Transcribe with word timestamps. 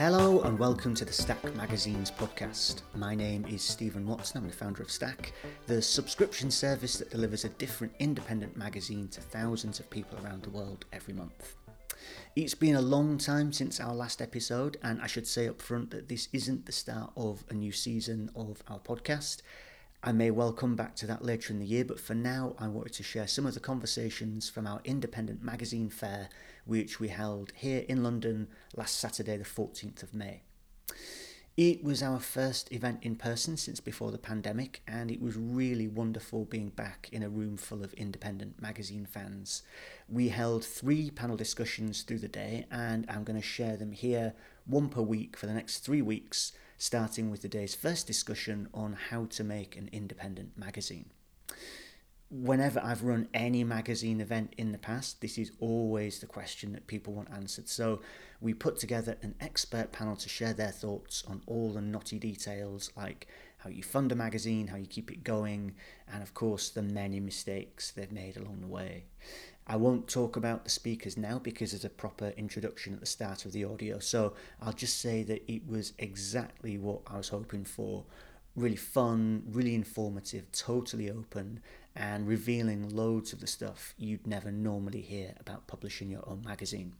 Hello 0.00 0.40
and 0.44 0.58
welcome 0.58 0.94
to 0.94 1.04
the 1.04 1.12
Stack 1.12 1.54
Magazines 1.54 2.10
podcast. 2.10 2.80
My 2.94 3.14
name 3.14 3.44
is 3.44 3.60
Stephen 3.60 4.06
Watson. 4.06 4.38
I'm 4.38 4.48
the 4.48 4.56
founder 4.56 4.82
of 4.82 4.90
Stack, 4.90 5.34
the 5.66 5.82
subscription 5.82 6.50
service 6.50 6.96
that 6.96 7.10
delivers 7.10 7.44
a 7.44 7.50
different 7.50 7.92
independent 7.98 8.56
magazine 8.56 9.08
to 9.08 9.20
thousands 9.20 9.78
of 9.78 9.90
people 9.90 10.16
around 10.24 10.42
the 10.42 10.48
world 10.48 10.86
every 10.94 11.12
month. 11.12 11.54
It's 12.34 12.54
been 12.54 12.76
a 12.76 12.80
long 12.80 13.18
time 13.18 13.52
since 13.52 13.78
our 13.78 13.94
last 13.94 14.22
episode, 14.22 14.78
and 14.82 15.02
I 15.02 15.06
should 15.06 15.26
say 15.26 15.46
up 15.46 15.60
front 15.60 15.90
that 15.90 16.08
this 16.08 16.28
isn't 16.32 16.64
the 16.64 16.72
start 16.72 17.12
of 17.14 17.44
a 17.50 17.54
new 17.54 17.70
season 17.70 18.30
of 18.34 18.62
our 18.68 18.78
podcast. 18.78 19.42
I 20.02 20.12
may 20.12 20.30
well 20.30 20.54
come 20.54 20.76
back 20.76 20.96
to 20.96 21.06
that 21.08 21.26
later 21.26 21.52
in 21.52 21.58
the 21.58 21.66
year, 21.66 21.84
but 21.84 22.00
for 22.00 22.14
now, 22.14 22.54
I 22.58 22.68
wanted 22.68 22.94
to 22.94 23.02
share 23.02 23.26
some 23.26 23.44
of 23.44 23.52
the 23.52 23.60
conversations 23.60 24.48
from 24.48 24.66
our 24.66 24.80
independent 24.82 25.42
magazine 25.42 25.90
fair, 25.90 26.30
which 26.64 27.00
we 27.00 27.08
held 27.08 27.52
here 27.54 27.84
in 27.88 28.02
London 28.02 28.48
last 28.76 28.98
Saturday, 28.98 29.36
the 29.36 29.44
14th 29.44 30.02
of 30.02 30.14
May. 30.14 30.42
It 31.56 31.84
was 31.84 32.02
our 32.02 32.20
first 32.20 32.72
event 32.72 33.00
in 33.02 33.16
person 33.16 33.56
since 33.56 33.80
before 33.80 34.12
the 34.12 34.18
pandemic, 34.18 34.82
and 34.86 35.10
it 35.10 35.20
was 35.20 35.36
really 35.36 35.88
wonderful 35.88 36.44
being 36.44 36.70
back 36.70 37.08
in 37.12 37.22
a 37.22 37.28
room 37.28 37.56
full 37.56 37.84
of 37.84 37.92
independent 37.94 38.62
magazine 38.62 39.04
fans. 39.04 39.62
We 40.08 40.28
held 40.28 40.64
three 40.64 41.10
panel 41.10 41.36
discussions 41.36 42.02
through 42.02 42.20
the 42.20 42.28
day, 42.28 42.66
and 42.70 43.04
I'm 43.08 43.24
going 43.24 43.40
to 43.40 43.46
share 43.46 43.76
them 43.76 43.92
here, 43.92 44.34
one 44.64 44.88
per 44.88 45.02
week 45.02 45.36
for 45.36 45.46
the 45.46 45.52
next 45.52 45.80
three 45.80 46.02
weeks 46.02 46.52
starting 46.80 47.30
with 47.30 47.42
the 47.42 47.48
day's 47.48 47.74
first 47.74 48.06
discussion 48.06 48.66
on 48.72 48.94
how 49.10 49.26
to 49.26 49.44
make 49.44 49.76
an 49.76 49.90
independent 49.92 50.56
magazine. 50.56 51.10
Whenever 52.30 52.80
I've 52.80 53.02
run 53.02 53.26
any 53.34 53.64
magazine 53.64 54.20
event 54.20 54.54
in 54.56 54.70
the 54.70 54.78
past, 54.78 55.20
this 55.20 55.36
is 55.36 55.50
always 55.58 56.20
the 56.20 56.26
question 56.26 56.72
that 56.72 56.86
people 56.86 57.12
want 57.12 57.28
answered. 57.32 57.68
So 57.68 58.02
we 58.40 58.54
put 58.54 58.78
together 58.78 59.16
an 59.22 59.34
expert 59.40 59.90
panel 59.90 60.14
to 60.14 60.28
share 60.28 60.52
their 60.52 60.70
thoughts 60.70 61.24
on 61.26 61.42
all 61.46 61.72
the 61.72 61.80
knotty 61.80 62.20
details 62.20 62.92
like 62.96 63.26
how 63.58 63.68
you 63.68 63.82
fund 63.82 64.12
a 64.12 64.14
magazine, 64.14 64.68
how 64.68 64.76
you 64.76 64.86
keep 64.86 65.10
it 65.10 65.24
going, 65.24 65.74
and 66.10 66.22
of 66.22 66.32
course 66.32 66.70
the 66.70 66.82
many 66.82 67.18
mistakes 67.18 67.90
they've 67.90 68.12
made 68.12 68.36
along 68.36 68.60
the 68.60 68.68
way. 68.68 69.06
I 69.66 69.74
won't 69.74 70.06
talk 70.06 70.36
about 70.36 70.62
the 70.62 70.70
speakers 70.70 71.16
now 71.16 71.40
because 71.40 71.72
there's 71.72 71.84
a 71.84 71.90
proper 71.90 72.28
introduction 72.36 72.94
at 72.94 73.00
the 73.00 73.06
start 73.06 73.44
of 73.44 73.50
the 73.50 73.64
audio. 73.64 73.98
So 73.98 74.34
I'll 74.62 74.72
just 74.72 75.00
say 75.00 75.24
that 75.24 75.52
it 75.52 75.66
was 75.66 75.94
exactly 75.98 76.78
what 76.78 77.00
I 77.08 77.16
was 77.16 77.28
hoping 77.28 77.64
for. 77.64 78.04
Really 78.56 78.76
fun, 78.76 79.42
really 79.48 79.74
informative, 79.74 80.50
totally 80.52 81.10
open, 81.10 81.60
and 81.94 82.26
revealing 82.26 82.88
loads 82.88 83.32
of 83.32 83.40
the 83.40 83.46
stuff 83.46 83.94
you'd 83.98 84.26
never 84.26 84.50
normally 84.50 85.00
hear 85.00 85.34
about 85.40 85.66
publishing 85.66 86.10
your 86.10 86.28
own 86.28 86.42
magazine. 86.44 86.94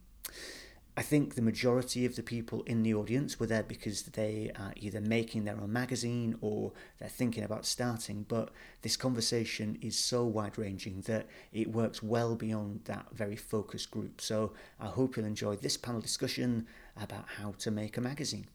I 0.97 1.03
think 1.03 1.35
the 1.35 1.41
majority 1.41 2.05
of 2.05 2.17
the 2.17 2.23
people 2.23 2.63
in 2.63 2.83
the 2.83 2.93
audience 2.93 3.39
were 3.39 3.45
there 3.45 3.63
because 3.63 4.03
they 4.03 4.51
are 4.59 4.73
either 4.75 4.99
making 4.99 5.45
their 5.45 5.55
own 5.55 5.71
magazine 5.71 6.37
or 6.41 6.73
they're 6.99 7.07
thinking 7.07 7.45
about 7.45 7.65
starting. 7.65 8.25
But 8.27 8.49
this 8.81 8.97
conversation 8.97 9.77
is 9.81 9.97
so 9.97 10.25
wide 10.25 10.57
ranging 10.57 10.99
that 11.07 11.27
it 11.53 11.71
works 11.71 12.03
well 12.03 12.35
beyond 12.35 12.81
that 12.85 13.07
very 13.13 13.37
focused 13.37 13.89
group. 13.89 14.19
So 14.19 14.51
I 14.81 14.87
hope 14.87 15.15
you'll 15.15 15.25
enjoy 15.25 15.55
this 15.55 15.77
panel 15.77 16.01
discussion 16.01 16.67
about 17.01 17.25
how 17.37 17.53
to 17.59 17.71
make 17.71 17.95
a 17.95 18.01
magazine. 18.01 18.47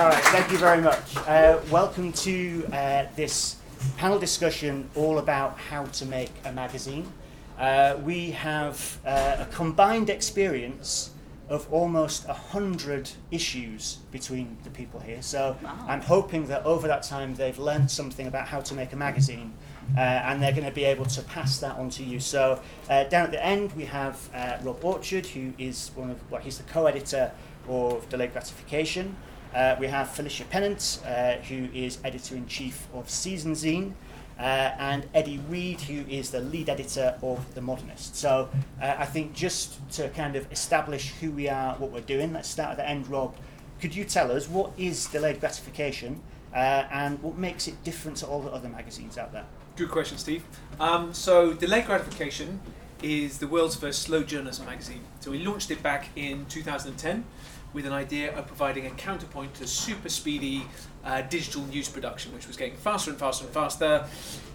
All 0.00 0.08
right, 0.08 0.24
thank 0.24 0.50
you 0.50 0.56
very 0.56 0.80
much. 0.80 1.14
Uh, 1.28 1.60
welcome 1.70 2.10
to 2.10 2.66
uh, 2.72 3.04
this 3.16 3.56
panel 3.98 4.18
discussion 4.18 4.88
all 4.94 5.18
about 5.18 5.58
how 5.58 5.84
to 5.84 6.06
make 6.06 6.30
a 6.46 6.52
magazine. 6.52 7.12
Uh, 7.58 7.98
we 8.02 8.30
have 8.30 8.98
uh, 9.04 9.36
a 9.40 9.46
combined 9.52 10.08
experience 10.08 11.10
of 11.50 11.70
almost 11.70 12.26
100 12.26 13.10
issues 13.30 13.98
between 14.10 14.56
the 14.64 14.70
people 14.70 15.00
here. 15.00 15.20
So 15.20 15.54
I'm 15.86 16.00
hoping 16.00 16.46
that 16.46 16.64
over 16.64 16.88
that 16.88 17.02
time 17.02 17.34
they've 17.34 17.58
learned 17.58 17.90
something 17.90 18.26
about 18.26 18.48
how 18.48 18.62
to 18.62 18.74
make 18.74 18.94
a 18.94 18.96
magazine. 18.96 19.52
Uh, 19.94 20.00
and 20.00 20.42
they're 20.42 20.52
going 20.52 20.64
to 20.64 20.70
be 20.70 20.84
able 20.84 21.04
to 21.04 21.20
pass 21.24 21.58
that 21.58 21.76
on 21.76 21.90
to 21.90 22.02
you. 22.02 22.20
So 22.20 22.62
uh, 22.88 23.04
down 23.04 23.26
at 23.26 23.32
the 23.32 23.44
end 23.44 23.72
we 23.72 23.84
have 23.84 24.30
uh, 24.32 24.56
Rob 24.62 24.82
Orchard, 24.82 25.26
who 25.26 25.52
is 25.58 25.90
one 25.94 26.10
of 26.10 26.30
well, 26.30 26.40
he's 26.40 26.56
the 26.56 26.64
co-editor 26.72 27.32
of 27.68 28.08
Delayed 28.08 28.32
Gratification. 28.32 29.14
Uh, 29.54 29.76
we 29.80 29.88
have 29.88 30.10
Felicia 30.10 30.44
Pennant, 30.44 31.00
uh, 31.04 31.34
who 31.36 31.68
is 31.74 31.98
editor 32.04 32.36
in 32.36 32.46
chief 32.46 32.86
of 32.94 33.10
Season 33.10 33.52
Zine, 33.52 33.92
uh, 34.38 34.42
and 34.78 35.06
Eddie 35.12 35.40
Reed, 35.48 35.80
who 35.82 36.08
is 36.08 36.30
the 36.30 36.40
lead 36.40 36.68
editor 36.68 37.18
of 37.22 37.54
The 37.54 37.60
Modernist. 37.60 38.16
So 38.16 38.48
uh, 38.80 38.94
I 38.98 39.04
think 39.04 39.34
just 39.34 39.78
to 39.92 40.08
kind 40.10 40.36
of 40.36 40.50
establish 40.52 41.10
who 41.20 41.30
we 41.30 41.48
are, 41.48 41.74
what 41.74 41.90
we're 41.90 42.00
doing, 42.00 42.32
let's 42.32 42.48
start 42.48 42.70
at 42.70 42.76
the 42.76 42.88
end. 42.88 43.08
Rob, 43.08 43.34
could 43.80 43.94
you 43.94 44.04
tell 44.04 44.30
us 44.32 44.48
what 44.48 44.72
is 44.78 45.06
delayed 45.06 45.40
gratification 45.40 46.22
uh, 46.54 46.84
and 46.90 47.22
what 47.22 47.36
makes 47.36 47.68
it 47.68 47.82
different 47.84 48.16
to 48.18 48.26
all 48.26 48.40
the 48.40 48.50
other 48.50 48.68
magazines 48.68 49.18
out 49.18 49.32
there? 49.32 49.44
Good 49.76 49.90
question, 49.90 50.18
Steve. 50.18 50.44
Um, 50.78 51.14
so, 51.14 51.52
Delayed 51.54 51.86
Gratification 51.86 52.60
is 53.02 53.38
the 53.38 53.46
world's 53.46 53.76
first 53.76 54.02
slow 54.02 54.22
journalism 54.22 54.66
magazine. 54.66 55.00
So, 55.20 55.30
we 55.30 55.38
launched 55.38 55.70
it 55.70 55.82
back 55.82 56.08
in 56.16 56.44
2010 56.46 57.24
with 57.72 57.86
an 57.86 57.92
idea 57.92 58.36
of 58.36 58.46
providing 58.46 58.86
a 58.86 58.90
counterpoint 58.90 59.54
to 59.54 59.66
super 59.66 60.08
speedy 60.08 60.66
uh, 61.04 61.22
digital 61.22 61.62
news 61.66 61.88
production, 61.88 62.32
which 62.32 62.46
was 62.46 62.56
getting 62.56 62.76
faster 62.76 63.10
and 63.10 63.18
faster 63.18 63.44
and 63.44 63.54
faster, 63.54 64.06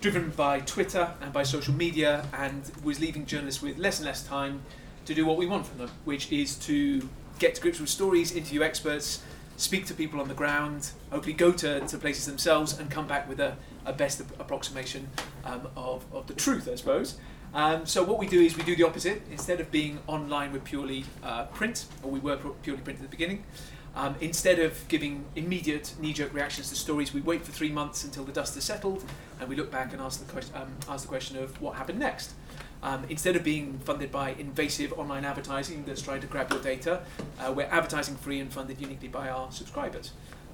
driven 0.01 0.29
by 0.31 0.59
Twitter 0.61 1.11
and 1.21 1.31
by 1.31 1.43
social 1.43 1.73
media, 1.73 2.25
and 2.33 2.71
was 2.83 2.99
leaving 2.99 3.25
journalists 3.25 3.61
with 3.61 3.77
less 3.77 3.99
and 3.99 4.05
less 4.05 4.23
time 4.23 4.61
to 5.05 5.13
do 5.13 5.25
what 5.25 5.37
we 5.37 5.45
want 5.45 5.65
from 5.65 5.77
them, 5.77 5.91
which 6.03 6.31
is 6.31 6.55
to 6.55 7.07
get 7.39 7.55
to 7.55 7.61
grips 7.61 7.79
with 7.79 7.89
stories, 7.89 8.31
interview 8.31 8.63
experts, 8.63 9.23
speak 9.57 9.85
to 9.85 9.93
people 9.93 10.19
on 10.19 10.27
the 10.27 10.33
ground, 10.33 10.91
hopefully 11.11 11.33
go 11.33 11.51
to, 11.51 11.79
to 11.81 11.97
places 11.97 12.25
themselves, 12.25 12.77
and 12.77 12.89
come 12.89 13.07
back 13.07 13.27
with 13.27 13.39
a, 13.39 13.55
a 13.85 13.93
best 13.93 14.19
approximation 14.19 15.07
um, 15.45 15.67
of, 15.77 16.05
of 16.13 16.27
the 16.27 16.33
truth, 16.33 16.67
I 16.71 16.75
suppose. 16.75 17.17
Um, 17.55 17.85
so 17.85 18.03
what 18.03 18.19
we 18.19 18.27
do 18.27 18.41
is 18.41 18.57
we 18.57 18.63
do 18.63 18.75
the 18.75 18.83
opposite. 18.83 19.21
Instead 19.31 19.61
of 19.61 19.71
being 19.71 19.99
online 20.07 20.51
with 20.51 20.65
purely 20.65 21.05
uh, 21.23 21.45
print, 21.45 21.85
or 22.03 22.11
we 22.11 22.19
were 22.19 22.35
purely 22.35 22.81
print 22.81 22.99
at 22.99 23.03
the 23.03 23.09
beginning, 23.09 23.45
um, 23.95 24.15
instead 24.19 24.59
of 24.59 24.85
giving 24.89 25.23
immediate 25.37 25.93
knee-jerk 25.97 26.33
reactions 26.33 26.67
to 26.67 26.75
stories, 26.75 27.13
we 27.13 27.21
wait 27.21 27.45
for 27.45 27.53
three 27.53 27.69
months 27.71 28.03
until 28.03 28.25
the 28.25 28.33
dust 28.33 28.55
has 28.55 28.65
settled, 28.65 29.05
and 29.39 29.47
we 29.47 29.55
look 29.55 29.71
back 29.71 29.93
and 29.93 30.01
ask 30.01 30.19
the, 30.19 30.29
question, 30.29 30.53
um, 30.57 30.75
ask 30.89 31.03
the 31.03 31.07
question 31.07 31.37
of 31.37 31.61
what 31.61 31.75
happened 31.77 31.97
next. 31.97 32.33
Um, 32.83 33.05
instead 33.09 33.37
of 33.37 33.43
being 33.45 33.79
funded 33.79 34.11
by 34.11 34.31
invasive 34.31 34.91
online 34.91 35.23
advertising 35.23 35.85
that's 35.85 36.01
trying 36.01 36.19
to 36.21 36.27
grab 36.27 36.51
your 36.51 36.61
data, 36.61 37.03
uh, 37.39 37.53
we're 37.53 37.67
advertising 37.71 38.17
free 38.17 38.41
and 38.41 38.51
funded 38.51 38.81
uniquely 38.81 39.07
by 39.07 39.29
our 39.29 39.49
subscribers. 39.49 40.11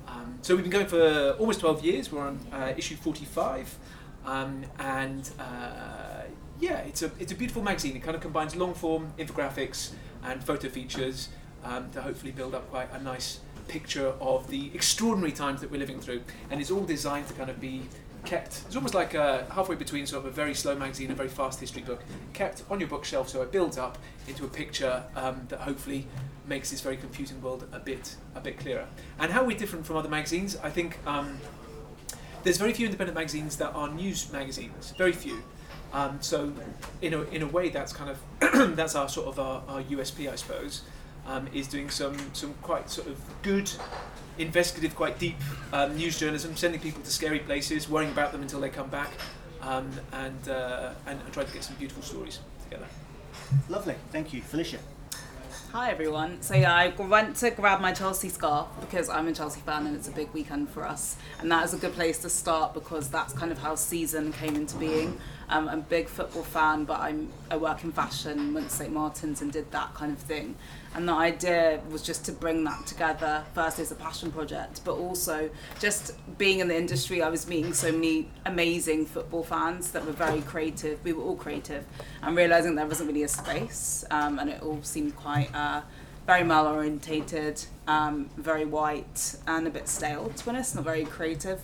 Um, 0.07 0.38
so 0.44 0.53
we've 0.56 0.63
been 0.63 0.72
going 0.72 0.85
for 0.85 1.35
almost 1.39 1.62
12 1.62 1.83
years. 1.83 2.12
We're 2.12 2.28
on 2.28 2.39
uh, 2.53 2.73
issue 2.78 2.95
45, 2.95 3.75
um, 4.23 4.66
and 4.78 5.29
uh, 5.39 6.21
yeah, 6.62 6.78
it's 6.80 7.02
a 7.02 7.12
it's 7.20 7.32
a 7.32 7.36
beautiful 7.36 7.64
magazine. 7.64 7.96
It 7.96 8.04
kind 8.04 8.16
of 8.16 8.22
combines 8.22 8.56
long 8.56 8.74
form 8.74 9.14
infographics 9.18 9.92
and 10.24 10.42
photo 10.44 10.70
features 10.70 11.30
um, 11.64 11.90
to 11.92 12.02
hopefully 12.02 12.32
build 12.32 12.56
up 12.56 12.70
quite 12.70 12.90
a 12.94 13.02
nice 13.02 13.40
picture 13.68 14.14
of 14.22 14.48
the 14.50 14.72
extraordinary 14.74 15.32
times 15.32 15.62
that 15.62 15.72
we're 15.72 15.80
living 15.80 16.00
through. 16.00 16.22
And 16.50 16.62
it's 16.62 16.72
all 16.72 16.84
designed 16.84 17.28
to 17.28 17.34
kind 17.34 17.50
of 17.50 17.60
be 17.60 17.84
kept. 18.26 18.62
It's 18.68 18.76
almost 18.76 18.94
like 18.94 19.14
halfway 19.14 19.76
between 19.76 20.06
sort 20.06 20.24
of 20.24 20.32
a 20.32 20.34
very 20.34 20.54
slow 20.54 20.76
magazine 20.76 21.08
and 21.08 21.14
a 21.14 21.18
very 21.18 21.30
fast 21.30 21.60
history 21.60 21.82
book, 21.82 22.04
kept 22.34 22.64
on 22.70 22.80
your 22.80 22.90
bookshelf 22.90 23.30
so 23.30 23.42
it 23.42 23.52
builds 23.52 23.80
up 23.80 23.98
into 24.28 24.46
a 24.46 24.48
picture 24.48 25.04
um, 25.16 25.48
that 25.50 25.62
hopefully 25.62 26.06
makes 26.48 26.70
this 26.70 26.81
very 26.81 26.98
confusing 26.98 27.42
world 27.42 27.68
a 27.72 27.80
bit 27.80 28.16
a 28.36 28.40
bit 28.40 28.60
clearer. 28.60 28.88
And 29.19 29.31
how 29.31 29.44
we're 29.44 29.57
different 29.57 29.86
from 29.86 29.98
other 29.98 30.10
magazines, 30.10 30.57
I 30.62 30.69
think. 30.69 31.00
Um, 31.07 31.40
there's 32.44 32.57
very 32.57 32.74
few 32.74 32.88
independent 32.88 33.16
magazines 33.16 33.57
that 33.57 33.72
are 33.75 33.88
news 33.88 34.31
magazines. 34.31 34.96
Very 34.98 35.12
few. 35.12 35.44
Um, 35.94 36.20
so, 36.22 36.54
in 37.02 37.14
a, 37.14 37.22
in 37.24 37.42
a 37.42 37.48
way, 37.48 37.70
that's 37.70 37.92
kind 37.92 38.10
of 38.10 38.76
that's 38.76 38.96
our 38.96 39.10
sort 39.10 39.28
of 39.28 39.40
our, 39.40 39.64
our 39.68 39.84
USP, 39.84 40.32
I 40.32 40.36
suppose, 40.36 40.84
um, 41.28 41.48
is 41.54 41.68
doing 41.68 41.90
some 41.90 42.18
some 42.34 42.54
quite 42.62 42.90
sort 42.90 43.08
of 43.08 43.20
good, 43.42 43.70
investigative, 44.38 44.96
quite 44.96 45.20
deep 45.20 45.38
um, 45.74 45.96
news 45.96 46.18
journalism, 46.18 46.56
sending 46.56 46.80
people 46.80 47.02
to 47.02 47.12
scary 47.12 47.40
places, 47.40 47.90
worrying 47.90 48.12
about 48.12 48.32
them 48.32 48.42
until 48.42 48.62
they 48.62 48.70
come 48.70 48.90
back, 48.90 49.12
um, 49.62 49.92
and, 50.14 50.50
uh, 50.50 50.94
and 51.08 51.20
and 51.20 51.34
trying 51.34 51.48
to 51.48 51.54
get 51.54 51.64
some 51.64 51.76
beautiful 51.76 52.04
stories 52.04 52.40
together. 52.64 52.88
Lovely, 53.68 53.96
thank 54.12 54.34
you, 54.34 54.42
Felicia. 54.42 54.80
Hi 55.74 55.90
everyone. 55.90 56.42
So 56.42 56.54
yeah, 56.54 56.76
I 56.76 56.90
went 56.90 57.38
to 57.38 57.50
grab 57.50 57.80
my 57.80 57.94
Chelsea 57.94 58.28
scarf 58.28 58.68
because 58.82 59.08
I'm 59.08 59.30
a 59.30 59.32
Chelsea 59.32 59.62
fan 59.62 59.88
and 59.88 59.96
it's 59.96 60.10
a 60.10 60.12
big 60.12 60.30
weekend 60.34 60.70
for 60.70 60.86
us, 60.86 61.16
and 61.40 61.50
that 61.50 61.64
is 61.64 61.74
a 61.74 61.78
good 61.78 61.94
place 61.94 62.18
to 62.24 62.30
start 62.30 62.74
because 62.74 63.10
that's 63.10 63.32
kind 63.32 63.54
of 63.54 63.58
how 63.58 63.76
season 63.76 64.34
came 64.34 64.58
into 64.58 64.76
being. 64.76 65.18
Um, 65.51 65.68
I'm 65.68 65.80
a 65.80 65.83
big 65.83 66.07
football 66.07 66.44
fan, 66.44 66.86
but 66.86 67.00
I'm 67.01 67.30
I 67.51 67.57
work 67.57 67.83
in 67.83 67.92
fashion, 67.92 68.53
went 68.53 68.69
to 68.69 68.75
St 68.75 68.92
Martin's 68.92 69.42
and 69.42 69.51
did 69.51 69.69
that 69.71 69.94
kind 69.94 70.12
of 70.12 70.18
thing. 70.18 70.56
And 70.95 71.07
the 71.07 71.13
idea 71.13 71.81
was 71.89 72.01
just 72.01 72.25
to 72.25 72.31
bring 72.31 72.63
that 72.63 72.88
together, 72.88 73.44
first 73.53 73.77
as 73.80 73.92
a 73.92 73.95
passion 73.95 74.31
project, 74.31 74.81
but 74.86 74.94
also 74.94 75.50
just 75.80 76.13
being 76.38 76.59
in 76.59 76.68
the 76.69 76.77
industry, 76.77 77.21
I 77.21 77.30
was 77.30 77.48
meeting 77.48 77.74
so 77.74 77.92
many 77.92 78.30
amazing 78.45 79.06
football 79.06 79.44
fans 79.44 79.92
that 79.92 80.06
were 80.06 80.13
very 80.13 80.42
creative. 80.42 81.03
We 81.03 81.13
were 81.13 81.24
all 81.24 81.36
creative, 81.36 81.86
and 82.21 82.36
realizing 82.36 82.75
there 82.75 82.88
wasn't 82.88 83.09
really 83.09 83.24
a 83.24 83.27
space, 83.27 84.06
um, 84.09 84.39
and 84.39 84.50
it 84.50 84.63
all 84.63 84.81
seemed 84.83 85.15
quite. 85.15 85.54
Uh, 85.54 85.81
very 86.27 86.44
male 86.44 86.68
orientated, 86.68 87.65
um, 87.88 88.30
very 88.38 88.63
white, 88.63 89.36
and 89.47 89.68
a 89.68 89.69
bit 89.69 89.88
stale. 89.88 90.30
To 90.30 90.45
be 90.45 90.51
honest, 90.51 90.75
not 90.75 90.83
very 90.83 91.04
creative. 91.04 91.59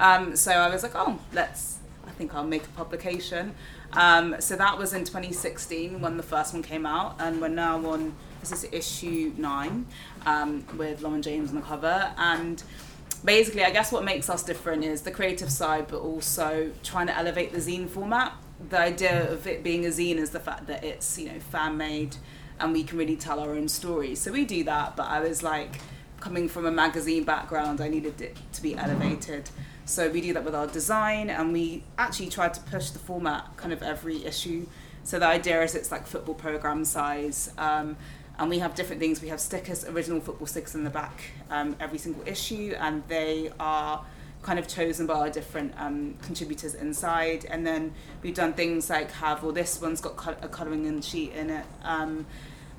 Um, 0.00 0.36
so 0.36 0.52
I 0.52 0.68
was 0.68 0.82
like, 0.82 0.92
oh, 0.94 1.18
let's. 1.32 1.79
I 2.10 2.12
think 2.14 2.34
I'll 2.34 2.44
make 2.44 2.64
a 2.64 2.68
publication. 2.68 3.54
Um, 3.92 4.36
so 4.40 4.56
that 4.56 4.76
was 4.76 4.92
in 4.92 5.04
2016 5.04 6.00
when 6.00 6.16
the 6.16 6.22
first 6.22 6.52
one 6.52 6.62
came 6.62 6.84
out, 6.84 7.16
and 7.18 7.40
we're 7.40 7.48
now 7.48 7.84
on. 7.86 8.14
This 8.40 8.52
is 8.52 8.64
issue 8.72 9.34
nine 9.36 9.86
um, 10.24 10.64
with 10.78 11.02
Lauren 11.02 11.20
James 11.20 11.50
on 11.50 11.56
the 11.56 11.62
cover, 11.62 12.12
and 12.16 12.62
basically, 13.22 13.64
I 13.64 13.70
guess 13.70 13.92
what 13.92 14.02
makes 14.02 14.30
us 14.30 14.42
different 14.42 14.82
is 14.82 15.02
the 15.02 15.10
creative 15.10 15.50
side, 15.52 15.88
but 15.88 15.98
also 15.98 16.72
trying 16.82 17.06
to 17.08 17.16
elevate 17.16 17.52
the 17.52 17.58
zine 17.58 17.88
format. 17.88 18.32
The 18.70 18.78
idea 18.78 19.30
of 19.30 19.46
it 19.46 19.62
being 19.62 19.84
a 19.84 19.90
zine 19.90 20.16
is 20.16 20.30
the 20.30 20.40
fact 20.40 20.66
that 20.68 20.82
it's 20.84 21.18
you 21.18 21.32
know 21.32 21.38
fan 21.38 21.76
made 21.76 22.16
and 22.58 22.72
we 22.72 22.84
can 22.84 22.98
really 22.98 23.16
tell 23.16 23.40
our 23.40 23.54
own 23.54 23.68
stories. 23.68 24.20
So 24.20 24.32
we 24.32 24.44
do 24.44 24.64
that, 24.64 24.96
but 24.96 25.06
I 25.06 25.20
was 25.20 25.42
like, 25.42 25.80
coming 26.20 26.48
from 26.48 26.66
a 26.66 26.70
magazine 26.70 27.24
background, 27.24 27.80
I 27.80 27.88
needed 27.88 28.20
it 28.20 28.36
to 28.52 28.62
be 28.62 28.76
elevated. 28.76 29.50
So 29.90 30.08
we 30.08 30.20
do 30.20 30.32
that 30.34 30.44
with 30.44 30.54
our 30.54 30.68
design, 30.68 31.30
and 31.30 31.52
we 31.52 31.82
actually 31.98 32.28
tried 32.28 32.54
to 32.54 32.60
push 32.60 32.90
the 32.90 33.00
format 33.00 33.56
kind 33.56 33.72
of 33.72 33.82
every 33.82 34.24
issue. 34.24 34.66
So 35.02 35.18
the 35.18 35.26
idea 35.26 35.60
is 35.62 35.74
it's 35.74 35.90
like 35.90 36.06
football 36.06 36.36
program 36.36 36.84
size. 36.84 37.52
Um, 37.58 37.96
and 38.38 38.48
we 38.48 38.60
have 38.60 38.76
different 38.76 39.00
things. 39.00 39.20
We 39.20 39.30
have 39.30 39.40
stickers, 39.40 39.84
original 39.84 40.20
football 40.20 40.46
stickers 40.46 40.76
in 40.76 40.84
the 40.84 40.90
back, 40.90 41.32
um, 41.50 41.74
every 41.80 41.98
single 41.98 42.22
issue, 42.24 42.76
and 42.78 43.02
they 43.08 43.50
are 43.58 44.04
kind 44.42 44.60
of 44.60 44.68
chosen 44.68 45.08
by 45.08 45.14
our 45.14 45.28
different 45.28 45.74
um, 45.76 46.14
contributors 46.22 46.74
inside. 46.74 47.44
And 47.50 47.66
then 47.66 47.92
we've 48.22 48.32
done 48.32 48.52
things 48.52 48.90
like 48.90 49.10
have, 49.10 49.42
well, 49.42 49.52
this 49.52 49.80
one's 49.80 50.00
got 50.00 50.12
a 50.40 50.48
colouring 50.48 50.84
in 50.84 51.02
sheet 51.02 51.32
in 51.32 51.50
it. 51.50 51.66
Um, 51.82 52.26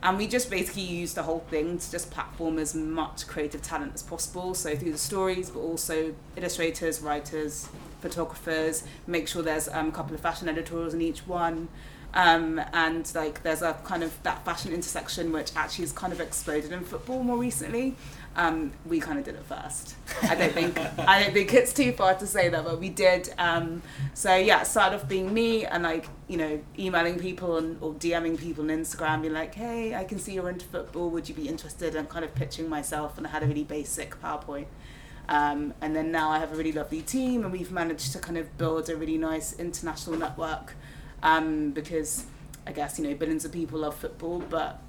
and 0.03 0.17
we 0.17 0.27
just 0.27 0.49
basically 0.49 0.83
use 0.83 1.13
the 1.13 1.23
whole 1.23 1.45
thing 1.49 1.77
to 1.77 1.91
just 1.91 2.09
platform 2.09 2.57
as 2.57 2.73
much 2.73 3.27
creative 3.27 3.61
talent 3.61 3.93
as 3.93 4.01
possible. 4.01 4.53
So 4.55 4.75
through 4.75 4.93
the 4.93 4.97
stories, 4.97 5.49
but 5.49 5.59
also 5.59 6.15
illustrators, 6.35 7.01
writers, 7.01 7.69
photographers. 8.01 8.83
Make 9.05 9.27
sure 9.27 9.43
there's 9.43 9.67
um, 9.67 9.89
a 9.89 9.91
couple 9.91 10.15
of 10.15 10.21
fashion 10.21 10.49
editorials 10.49 10.93
in 10.93 11.01
each 11.01 11.27
one. 11.27 11.69
Um, 12.13 12.59
and 12.73 13.09
like 13.15 13.41
there's 13.43 13.61
a 13.61 13.73
kind 13.85 14.03
of 14.03 14.21
that 14.23 14.43
fashion 14.43 14.73
intersection 14.73 15.31
which 15.31 15.55
actually 15.55 15.83
has 15.85 15.93
kind 15.93 16.11
of 16.11 16.19
exploded 16.19 16.71
in 16.71 16.83
football 16.83 17.23
more 17.23 17.37
recently. 17.37 17.95
Um, 18.35 18.71
we 18.85 19.01
kind 19.01 19.19
of 19.19 19.25
did 19.25 19.35
it 19.35 19.43
first. 19.43 19.95
I 20.23 20.35
don't 20.35 20.53
think 20.53 20.77
I 20.99 21.21
don't 21.21 21.33
think 21.33 21.53
it's 21.53 21.73
too 21.73 21.91
far 21.91 22.15
to 22.15 22.25
say 22.25 22.47
that, 22.47 22.63
but 22.63 22.79
we 22.79 22.89
did. 22.89 23.33
Um, 23.37 23.81
so 24.13 24.35
yeah, 24.35 24.63
started 24.63 24.95
off 24.95 25.09
being 25.09 25.33
me 25.33 25.65
and 25.65 25.83
like 25.83 26.07
you 26.29 26.37
know 26.37 26.61
emailing 26.79 27.19
people 27.19 27.57
and 27.57 27.77
or 27.81 27.93
DMing 27.93 28.37
people 28.37 28.63
on 28.63 28.69
Instagram, 28.69 29.21
being 29.21 29.33
like, 29.33 29.55
hey, 29.55 29.95
I 29.95 30.05
can 30.05 30.17
see 30.17 30.33
you're 30.33 30.49
into 30.49 30.65
football. 30.65 31.09
Would 31.09 31.27
you 31.27 31.35
be 31.35 31.49
interested? 31.49 31.95
And 31.95 32.07
kind 32.07 32.23
of 32.23 32.33
pitching 32.33 32.69
myself, 32.69 33.17
and 33.17 33.27
I 33.27 33.31
had 33.31 33.43
a 33.43 33.47
really 33.47 33.65
basic 33.65 34.19
PowerPoint. 34.21 34.67
Um, 35.27 35.73
and 35.81 35.95
then 35.95 36.11
now 36.11 36.29
I 36.29 36.39
have 36.39 36.51
a 36.51 36.55
really 36.55 36.71
lovely 36.71 37.01
team, 37.01 37.43
and 37.43 37.51
we've 37.51 37.71
managed 37.71 38.13
to 38.13 38.19
kind 38.19 38.37
of 38.37 38.57
build 38.57 38.89
a 38.89 38.95
really 38.95 39.17
nice 39.17 39.53
international 39.53 40.17
network 40.17 40.73
um, 41.23 41.71
because 41.71 42.25
I 42.65 42.71
guess 42.71 42.97
you 42.97 43.07
know 43.07 43.15
billions 43.15 43.45
of 43.45 43.51
people 43.51 43.79
love 43.79 43.95
football, 43.95 44.39
but 44.39 44.81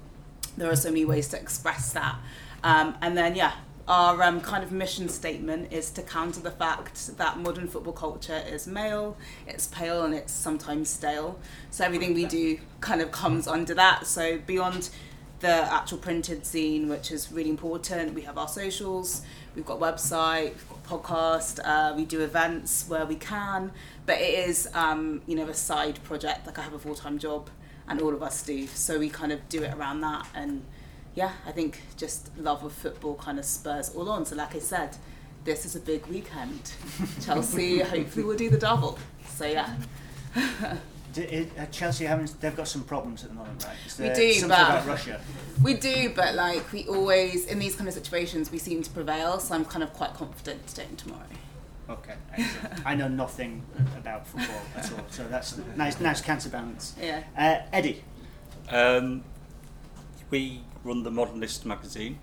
there 0.57 0.69
are 0.69 0.75
so 0.75 0.89
many 0.89 1.05
ways 1.05 1.27
to 1.29 1.39
express 1.39 1.93
that. 1.93 2.17
Um, 2.63 2.95
and 3.01 3.17
then, 3.17 3.35
yeah, 3.35 3.53
our 3.87 4.23
um, 4.23 4.39
kind 4.39 4.63
of 4.63 4.71
mission 4.71 5.09
statement 5.09 5.73
is 5.73 5.89
to 5.91 6.01
counter 6.01 6.39
the 6.39 6.51
fact 6.51 7.17
that 7.17 7.37
modern 7.37 7.67
football 7.67 7.93
culture 7.93 8.41
is 8.47 8.65
male, 8.65 9.17
it's 9.45 9.67
pale, 9.67 10.03
and 10.03 10.13
it's 10.13 10.31
sometimes 10.31 10.89
stale. 10.89 11.37
So 11.69 11.83
everything 11.83 12.13
we 12.13 12.25
do 12.25 12.59
kind 12.79 13.01
of 13.01 13.11
comes 13.11 13.47
under 13.47 13.73
that. 13.73 14.07
So 14.07 14.39
beyond 14.39 14.89
the 15.41 15.49
actual 15.49 15.97
printed 15.97 16.43
zine, 16.43 16.87
which 16.87 17.11
is 17.11 17.29
really 17.29 17.49
important, 17.49 18.13
we 18.13 18.21
have 18.21 18.37
our 18.37 18.47
socials, 18.47 19.23
we've 19.53 19.65
got 19.65 19.79
website, 19.79 20.53
we've 20.53 20.69
got 20.69 21.03
podcast, 21.03 21.59
uh, 21.65 21.93
we 21.93 22.05
do 22.05 22.21
events 22.21 22.85
where 22.87 23.05
we 23.05 23.15
can, 23.15 23.71
but 24.05 24.21
it 24.21 24.47
is 24.47 24.69
um, 24.73 25.21
you 25.27 25.35
know 25.35 25.47
a 25.49 25.53
side 25.53 26.01
project. 26.05 26.45
Like 26.45 26.57
I 26.57 26.61
have 26.61 26.73
a 26.73 26.79
full 26.79 26.95
time 26.95 27.19
job, 27.19 27.49
and 27.89 28.01
all 28.01 28.13
of 28.13 28.23
us 28.23 28.43
do. 28.43 28.65
So 28.67 28.97
we 28.99 29.09
kind 29.09 29.33
of 29.33 29.49
do 29.49 29.63
it 29.63 29.73
around 29.73 29.99
that 30.01 30.25
and 30.33 30.63
yeah, 31.15 31.31
I 31.45 31.51
think 31.51 31.81
just 31.97 32.35
love 32.37 32.63
of 32.63 32.73
football 32.73 33.15
kind 33.15 33.39
of 33.39 33.45
spurs 33.45 33.89
all 33.95 34.09
on. 34.09 34.25
So, 34.25 34.35
like 34.35 34.55
I 34.55 34.59
said, 34.59 34.97
this 35.43 35.65
is 35.65 35.75
a 35.75 35.79
big 35.79 36.05
weekend. 36.07 36.71
Chelsea 37.21 37.79
hopefully 37.79 38.25
will 38.25 38.37
do 38.37 38.49
the 38.49 38.57
double. 38.57 38.97
So, 39.27 39.45
yeah. 39.45 39.75
Uh, 41.15 41.65
Chelsea 41.67 42.05
haven't. 42.05 42.41
They've 42.41 42.55
got 42.55 42.67
some 42.67 42.83
problems 42.83 43.23
at 43.23 43.29
the 43.29 43.35
moment, 43.35 43.63
right? 43.63 43.99
we 43.99 44.15
do, 44.15 44.41
but 44.41 44.45
about 44.47 44.87
Russia. 44.87 45.21
We 45.63 45.75
do, 45.75 46.11
but 46.15 46.33
like 46.33 46.71
we 46.71 46.87
always 46.87 47.45
in 47.45 47.59
these 47.59 47.75
kind 47.75 47.87
of 47.87 47.93
situations, 47.93 48.51
we 48.51 48.57
seem 48.57 48.81
to 48.81 48.89
prevail. 48.89 49.39
So 49.39 49.53
I'm 49.53 49.63
kind 49.63 49.83
of 49.83 49.93
quite 49.93 50.15
confident 50.15 50.65
today 50.65 50.85
and 50.89 50.97
tomorrow. 50.97 51.21
Okay. 51.87 52.15
I 52.83 52.95
know 52.95 53.07
nothing 53.07 53.61
about 53.95 54.25
football 54.25 54.61
at 54.75 54.91
all, 54.91 55.05
so 55.11 55.27
that's 55.27 55.55
nice, 55.75 55.99
nice 55.99 56.19
counterbalance. 56.19 56.95
Yeah. 56.99 57.21
Uh, 57.37 57.59
Eddie. 57.71 58.03
Um, 58.69 59.23
we 60.31 60.63
run 60.83 61.03
the 61.03 61.11
Modernist 61.11 61.65
magazine. 61.65 62.19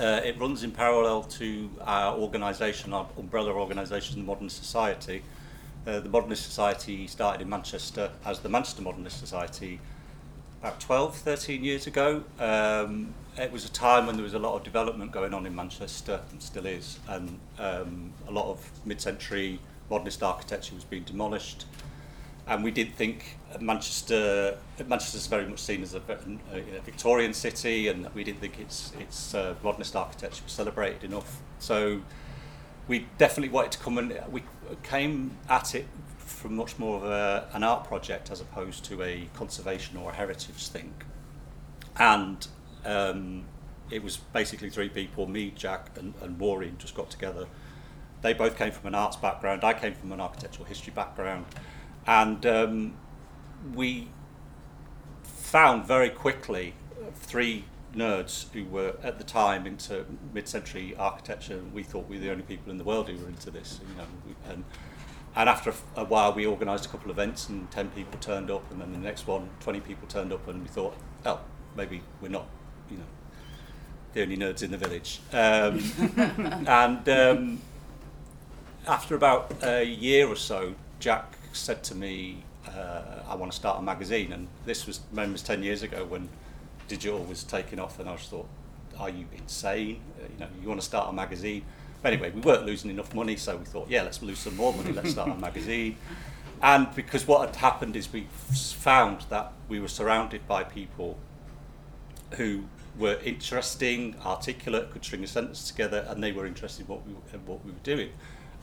Uh, 0.00 0.20
it 0.24 0.38
runs 0.38 0.64
in 0.64 0.72
parallel 0.72 1.22
to 1.22 1.70
our 1.82 2.16
organisation, 2.16 2.92
our 2.92 3.06
umbrella 3.16 3.52
organisation, 3.52 4.18
the 4.18 4.24
Modern 4.24 4.48
Society. 4.48 5.22
Uh, 5.86 6.00
the 6.00 6.08
Modernist 6.08 6.44
Society 6.44 7.06
started 7.06 7.42
in 7.42 7.48
Manchester 7.48 8.10
as 8.24 8.40
the 8.40 8.48
Manchester 8.48 8.82
Modernist 8.82 9.20
Society 9.20 9.78
about 10.60 10.80
12, 10.80 11.16
13 11.16 11.62
years 11.62 11.86
ago. 11.86 12.24
Um, 12.40 13.14
it 13.36 13.52
was 13.52 13.66
a 13.66 13.70
time 13.70 14.06
when 14.06 14.16
there 14.16 14.24
was 14.24 14.34
a 14.34 14.38
lot 14.38 14.54
of 14.56 14.64
development 14.64 15.12
going 15.12 15.34
on 15.34 15.44
in 15.44 15.54
Manchester, 15.54 16.20
and 16.30 16.42
still 16.42 16.66
is, 16.66 16.98
and 17.08 17.38
um, 17.58 18.12
a 18.26 18.30
lot 18.30 18.46
of 18.46 18.70
mid-century 18.84 19.58
modernist 19.90 20.22
architecture 20.22 20.74
was 20.74 20.84
being 20.84 21.02
demolished 21.02 21.66
and 22.46 22.62
we 22.62 22.70
did 22.70 22.94
think 22.94 23.38
Manchester 23.60 24.58
is 24.78 25.26
very 25.26 25.46
much 25.46 25.60
seen 25.60 25.82
as 25.82 25.94
a, 25.94 26.02
a, 26.52 26.58
a 26.58 26.80
Victorian 26.82 27.32
city, 27.32 27.88
and 27.88 28.08
we 28.14 28.24
didn't 28.24 28.40
think 28.40 28.58
its 28.58 28.92
its 29.00 29.34
uh, 29.34 29.54
modernist 29.62 29.96
architecture 29.96 30.42
was 30.44 30.52
celebrated 30.52 31.04
enough. 31.04 31.40
So 31.58 32.02
we 32.86 33.06
definitely 33.16 33.48
wanted 33.48 33.72
to 33.72 33.78
come 33.78 33.96
and 33.96 34.14
we 34.30 34.42
came 34.82 35.36
at 35.48 35.74
it 35.74 35.86
from 36.18 36.56
much 36.56 36.78
more 36.78 36.96
of 36.98 37.04
a, 37.04 37.48
an 37.54 37.62
art 37.62 37.84
project 37.84 38.30
as 38.30 38.40
opposed 38.42 38.84
to 38.84 39.02
a 39.02 39.28
conservation 39.34 39.96
or 39.96 40.10
a 40.10 40.14
heritage 40.14 40.68
thing. 40.68 40.92
And 41.96 42.46
um, 42.84 43.44
it 43.90 44.02
was 44.02 44.18
basically 44.18 44.68
three 44.68 44.90
people, 44.90 45.26
me, 45.26 45.52
Jack, 45.56 45.90
and, 45.96 46.12
and 46.20 46.38
Maureen, 46.38 46.76
just 46.78 46.94
got 46.94 47.10
together. 47.10 47.46
They 48.20 48.34
both 48.34 48.58
came 48.58 48.72
from 48.72 48.88
an 48.88 48.94
arts 48.94 49.16
background. 49.16 49.64
I 49.64 49.72
came 49.72 49.94
from 49.94 50.12
an 50.12 50.20
architectural 50.20 50.66
history 50.66 50.92
background 50.94 51.46
and 52.06 52.44
um, 52.46 52.94
we 53.74 54.08
found 55.22 55.86
very 55.86 56.10
quickly 56.10 56.74
three 57.14 57.64
nerds 57.94 58.50
who 58.52 58.64
were 58.64 58.96
at 59.02 59.18
the 59.18 59.24
time 59.24 59.66
into 59.66 60.04
mid-century 60.32 60.94
architecture. 60.98 61.60
We 61.72 61.82
thought 61.82 62.08
we 62.08 62.16
were 62.16 62.24
the 62.24 62.30
only 62.30 62.42
people 62.42 62.70
in 62.70 62.78
the 62.78 62.84
world 62.84 63.08
who 63.08 63.16
were 63.16 63.28
into 63.28 63.50
this. 63.50 63.80
You 63.88 63.96
know, 63.96 64.04
we, 64.26 64.34
and, 64.50 64.64
and 65.36 65.48
after 65.48 65.70
a, 65.70 65.74
a 66.00 66.04
while, 66.04 66.32
we 66.32 66.46
organised 66.46 66.86
a 66.86 66.88
couple 66.88 67.10
of 67.10 67.18
events, 67.18 67.48
and 67.48 67.70
ten 67.70 67.88
people 67.90 68.18
turned 68.20 68.50
up, 68.50 68.70
and 68.70 68.80
then 68.80 68.92
the 68.92 68.98
next 68.98 69.26
one, 69.26 69.48
20 69.60 69.80
people 69.80 70.08
turned 70.08 70.32
up, 70.32 70.46
and 70.48 70.62
we 70.62 70.68
thought, 70.68 70.96
oh, 71.24 71.40
maybe 71.76 72.02
we're 72.20 72.28
not, 72.28 72.46
you 72.90 72.96
know, 72.96 73.04
the 74.12 74.22
only 74.22 74.36
nerds 74.36 74.62
in 74.62 74.70
the 74.70 74.78
village. 74.78 75.20
Um, 75.32 76.66
and 76.68 77.08
um, 77.08 77.60
after 78.86 79.14
about 79.14 79.52
a 79.62 79.84
year 79.84 80.28
or 80.28 80.36
so, 80.36 80.74
Jack 81.00 81.38
said 81.56 81.82
to 81.84 81.94
me, 81.94 82.42
uh, 82.66 83.22
I 83.28 83.34
want 83.34 83.52
to 83.52 83.56
start 83.56 83.78
a 83.78 83.82
magazine. 83.82 84.32
And 84.32 84.48
this 84.64 84.86
was, 84.86 85.00
was 85.12 85.42
10 85.42 85.62
years 85.62 85.82
ago 85.82 86.04
when 86.04 86.28
digital 86.88 87.22
was 87.24 87.44
taking 87.44 87.78
off, 87.78 87.98
and 87.98 88.08
I 88.08 88.16
just 88.16 88.30
thought, 88.30 88.48
are 88.98 89.10
you 89.10 89.26
insane? 89.36 90.00
Uh, 90.18 90.26
you 90.32 90.40
know, 90.40 90.48
you 90.62 90.68
want 90.68 90.80
to 90.80 90.86
start 90.86 91.08
a 91.08 91.12
magazine? 91.12 91.64
But 92.02 92.12
anyway, 92.12 92.30
we 92.30 92.40
weren't 92.40 92.66
losing 92.66 92.90
enough 92.90 93.14
money, 93.14 93.36
so 93.36 93.56
we 93.56 93.64
thought, 93.64 93.88
yeah, 93.88 94.02
let's 94.02 94.22
lose 94.22 94.38
some 94.38 94.56
more 94.56 94.74
money, 94.74 94.92
let's 94.92 95.10
start 95.10 95.30
a 95.30 95.34
magazine. 95.34 95.96
And 96.62 96.94
because 96.94 97.26
what 97.26 97.46
had 97.46 97.56
happened 97.56 97.96
is 97.96 98.12
we 98.12 98.26
found 98.32 99.22
that 99.30 99.52
we 99.68 99.80
were 99.80 99.88
surrounded 99.88 100.46
by 100.46 100.64
people 100.64 101.18
who 102.36 102.64
were 102.98 103.18
interesting, 103.24 104.16
articulate, 104.24 104.90
could 104.90 105.04
string 105.04 105.24
a 105.24 105.26
sentence 105.26 105.68
together, 105.68 106.06
and 106.08 106.22
they 106.22 106.32
were 106.32 106.46
interested 106.46 106.82
in 106.82 106.88
what 106.88 107.06
we, 107.06 107.14
in 107.32 107.46
what 107.46 107.64
we 107.64 107.72
were 107.72 107.78
doing 107.82 108.10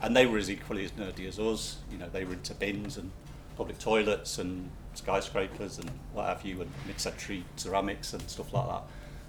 and 0.02 0.16
they 0.16 0.26
were 0.26 0.38
as 0.38 0.50
equally 0.50 0.86
as 0.86 0.92
nerdy 0.92 1.28
as 1.28 1.40
us. 1.40 1.78
You 1.92 1.98
know, 1.98 2.10
they 2.10 2.26
were 2.26 2.34
into 2.34 2.54
bins 2.54 2.98
and 2.98 3.12
public 3.56 3.78
toilets 3.78 4.40
and 4.40 4.70
skyscrapers 4.94 5.78
and 5.78 5.90
what 6.14 6.28
have 6.28 6.44
you, 6.44 6.62
and 6.62 6.72
mid-century 6.88 7.46
ceramics 7.56 8.14
and 8.14 8.22
stuff 8.30 8.54
like 8.54 8.68
that. 8.68 8.84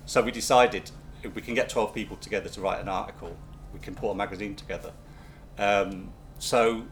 So 0.06 0.22
we 0.22 0.30
decided 0.30 0.90
if 1.22 1.34
we 1.34 1.42
can 1.42 1.54
get 1.54 1.68
12 1.68 1.94
people 1.94 2.16
together 2.16 2.48
to 2.48 2.60
write 2.60 2.80
an 2.80 2.88
article, 2.88 3.36
we 3.72 3.80
can 3.80 3.94
put 3.94 4.10
a 4.10 4.14
magazine 4.14 4.54
together. 4.54 4.92
Um, 5.58 6.12
so 6.38 6.84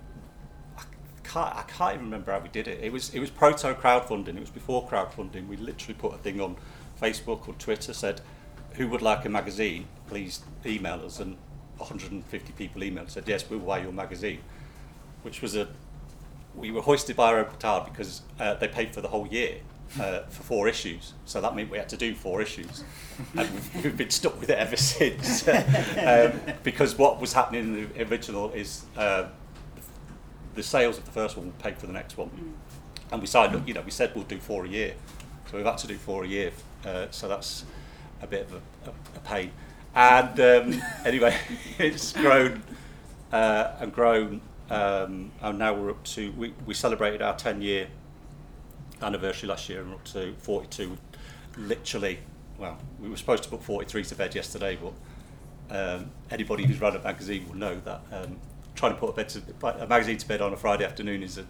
I 0.78 0.82
can't, 1.24 1.56
I 1.56 1.62
can't 1.62 1.94
even 1.94 2.04
remember 2.06 2.32
how 2.32 2.40
we 2.40 2.48
did 2.48 2.68
it. 2.68 2.80
It 2.82 2.92
was 2.92 3.12
it 3.14 3.20
was 3.20 3.30
proto 3.30 3.74
crowdfunding. 3.74 4.36
It 4.36 4.40
was 4.40 4.50
before 4.50 4.86
crowdfunding. 4.86 5.48
We 5.48 5.56
literally 5.56 5.94
put 5.94 6.14
a 6.14 6.18
thing 6.18 6.40
on 6.40 6.56
Facebook 7.00 7.48
or 7.48 7.54
Twitter 7.54 7.92
said, 7.92 8.20
"Who 8.74 8.88
would 8.88 9.02
like 9.02 9.24
a 9.24 9.28
magazine? 9.28 9.86
Please 10.06 10.42
email 10.64 11.04
us." 11.04 11.18
And 11.18 11.36
150 11.80 12.52
people 12.52 12.82
emailed 12.82 13.10
said, 13.10 13.24
"Yes, 13.26 13.48
we'll 13.48 13.60
buy 13.60 13.80
your 13.80 13.92
magazine," 13.92 14.40
which 15.22 15.42
was 15.42 15.56
a 15.56 15.68
we 16.54 16.70
were 16.70 16.82
hoisted 16.82 17.16
by 17.16 17.28
our 17.28 17.38
own 17.38 17.44
petard 17.46 17.84
because 17.90 18.22
uh, 18.38 18.54
they 18.54 18.68
paid 18.68 18.92
for 18.92 19.00
the 19.00 19.08
whole 19.08 19.26
year 19.26 19.56
uh, 19.98 20.20
for 20.28 20.42
four 20.42 20.68
issues. 20.68 21.14
So 21.24 21.40
that 21.40 21.54
meant 21.54 21.70
we 21.70 21.78
had 21.78 21.88
to 21.90 21.96
do 21.96 22.14
four 22.14 22.42
issues. 22.42 22.84
and 23.36 23.50
we've, 23.50 23.84
we've 23.84 23.96
been 23.96 24.10
stuck 24.10 24.38
with 24.40 24.50
it 24.50 24.58
ever 24.58 24.76
since. 24.76 25.46
um, 25.48 26.32
because 26.62 26.96
what 26.98 27.20
was 27.20 27.32
happening 27.32 27.64
in 27.64 27.92
the 27.92 28.08
original 28.08 28.50
is 28.52 28.84
uh, 28.96 29.28
the 30.54 30.62
sales 30.62 30.98
of 30.98 31.04
the 31.04 31.12
first 31.12 31.36
one 31.36 31.52
paid 31.52 31.78
for 31.78 31.86
the 31.86 31.92
next 31.92 32.16
one. 32.16 32.54
And 33.12 33.20
we 33.20 33.26
signed 33.26 33.54
up, 33.54 33.66
you 33.66 33.74
know, 33.74 33.82
we 33.82 33.90
said 33.90 34.12
we'll 34.14 34.24
do 34.24 34.38
four 34.38 34.64
a 34.64 34.68
year. 34.68 34.94
So 35.50 35.56
we've 35.56 35.66
had 35.66 35.78
to 35.78 35.86
do 35.86 35.96
four 35.96 36.24
a 36.24 36.28
year. 36.28 36.52
Uh, 36.84 37.06
so 37.10 37.28
that's 37.28 37.64
a 38.22 38.26
bit 38.26 38.42
of 38.42 38.54
a, 38.54 38.90
a, 38.90 38.92
a 39.16 39.20
pain. 39.20 39.50
And 39.94 40.40
um, 40.40 40.82
anyway, 41.04 41.36
it's 41.78 42.12
grown 42.12 42.62
uh, 43.32 43.72
and 43.80 43.92
grown. 43.92 44.40
Um, 44.70 45.32
and 45.42 45.58
now 45.58 45.74
we're 45.74 45.90
up 45.90 46.04
to, 46.04 46.30
we, 46.32 46.54
we 46.64 46.74
celebrated 46.74 47.22
our 47.22 47.36
10 47.36 47.60
year 47.60 47.88
anniversary 49.02 49.48
last 49.48 49.68
year 49.68 49.80
and 49.80 49.90
we're 49.90 49.96
up 49.96 50.04
to 50.04 50.34
42. 50.38 50.96
Literally, 51.56 52.20
well, 52.58 52.78
we 53.00 53.08
were 53.08 53.16
supposed 53.16 53.42
to 53.44 53.48
put 53.48 53.64
43 53.64 54.04
to 54.04 54.14
bed 54.14 54.34
yesterday, 54.34 54.78
but 54.80 54.92
um, 55.76 56.10
anybody 56.30 56.64
who's 56.64 56.80
run 56.80 56.94
a 56.94 57.00
magazine 57.00 57.48
will 57.48 57.56
know 57.56 57.80
that 57.80 58.00
um, 58.12 58.38
trying 58.76 58.92
to 58.92 58.98
put 58.98 59.10
a, 59.10 59.12
bed 59.12 59.28
to, 59.30 59.42
a 59.82 59.86
magazine 59.86 60.18
to 60.18 60.28
bed 60.28 60.40
on 60.40 60.52
a 60.52 60.56
Friday 60.56 60.84
afternoon 60.84 61.22
is 61.22 61.38
a, 61.38 61.46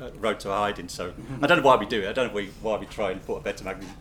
a, 0.00 0.06
a 0.06 0.10
road 0.12 0.40
to 0.40 0.48
hiding. 0.48 0.88
So 0.88 1.12
I 1.42 1.46
don't 1.46 1.58
know 1.58 1.64
why 1.64 1.76
we 1.76 1.86
do 1.86 2.00
it. 2.02 2.08
I 2.08 2.12
don't 2.12 2.34
know 2.34 2.42
why 2.62 2.76
we 2.76 2.86
try 2.86 3.10
and 3.10 3.22
put 3.24 3.36
a 3.36 3.40
bed 3.40 3.58
to 3.58 3.64
magazine 3.64 3.92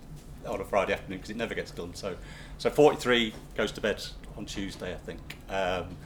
on 0.47 0.61
a 0.61 0.65
Friday 0.65 0.93
afternoon 0.93 1.19
because 1.19 1.29
it 1.29 1.37
never 1.37 1.53
gets 1.53 1.71
done. 1.71 1.93
So, 1.93 2.15
so 2.57 2.69
43 2.69 3.33
goes 3.55 3.71
to 3.73 3.81
bed 3.81 4.03
on 4.37 4.45
Tuesday, 4.45 4.93
I 4.93 4.97
think. 4.97 5.37
Um, 5.49 5.97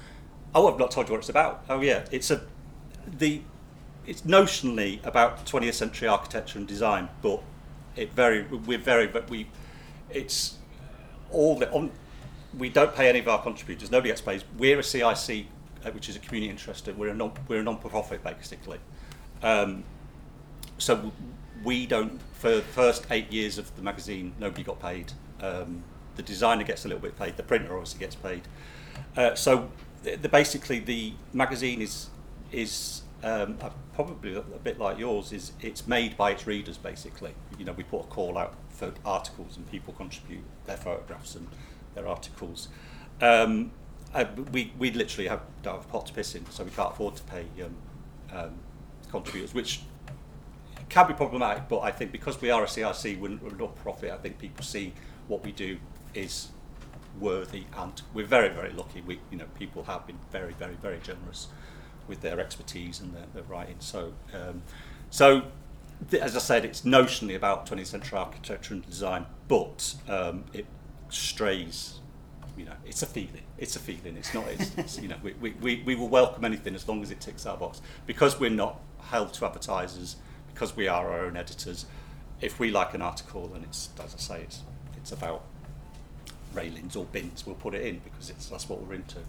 oh, 0.53 0.71
I've 0.71 0.79
not 0.79 0.91
told 0.91 1.07
you 1.07 1.13
what 1.13 1.19
it's 1.19 1.29
about. 1.29 1.63
Oh 1.69 1.81
yeah, 1.81 2.05
it's 2.11 2.31
a 2.31 2.41
the 3.07 3.41
it's 4.05 4.21
notionally 4.21 5.03
about 5.05 5.45
20th 5.45 5.73
century 5.73 6.07
architecture 6.07 6.57
and 6.57 6.67
design, 6.67 7.09
but 7.21 7.41
it 7.95 8.13
very 8.13 8.43
we're 8.43 8.77
very 8.77 9.07
but 9.07 9.29
we 9.29 9.47
it's 10.09 10.57
all 11.31 11.57
the 11.57 11.71
on 11.71 11.91
we 12.57 12.69
don't 12.69 12.93
pay 12.93 13.07
any 13.07 13.19
of 13.19 13.27
our 13.27 13.41
contributors. 13.41 13.91
Nobody 13.91 14.09
gets 14.09 14.21
paid. 14.21 14.43
We're 14.57 14.79
a 14.79 14.83
CIC, 14.83 15.45
uh, 15.85 15.91
which 15.91 16.09
is 16.09 16.17
a 16.17 16.19
community 16.19 16.49
interested. 16.49 16.97
We're 16.97 17.09
a 17.09 17.15
non 17.15 17.31
we're 17.47 17.61
a 17.61 17.63
non-profit 17.63 18.23
basically. 18.23 18.79
Um, 19.41 19.83
so 20.77 21.11
we 21.63 21.85
don't 21.85 22.19
for 22.33 22.55
the 22.55 22.61
first 22.61 23.05
eight 23.11 23.31
years 23.31 23.57
of 23.57 23.73
the 23.75 23.81
magazine, 23.81 24.33
nobody 24.39 24.63
got 24.63 24.81
paid. 24.81 25.13
Um, 25.39 25.83
the 26.15 26.23
designer 26.23 26.63
gets 26.63 26.85
a 26.85 26.87
little 26.87 27.01
bit 27.01 27.17
paid. 27.17 27.37
The 27.37 27.43
printer 27.43 27.73
obviously 27.73 27.99
gets 27.99 28.15
paid. 28.15 28.41
Uh, 29.15 29.35
so 29.35 29.69
the, 30.03 30.15
the, 30.15 30.29
basically 30.29 30.79
the 30.79 31.13
magazine 31.33 31.81
is 31.81 32.09
is 32.51 33.03
um, 33.23 33.57
probably 33.93 34.35
a 34.35 34.41
bit 34.41 34.79
like 34.79 34.97
yours 34.97 35.31
is 35.31 35.51
it's 35.61 35.87
made 35.87 36.17
by 36.17 36.31
its 36.31 36.47
readers 36.47 36.77
basically 36.77 37.33
you 37.57 37.65
know 37.65 37.71
we 37.73 37.83
put 37.83 37.99
a 37.99 38.07
call 38.07 38.37
out 38.37 38.55
for 38.69 38.91
articles 39.05 39.57
and 39.57 39.69
people 39.69 39.93
contribute 39.93 40.43
their 40.65 40.77
photographs 40.77 41.35
and 41.35 41.47
their 41.93 42.07
articles 42.07 42.67
um, 43.21 43.71
uh, 44.13 44.25
we, 44.51 44.73
we 44.77 44.91
literally 44.91 45.27
have, 45.27 45.41
don't 45.61 45.75
have 45.75 45.85
a 45.85 45.87
pot 45.87 46.07
to 46.07 46.13
piss 46.13 46.35
in 46.35 46.49
so 46.49 46.63
we 46.63 46.71
can't 46.71 46.91
afford 46.91 47.15
to 47.15 47.23
pay 47.23 47.45
um, 47.63 47.75
um, 48.33 48.53
contributors 49.11 49.53
which 49.53 49.81
can 50.89 51.07
be 51.07 51.13
problematic 51.13 51.69
but 51.69 51.79
I 51.81 51.91
think 51.91 52.11
because 52.11 52.41
we 52.41 52.49
are 52.49 52.63
a 52.63 52.67
CIC 52.67 53.21
we're, 53.21 53.37
we're 53.37 53.55
not 53.57 53.75
profit 53.75 54.11
I 54.11 54.17
think 54.17 54.39
people 54.39 54.63
see 54.63 54.93
what 55.27 55.43
we 55.43 55.51
do 55.51 55.77
is 56.13 56.49
worthy 57.19 57.65
and 57.77 58.01
we're 58.13 58.25
very 58.25 58.47
very 58.47 58.71
lucky 58.71 59.01
we 59.01 59.19
you 59.29 59.37
know 59.37 59.45
people 59.59 59.83
have 59.83 60.07
been 60.07 60.17
very 60.31 60.53
very 60.53 60.75
very 60.75 60.97
generous 61.03 61.47
with 62.07 62.21
their 62.21 62.39
expertise 62.39 62.99
and 62.99 63.13
their, 63.13 63.25
their 63.33 63.43
writing. 63.43 63.77
So, 63.79 64.13
um, 64.33 64.61
so 65.09 65.43
th- 66.09 66.21
as 66.21 66.35
I 66.35 66.39
said, 66.39 66.65
it's 66.65 66.81
notionally 66.81 67.35
about 67.35 67.65
20th 67.65 67.87
century 67.87 68.19
architecture 68.19 68.73
and 68.73 68.85
design, 68.85 69.25
but 69.47 69.95
um, 70.07 70.45
it 70.53 70.65
strays. 71.09 71.99
You 72.57 72.65
know, 72.65 72.75
it's 72.85 73.01
a 73.01 73.05
feeling. 73.05 73.43
It's 73.57 73.77
a 73.77 73.79
feeling. 73.79 74.17
It's 74.17 74.33
not. 74.33 74.45
It's, 74.49 74.77
it's, 74.77 74.99
you 74.99 75.07
know, 75.07 75.15
we, 75.23 75.33
we, 75.33 75.51
we, 75.61 75.83
we 75.83 75.95
will 75.95 76.09
welcome 76.09 76.43
anything 76.43 76.75
as 76.75 76.87
long 76.87 77.01
as 77.01 77.11
it 77.11 77.21
ticks 77.21 77.45
our 77.45 77.57
box 77.57 77.81
because 78.05 78.39
we're 78.39 78.49
not 78.49 78.81
held 78.99 79.33
to 79.35 79.45
advertisers 79.45 80.17
because 80.53 80.75
we 80.75 80.87
are 80.87 81.09
our 81.11 81.25
own 81.25 81.37
editors. 81.37 81.85
If 82.41 82.59
we 82.59 82.69
like 82.71 82.93
an 82.93 83.01
article 83.01 83.51
and 83.55 83.63
it's, 83.63 83.89
as 84.03 84.13
I 84.13 84.17
say, 84.17 84.41
it's 84.41 84.61
it's 84.97 85.13
about 85.13 85.45
railings 86.53 86.95
or 86.95 87.05
bins, 87.05 87.45
we'll 87.45 87.55
put 87.55 87.73
it 87.73 87.85
in 87.85 87.99
because 87.99 88.29
it's 88.29 88.47
that's 88.47 88.69
what 88.69 88.81
we're 88.81 88.95
into. 88.95 89.19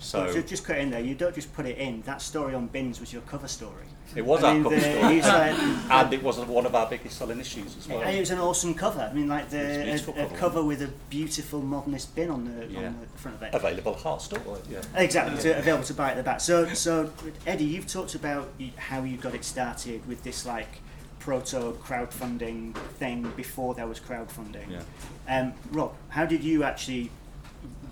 So 0.00 0.32
just, 0.32 0.48
just 0.48 0.64
cut 0.64 0.78
in 0.78 0.90
there. 0.90 1.00
You 1.00 1.14
don't 1.14 1.34
just 1.34 1.52
put 1.52 1.66
it 1.66 1.76
in. 1.76 2.00
That 2.02 2.22
story 2.22 2.54
on 2.54 2.66
bins 2.68 3.00
was 3.00 3.12
your 3.12 3.22
cover 3.22 3.48
story. 3.48 3.84
It 4.16 4.24
was 4.24 4.42
I 4.42 4.48
our 4.48 4.54
mean, 4.54 4.62
cover 4.64 4.74
the, 4.74 4.80
story, 4.80 5.20
uh, 5.20 5.80
and 5.90 6.12
it 6.12 6.22
was 6.22 6.38
one 6.38 6.66
of 6.66 6.74
our 6.74 6.88
biggest 6.88 7.18
selling 7.18 7.38
issues 7.38 7.76
as 7.76 7.86
well. 7.86 8.00
And 8.00 8.16
it 8.16 8.20
was 8.20 8.30
an 8.30 8.38
awesome 8.38 8.74
cover. 8.74 9.08
I 9.08 9.12
mean, 9.14 9.28
like 9.28 9.50
the 9.50 9.90
a, 9.90 9.94
a 9.94 9.98
cover, 9.98 10.36
cover 10.36 10.64
with 10.64 10.82
a 10.82 10.88
beautiful 11.10 11.60
modernist 11.60 12.14
bin 12.16 12.30
on 12.30 12.44
the, 12.44 12.66
yeah. 12.66 12.86
on 12.86 13.00
the 13.00 13.18
front 13.18 13.36
of 13.36 13.42
it. 13.44 13.54
Available 13.54 13.94
hard 13.94 14.20
store. 14.22 14.58
Yeah. 14.68 14.80
Exactly. 14.96 15.36
Yeah. 15.36 15.54
To, 15.54 15.58
available 15.58 15.84
to 15.84 15.94
buy 15.94 16.10
at 16.10 16.16
the 16.16 16.22
back. 16.22 16.40
So, 16.40 16.66
so 16.68 17.12
Eddie, 17.46 17.64
you've 17.64 17.86
talked 17.86 18.14
about 18.14 18.48
how 18.76 19.04
you 19.04 19.16
got 19.16 19.34
it 19.34 19.44
started 19.44 20.06
with 20.08 20.24
this 20.24 20.44
like 20.44 20.80
proto 21.20 21.72
crowdfunding 21.84 22.74
thing 22.74 23.30
before 23.36 23.74
there 23.74 23.86
was 23.86 24.00
crowdfunding. 24.00 24.68
Yeah. 24.68 24.82
Um, 25.28 25.52
Rob, 25.70 25.94
how 26.08 26.26
did 26.26 26.42
you 26.42 26.64
actually 26.64 27.10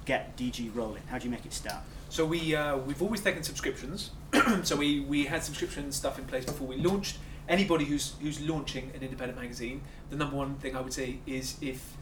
get 0.04 0.36
DG 0.36 0.74
rolling? 0.74 1.02
How 1.08 1.18
do 1.18 1.24
you 1.24 1.30
make 1.30 1.46
it 1.46 1.52
start? 1.52 1.82
So 2.08 2.24
we 2.24 2.56
uh, 2.56 2.78
we've 2.78 3.02
always 3.02 3.20
taken 3.20 3.42
subscriptions. 3.42 4.10
so 4.62 4.76
we, 4.76 5.00
we 5.00 5.26
had 5.26 5.44
subscription 5.44 5.92
stuff 5.92 6.18
in 6.18 6.24
place 6.24 6.44
before 6.44 6.66
we 6.66 6.76
launched. 6.76 7.18
Anybody 7.48 7.84
who's 7.84 8.14
who's 8.20 8.40
launching 8.40 8.90
an 8.94 9.02
independent 9.02 9.38
magazine, 9.38 9.82
the 10.10 10.16
number 10.16 10.36
one 10.36 10.56
thing 10.56 10.74
I 10.74 10.80
would 10.80 10.92
say 10.92 11.18
is 11.26 11.56
if 11.60 11.96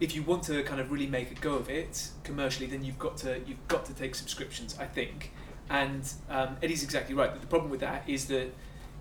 if 0.00 0.14
you 0.14 0.22
want 0.22 0.42
to 0.44 0.62
kind 0.62 0.80
of 0.80 0.90
really 0.90 1.06
make 1.06 1.30
a 1.30 1.34
go 1.34 1.54
of 1.54 1.70
it 1.70 2.08
commercially, 2.24 2.66
then 2.66 2.84
you've 2.84 2.98
got 2.98 3.16
to 3.18 3.40
you've 3.46 3.68
got 3.68 3.84
to 3.86 3.94
take 3.94 4.14
subscriptions. 4.14 4.76
I 4.78 4.86
think, 4.86 5.32
and 5.68 6.10
um, 6.30 6.56
Eddie's 6.62 6.82
exactly 6.82 7.14
right. 7.14 7.38
The 7.38 7.46
problem 7.46 7.70
with 7.70 7.80
that 7.80 8.04
is 8.06 8.26
that 8.26 8.52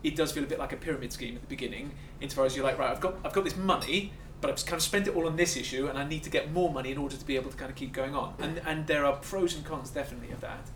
it 0.05 0.15
does 0.15 0.31
feel 0.31 0.43
a 0.43 0.47
bit 0.47 0.59
like 0.59 0.71
a 0.71 0.77
pyramid 0.77 1.11
scheme 1.11 1.35
at 1.35 1.41
the 1.41 1.47
beginning, 1.47 1.91
insofar 2.21 2.45
as 2.45 2.55
you're 2.55 2.63
like, 2.63 2.77
right, 2.77 2.91
I've 2.91 3.01
got 3.01 3.15
I've 3.25 3.33
got 3.33 3.43
this 3.43 3.57
money, 3.57 4.13
but 4.39 4.51
I've 4.51 4.63
kind 4.63 4.77
of 4.77 4.83
spent 4.83 5.07
it 5.07 5.15
all 5.15 5.25
on 5.25 5.35
this 5.35 5.57
issue, 5.57 5.87
and 5.87 5.97
I 5.97 6.07
need 6.07 6.23
to 6.23 6.29
get 6.29 6.51
more 6.51 6.71
money 6.71 6.91
in 6.91 6.97
order 6.97 7.17
to 7.17 7.25
be 7.25 7.35
able 7.35 7.49
to 7.49 7.57
kind 7.57 7.71
of 7.71 7.75
keep 7.75 7.91
going 7.91 8.15
on. 8.15 8.35
And 8.39 8.61
and 8.65 8.87
there 8.87 9.03
are 9.03 9.15
pros 9.17 9.55
and 9.55 9.65
cons 9.65 9.89
definitely 9.89 10.31
of 10.31 10.41
that. 10.41 10.69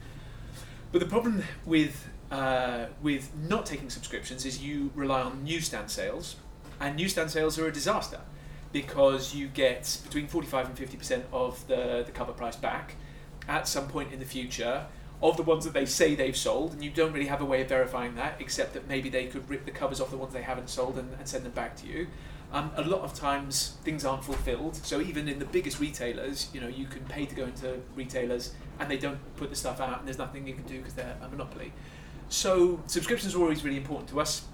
But 0.91 0.99
the 0.99 1.05
problem 1.05 1.43
with 1.65 2.09
uh, 2.31 2.85
with 3.01 3.31
not 3.35 3.67
taking 3.67 3.91
subscriptions 3.91 4.45
is 4.45 4.63
you 4.63 4.91
rely 4.95 5.21
on 5.21 5.43
newsstand 5.43 5.91
sales, 5.91 6.35
and 6.79 6.95
newsstand 6.95 7.29
sales 7.29 7.59
are 7.59 7.67
a 7.67 7.71
disaster 7.71 8.21
because 8.71 9.33
you 9.33 9.47
get 9.47 9.99
between 10.03 10.27
45 10.27 10.67
and 10.67 10.77
50% 10.77 11.23
of 11.33 11.67
the, 11.67 12.03
the 12.05 12.11
cover 12.11 12.33
price 12.33 12.55
back 12.55 12.93
at 13.47 13.67
some 13.67 13.87
point 13.87 14.13
in 14.13 14.19
the 14.19 14.25
future 14.25 14.85
of 15.21 15.35
the 15.35 15.43
ones 15.43 15.65
that 15.65 15.73
they 15.73 15.85
say 15.85 16.15
they've 16.15 16.37
sold, 16.37 16.73
and 16.73 16.83
you 16.83 16.89
don't 16.89 17.11
really 17.11 17.27
have 17.27 17.41
a 17.41 17.45
way 17.45 17.61
of 17.61 17.69
verifying 17.69 18.15
that 18.15 18.35
except 18.39 18.73
that 18.73 18.87
maybe 18.87 19.09
they 19.09 19.25
could 19.25 19.49
rip 19.49 19.65
the 19.65 19.71
covers 19.71 19.99
off 19.99 20.11
the 20.11 20.17
ones 20.17 20.33
they 20.33 20.41
haven't 20.41 20.69
sold 20.69 20.97
and, 20.97 21.13
and 21.13 21.27
send 21.27 21.43
them 21.43 21.51
back 21.51 21.75
to 21.75 21.87
you. 21.87 22.07
Um, 22.51 22.71
a 22.77 22.81
lot 22.81 23.01
of 23.01 23.13
times 23.13 23.77
things 23.83 24.05
aren't 24.05 24.23
fulfilled. 24.23 24.75
So 24.77 25.01
even 25.01 25.27
in 25.27 25.37
the 25.37 25.45
biggest 25.45 25.79
retailers, 25.79 26.49
you 26.53 26.59
know, 26.61 26.67
you 26.67 26.87
can 26.87 27.03
pay 27.05 27.25
to 27.25 27.35
go 27.35 27.43
into 27.43 27.79
retailers 27.95 28.53
and 28.79 28.89
they 28.89 28.97
don't 28.97 29.19
put 29.35 29.49
the 29.49 29.55
stuff 29.55 29.79
out, 29.79 29.99
and 29.99 30.07
there's 30.07 30.17
nothing 30.17 30.47
you 30.47 30.53
can 30.53 30.63
do 30.63 30.77
because 30.77 30.93
they're 30.93 31.17
a 31.21 31.27
monopoly. 31.27 31.73
So 32.29 32.81
subscriptions 32.87 33.35
are 33.35 33.39
always 33.39 33.63
really 33.63 33.77
important 33.77 34.09
to 34.09 34.21
us. 34.21 34.45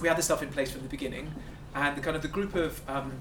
We 0.00 0.08
had 0.08 0.16
the 0.16 0.22
stuff 0.22 0.42
in 0.42 0.48
place 0.50 0.70
from 0.70 0.82
the 0.82 0.88
beginning, 0.88 1.32
and 1.74 1.96
the 1.96 2.00
kind 2.00 2.16
of 2.16 2.22
the 2.22 2.28
group 2.28 2.54
of 2.54 2.80
um, 2.88 3.12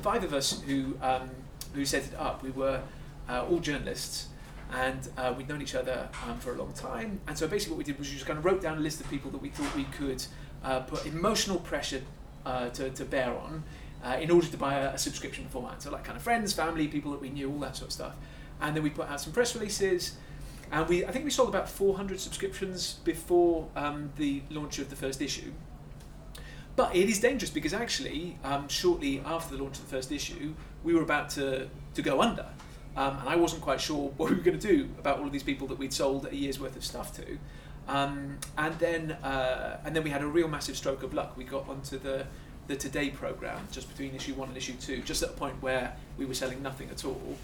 five 0.00 0.24
of 0.24 0.34
us 0.34 0.60
who 0.62 0.96
um, 1.00 1.30
who 1.74 1.84
set 1.84 2.04
it 2.04 2.14
up, 2.18 2.42
we 2.42 2.50
were 2.50 2.82
uh, 3.28 3.44
all 3.48 3.58
journalists, 3.58 4.28
and 4.72 5.08
uh, 5.18 5.34
we'd 5.36 5.48
known 5.48 5.60
each 5.60 5.74
other 5.74 6.08
um, 6.26 6.38
for 6.38 6.54
a 6.54 6.56
long 6.56 6.72
time. 6.72 7.20
And 7.26 7.36
so 7.36 7.46
basically, 7.46 7.72
what 7.74 7.78
we 7.78 7.84
did 7.84 7.98
was 7.98 8.08
we 8.08 8.14
just 8.14 8.26
kind 8.26 8.38
of 8.38 8.44
wrote 8.44 8.62
down 8.62 8.78
a 8.78 8.80
list 8.80 9.00
of 9.00 9.10
people 9.10 9.30
that 9.30 9.42
we 9.42 9.50
thought 9.50 9.74
we 9.76 9.84
could 9.84 10.24
uh, 10.64 10.80
put 10.80 11.04
emotional 11.06 11.58
pressure 11.58 12.02
uh, 12.46 12.70
to, 12.70 12.90
to 12.90 13.04
bear 13.04 13.36
on 13.36 13.64
uh, 14.04 14.16
in 14.20 14.30
order 14.30 14.46
to 14.46 14.56
buy 14.56 14.74
a, 14.74 14.94
a, 14.94 14.98
subscription 14.98 15.44
beforehand. 15.44 15.82
So 15.82 15.90
like 15.90 16.04
kind 16.04 16.16
of 16.16 16.22
friends, 16.22 16.52
family, 16.52 16.88
people 16.88 17.12
that 17.12 17.20
we 17.20 17.30
knew, 17.30 17.50
all 17.50 17.58
that 17.60 17.76
sort 17.76 17.88
of 17.88 17.92
stuff. 17.92 18.16
And 18.60 18.74
then 18.74 18.82
we 18.82 18.90
put 18.90 19.08
out 19.08 19.20
some 19.20 19.32
press 19.32 19.54
releases. 19.54 20.16
and 20.70 20.88
we 20.88 21.04
I 21.04 21.10
think 21.10 21.24
we 21.24 21.30
sold 21.30 21.50
about 21.50 21.68
400 21.68 22.18
subscriptions 22.18 22.94
before 23.04 23.68
um, 23.76 24.12
the 24.16 24.42
launch 24.50 24.78
of 24.78 24.88
the 24.90 24.96
first 24.96 25.20
issue. 25.20 25.52
But 26.74 26.96
it 26.96 27.08
is 27.10 27.20
dangerous 27.20 27.50
because 27.50 27.74
actually, 27.74 28.38
um, 28.42 28.68
shortly 28.68 29.20
after 29.26 29.56
the 29.56 29.62
launch 29.62 29.78
of 29.78 29.84
the 29.84 29.94
first 29.94 30.10
issue, 30.10 30.54
we 30.82 30.94
were 30.94 31.02
about 31.02 31.28
to, 31.30 31.68
to 31.94 32.02
go 32.02 32.22
under. 32.22 32.46
Um, 32.96 33.18
and 33.20 33.28
I 33.28 33.36
wasn't 33.36 33.62
quite 33.62 33.80
sure 33.80 34.10
what 34.16 34.30
we 34.30 34.36
were 34.36 34.42
going 34.42 34.58
to 34.58 34.68
do 34.76 34.88
about 34.98 35.18
all 35.18 35.26
of 35.26 35.32
these 35.32 35.42
people 35.42 35.66
that 35.68 35.78
we'd 35.78 35.92
sold 35.94 36.26
a 36.30 36.34
year's 36.36 36.60
worth 36.60 36.76
of 36.76 36.84
stuff 36.84 37.14
to. 37.16 37.38
Um, 37.88 38.38
and 38.56 38.78
then 38.78 39.12
uh, 39.24 39.78
and 39.84 39.96
then 39.96 40.04
we 40.04 40.10
had 40.10 40.22
a 40.22 40.26
real 40.26 40.46
massive 40.48 40.76
stroke 40.76 41.02
of 41.02 41.12
luck. 41.14 41.36
We 41.36 41.44
got 41.44 41.68
onto 41.68 41.98
the 41.98 42.26
the 42.68 42.76
Today 42.76 43.10
program 43.10 43.66
just 43.72 43.88
between 43.88 44.14
issue 44.14 44.34
one 44.34 44.48
and 44.48 44.56
issue 44.56 44.74
two, 44.74 45.00
just 45.02 45.22
at 45.22 45.30
a 45.30 45.32
point 45.32 45.60
where 45.62 45.96
we 46.16 46.24
were 46.26 46.34
selling 46.34 46.62
nothing 46.62 46.90
at 46.90 47.04
all. 47.04 47.36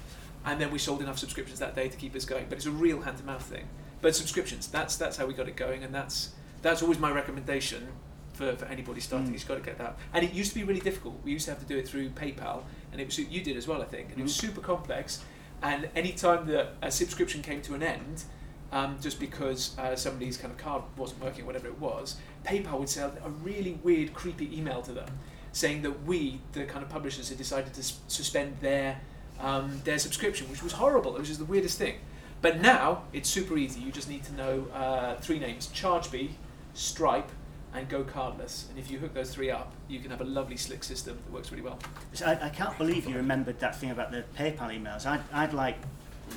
And 0.45 0.61
then 0.61 0.71
we 0.71 0.78
sold 0.78 1.02
enough 1.02 1.19
subscriptions 1.19 1.59
that 1.59 1.75
day 1.75 1.88
to 1.88 1.97
keep 1.97 2.14
us 2.14 2.25
going. 2.25 2.47
But 2.49 2.59
it's 2.59 2.67
a 2.67 2.71
real 2.71 3.00
hand 3.00 3.19
to 3.19 3.25
mouth 3.25 3.43
thing. 3.43 3.64
But 4.00 4.14
subscriptions, 4.14 4.69
that's 4.69 4.97
that's 4.97 5.17
how 5.17 5.26
we 5.26 5.35
got 5.35 5.49
it 5.49 5.57
going, 5.57 5.83
and 5.83 5.93
that's 5.95 6.31
that's 6.62 6.83
always 6.83 6.99
my 7.00 7.11
recommendation 7.11 7.88
for, 8.35 8.55
for 8.55 8.67
anybody 8.67 9.00
starting. 9.00 9.31
Mm. 9.31 9.33
You've 9.33 9.49
got 9.49 9.57
to 9.57 9.61
get 9.62 9.78
that. 9.78 9.97
And 10.12 10.25
it 10.25 10.33
used 10.33 10.52
to 10.52 10.59
be 10.61 10.64
really 10.64 10.81
difficult. 10.81 11.17
We 11.25 11.33
used 11.33 11.47
to 11.47 11.50
have 11.50 11.61
to 11.61 11.67
do 11.67 11.76
it 11.76 11.88
through 11.88 12.11
PayPal, 12.11 12.62
and 12.93 13.00
it 13.00 13.07
was 13.07 13.19
you 13.19 13.40
did 13.43 13.57
as 13.57 13.67
well, 13.67 13.83
I 13.83 13.87
think. 13.87 14.11
And 14.11 14.21
it 14.21 14.23
was 14.23 14.35
Mm. 14.37 14.40
super 14.43 14.61
complex. 14.61 15.21
And 15.62 15.88
any 15.95 16.12
time 16.12 16.47
that 16.47 16.75
a 16.83 16.91
subscription 16.91 17.43
came 17.43 17.62
to 17.62 17.75
an 17.75 17.83
end, 17.83 18.25
um, 18.71 18.99
just 19.00 19.19
because 19.19 19.77
uh, 19.79 19.97
somebody's 19.97 20.37
kind 20.37 20.53
of 20.53 20.59
card 20.59 20.83
wasn't 20.97 21.23
working, 21.23 21.47
whatever 21.47 21.67
it 21.67 21.79
was, 21.81 22.17
PayPal 22.45 22.79
would 22.79 22.88
send 22.88 23.12
a 23.25 23.31
really 23.31 23.79
weird, 23.83 24.15
creepy 24.15 24.57
email 24.57 24.83
to 24.83 24.93
them 24.93 25.09
saying 25.53 25.83
that 25.83 26.05
we, 26.05 26.41
the 26.53 26.65
kind 26.65 26.85
of 26.85 26.88
publishers, 26.88 27.29
had 27.29 27.38
decided 27.38 27.75
to 27.75 27.83
suspend 27.83 28.57
their 28.61 29.00
um, 29.41 29.81
their 29.85 29.99
subscription, 29.99 30.50
which 30.50 30.62
was 30.62 30.73
horrible. 30.73 31.15
It 31.15 31.21
was 31.21 31.29
just 31.29 31.41
the 31.41 31.47
weirdest 31.47 31.79
thing. 31.79 31.97
But 32.43 32.61
now 32.61 33.05
it's 33.12 33.29
super 33.29 33.57
easy. 33.57 33.81
You 33.81 33.93
just 33.93 34.09
need 34.09 34.25
to 34.25 34.35
know 34.35 34.67
uh, 34.75 35.17
three 35.17 35.38
names: 35.38 35.69
ChargeBee, 35.69 36.31
Stripe, 36.75 37.31
and 37.75 37.89
GoCardless. 37.89 38.69
And 38.71 38.79
if 38.79 38.91
you 38.91 38.99
hook 38.99 39.15
those 39.15 39.33
three 39.35 39.51
up, 39.51 39.73
you 39.89 40.01
can 40.01 40.11
have 40.11 40.21
a 40.21 40.25
lovely, 40.25 40.57
slick 40.57 40.83
system 40.85 41.19
that 41.25 41.33
works 41.33 41.51
really 41.51 41.63
well. 41.63 41.79
So 42.13 42.27
I, 42.27 42.47
I 42.47 42.49
can't 42.49 42.77
believe 42.79 43.09
you 43.09 43.17
remembered 43.17 43.61
that 43.61 43.77
thing 43.77 43.91
about 43.91 44.11
the 44.11 44.25
PayPal 44.37 44.71
emails. 44.77 45.07
I'd, 45.07 45.21
I'd 45.33 45.53
like 45.53 45.77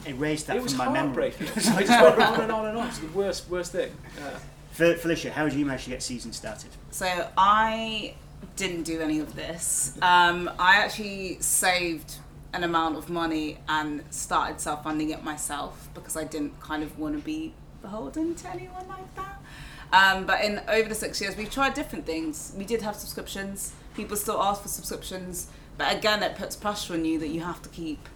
erased 0.05 0.47
that 0.47 0.57
it 0.57 0.63
from 0.63 0.77
my 0.77 0.91
memory. 0.91 1.31
heartbreaking. 1.31 1.47
I 1.73 1.83
just 1.83 1.89
went 1.89 2.19
on 2.21 2.41
and 2.41 2.51
on 2.51 2.65
and 2.67 2.77
on. 2.77 2.87
It's 2.87 2.99
the 2.99 3.07
worst, 3.07 3.49
worst 3.49 3.71
thing. 3.71 3.91
Uh, 4.21 4.37
Fel- 4.71 4.95
Felicia, 4.95 5.31
how 5.31 5.45
did 5.45 5.53
you 5.53 5.65
manage 5.65 5.85
to 5.85 5.89
get 5.89 6.03
season 6.03 6.31
started? 6.33 6.71
So 6.91 7.29
I 7.37 8.15
didn't 8.55 8.83
do 8.83 9.01
any 9.01 9.19
of 9.19 9.35
this. 9.35 9.97
Um, 10.01 10.49
I 10.59 10.77
actually 10.77 11.39
saved 11.41 12.15
an 12.53 12.63
amount 12.63 12.97
of 12.97 13.09
money 13.09 13.57
and 13.69 14.03
started 14.09 14.59
self-funding 14.59 15.09
it 15.09 15.23
myself 15.23 15.89
because 15.93 16.17
I 16.17 16.25
didn't 16.25 16.59
kind 16.59 16.83
of 16.83 16.99
want 16.99 17.15
to 17.15 17.21
be 17.23 17.53
beholden 17.81 18.35
to 18.35 18.49
anyone 18.49 18.87
like 18.87 19.15
that. 19.15 19.41
Um, 19.93 20.25
but 20.25 20.43
in 20.43 20.61
over 20.67 20.87
the 20.87 20.95
six 20.95 21.19
years, 21.21 21.35
we've 21.35 21.51
tried 21.51 21.73
different 21.73 22.05
things. 22.05 22.53
We 22.57 22.63
did 22.63 22.81
have 22.81 22.95
subscriptions. 22.95 23.73
People 23.93 24.15
still 24.15 24.41
ask 24.41 24.61
for 24.61 24.69
subscriptions, 24.69 25.47
but 25.77 25.95
again, 25.95 26.23
it 26.23 26.37
puts 26.37 26.55
pressure 26.55 26.93
on 26.93 27.03
you 27.03 27.19
that 27.19 27.27
you 27.27 27.41
have 27.41 27.61
to 27.63 27.69
keep 27.69 28.07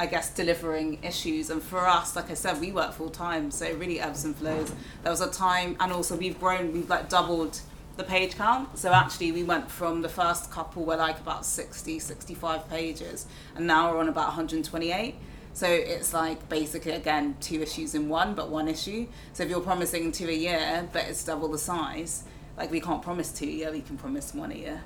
I 0.00 0.06
guess 0.06 0.30
delivering 0.30 0.98
issues. 1.04 1.50
And 1.50 1.62
for 1.62 1.86
us 1.86 2.16
like 2.16 2.30
I 2.30 2.34
said 2.34 2.58
we 2.58 2.72
work 2.72 2.94
full 2.94 3.10
time 3.10 3.50
so 3.50 3.66
it 3.66 3.76
really 3.76 4.00
ebbs 4.00 4.24
and 4.24 4.34
flows. 4.34 4.72
There 5.02 5.12
was 5.12 5.20
a 5.20 5.30
time 5.30 5.76
and 5.78 5.92
also 5.92 6.16
we've 6.16 6.40
grown 6.40 6.72
we've 6.72 6.88
like 6.88 7.10
doubled 7.10 7.60
the 7.98 8.04
page 8.04 8.34
count. 8.34 8.78
So 8.78 8.94
actually 8.94 9.30
we 9.30 9.42
went 9.42 9.70
from 9.70 10.00
the 10.00 10.08
first 10.08 10.50
couple 10.50 10.86
were 10.86 10.96
like 10.96 11.20
about 11.20 11.44
60 11.44 11.98
65 11.98 12.68
pages 12.70 13.26
and 13.54 13.66
now 13.66 13.92
we're 13.92 13.98
on 13.98 14.08
about 14.08 14.28
128 14.28 15.16
so 15.60 15.66
it's 15.68 16.14
like 16.14 16.48
basically 16.48 16.92
again 16.92 17.36
two 17.38 17.60
issues 17.60 17.94
in 17.94 18.08
one 18.08 18.34
but 18.34 18.48
one 18.48 18.66
issue 18.66 19.06
so 19.34 19.42
if 19.42 19.50
you're 19.50 19.60
promising 19.60 20.10
two 20.10 20.26
a 20.26 20.32
year 20.32 20.88
but 20.90 21.04
it's 21.04 21.22
double 21.22 21.48
the 21.48 21.58
size 21.58 22.24
like 22.56 22.70
we 22.70 22.80
can't 22.80 23.02
promise 23.02 23.30
two 23.30 23.44
a 23.44 23.48
year 23.48 23.70
we 23.70 23.82
can 23.82 23.98
promise 23.98 24.32
one 24.32 24.50
a 24.52 24.54
year 24.54 24.82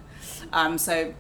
um, 0.52 0.76
so 0.76 1.14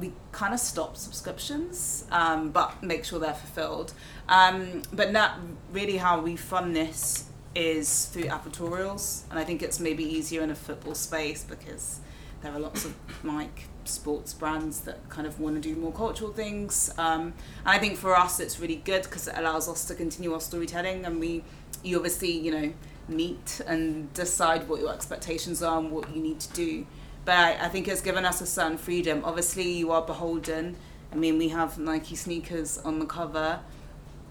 we 0.00 0.12
kind 0.32 0.52
of 0.52 0.58
stop 0.58 0.96
subscriptions, 0.96 2.04
um, 2.10 2.50
but 2.50 2.82
make 2.82 3.04
sure 3.04 3.20
they're 3.20 3.32
fulfilled. 3.32 3.92
Um, 4.28 4.82
but 4.92 5.12
not 5.12 5.38
really 5.72 5.98
how 5.98 6.20
we 6.20 6.34
fund 6.34 6.74
this 6.74 7.26
is 7.54 8.06
through 8.06 8.24
advertorials, 8.24 9.22
and 9.30 9.38
I 9.38 9.44
think 9.44 9.62
it's 9.62 9.78
maybe 9.78 10.02
easier 10.02 10.42
in 10.42 10.50
a 10.50 10.56
football 10.56 10.96
space 10.96 11.44
because 11.44 12.00
there 12.42 12.52
are 12.52 12.58
lots 12.58 12.84
of 12.84 12.96
like 13.22 13.68
sports 13.88 14.32
brands 14.34 14.80
that 14.82 15.08
kind 15.08 15.26
of 15.26 15.40
want 15.40 15.56
to 15.56 15.60
do 15.60 15.74
more 15.78 15.92
cultural 15.92 16.32
things. 16.32 16.92
Um, 16.98 17.34
and 17.64 17.66
I 17.66 17.78
think 17.78 17.96
for 17.96 18.16
us 18.16 18.40
it's 18.40 18.58
really 18.60 18.76
good 18.76 19.02
because 19.04 19.28
it 19.28 19.34
allows 19.36 19.68
us 19.68 19.84
to 19.86 19.94
continue 19.94 20.32
our 20.32 20.40
storytelling, 20.40 21.04
and 21.04 21.20
we 21.20 21.44
you 21.82 21.96
obviously 21.96 22.30
you 22.30 22.50
know 22.50 22.72
meet 23.08 23.60
and 23.66 24.12
decide 24.14 24.66
what 24.68 24.80
your 24.80 24.92
expectations 24.92 25.62
are 25.62 25.78
and 25.78 25.90
what 25.90 26.14
you 26.14 26.22
need 26.22 26.40
to 26.40 26.50
do 26.54 26.86
but 27.24 27.34
I, 27.34 27.66
I 27.66 27.68
think 27.68 27.88
it's 27.88 28.00
given 28.00 28.24
us 28.24 28.40
a 28.40 28.46
certain 28.46 28.78
freedom. 28.78 29.22
Obviously, 29.24 29.70
you 29.70 29.92
are 29.92 30.02
beholden. 30.02 30.76
I 31.12 31.16
mean, 31.16 31.38
we 31.38 31.48
have 31.48 31.78
Nike 31.78 32.16
sneakers 32.16 32.78
on 32.78 32.98
the 32.98 33.06
cover, 33.06 33.60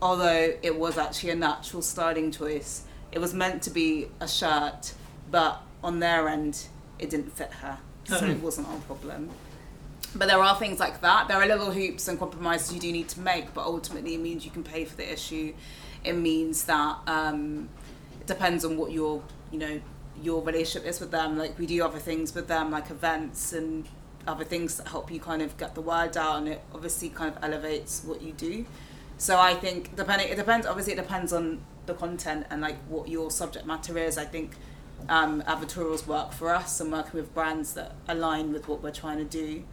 although 0.02 0.54
it 0.62 0.78
was 0.78 0.98
actually 0.98 1.32
a 1.32 1.36
natural 1.36 1.82
styling 1.82 2.32
choice. 2.32 2.84
It 3.12 3.20
was 3.20 3.34
meant 3.34 3.62
to 3.64 3.70
be 3.70 4.08
a 4.20 4.28
shirt, 4.28 4.94
but 5.32 5.62
on 5.84 6.00
their 6.00 6.28
end, 6.28 6.68
it 7.00 7.10
didn't 7.10 7.32
fit 7.32 7.52
her, 7.54 7.80
so 8.06 8.26
it 8.26 8.40
wasn't 8.40 8.68
our 8.68 8.78
problem. 8.80 9.30
But 10.16 10.28
there 10.28 10.40
are 10.40 10.56
things 10.58 10.80
like 10.80 11.02
that. 11.02 11.28
There 11.28 11.38
are 11.38 11.48
little 11.48 11.72
hoops 11.72 12.08
and 12.08 12.20
compromises 12.20 12.74
you 12.74 12.80
do 12.80 12.92
need 12.92 13.10
to 13.10 13.20
make, 13.20 13.54
but 13.54 13.66
ultimately, 13.66 14.14
it 14.14 14.22
means 14.22 14.46
you 14.46 14.52
can 14.52 14.64
pay 14.64 14.86
for 14.86 14.96
the 14.96 15.12
issue. 15.12 15.54
It 16.04 16.14
means 16.14 16.66
that 16.66 16.98
um, 17.08 17.70
it 18.22 18.28
depends 18.28 18.64
on 18.64 18.78
what 18.78 18.92
your, 18.92 19.24
you 19.52 19.58
know, 19.58 19.82
your 20.22 20.44
relationship 20.44 20.88
is 20.88 21.00
with 21.00 21.12
them. 21.12 21.38
Like 21.38 21.58
we 21.58 21.66
do 21.66 21.84
other 21.84 22.00
things 22.00 22.36
with 22.36 22.48
them, 22.48 22.70
like 22.70 22.92
events 22.92 23.54
and 23.54 23.88
other 24.28 24.44
things 24.44 24.78
that 24.78 24.88
help 24.88 25.12
you 25.12 25.20
kind 25.20 25.42
of 25.42 25.58
get 25.58 25.74
the 25.76 25.82
word 25.82 26.16
out, 26.16 26.38
and 26.38 26.48
it 26.48 26.62
obviously 26.74 27.10
kind 27.10 27.36
of 27.36 27.44
elevates 27.44 28.04
what 28.06 28.22
you 28.22 28.34
do. 28.34 28.66
So 29.18 29.40
I 29.40 29.54
think 29.56 29.96
depending, 29.96 30.28
it 30.30 30.36
depends. 30.36 30.68
Obviously, 30.68 30.94
it 30.94 30.98
depends 30.98 31.34
on 31.34 31.64
the 31.86 31.94
content 31.94 32.46
and 32.50 32.62
like 32.62 32.78
what 32.88 33.10
your 33.10 33.32
subject 33.32 33.66
matter 33.66 33.98
is. 33.98 34.18
I 34.18 34.26
think 34.26 34.56
um, 35.10 35.42
advertorials 35.44 36.06
work 36.06 36.32
for 36.34 36.54
us, 36.54 36.80
and 36.80 36.92
working 36.92 37.20
with 37.20 37.34
brands 37.34 37.74
that 37.74 37.96
align 38.08 38.54
with 38.54 38.68
what 38.68 38.84
we're 38.84 38.92
trying 38.92 39.18
to 39.18 39.26
do, 39.26 39.64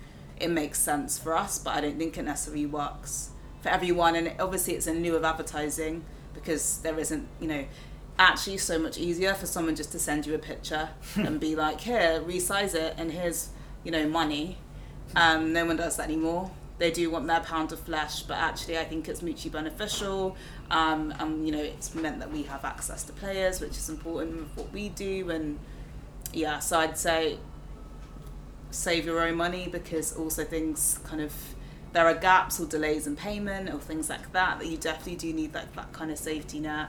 it 0.40 0.50
makes 0.50 0.79
sense 0.79 1.18
for 1.18 1.37
us. 1.37 1.59
But 1.59 1.76
I 1.76 1.81
don't 1.83 1.98
think 1.98 2.18
it 2.18 2.22
necessarily 2.22 2.66
works 2.66 3.31
for 3.61 3.68
everyone. 3.68 4.16
And 4.16 4.33
obviously, 4.40 4.74
it's 4.74 4.87
in 4.87 5.03
lieu 5.03 5.16
of 5.16 5.24
advertising 5.24 6.05
because 6.35 6.79
there 6.79 6.98
isn't, 6.98 7.29
you 7.40 7.48
know, 7.48 7.64
actually 8.18 8.59
so 8.59 8.79
much 8.79 8.98
easier 8.98 9.35
for 9.35 9.46
someone 9.46 9.74
just 9.74 9.92
to 9.92 9.98
send 9.98 10.26
you 10.26 10.35
a 10.35 10.38
picture 10.38 10.90
and 11.16 11.40
be 11.40 11.55
like, 11.57 11.81
here, 11.81 12.22
resize 12.26 12.74
it, 12.74 12.94
and 12.96 13.12
here's, 13.12 13.50
you 13.85 13.90
know, 13.90 14.09
money. 14.09 14.59
Um, 15.16 15.53
no 15.53 15.64
one 15.64 15.76
does 15.76 15.96
that 15.96 16.05
anymore. 16.05 16.50
They 16.79 16.90
do 16.90 17.11
want 17.11 17.26
their 17.26 17.40
pound 17.40 17.72
of 17.72 17.81
flesh, 17.81 18.22
but 18.22 18.38
actually, 18.38 18.79
I 18.79 18.85
think 18.85 19.09
it's 19.09 19.20
mutually 19.20 19.50
beneficial. 19.50 20.37
Um, 20.70 21.12
and 21.18 21.44
you 21.44 21.53
know, 21.53 21.62
it's 21.62 21.94
meant 21.94 22.20
that 22.20 22.33
we 22.33 22.44
have 22.44 22.64
access 22.64 23.05
to 23.05 23.12
players, 23.12 23.61
which 23.61 23.72
is 23.72 23.90
important 23.90 24.37
with 24.37 24.57
what 24.57 24.72
we 24.72 24.88
do. 24.88 25.31
And 25.31 25.59
yeah, 26.33 26.59
so 26.59 26.79
I'd 26.79 26.96
say 26.96 27.38
save 28.70 29.04
your 29.04 29.20
own 29.26 29.37
money 29.37 29.68
because 29.70 30.16
also 30.16 30.44
things 30.44 31.00
kind 31.04 31.20
of 31.20 31.33
there 31.92 32.06
are 32.06 32.14
gaps 32.14 32.61
or 32.61 32.66
delays 32.66 33.06
in 33.06 33.16
payment 33.16 33.68
or 33.68 33.78
things 33.78 34.09
like 34.09 34.33
that 34.33 34.59
that 34.61 34.66
you 34.66 34.76
definitely 34.76 35.16
do 35.16 35.33
need 35.33 35.52
like 35.54 35.74
that 35.74 35.92
kind 35.92 36.11
of 36.11 36.18
safety 36.18 36.61
net. 36.61 36.88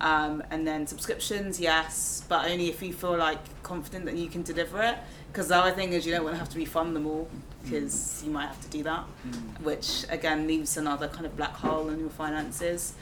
Um, 0.00 0.42
and 0.50 0.66
then 0.66 0.86
subscriptions, 0.86 1.60
yes, 1.60 2.24
but 2.26 2.50
only 2.50 2.70
if 2.70 2.82
you 2.82 2.92
feel 2.94 3.18
like 3.18 3.38
confident 3.62 4.06
that 4.06 4.16
you 4.16 4.28
can 4.28 4.42
deliver 4.42 4.80
it. 4.82 4.96
Because 5.30 5.48
the 5.48 5.56
other 5.56 5.72
thing 5.72 5.92
is 5.92 6.06
you 6.06 6.12
don't 6.12 6.24
want 6.24 6.34
to 6.34 6.38
have 6.38 6.48
to 6.48 6.58
refund 6.58 6.96
them 6.96 7.06
all 7.06 7.28
because 7.62 8.22
you 8.24 8.30
might 8.30 8.46
have 8.46 8.60
to 8.62 8.68
do 8.68 8.82
that, 8.82 9.04
which 9.62 10.06
again 10.08 10.46
leaves 10.46 10.78
another 10.78 11.06
kind 11.06 11.26
of 11.26 11.36
black 11.36 11.52
hole 11.52 11.90
in 11.90 12.00
your 12.00 12.08
finances. 12.08 12.94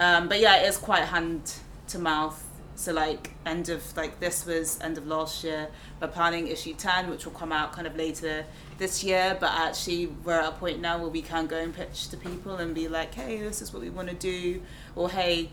Um, 0.00 0.28
but 0.28 0.40
yeah, 0.40 0.62
it 0.62 0.68
is 0.68 0.78
quite 0.78 1.04
hand 1.04 1.52
to 1.88 1.98
mouth. 1.98 2.42
So 2.78 2.92
like 2.92 3.32
end 3.44 3.68
of 3.70 3.82
like 3.96 4.20
this 4.20 4.46
was 4.46 4.78
end 4.80 4.98
of 4.98 5.06
last 5.08 5.42
year. 5.42 5.66
We're 6.00 6.06
planning 6.06 6.46
issue 6.46 6.74
ten, 6.74 7.10
which 7.10 7.24
will 7.24 7.32
come 7.32 7.50
out 7.50 7.72
kind 7.72 7.88
of 7.88 7.96
later 7.96 8.44
this 8.78 9.02
year. 9.02 9.36
But 9.40 9.50
actually, 9.50 10.06
we're 10.06 10.38
at 10.38 10.48
a 10.48 10.52
point 10.52 10.80
now 10.80 10.96
where 10.96 11.08
we 11.08 11.20
can 11.20 11.48
go 11.48 11.56
and 11.56 11.74
pitch 11.74 12.06
to 12.10 12.16
people 12.16 12.54
and 12.54 12.76
be 12.76 12.86
like, 12.86 13.12
hey, 13.14 13.40
this 13.40 13.60
is 13.60 13.72
what 13.72 13.82
we 13.82 13.90
want 13.90 14.10
to 14.10 14.14
do, 14.14 14.62
or 14.94 15.10
hey, 15.10 15.48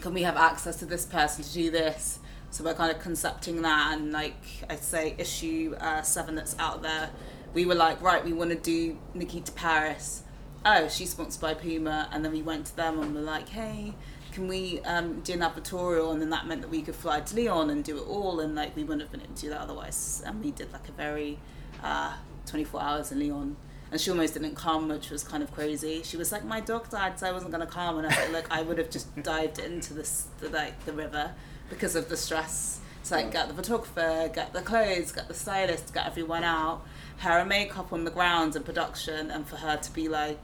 can 0.00 0.12
we 0.12 0.24
have 0.24 0.36
access 0.36 0.74
to 0.80 0.86
this 0.86 1.06
person 1.06 1.44
to 1.44 1.52
do 1.52 1.70
this? 1.70 2.18
So 2.50 2.64
we're 2.64 2.74
kind 2.74 2.90
of 2.90 3.00
concepting 3.00 3.62
that, 3.62 3.96
and 3.96 4.10
like 4.10 4.34
I'd 4.68 4.82
say, 4.82 5.14
issue 5.16 5.76
uh, 5.78 6.02
seven 6.02 6.34
that's 6.34 6.56
out 6.58 6.82
there, 6.82 7.10
we 7.52 7.64
were 7.64 7.76
like, 7.76 8.02
right, 8.02 8.24
we 8.24 8.32
want 8.32 8.50
to 8.50 8.56
do 8.56 8.98
Nikita 9.14 9.52
Parris. 9.52 10.24
Oh, 10.66 10.88
she's 10.88 11.10
sponsored 11.10 11.40
by 11.40 11.54
Puma, 11.54 12.08
and 12.10 12.24
then 12.24 12.32
we 12.32 12.42
went 12.42 12.66
to 12.66 12.76
them 12.76 12.98
and 12.98 13.14
we're 13.14 13.20
like, 13.20 13.50
hey, 13.50 13.94
can 14.34 14.48
we 14.48 14.80
um, 14.80 15.20
do 15.20 15.32
an 15.32 15.40
advertorial? 15.40 16.12
And 16.12 16.20
then 16.20 16.30
that 16.30 16.46
meant 16.46 16.60
that 16.62 16.70
we 16.70 16.82
could 16.82 16.96
fly 16.96 17.20
to 17.20 17.36
Lyon 17.36 17.70
and 17.70 17.84
do 17.84 17.96
it 17.96 18.06
all, 18.06 18.40
and 18.40 18.54
like 18.54 18.74
we 18.74 18.82
wouldn't 18.82 19.02
have 19.02 19.12
been 19.12 19.22
able 19.22 19.34
to 19.34 19.40
do 19.40 19.48
that 19.50 19.60
otherwise. 19.60 20.22
And 20.26 20.44
we 20.44 20.50
did 20.50 20.72
like 20.72 20.88
a 20.88 20.92
very 20.92 21.38
uh, 21.82 22.14
24 22.46 22.82
hours 22.82 23.12
in 23.12 23.20
Lyon. 23.20 23.56
and 23.92 24.00
she 24.00 24.10
almost 24.10 24.34
didn't 24.34 24.56
come, 24.56 24.88
which 24.88 25.10
was 25.10 25.22
kind 25.22 25.42
of 25.42 25.52
crazy. 25.52 26.02
She 26.02 26.16
was 26.16 26.32
like, 26.32 26.44
"My 26.44 26.60
dog 26.60 26.90
died, 26.90 27.18
so 27.18 27.28
I 27.28 27.32
wasn't 27.32 27.52
gonna 27.52 27.66
come," 27.66 27.96
and 27.98 28.06
I 28.06 28.10
was 28.10 28.18
like, 28.18 28.32
"Look, 28.32 28.46
I 28.50 28.62
would 28.62 28.78
have 28.78 28.90
just 28.90 29.14
dived 29.22 29.60
into 29.60 29.94
this 29.94 30.26
the, 30.40 30.48
like 30.50 30.84
the 30.84 30.92
river 30.92 31.32
because 31.70 31.94
of 31.94 32.08
the 32.08 32.16
stress." 32.16 32.80
So 33.04 33.16
like, 33.16 33.30
get 33.30 33.48
the 33.48 33.54
photographer, 33.54 34.30
get 34.34 34.52
the 34.52 34.62
clothes, 34.62 35.12
get 35.12 35.28
the 35.28 35.34
stylist, 35.34 35.92
get 35.94 36.06
everyone 36.06 36.42
out, 36.42 36.84
hair 37.18 37.38
and 37.38 37.48
makeup 37.48 37.92
on 37.92 38.04
the 38.04 38.10
ground 38.10 38.56
and 38.56 38.64
production, 38.64 39.30
and 39.30 39.46
for 39.46 39.56
her 39.56 39.76
to 39.76 39.90
be 39.92 40.08
like, 40.08 40.40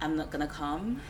"I'm 0.00 0.14
not 0.16 0.30
gonna 0.30 0.46
come," 0.46 1.00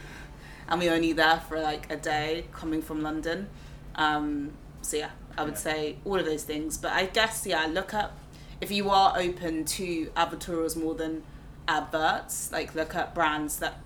and 0.73 0.81
we 0.81 0.89
were 0.89 0.95
only 0.95 1.13
there 1.13 1.39
for 1.49 1.61
like 1.61 1.93
a 1.93 1.97
day, 1.97 2.47
coming 2.51 2.81
from 2.81 3.03
London. 3.03 3.47
Um, 3.95 4.53
so 4.81 4.97
yeah, 4.97 5.11
I 5.37 5.45
would 5.45 5.53
Yeah. 5.53 5.59
say 5.59 5.97
all 6.07 6.19
of 6.19 6.25
those 6.25 6.45
things. 6.45 6.79
But 6.79 6.93
I 6.93 7.05
guess 7.07 7.47
yeah, 7.47 7.67
look 7.67 7.93
up 7.93 8.19
if 8.59 8.71
you 8.71 8.89
are 8.89 9.13
open 9.19 9.67
to 9.67 10.07
advertorials 10.17 10.75
more 10.75 10.95
than 10.95 11.25
adverts. 11.69 12.51
Like 12.51 12.75
look 12.75 12.95
up 12.95 13.15
brands 13.15 13.59
that 13.59 13.81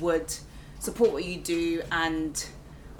would 0.00 0.32
support 0.78 1.10
what 1.12 1.24
you 1.24 1.36
do 1.36 1.82
and 1.90 2.46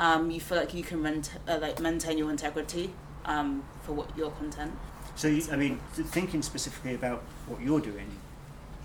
um, 0.01 0.31
you 0.33 0.41
feel 0.41 0.59
like 0.59 0.75
you 0.75 0.83
can 0.83 1.01
rent, 1.01 1.31
uh, 1.47 1.59
like 1.61 1.79
maintain 1.79 2.19
your 2.19 2.31
integrity 2.31 2.93
um, 3.27 3.63
for 3.83 3.93
what 3.93 4.09
your 4.19 4.33
content. 4.33 4.73
So, 5.15 5.29
you, 5.29 5.43
I 5.53 5.57
mean, 5.57 5.79
thinking 5.93 6.43
specifically 6.43 6.95
about 6.95 7.23
what 7.47 7.61
you're 7.61 7.81
doing, 7.81 8.09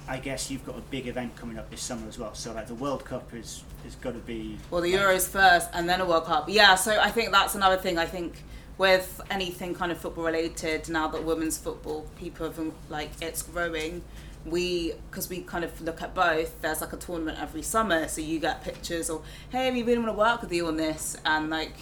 I 0.08 0.18
guess 0.18 0.52
you've 0.52 0.66
got 0.66 0.78
a 0.78 0.82
big 0.82 1.08
event 1.08 1.36
coming 1.36 1.58
up 1.58 1.70
this 1.70 1.82
summer 1.82 2.08
as 2.08 2.20
well. 2.20 2.36
So, 2.36 2.54
like, 2.54 2.68
the 2.68 2.76
World 2.76 3.06
Cup 3.06 3.34
is 3.34 3.64
is 3.86 3.96
got 3.96 4.14
to 4.14 4.20
be. 4.20 4.58
Well, 4.70 4.82
the 4.82 4.94
Euros 4.94 5.28
first, 5.28 5.70
and 5.74 5.90
then 5.90 6.02
a 6.02 6.06
World 6.06 6.26
Cup. 6.26 6.50
Yeah, 6.50 6.76
so 6.76 7.00
I 7.00 7.10
think 7.10 7.32
that's 7.32 7.56
another 7.56 7.78
thing. 7.78 7.98
I 7.98 8.06
think 8.06 8.44
with 8.78 9.22
anything 9.32 9.74
kind 9.74 9.92
of 9.92 9.98
football 9.98 10.26
related, 10.26 10.90
now 10.90 11.08
that 11.08 11.24
women's 11.24 11.58
football, 11.58 12.06
people 12.18 12.46
have 12.46 12.60
um, 12.60 12.74
like 12.90 13.12
it's 13.22 13.42
growing. 13.42 14.04
We, 14.46 14.94
because 15.10 15.28
we 15.28 15.42
kind 15.42 15.64
of 15.64 15.82
look 15.82 16.04
at 16.04 16.14
both. 16.14 16.62
There's 16.62 16.82
like 16.82 16.94
a 16.94 16.98
tournament 16.98 17.42
every 17.42 17.64
summer, 17.64 18.08
so 18.08 18.22
you 18.22 18.40
get 18.40 18.64
pictures 18.64 19.10
or 19.10 19.24
hey, 19.50 19.72
we 19.72 19.82
really 19.82 19.98
want 19.98 20.10
to 20.10 20.18
work 20.18 20.42
with 20.42 20.54
you 20.54 20.68
on 20.68 20.78
this, 20.78 21.18
and 21.26 21.50
like 21.50 21.74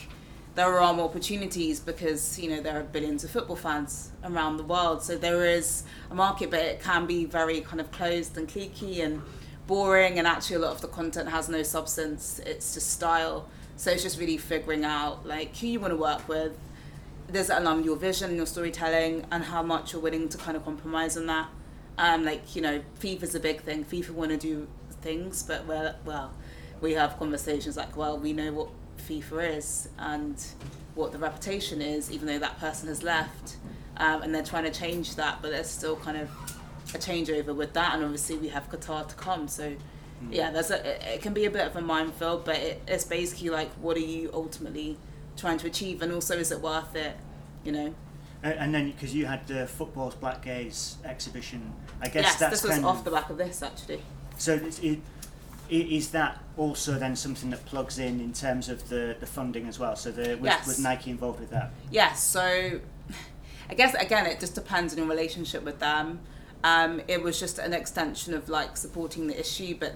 there 0.56 0.80
are 0.80 0.94
more 0.94 1.06
opportunities 1.06 1.80
because 1.80 2.38
you 2.38 2.50
know 2.50 2.62
there 2.62 2.80
are 2.80 2.84
billions 2.84 3.24
of 3.24 3.32
football 3.32 3.56
fans 3.56 4.12
around 4.24 4.58
the 4.58 4.64
world. 4.64 5.02
So 5.02 5.18
there 5.18 5.46
is 5.46 5.84
a 6.12 6.16
market, 6.16 6.52
but 6.52 6.60
it 6.60 6.80
can 6.82 7.06
be 7.08 7.26
very 7.26 7.62
kind 7.62 7.82
of 7.82 7.92
closed 7.92 8.38
and 8.38 8.48
cliquey 8.48 9.04
and 9.04 9.22
boring. 9.66 10.20
And 10.20 10.28
actually, 10.28 10.58
a 10.58 10.60
lot 10.60 10.72
of 10.76 10.82
the 10.82 10.88
content 10.88 11.30
has 11.30 11.50
no 11.50 11.64
substance. 11.64 12.40
It's 12.46 12.74
just 12.76 12.92
style. 12.92 13.48
So 13.76 13.92
it's 13.92 14.04
just 14.04 14.20
really 14.20 14.38
figuring 14.38 14.86
out 14.86 15.26
like 15.26 15.56
who 15.58 15.68
you 15.68 15.80
want 15.80 15.92
to 15.92 15.98
work 15.98 16.28
with. 16.28 16.58
Align 17.34 17.78
with 17.78 17.86
your 17.86 17.96
vision, 17.96 18.36
your 18.36 18.46
storytelling, 18.46 19.26
and 19.32 19.46
how 19.46 19.64
much 19.64 19.94
you're 19.94 20.02
willing 20.02 20.30
to 20.30 20.38
kind 20.38 20.56
of 20.56 20.64
compromise 20.64 21.18
on 21.18 21.26
that? 21.26 21.48
Um, 21.98 22.24
like 22.24 22.56
you 22.56 22.62
know, 22.62 22.82
FIFA's 23.00 23.34
a 23.34 23.40
big 23.40 23.62
thing. 23.62 23.86
FIFA 23.86 24.12
want 24.12 24.32
to 24.32 24.38
do 24.38 24.68
things, 25.02 25.42
but 25.42 25.66
well, 25.66 25.96
well, 26.06 26.34
we 26.80 26.94
have 26.94 27.18
conversations 27.18 27.76
like, 27.76 27.98
well, 27.98 28.20
we 28.20 28.34
know 28.34 28.52
what 28.52 28.70
FIFA 29.08 29.58
is 29.58 29.90
and 29.98 30.44
what 30.96 31.12
the 31.12 31.18
reputation 31.18 31.82
is, 31.82 32.12
even 32.12 32.28
though 32.28 32.40
that 32.40 32.60
person 32.60 32.88
has 32.88 33.04
left, 33.04 33.58
um, 33.98 34.22
and 34.22 34.34
they're 34.34 34.44
trying 34.44 34.64
to 34.66 34.72
change 34.72 35.16
that, 35.16 35.40
but 35.42 35.52
there's 35.52 35.70
still 35.70 35.96
kind 35.96 36.18
of 36.18 36.30
a 36.94 36.98
changeover 36.98 37.56
with 37.56 37.74
that, 37.74 37.96
and 37.96 38.04
obviously 38.04 38.38
we 38.38 38.50
have 38.50 38.70
Qatar 38.70 39.08
to 39.08 39.16
come, 39.16 39.48
so. 39.48 39.76
Yeah, 40.32 40.52
there's 40.52 40.72
a. 40.72 41.16
it- 41.16 41.22
can 41.22 41.34
be 41.34 41.44
a 41.44 41.52
bit 41.52 41.68
of 41.68 41.76
a 41.76 41.82
minefield, 41.82 42.46
but 42.46 42.56
it, 42.56 42.82
it's 42.88 43.04
basically 43.04 43.50
like, 43.50 43.70
what 43.74 43.98
are 43.98 44.08
you 44.16 44.30
ultimately 44.34 44.98
trying 45.36 45.58
to 45.58 45.68
achieve, 45.68 46.02
and 46.02 46.14
also 46.14 46.38
is 46.38 46.50
it 46.50 46.62
worth 46.62 46.96
it? 46.96 47.18
You 47.66 47.74
know. 47.74 47.96
And, 48.42 48.54
and 48.54 48.74
then, 48.74 48.92
because 48.92 49.14
you 49.14 49.26
had 49.26 49.46
the 49.48 49.68
Football's 49.68 50.16
Black 50.16 50.42
Gaze 50.44 50.96
exhibition, 51.04 51.74
I 52.02 52.08
guess 52.08 52.24
yes, 52.24 52.36
that's 52.38 52.54
this 52.62 52.64
was 52.64 52.72
kind 52.72 52.86
off 52.86 53.00
of. 53.00 53.04
the 53.06 53.12
back 53.12 53.30
of 53.32 53.38
this 53.38 53.62
actually. 53.62 54.02
So, 54.38 54.54
it's- 54.54 54.80
it, 54.80 55.00
is 55.82 56.12
that 56.12 56.42
also 56.58 56.94
then 57.00 57.16
something 57.16 57.50
that 57.50 57.66
plugs 57.66 58.00
in 58.00 58.20
in 58.20 58.34
terms 58.34 58.70
of 58.70 58.90
the, 58.90 59.16
the 59.20 59.26
funding 59.26 59.68
as 59.68 59.80
well? 59.80 59.96
So, 59.96 60.12
the, 60.12 60.36
was, 60.36 60.46
Yes. 60.46 60.68
was 60.68 60.80
Nike 60.80 61.12
involved 61.12 61.40
with 61.40 61.50
that? 61.52 61.72
Yes, 61.92 62.24
so 62.24 62.80
I 63.70 63.74
guess 63.74 63.94
again 63.96 64.26
it 64.26 64.40
just 64.40 64.56
depends 64.56 64.94
on 64.94 65.00
your 65.00 65.08
relationship 65.08 65.64
with 65.64 65.80
them. 65.80 66.20
Um, 66.64 67.02
it 67.08 67.22
was 67.22 67.40
just 67.40 67.60
an 67.60 67.74
extension 67.74 68.34
of 68.34 68.48
like 68.50 68.78
supporting 68.78 69.28
the 69.28 69.38
issue, 69.38 69.76
but 69.78 69.96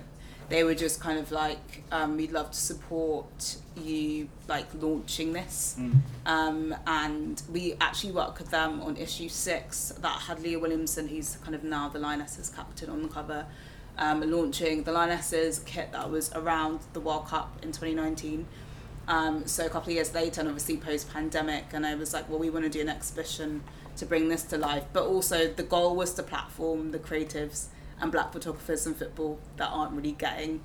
they 0.50 0.64
were 0.64 0.76
just 0.76 1.00
kind 1.00 1.20
of 1.20 1.32
like, 1.32 1.84
um, 1.92 2.18
we'd 2.18 2.32
love 2.32 2.52
to 2.52 2.58
support 2.58 3.58
you 3.76 4.30
like 4.48 4.66
launching 4.80 5.34
this. 5.34 5.76
Mm. 5.80 6.00
Um, 6.26 6.76
and 6.86 7.42
we 7.52 7.76
actually 7.82 8.14
worked 8.14 8.40
with 8.40 8.50
them 8.50 8.82
on 8.82 8.96
issue 8.98 9.28
six 9.30 9.90
that 10.02 10.22
had 10.22 10.42
Leah 10.42 10.60
Williamson, 10.60 11.08
who's 11.08 11.36
kind 11.38 11.54
of 11.56 11.64
now 11.64 11.90
the 11.90 12.00
Lionesses 12.00 12.50
captain 12.50 12.90
on 12.90 13.02
the 13.04 13.10
cover, 13.10 13.46
um, 13.98 14.30
launching 14.30 14.84
the 14.84 14.92
Lionesses 14.92 15.60
kit 15.60 15.92
that 15.92 16.10
was 16.10 16.32
around 16.34 16.80
the 16.94 17.00
World 17.00 17.28
Cup 17.28 17.58
in 17.64 17.70
2019. 17.70 18.46
Um, 19.08 19.48
so 19.48 19.66
a 19.66 19.70
couple 19.70 19.90
of 19.90 19.96
years 19.96 20.14
later, 20.14 20.42
and 20.42 20.50
obviously 20.50 20.78
post 20.78 21.12
pandemic, 21.12 21.66
and 21.72 21.86
I 21.86 21.96
was 21.96 22.14
like, 22.14 22.30
well, 22.30 22.40
we 22.40 22.50
want 22.50 22.66
to 22.66 22.70
do 22.70 22.82
an 22.82 22.90
exhibition 22.90 23.64
to 23.96 24.06
bring 24.06 24.30
this 24.30 24.44
to 24.44 24.58
life. 24.58 24.84
But 24.94 25.06
also, 25.06 25.48
the 25.48 25.64
goal 25.64 25.96
was 25.96 26.14
to 26.16 26.24
platform 26.24 26.92
the 26.92 27.00
creatives 27.00 27.68
and 28.00 28.12
black 28.12 28.34
photographers 28.34 28.86
in 28.86 28.94
football 28.94 29.40
that 29.56 29.70
aren't 29.70 29.94
really 29.94 30.12
getting 30.12 30.62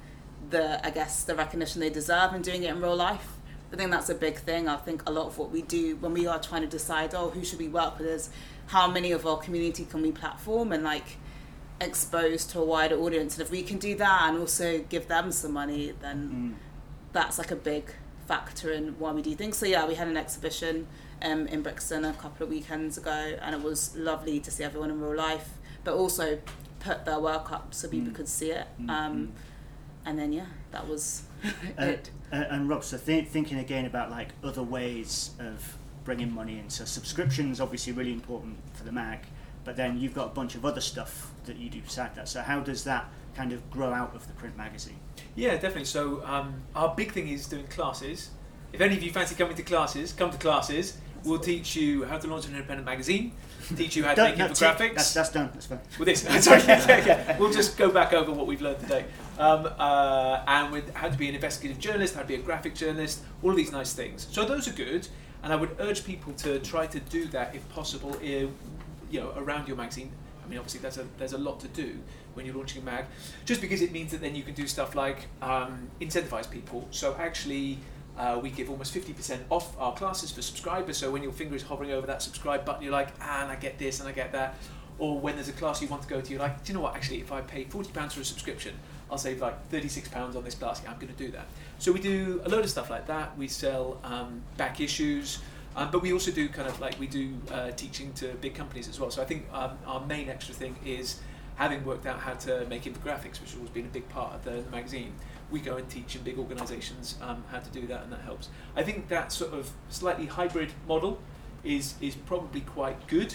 the, 0.50 0.84
I 0.84 0.90
guess, 0.90 1.24
the 1.24 1.34
recognition 1.34 1.80
they 1.80 1.90
deserve 1.90 2.32
and 2.32 2.42
doing 2.42 2.64
it 2.64 2.70
in 2.70 2.80
real 2.80 2.96
life. 2.96 3.36
I 3.72 3.76
think 3.76 3.90
that's 3.90 4.10
a 4.10 4.14
big 4.14 4.36
thing. 4.36 4.68
I 4.68 4.76
think 4.76 5.08
a 5.08 5.12
lot 5.12 5.26
of 5.26 5.38
what 5.38 5.50
we 5.50 5.62
do 5.62 5.96
when 5.96 6.12
we 6.12 6.26
are 6.26 6.38
trying 6.38 6.60
to 6.62 6.68
decide, 6.68 7.14
oh, 7.14 7.30
who 7.30 7.42
should 7.42 7.58
we 7.58 7.68
work 7.68 7.98
with, 7.98 8.06
is 8.06 8.28
how 8.66 8.90
many 8.90 9.12
of 9.12 9.26
our 9.26 9.38
community 9.38 9.86
can 9.86 10.02
we 10.02 10.12
platform 10.12 10.72
and 10.72 10.84
like 10.84 11.16
expose 11.82 12.44
to 12.46 12.60
a 12.60 12.64
wider 12.64 12.96
audience. 12.98 13.34
And 13.34 13.42
if 13.42 13.50
we 13.50 13.62
can 13.62 13.78
do 13.78 13.94
that 13.96 14.22
and 14.28 14.38
also 14.38 14.80
give 14.88 15.08
them 15.08 15.32
some 15.32 15.52
money, 15.52 15.92
then 16.00 16.54
Mm. 16.56 17.12
that's 17.12 17.38
like 17.38 17.50
a 17.50 17.56
big 17.56 17.90
factor 18.26 18.70
in 18.72 18.98
why 18.98 19.12
we 19.12 19.22
do 19.22 19.34
things. 19.34 19.56
So 19.58 19.66
yeah, 19.66 19.86
we 19.86 19.94
had 19.94 20.08
an 20.08 20.16
exhibition 20.16 20.86
um, 21.20 21.46
in 21.48 21.62
Brixton 21.62 22.04
a 22.04 22.12
couple 22.14 22.44
of 22.44 22.50
weekends 22.50 22.98
ago, 22.98 23.36
and 23.40 23.54
it 23.54 23.62
was 23.62 23.94
lovely 23.96 24.40
to 24.40 24.50
see 24.50 24.64
everyone 24.64 24.90
in 24.90 25.00
real 25.00 25.14
life, 25.16 25.50
but 25.84 25.94
also 25.94 26.38
put 26.80 27.04
their 27.04 27.20
work 27.20 27.52
up 27.52 27.74
so 27.74 27.88
people 27.88 28.10
Mm. 28.12 28.14
could 28.16 28.28
see 28.28 28.50
it. 28.50 28.66
Mm, 28.80 28.90
Um, 28.90 29.32
and 30.04 30.18
then 30.18 30.32
yeah, 30.32 30.46
that 30.72 30.88
was 30.88 31.22
Uh, 31.78 31.84
it. 31.84 32.10
uh, 32.32 32.36
and 32.50 32.68
Rob, 32.68 32.82
so 32.84 32.98
th- 32.98 33.28
thinking 33.28 33.58
again 33.58 33.84
about 33.86 34.10
like 34.10 34.30
other 34.42 34.62
ways 34.62 35.30
of 35.38 35.76
bringing 36.04 36.32
money 36.34 36.58
in. 36.58 36.68
So 36.70 36.84
subscriptions 36.84 37.60
obviously 37.60 37.92
really 37.92 38.12
important 38.12 38.56
for 38.74 38.82
the 38.84 38.90
mag, 38.92 39.20
but 39.64 39.76
then 39.76 39.98
you've 40.00 40.14
got 40.14 40.26
a 40.26 40.34
bunch 40.34 40.54
of 40.56 40.64
other 40.64 40.80
stuff 40.80 41.31
that 41.46 41.56
you 41.56 41.68
do 41.70 41.80
beside 41.80 42.14
that. 42.16 42.28
So 42.28 42.40
how 42.42 42.60
does 42.60 42.84
that 42.84 43.06
kind 43.34 43.52
of 43.52 43.68
grow 43.70 43.92
out 43.92 44.14
of 44.14 44.26
the 44.26 44.34
print 44.34 44.56
magazine? 44.56 44.98
Yeah, 45.34 45.52
definitely. 45.54 45.86
So 45.86 46.24
um, 46.24 46.54
our 46.74 46.94
big 46.94 47.12
thing 47.12 47.28
is 47.28 47.46
doing 47.48 47.66
classes. 47.68 48.30
If 48.72 48.80
any 48.80 48.96
of 48.96 49.02
you 49.02 49.10
fancy 49.12 49.34
coming 49.34 49.56
to 49.56 49.62
classes, 49.62 50.12
come 50.12 50.30
to 50.30 50.38
classes. 50.38 50.98
We'll 51.24 51.38
teach 51.38 51.76
you 51.76 52.04
how 52.04 52.18
to 52.18 52.26
launch 52.26 52.46
an 52.46 52.54
independent 52.54 52.84
magazine, 52.84 53.32
teach 53.76 53.94
you 53.94 54.02
how 54.02 54.14
to 54.14 54.24
make 54.24 54.38
no, 54.38 54.48
infographics. 54.48 54.78
tick, 54.78 54.96
That's, 54.96 55.14
that's 55.14 55.30
done. 55.30 55.50
That's 55.52 55.66
fine. 55.66 55.78
with 55.98 56.08
this. 56.08 56.22
Sorry, 56.44 56.60
yeah, 56.66 57.06
yeah. 57.06 57.38
We'll 57.38 57.52
just 57.52 57.78
go 57.78 57.90
back 57.92 58.12
over 58.12 58.32
what 58.32 58.48
we've 58.48 58.60
learned 58.60 58.80
today. 58.80 59.04
Um, 59.38 59.68
uh, 59.78 60.42
and 60.48 60.72
with 60.72 60.92
how 60.94 61.08
to 61.08 61.16
be 61.16 61.28
an 61.28 61.36
investigative 61.36 61.78
journalist, 61.80 62.16
how 62.16 62.22
to 62.22 62.26
be 62.26 62.34
a 62.34 62.38
graphic 62.38 62.74
journalist, 62.74 63.22
all 63.40 63.50
of 63.50 63.56
these 63.56 63.70
nice 63.70 63.92
things. 63.92 64.26
So 64.32 64.44
those 64.44 64.66
are 64.66 64.72
good, 64.72 65.06
and 65.44 65.52
I 65.52 65.56
would 65.56 65.76
urge 65.78 66.04
people 66.04 66.32
to 66.34 66.58
try 66.58 66.86
to 66.88 66.98
do 66.98 67.26
that 67.26 67.54
if 67.54 67.68
possible. 67.68 68.16
eh, 68.22 68.46
You 69.10 69.20
know, 69.20 69.32
around 69.36 69.68
your 69.68 69.76
magazine. 69.76 70.10
Mean, 70.52 70.58
obviously, 70.58 70.80
there's 70.80 70.98
a 70.98 71.06
there's 71.18 71.32
a 71.32 71.38
lot 71.38 71.60
to 71.60 71.68
do 71.68 71.98
when 72.34 72.46
you're 72.46 72.54
launching 72.54 72.82
a 72.82 72.84
mag, 72.84 73.06
just 73.44 73.60
because 73.60 73.82
it 73.82 73.90
means 73.90 74.10
that 74.12 74.20
then 74.20 74.34
you 74.34 74.42
can 74.42 74.54
do 74.54 74.66
stuff 74.66 74.94
like 74.94 75.26
um, 75.40 75.88
incentivize 76.00 76.50
people. 76.50 76.86
So 76.90 77.16
actually. 77.18 77.78
Uh, 78.14 78.38
we 78.42 78.50
give 78.50 78.68
almost 78.68 78.94
50% 78.94 79.38
off 79.48 79.74
our 79.80 79.94
classes 79.94 80.30
for 80.30 80.42
subscribers. 80.42 80.98
So 80.98 81.10
when 81.10 81.22
your 81.22 81.32
finger 81.32 81.56
is 81.56 81.62
hovering 81.62 81.92
over 81.92 82.06
that 82.08 82.20
subscribe 82.20 82.62
button, 82.62 82.82
you're 82.82 82.92
like, 82.92 83.08
ah, 83.22 83.40
and 83.40 83.50
I 83.50 83.54
get 83.54 83.78
this 83.78 84.00
and 84.00 84.08
I 84.08 84.12
get 84.12 84.32
that 84.32 84.56
or 84.98 85.18
when 85.18 85.34
there's 85.34 85.48
a 85.48 85.52
class 85.52 85.82
you 85.82 85.88
want 85.88 86.02
to 86.02 86.08
go 86.08 86.20
to, 86.20 86.30
you're 86.30 86.40
like, 86.40 86.62
do 86.64 86.72
you 86.72 86.74
know 86.78 86.82
what? 86.82 86.94
Actually, 86.94 87.20
if 87.20 87.32
I 87.32 87.40
pay 87.40 87.64
forty 87.64 87.90
pounds 87.90 88.14
for 88.14 88.20
a 88.20 88.24
subscription, 88.24 88.74
I'll 89.10 89.18
save 89.18 89.40
like 89.40 89.68
thirty-six 89.68 90.08
pounds 90.08 90.36
on 90.36 90.44
this 90.44 90.54
class. 90.54 90.80
Yeah, 90.82 90.92
I'm 90.92 90.96
going 90.98 91.12
to 91.12 91.18
do 91.18 91.30
that. 91.32 91.46
So 91.78 91.92
we 91.92 92.00
do 92.00 92.40
a 92.44 92.48
load 92.48 92.64
of 92.64 92.70
stuff 92.70 92.90
like 92.90 93.06
that. 93.06 93.36
We 93.36 93.48
sell 93.48 93.98
um, 94.04 94.42
back 94.56 94.80
issues, 94.80 95.38
um, 95.76 95.90
but 95.90 96.02
we 96.02 96.12
also 96.12 96.30
do 96.30 96.48
kind 96.48 96.68
of 96.68 96.78
like 96.80 96.98
we 96.98 97.06
do 97.06 97.34
uh, 97.50 97.70
teaching 97.72 98.12
to 98.14 98.28
big 98.40 98.54
companies 98.54 98.88
as 98.88 99.00
well. 99.00 99.10
So 99.10 99.22
I 99.22 99.24
think 99.24 99.46
um, 99.52 99.78
our 99.86 100.04
main 100.06 100.28
extra 100.28 100.54
thing 100.54 100.76
is 100.84 101.20
having 101.56 101.84
worked 101.84 102.06
out 102.06 102.18
how 102.18 102.34
to 102.34 102.66
make 102.66 102.84
infographics, 102.84 103.40
which 103.40 103.50
has 103.50 103.56
always 103.56 103.70
been 103.70 103.86
a 103.86 103.88
big 103.88 104.08
part 104.08 104.34
of 104.34 104.44
the, 104.44 104.62
the 104.62 104.70
magazine. 104.70 105.12
We 105.50 105.60
go 105.60 105.76
and 105.76 105.88
teach 105.88 106.16
in 106.16 106.22
big 106.22 106.38
organisations 106.38 107.16
um, 107.20 107.44
how 107.50 107.58
to 107.58 107.70
do 107.70 107.86
that, 107.88 108.02
and 108.04 108.12
that 108.12 108.22
helps. 108.22 108.48
I 108.74 108.82
think 108.82 109.08
that 109.08 109.32
sort 109.32 109.52
of 109.52 109.70
slightly 109.90 110.26
hybrid 110.26 110.72
model 110.88 111.18
is 111.62 111.94
is 112.00 112.14
probably 112.14 112.62
quite 112.62 113.06
good 113.06 113.34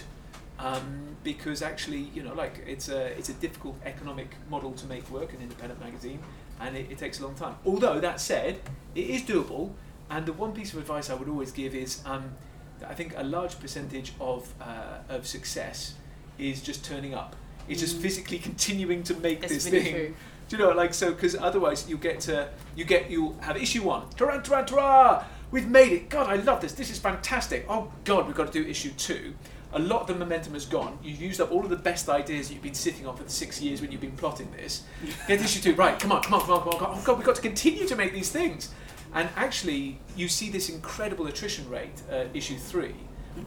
um, 0.60 1.16
because 1.24 1.62
actually, 1.62 2.10
you 2.14 2.24
know, 2.24 2.34
like 2.34 2.64
it's 2.66 2.90
a 2.90 3.18
it's 3.18 3.30
a 3.30 3.34
difficult 3.34 3.76
economic 3.86 4.36
model 4.50 4.72
to 4.74 4.86
make 4.88 5.10
work 5.10 5.34
an 5.34 5.42
independent 5.42 5.80
magazine, 5.80 6.20
and 6.60 6.76
it, 6.76 6.88
it 6.90 6.98
takes 6.98 7.20
a 7.20 7.24
long 7.24 7.36
time. 7.36 7.56
Although 7.66 8.00
that 8.00 8.20
said, 8.20 8.60
it 8.96 9.08
is 9.08 9.22
doable. 9.22 9.72
And 10.10 10.26
the 10.26 10.34
one 10.34 10.54
piece 10.54 10.74
of 10.74 10.80
advice 10.80 11.10
I 11.10 11.16
would 11.16 11.28
always 11.28 11.52
give 11.52 11.76
is, 11.76 12.02
um, 12.06 12.32
that 12.80 12.90
I 12.90 12.94
think 12.94 13.14
a 13.18 13.24
large 13.24 13.60
percentage 13.60 14.14
of 14.20 14.54
uh, 14.62 15.00
of 15.10 15.26
success 15.28 15.96
is 16.38 16.62
just 16.62 16.86
turning 16.86 17.14
up. 17.14 17.36
It's 17.68 17.82
just 17.82 17.98
physically 17.98 18.40
continuing 18.40 19.04
to 19.04 19.16
make 19.16 19.44
It's 19.44 19.54
this 19.54 19.66
really 19.66 19.84
thing. 19.84 19.94
true. 19.94 20.16
Do 20.48 20.58
you 20.58 20.64
know, 20.64 20.72
like 20.72 20.94
so? 20.94 21.12
Because 21.12 21.36
otherwise, 21.36 21.90
you 21.90 21.98
get 21.98 22.22
to 22.22 22.50
you 22.76 22.86
get 22.86 23.10
you'll 23.10 23.38
have 23.42 23.58
issue 23.58 23.84
one. 23.84 24.04
Tarantara, 24.16 24.66
tarantara! 24.66 25.26
We've 25.52 25.68
made 25.68 25.92
it. 25.92 26.10
God, 26.10 26.28
I 26.28 26.36
love 26.36 26.62
this. 26.62 26.74
This 26.74 26.90
is 26.90 27.00
fantastic. 27.00 27.66
Oh 27.68 27.92
God, 28.06 28.28
we've 28.28 28.36
got 28.36 28.52
to 28.52 28.64
do 28.64 28.70
issue 28.70 28.92
two. 28.92 29.34
A 29.74 29.80
lot 29.80 30.02
of 30.02 30.08
the 30.08 30.16
momentum 30.16 30.54
has 30.54 30.66
gone. 30.66 30.98
You've 31.04 31.22
used 31.22 31.42
up 31.42 31.52
all 31.52 31.64
of 31.64 31.70
the 31.70 31.76
best 31.76 32.08
ideas 32.08 32.50
you've 32.52 32.64
been 32.64 32.74
sitting 32.74 33.06
on 33.06 33.18
for 33.18 33.24
the 33.24 33.30
six 33.30 33.62
years 33.62 33.82
when 33.82 33.92
you've 33.92 34.00
been 34.02 34.16
plotting 34.16 34.50
this. 34.52 34.84
Get 35.28 35.42
issue 35.42 35.62
two. 35.62 35.76
Right, 35.76 36.00
come 36.00 36.14
on, 36.14 36.24
come 36.24 36.36
on, 36.36 36.42
come 36.42 36.52
on, 36.52 36.60
come 36.62 36.70
on. 36.70 36.80
come 36.80 36.92
on. 36.92 36.98
Oh 37.00 37.04
God, 37.04 37.18
we've 37.18 37.26
got 37.26 37.36
to 37.36 37.42
continue 37.42 37.86
to 37.86 37.96
make 37.98 38.14
these 38.14 38.30
things. 38.30 38.74
And 39.14 39.30
actually, 39.36 40.00
you 40.16 40.28
see 40.28 40.50
this 40.50 40.70
incredible 40.70 41.28
attrition 41.28 41.70
rate 41.70 42.02
at 42.10 42.36
issue 42.36 42.58
three. 42.58 42.96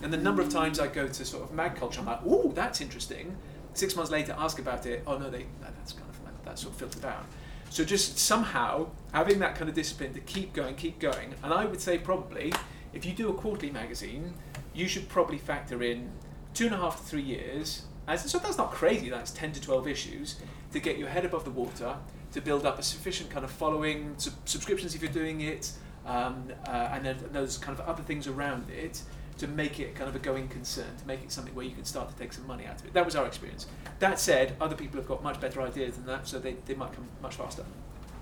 And 0.03 0.13
the 0.13 0.17
number 0.19 0.41
of 0.43 0.49
times 0.49 0.79
I 0.79 0.87
go 0.87 1.09
to 1.09 1.25
sort 1.25 1.43
of 1.43 1.51
magCulture, 1.57 1.99
I'm 1.99 2.07
like, 2.07 2.25
ooh, 2.25 2.53
that's 2.55 2.81
interesting. 2.81 3.37
Six 3.75 3.97
months 3.97 4.11
later, 4.11 4.35
ask 4.39 4.59
about 4.59 4.87
it. 4.87 5.03
Oh 5.07 5.19
no, 5.19 5.31
they 5.31 5.47
that- 5.61 5.77
that's 5.77 5.93
kind 5.93 6.09
of 6.09 6.17
that's 6.45 6.63
sort 6.63 6.75
of 6.75 6.79
filtered 6.79 7.05
out. 7.05 7.25
So 7.71 7.85
just 7.85 8.19
somehow 8.19 8.89
having 9.13 9.39
that 9.41 9.55
kind 9.55 9.69
of 9.69 9.75
discipline 9.77 10.13
to 10.15 10.21
keep 10.21 10.53
going, 10.53 10.75
keep 10.75 10.99
going. 10.99 11.35
And 11.43 11.53
I 11.55 11.65
would 11.65 11.81
say 11.81 11.99
probably 11.99 12.53
if 12.93 13.05
you 13.05 13.13
do 13.13 13.29
a 13.29 13.33
quarterly 13.35 13.71
magazine, 13.71 14.35
you 14.75 14.89
should 14.89 15.09
probably 15.09 15.39
factor 15.39 15.83
in 15.83 16.11
two 16.55 16.67
and 16.67 16.75
a 16.75 16.79
half 16.79 16.97
to 16.99 17.03
three 17.05 17.23
years. 17.23 17.83
As, 18.09 18.29
so 18.29 18.39
that's 18.39 18.59
not 18.59 18.73
crazy. 18.73 19.09
That's 19.09 19.31
ten 19.31 19.53
to 19.53 19.61
twelve 19.61 19.87
issues 19.87 20.37
to 20.73 20.81
get 20.81 20.99
your 20.99 21.09
head 21.09 21.25
above 21.25 21.45
the 21.45 21.51
water, 21.51 21.97
to 22.33 22.41
build 22.41 22.65
up 22.67 22.79
a 22.79 22.83
sufficient 22.83 23.31
kind 23.31 23.45
of 23.45 23.51
following, 23.51 24.15
sub- 24.17 24.35
subscriptions 24.45 24.95
if 24.95 25.03
you're 25.03 25.13
doing 25.13 25.41
it, 25.41 25.73
um, 26.07 26.51
uh, 26.67 26.91
and 26.93 27.05
then 27.05 27.17
those 27.33 27.59
kind 27.59 27.79
of 27.79 27.87
other 27.87 28.03
things 28.03 28.27
around 28.27 28.71
it 28.71 29.03
to 29.39 29.49
make 29.49 29.81
it 29.81 29.95
kind 29.95 30.09
of 30.09 30.15
a 30.15 30.19
going 30.19 30.49
concern, 30.49 30.97
to 30.99 31.07
make 31.07 31.23
it 31.23 31.33
something 31.33 31.55
where 31.55 31.65
you 31.65 31.75
can 31.75 31.85
start 31.85 32.11
to 32.11 32.17
take 32.17 32.33
some 32.33 32.47
money 32.47 32.67
out 32.67 32.79
of 32.79 32.87
it. 32.87 32.93
That 32.93 33.05
was 33.07 33.17
our 33.17 33.27
experience. 33.27 33.67
That 33.99 34.21
said, 34.21 34.55
other 34.61 34.77
people 34.77 34.99
have 35.01 35.09
got 35.09 35.23
much 35.23 35.41
better 35.41 35.63
ideas 35.63 35.97
than 35.97 36.07
that, 36.07 36.29
so 36.29 36.39
they, 36.39 36.57
they 36.67 36.75
might 36.75 36.93
come 36.93 37.09
much 37.23 37.37
faster. 37.37 37.65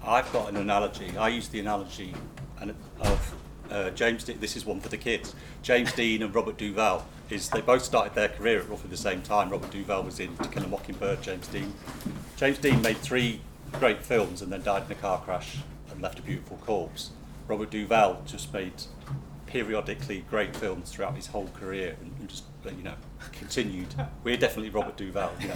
I've 0.05 0.33
got 0.33 0.49
an 0.49 0.57
analogy. 0.57 1.17
I 1.19 1.29
use 1.29 1.49
the 1.49 1.59
analogy 1.59 2.15
of 3.01 3.35
uh, 3.71 3.91
James. 3.91 4.23
De- 4.23 4.35
this 4.35 4.57
is 4.57 4.65
one 4.65 4.81
for 4.81 4.89
the 4.89 4.97
kids. 4.97 5.35
James 5.63 5.93
Dean 5.93 6.23
and 6.23 6.33
Robert 6.33 6.57
Duvall 6.57 7.05
is 7.31 7.49
they 7.49 7.61
both 7.61 7.83
started 7.83 8.15
their 8.15 8.29
career 8.29 8.61
at 8.61 8.69
roughly 8.69 8.89
the 8.89 8.97
same 8.97 9.21
time. 9.23 9.51
Robert 9.51 9.73
Duvall 9.73 10.05
was 10.05 10.21
in 10.21 10.37
To 10.37 10.49
Kill 10.49 10.63
a 10.65 10.69
Mockingbird. 10.69 11.21
James 11.21 11.49
Dean. 11.49 11.73
James 12.37 12.59
Dean 12.59 12.81
made 12.81 12.97
three 12.99 13.41
great 13.73 14.03
films 14.03 14.43
and 14.43 14.53
then 14.53 14.63
died 14.63 14.85
in 14.87 14.93
a 14.93 14.95
car 14.95 15.21
crash 15.21 15.59
and 15.91 16.01
left 16.03 16.19
a 16.19 16.23
beautiful 16.23 16.59
corpse. 16.59 17.11
Robert 17.47 17.71
Duvall 17.71 18.23
just 18.27 18.53
made 18.53 18.73
periodically 19.47 20.25
great 20.29 20.55
films 20.55 20.91
throughout 20.91 21.17
his 21.17 21.29
whole 21.29 21.49
career 21.49 21.97
and, 22.01 22.13
and 22.19 22.29
just 22.29 22.45
uh, 22.67 22.71
you 22.71 22.83
know 22.83 22.95
continued. 23.33 23.89
We're 24.23 24.37
definitely 24.37 24.71
Robert 24.71 24.97
Duvall. 24.97 25.33
You 25.41 25.49
know. 25.49 25.55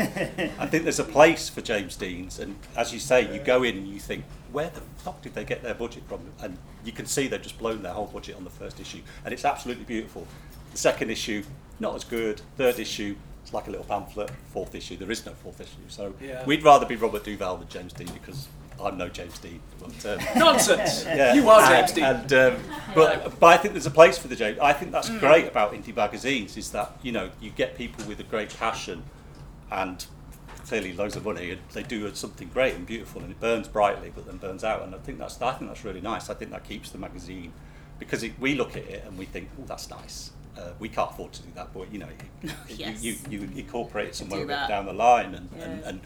I 0.59 0.66
think 0.66 0.85
there's 0.85 0.98
a 0.98 1.05
place 1.05 1.48
for 1.48 1.61
James 1.61 1.96
Dean's, 1.96 2.38
and 2.38 2.57
as 2.77 2.92
you 2.92 2.98
say, 2.98 3.33
you 3.33 3.40
go 3.40 3.62
in 3.62 3.77
and 3.77 3.87
you 3.87 4.01
think, 4.01 4.25
where 4.51 4.70
the 4.70 4.81
fuck 4.98 5.20
did 5.22 5.35
they 5.35 5.44
get 5.44 5.62
their 5.62 5.75
budget 5.75 6.05
from? 6.09 6.20
And 6.40 6.57
you 6.85 6.92
can 6.92 7.07
see 7.07 7.29
they've 7.29 7.42
just 7.42 7.59
blown 7.59 7.83
their 7.83 7.92
whole 7.92 8.07
budget 8.07 8.37
on 8.37 8.44
the 8.44 8.51
first 8.51 8.81
issue, 8.81 9.03
and 9.25 9.35
it's 9.35 9.44
absolutely 9.44 9.85
beautiful. 9.85 10.27
The 10.72 10.79
second 10.79 11.11
issue, 11.11 11.44
not 11.81 11.94
as 11.94 12.05
good. 12.05 12.40
Third 12.57 12.79
issue, 12.79 13.16
it's 13.42 13.52
like 13.52 13.66
a 13.66 13.70
little 13.70 13.87
pamphlet. 13.87 14.31
Fourth 14.52 14.74
issue, 14.74 14.96
there 14.96 15.11
is 15.11 15.24
no 15.26 15.33
fourth 15.33 15.61
issue. 15.61 15.70
So 15.88 16.14
Yeah. 16.20 16.44
we'd 16.44 16.62
rather 16.62 16.87
be 16.87 16.96
Robert 16.96 17.24
Duvall 17.24 17.57
than 17.57 17.68
James 17.68 17.92
Dean 17.92 18.09
because 18.12 18.48
I'm 18.83 18.96
no 18.96 19.09
James 19.09 19.38
Dean. 19.38 19.61
But, 19.78 20.07
um, 20.07 20.24
Nonsense! 20.38 21.05
yeah. 21.07 21.35
You 21.35 21.48
are 21.48 21.68
James 21.68 21.92
Dean. 21.92 22.05
And, 22.05 22.33
um, 22.33 22.57
but, 22.94 23.38
but 23.38 23.46
I 23.46 23.57
think 23.57 23.74
there's 23.74 23.87
a 23.87 23.90
place 23.90 24.18
for 24.18 24.28
the 24.28 24.37
James. 24.37 24.59
I 24.61 24.72
think 24.72 24.92
that's 24.92 25.09
great 25.18 25.46
about 25.46 25.72
indie 25.72 25.94
magazines 25.94 26.57
is 26.57 26.70
that 26.72 26.96
you 27.02 27.12
know 27.12 27.31
you 27.40 27.50
get 27.50 27.76
people 27.76 28.05
with 28.07 28.20
a 28.20 28.24
great 28.24 28.57
passion 28.57 29.02
and 29.70 30.05
clearly 30.66 30.92
loads 30.92 31.16
of 31.16 31.24
money 31.24 31.50
and 31.50 31.61
they 31.72 31.83
do 31.83 32.12
something 32.14 32.48
great 32.55 32.74
and 32.74 32.87
beautiful 32.87 33.20
and 33.20 33.31
it 33.33 33.40
burns 33.40 33.66
brightly 33.68 34.12
but 34.14 34.24
then 34.26 34.37
burns 34.37 34.62
out 34.62 34.83
and 34.83 34.94
I 34.94 34.98
think 34.98 35.18
that's 35.18 35.40
I 35.42 35.52
think 35.52 35.70
that's 35.70 35.85
really 35.85 36.00
nice. 36.00 36.31
I 36.31 36.35
think 36.35 36.50
that 36.52 36.64
keeps 36.64 36.90
the 36.90 36.98
magazine 36.98 37.52
because 37.98 38.22
it, 38.22 38.38
we 38.40 38.55
look 38.55 38.76
at 38.76 38.85
it 38.85 39.05
and 39.07 39.18
we 39.18 39.24
think 39.26 39.50
oh 39.61 39.64
that's 39.66 39.90
nice. 39.90 40.31
Uh, 40.57 40.73
we 40.79 40.88
can't 40.88 41.11
afford 41.11 41.33
to 41.33 41.43
do 41.43 41.49
that, 41.55 41.73
but 41.73 41.91
you 41.93 41.99
know, 41.99 42.09
you, 42.43 42.51
Yes. 42.69 43.03
you, 43.05 43.17
you, 43.31 43.41
you 43.55 43.61
incorporate 43.62 44.09
it 44.09 44.15
somewhere 44.15 44.41
do 44.43 44.47
down 44.49 44.87
the 44.87 44.93
line 44.93 45.35
and, 45.35 45.49
and, 45.59 45.81
Yeah. 45.81 45.88
and 45.88 46.01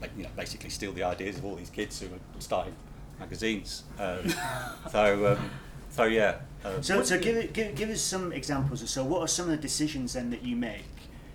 like, 0.00 0.10
you 0.16 0.22
know, 0.22 0.30
basically 0.36 0.70
steal 0.70 0.92
the 0.92 1.02
ideas 1.02 1.36
of 1.36 1.44
all 1.44 1.54
these 1.54 1.68
kids 1.70 2.00
who 2.00 2.06
are 2.06 2.18
starting 2.38 2.74
magazines. 3.18 3.84
Um, 3.98 4.32
so, 4.90 5.32
um, 5.32 5.50
so 5.90 6.04
yeah. 6.04 6.36
Um, 6.64 6.82
So, 6.82 7.02
so 7.02 7.18
give, 7.18 7.36
it- 7.36 7.52
give, 7.52 7.74
give 7.74 7.90
us 7.90 8.00
some 8.00 8.32
examples. 8.32 8.88
So, 8.90 9.04
what 9.04 9.20
are 9.20 9.28
some 9.28 9.44
of 9.46 9.50
the 9.50 9.56
decisions 9.58 10.14
then 10.14 10.30
that 10.30 10.42
you 10.42 10.56
make 10.56 10.84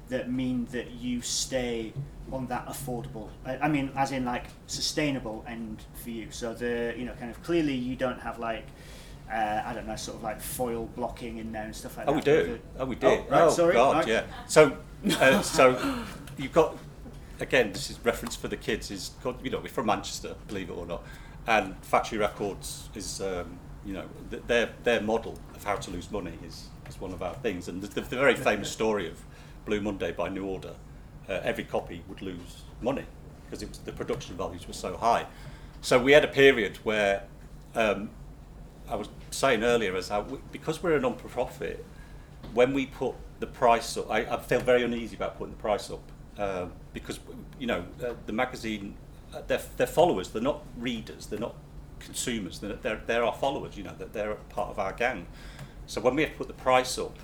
that 0.10 0.32
mean 0.32 0.65
that 0.71 0.91
you 0.91 1.21
stay 1.21 1.93
on 2.32 2.47
that 2.47 2.65
affordable? 2.67 3.30
I, 3.45 3.58
I 3.58 3.67
mean, 3.67 3.91
as 3.95 4.12
in 4.12 4.25
like 4.25 4.45
sustainable 4.65 5.43
end 5.47 5.84
for 6.04 6.10
you. 6.10 6.32
So 6.32 6.54
the 6.56 6.95
you 6.97 7.06
know 7.06 7.13
kind 7.13 7.30
of 7.30 7.41
clearly 7.43 7.75
you 7.75 7.95
don't 7.95 8.19
have 8.21 8.39
like 8.39 8.65
uh, 9.31 9.63
I 9.65 9.73
don't 9.73 9.88
know 9.88 9.95
sort 9.95 10.17
of 10.17 10.23
like 10.23 10.39
foil 10.39 10.85
blocking 10.95 11.38
in 11.38 11.51
there 11.51 11.63
and 11.63 11.75
stuff 11.75 11.97
like 11.97 12.05
that. 12.05 12.11
Oh, 12.11 12.19
that. 12.19 12.25
we 12.25 12.53
do. 12.53 12.59
Oh, 12.79 12.85
we 12.85 12.95
did. 12.95 13.25
Oh, 13.29 13.45
right, 13.45 13.51
sorry, 13.51 13.73
God, 13.73 13.95
right. 13.97 14.07
yeah. 14.07 14.23
So, 14.47 14.77
uh, 15.19 15.41
so 15.41 16.03
you've 16.38 16.53
got 16.53 16.77
again. 17.39 17.71
This 17.71 17.89
is 17.89 17.99
reference 18.03 18.35
for 18.35 18.47
the 18.47 18.57
kids. 18.57 18.91
Is 18.91 19.11
called, 19.23 19.38
you 19.43 19.49
know 19.49 19.59
we're 19.59 19.69
from 19.69 19.88
Manchester, 19.88 20.35
believe 20.47 20.69
it 20.69 20.73
or 20.73 20.85
not, 20.85 21.03
and 21.47 21.75
Factory 21.83 22.17
Records 22.17 22.89
is 22.93 23.21
um, 23.21 23.59
you 23.85 23.93
know 23.93 24.05
th- 24.29 24.43
their 24.47 24.69
their 24.83 25.01
model 25.01 25.39
of 25.55 25.63
how 25.63 25.75
to 25.75 25.91
lose 25.91 26.11
money 26.11 26.33
is 26.45 26.67
is 26.88 27.01
one 27.01 27.11
of 27.11 27.23
our 27.23 27.33
things. 27.35 27.67
And 27.67 27.81
the, 27.81 27.88
the, 27.88 28.01
the 28.01 28.17
very 28.17 28.35
famous 28.35 28.71
story 28.79 29.07
of 29.09 29.23
Blue 29.65 29.81
Monday 29.81 30.11
by 30.11 30.29
New 30.29 30.45
Order, 30.45 30.75
uh, 31.27 31.39
every 31.43 31.63
copy 31.63 32.03
would 32.07 32.21
lose 32.21 32.63
money 32.81 33.05
because 33.49 33.79
the 33.79 33.91
production 33.91 34.38
values 34.38 34.67
were 34.67 34.73
so 34.73 34.97
high. 34.97 35.25
So 35.81 35.99
we 35.99 36.11
had 36.11 36.23
a 36.23 36.29
period 36.29 36.77
where 36.83 37.23
um, 37.75 38.09
I 38.89 38.95
was 38.95 39.10
saying 39.32 39.63
earlier 39.63 39.95
as 39.95 40.10
how 40.10 40.21
because 40.52 40.82
we're 40.82 40.95
a 40.95 41.00
non-profit, 41.00 41.84
when 42.54 42.74
we 42.74 42.86
put 42.86 43.15
the 43.39 43.48
price 43.48 43.98
up, 43.98 44.10
I, 44.10 44.19
I 44.26 44.39
feel 44.39 44.60
very 44.60 44.84
uneasy 44.84 45.15
about 45.15 45.38
putting 45.38 45.54
the 45.54 45.62
price 45.62 45.89
up 45.89 46.02
um, 46.38 46.74
because 46.93 47.19
you 47.60 47.67
know 47.67 47.86
uh, 48.04 48.13
the 48.26 48.34
magazine, 48.34 48.95
uh, 49.34 49.41
they're, 49.48 49.62
they're 49.78 49.88
followers, 49.88 50.30
they're 50.30 50.41
not 50.41 50.63
readers, 50.78 51.28
they're 51.28 51.39
not 51.39 51.56
consumers, 52.00 52.60
they're, 52.60 52.74
they're, 52.74 53.02
they're 53.06 53.24
our 53.24 53.34
followers, 53.34 53.78
you 53.78 53.84
know, 53.84 53.93
that 53.98 54.13
they're 54.13 54.36
part 54.50 54.69
of 54.69 54.80
our 54.80 54.93
gang. 54.93 55.26
So 55.88 56.02
when 56.02 56.15
we 56.15 56.24
have 56.24 56.32
to 56.32 56.38
put 56.38 56.48
the 56.48 56.54
price 56.54 56.98
up, 56.98 57.17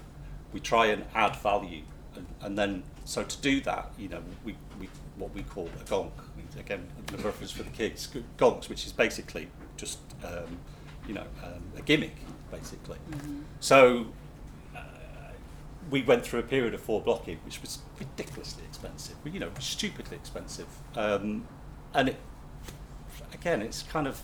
we 0.53 0.59
try 0.59 0.87
and 0.87 1.05
add 1.13 1.35
value, 1.37 1.83
and, 2.15 2.25
and 2.41 2.57
then 2.57 2.83
so 3.05 3.23
to 3.23 3.37
do 3.41 3.61
that, 3.61 3.91
you 3.97 4.09
know, 4.09 4.21
we, 4.43 4.55
we 4.79 4.89
what 5.17 5.33
we 5.33 5.43
call 5.43 5.69
a 5.79 5.83
gonk. 5.83 6.11
Again, 6.59 6.85
the 7.07 7.17
reference 7.17 7.51
for 7.51 7.63
the 7.63 7.69
kids, 7.69 8.09
gonks, 8.37 8.67
which 8.67 8.85
is 8.85 8.91
basically 8.91 9.47
just 9.77 9.99
um, 10.23 10.57
you 11.07 11.13
know 11.13 11.25
um, 11.43 11.61
a 11.77 11.81
gimmick, 11.81 12.15
basically. 12.51 12.97
So 13.59 14.07
uh, 14.75 14.79
we 15.89 16.01
went 16.01 16.23
through 16.25 16.39
a 16.39 16.43
period 16.43 16.73
of 16.73 16.81
foil 16.81 16.99
blocking, 17.01 17.39
which 17.45 17.61
was 17.61 17.79
ridiculously 17.99 18.63
expensive, 18.67 19.15
you 19.25 19.39
know, 19.39 19.49
stupidly 19.59 20.17
expensive, 20.17 20.67
um, 20.95 21.45
and 21.93 22.09
it 22.09 22.17
again, 23.33 23.61
it's 23.61 23.83
kind 23.83 24.07
of 24.07 24.21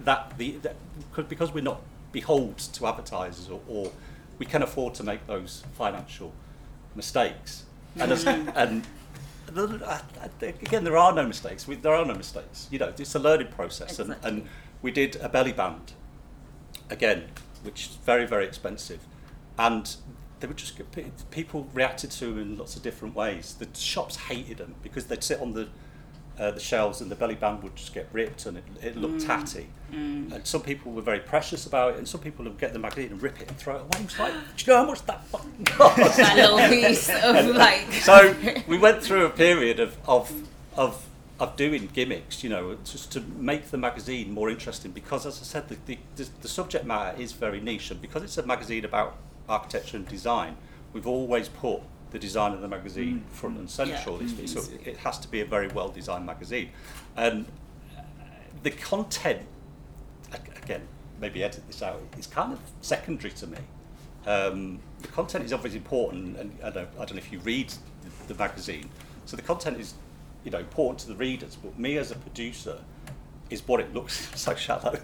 that 0.00 0.36
the 0.38 0.52
that, 0.58 0.76
'cause- 1.12 1.26
because 1.28 1.52
we're 1.52 1.62
not 1.64 1.80
behold 2.12 2.58
to 2.58 2.86
advertisers 2.86 3.48
or, 3.48 3.60
or 3.68 3.92
we 4.38 4.46
can 4.46 4.62
afford 4.62 4.94
to 4.94 5.04
make 5.04 5.26
those 5.26 5.62
financial 5.76 6.32
mistakes. 6.96 7.64
And 7.96 8.10
as, 8.12 8.24
and 8.26 8.84
the- 9.46 9.82
I- 9.86 10.24
I- 10.24 10.46
again 10.46 10.84
there 10.84 10.96
are 10.96 11.12
no 11.12 11.26
mistakes. 11.26 11.66
We, 11.68 11.76
there 11.76 11.94
are 11.94 12.04
no 12.06 12.14
mistakes. 12.14 12.66
You 12.70 12.78
know 12.78 12.92
it's 12.96 13.14
a 13.14 13.18
learning 13.18 13.48
process 13.48 13.98
and, 13.98 14.16
and 14.22 14.48
we 14.82 14.90
did 14.90 15.16
a 15.16 15.28
belly 15.28 15.52
band 15.52 15.92
again 16.88 17.24
which 17.62 17.88
is 17.88 17.96
very 18.04 18.26
very 18.26 18.44
expensive 18.44 19.00
and 19.58 19.96
they 20.40 20.46
would 20.46 20.56
just 20.56 20.80
people 21.30 21.68
reacted 21.74 22.10
to 22.10 22.26
them 22.26 22.38
in 22.38 22.58
lots 22.58 22.76
of 22.76 22.82
different 22.82 23.14
ways 23.14 23.56
the 23.58 23.68
shops 23.78 24.16
hated 24.16 24.58
them 24.58 24.74
because 24.82 25.06
they'd 25.06 25.22
sit 25.22 25.40
on 25.40 25.52
the 25.52 25.68
uh, 26.40 26.50
the 26.50 26.60
shelves 26.60 27.02
and 27.02 27.10
the 27.10 27.14
belly 27.14 27.34
band 27.34 27.62
would 27.62 27.76
just 27.76 27.92
get 27.92 28.08
ripped 28.12 28.46
and 28.46 28.56
it, 28.56 28.64
it 28.82 28.96
looked 28.96 29.20
tatty. 29.20 29.68
And 30.32 30.46
some 30.46 30.62
people 30.62 30.90
were 30.90 31.02
very 31.02 31.18
precious 31.20 31.66
about 31.66 31.94
it, 31.94 31.98
and 31.98 32.08
some 32.08 32.20
people 32.20 32.46
would 32.46 32.58
get 32.58 32.72
the 32.72 32.78
magazine 32.78 33.12
and 33.12 33.22
rip 33.22 33.40
it 33.42 33.48
and 33.48 33.58
throw 33.58 33.76
it 33.76 33.80
away. 33.80 33.90
It 33.98 34.04
was 34.04 34.18
like, 34.18 34.32
do 34.56 34.64
you 34.64 34.72
know 34.72 34.78
how 34.78 34.86
much 34.86 35.04
that 35.04 35.26
fucking 35.26 35.64
cost? 35.66 36.16
that 36.16 36.36
little 36.36 36.68
piece 36.68 37.10
of 37.10 37.46
like. 37.56 37.92
so 37.92 38.34
we 38.66 38.78
went 38.78 39.02
through 39.02 39.26
a 39.26 39.30
period 39.30 39.80
of, 39.80 39.98
of, 40.08 40.32
of, 40.76 41.06
of 41.40 41.56
doing 41.56 41.88
gimmicks, 41.92 42.44
you 42.44 42.50
know, 42.50 42.76
just 42.84 43.10
to 43.12 43.20
make 43.20 43.70
the 43.70 43.78
magazine 43.78 44.30
more 44.32 44.50
interesting 44.50 44.90
because, 44.92 45.24
as 45.24 45.40
I 45.40 45.44
said, 45.44 45.68
the, 45.68 45.76
the, 45.86 45.98
the, 46.16 46.28
the 46.42 46.48
subject 46.48 46.84
matter 46.84 47.18
is 47.20 47.32
very 47.32 47.60
niche, 47.60 47.90
and 47.90 48.00
because 48.00 48.22
it's 48.22 48.36
a 48.38 48.44
magazine 48.46 48.84
about 48.84 49.16
architecture 49.48 49.96
and 49.96 50.06
design, 50.06 50.56
we've 50.92 51.06
always 51.06 51.48
put 51.48 51.80
the 52.10 52.18
design 52.18 52.52
of 52.52 52.60
the 52.60 52.68
magazine 52.68 53.24
front 53.30 53.56
and 53.58 53.70
central. 53.70 54.20
Yeah. 54.22 54.28
It's- 54.38 54.52
So 54.52 54.62
it 54.84 54.98
has 54.98 55.18
to 55.20 55.28
be 55.28 55.40
a 55.40 55.44
very 55.46 55.68
well 55.68 55.88
designed 55.88 56.26
magazine. 56.26 56.70
And 57.16 57.46
the 58.62 58.70
content, 58.72 59.42
again, 60.62 60.82
maybe 61.20 61.42
edit 61.42 61.66
this 61.66 61.82
out, 61.82 62.02
is 62.18 62.26
kind 62.26 62.52
of 62.52 62.58
secondary 62.82 63.32
to 63.34 63.46
me. 63.46 63.58
Um, 64.26 64.80
the 65.00 65.08
content 65.08 65.44
is 65.46 65.52
obviously 65.54 65.78
important, 65.78 66.36
and 66.36 66.52
I 66.62 66.68
don't, 66.70 66.88
I 66.96 67.04
don't 67.06 67.12
know 67.14 67.18
if 67.18 67.32
you 67.32 67.38
read 67.38 67.72
the, 68.26 68.34
the 68.34 68.38
magazine. 68.38 68.90
So 69.24 69.36
the 69.36 69.42
content 69.42 69.78
is 69.80 69.94
you 70.44 70.50
know 70.50 70.58
important 70.58 70.98
to 71.00 71.08
the 71.08 71.14
readers, 71.16 71.56
but 71.56 71.78
me 71.78 71.96
as 71.98 72.10
a 72.10 72.14
producer 72.16 72.78
is 73.50 73.66
what 73.66 73.80
it 73.80 73.92
looks 73.94 74.28
so 74.40 74.54
shallow. 74.54 74.98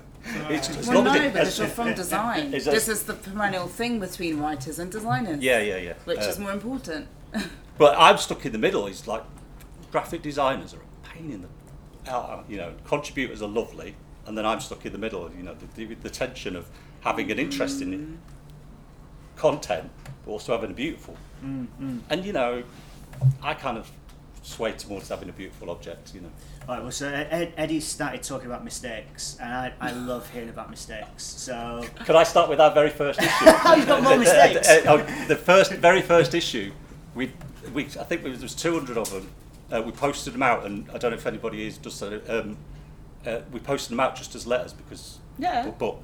It's, 0.48 0.68
as 0.70 0.88
Well, 0.88 1.02
long 1.02 1.04
no, 1.04 1.14
it- 1.14 1.32
because 1.32 1.48
as- 1.48 1.58
you're 1.58 1.68
from 1.68 1.94
design. 2.04 2.52
Is 2.54 2.64
this 2.64 2.88
is 2.88 3.04
the 3.04 3.14
perennial 3.14 3.68
thing 3.68 4.00
between 4.00 4.40
writers 4.40 4.78
and 4.78 4.90
designers. 4.90 5.42
yeah, 5.42 5.60
yeah, 5.60 5.76
yeah. 5.76 5.94
Which 6.04 6.18
Uh, 6.18 6.22
is 6.32 6.38
more 6.38 6.52
important. 6.52 7.08
But 7.78 7.94
I'm 7.98 8.16
stuck 8.16 8.46
in 8.46 8.52
the 8.52 8.58
middle. 8.58 8.86
It's 8.86 9.06
like 9.06 9.22
graphic 9.92 10.22
designers 10.22 10.72
are 10.72 10.78
a 10.78 11.08
pain 11.08 11.30
in 11.30 11.42
the, 11.42 12.10
uh, 12.10 12.42
you 12.48 12.56
know, 12.56 12.72
contributors 12.84 13.42
are 13.42 13.48
lovely, 13.48 13.94
and 14.26 14.36
then 14.38 14.46
I'm 14.46 14.60
stuck 14.60 14.86
in 14.86 14.92
the 14.92 14.98
middle. 14.98 15.30
You 15.36 15.42
know, 15.42 15.54
the, 15.54 15.66
the, 15.86 15.94
the 15.96 16.08
tension 16.08 16.56
of 16.56 16.70
having 17.00 17.30
an 17.30 17.38
interest 17.38 17.82
in 17.82 18.18
content, 19.36 19.90
but 20.24 20.30
also 20.32 20.52
having 20.52 20.70
a 20.70 20.74
beautiful. 20.74 21.16
And 21.42 22.24
you 22.24 22.32
know, 22.32 22.62
I 23.42 23.52
kind 23.54 23.76
of 23.78 23.90
sway 24.46 24.72
towards 24.72 25.08
having 25.08 25.28
a 25.28 25.32
beautiful 25.32 25.70
object. 25.70 26.14
You 26.14 26.22
know, 26.22 26.30
Right, 26.68 26.82
well, 26.82 26.90
so 26.90 27.08
Ed, 27.08 27.52
Eddie 27.56 27.80
started 27.80 28.22
talking 28.22 28.46
about 28.46 28.64
mistakes, 28.64 29.36
and 29.40 29.52
I, 29.52 29.72
I 29.80 29.92
love 29.92 30.28
hearing 30.30 30.48
about 30.48 30.68
mistakes. 30.68 31.22
So, 31.22 31.84
could 32.04 32.16
I 32.16 32.24
start 32.24 32.48
with 32.48 32.60
our 32.60 32.72
very 32.72 32.90
first 32.90 33.20
issue? 33.20 33.44
You've 33.76 33.86
got 33.86 34.02
more 34.02 34.18
mistakes. 34.18 34.68
Uh, 34.68 34.94
uh, 34.94 35.26
the 35.28 35.36
first, 35.36 35.72
very 35.74 36.02
first 36.02 36.34
issue, 36.34 36.72
we, 37.14 37.32
we, 37.72 37.84
I 37.84 38.04
think 38.04 38.22
there 38.22 38.32
was 38.32 38.54
200 38.54 38.96
of 38.98 39.10
them. 39.10 39.30
Uh, 39.70 39.82
we 39.82 39.92
posted 39.92 40.32
them 40.32 40.42
out, 40.42 40.64
and 40.64 40.88
I 40.90 40.98
don't 40.98 41.12
know 41.12 41.16
if 41.16 41.26
anybody 41.26 41.66
is 41.66 41.78
just. 41.78 42.02
Uh, 42.02 42.18
um, 42.28 42.56
uh, 43.24 43.40
we 43.52 43.58
posted 43.60 43.92
them 43.92 44.00
out 44.00 44.16
just 44.16 44.34
as 44.34 44.46
letters 44.46 44.72
because. 44.72 45.18
Yeah. 45.38 45.64
But, 45.66 45.78
but 45.78 45.96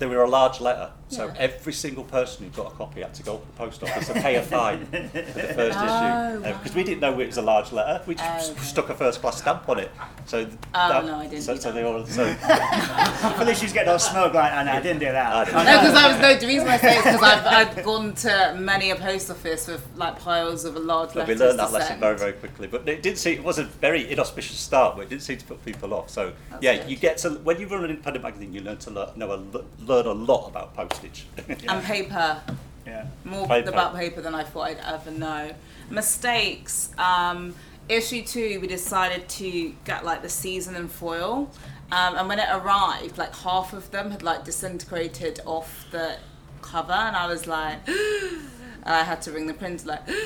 they 0.00 0.06
were 0.06 0.22
a 0.22 0.28
large 0.28 0.60
letter, 0.60 0.90
so 1.10 1.26
Yeah. 1.26 1.34
every 1.38 1.72
single 1.72 2.04
person 2.04 2.44
who 2.46 2.50
got 2.62 2.72
a 2.72 2.76
copy 2.76 3.02
had 3.02 3.12
to 3.14 3.22
go 3.22 3.36
to 3.38 3.46
the 3.46 3.52
post 3.52 3.82
office 3.82 4.08
and 4.08 4.22
pay 4.22 4.36
a 4.36 4.42
fine 4.42 4.86
for 4.86 4.92
the 4.98 5.52
first 5.54 5.78
Oh, 5.80 6.40
issue 6.42 6.52
because 6.58 6.70
uh, 6.72 6.74
we 6.76 6.84
didn't 6.84 7.00
know 7.00 7.18
it 7.20 7.26
was 7.26 7.36
a 7.36 7.42
large 7.42 7.72
letter. 7.72 8.02
We 8.06 8.14
just 8.14 8.52
Oh, 8.52 8.60
stuck 8.62 8.88
a 8.90 8.94
first 8.94 9.20
class 9.20 9.38
stamp 9.38 9.68
on 9.68 9.80
it. 9.80 9.90
So. 10.26 10.44
th- 10.44 10.56
Oh, 10.74 11.02
no, 11.04 11.16
I 11.16 11.26
didn't 11.26 11.42
So, 11.42 11.56
so 11.56 11.72
that. 11.72 11.74
they 11.74 11.82
all. 11.82 12.06
So 12.06 12.32
for 13.36 13.44
this, 13.44 13.58
she's 13.60 13.72
getting 13.72 13.90
all 13.92 13.98
smug 13.98 14.34
like, 14.34 14.52
and 14.52 14.68
I 14.68 14.80
didn't 14.80 15.00
do 15.00 15.06
that. 15.06 15.32
I 15.34 15.44
didn't. 15.44 15.64
No, 15.64 15.80
because 15.80 15.94
I 15.94 16.08
was 16.12 16.20
no. 16.22 16.36
The 16.38 16.46
reason 16.46 16.68
I 16.68 16.76
say 16.78 16.96
is 16.96 17.02
because 17.04 17.22
I've, 17.22 17.46
I've 17.78 17.84
gone 17.84 18.14
to 18.14 18.56
many 18.58 18.90
a 18.90 18.96
post 18.96 19.30
office 19.30 19.66
with 19.66 19.84
like 19.96 20.18
piles 20.20 20.64
of 20.64 20.76
a 20.76 20.78
large 20.78 21.12
But 21.14 21.26
we 21.26 21.34
learned 21.34 21.58
that 21.58 21.72
lesson 21.72 21.88
send. 21.88 22.00
very, 22.00 22.16
very 22.16 22.32
quickly. 22.34 22.66
But 22.68 22.88
it 22.88 23.02
didn't 23.02 23.18
seem 23.18 23.38
it 23.38 23.44
was 23.44 23.58
a 23.58 23.64
very 23.64 24.10
inauspicious 24.10 24.58
start, 24.58 24.96
but 24.96 25.02
it 25.02 25.08
didn't 25.10 25.22
seem 25.22 25.38
to 25.38 25.44
put 25.44 25.64
people 25.64 25.92
off. 25.92 26.08
So 26.10 26.32
That's 26.50 26.62
yeah, 26.62 26.76
good. 26.78 26.90
you 26.90 26.96
get 26.96 27.18
to 27.18 27.30
when 27.30 27.58
you 27.60 27.66
run 27.66 27.84
an 27.84 27.90
independent 27.90 28.22
magazine, 28.22 28.52
you 28.52 28.60
learn 28.60 28.76
to 28.78 28.90
learn, 28.90 29.08
know 29.16 29.32
a, 29.32 29.82
learn 29.84 30.06
a 30.06 30.12
lot 30.12 30.48
about 30.48 30.74
postage. 31.00 31.26
And 31.68 31.82
paper, 31.84 32.40
Yeah. 32.86 33.06
more 33.24 33.46
Paper. 33.46 33.70
about 33.70 33.94
paper 33.96 34.20
than 34.20 34.34
I 34.34 34.44
thought 34.44 34.62
I'd 34.68 34.78
ever 34.78 35.10
know. 35.10 35.52
Mistakes. 35.90 36.90
Um, 36.98 37.54
issue 37.88 38.22
two, 38.24 38.60
we 38.60 38.66
decided 38.66 39.28
to 39.28 39.74
get 39.84 40.04
like 40.04 40.22
the 40.22 40.28
season 40.28 40.76
and 40.76 40.90
foil, 40.90 41.50
um, 41.92 42.16
and 42.16 42.28
when 42.28 42.38
it 42.38 42.48
arrived, 42.50 43.18
like 43.18 43.34
half 43.34 43.72
of 43.72 43.90
them 43.90 44.10
had 44.12 44.22
like 44.22 44.44
disintegrated 44.44 45.40
off 45.44 45.86
the 45.90 46.16
cover, 46.62 46.92
and 46.92 47.16
I 47.16 47.26
was 47.26 47.46
like, 47.46 47.78
I 48.84 49.02
had 49.02 49.20
to 49.22 49.32
ring 49.32 49.46
the 49.46 49.54
printer 49.54 49.86
like. 49.88 50.02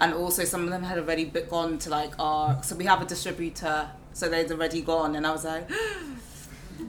And 0.00 0.12
also, 0.12 0.42
some 0.44 0.64
of 0.64 0.70
them 0.70 0.82
had 0.82 0.98
already 0.98 1.24
gone 1.26 1.78
to 1.78 1.88
like 1.88 2.14
our. 2.18 2.60
So 2.64 2.74
we 2.74 2.84
have 2.84 3.00
a 3.00 3.04
distributor, 3.04 3.88
so 4.12 4.28
they'd 4.28 4.50
already 4.50 4.82
gone, 4.82 5.14
and 5.14 5.24
I 5.24 5.30
was 5.30 5.44
like, 5.44 5.70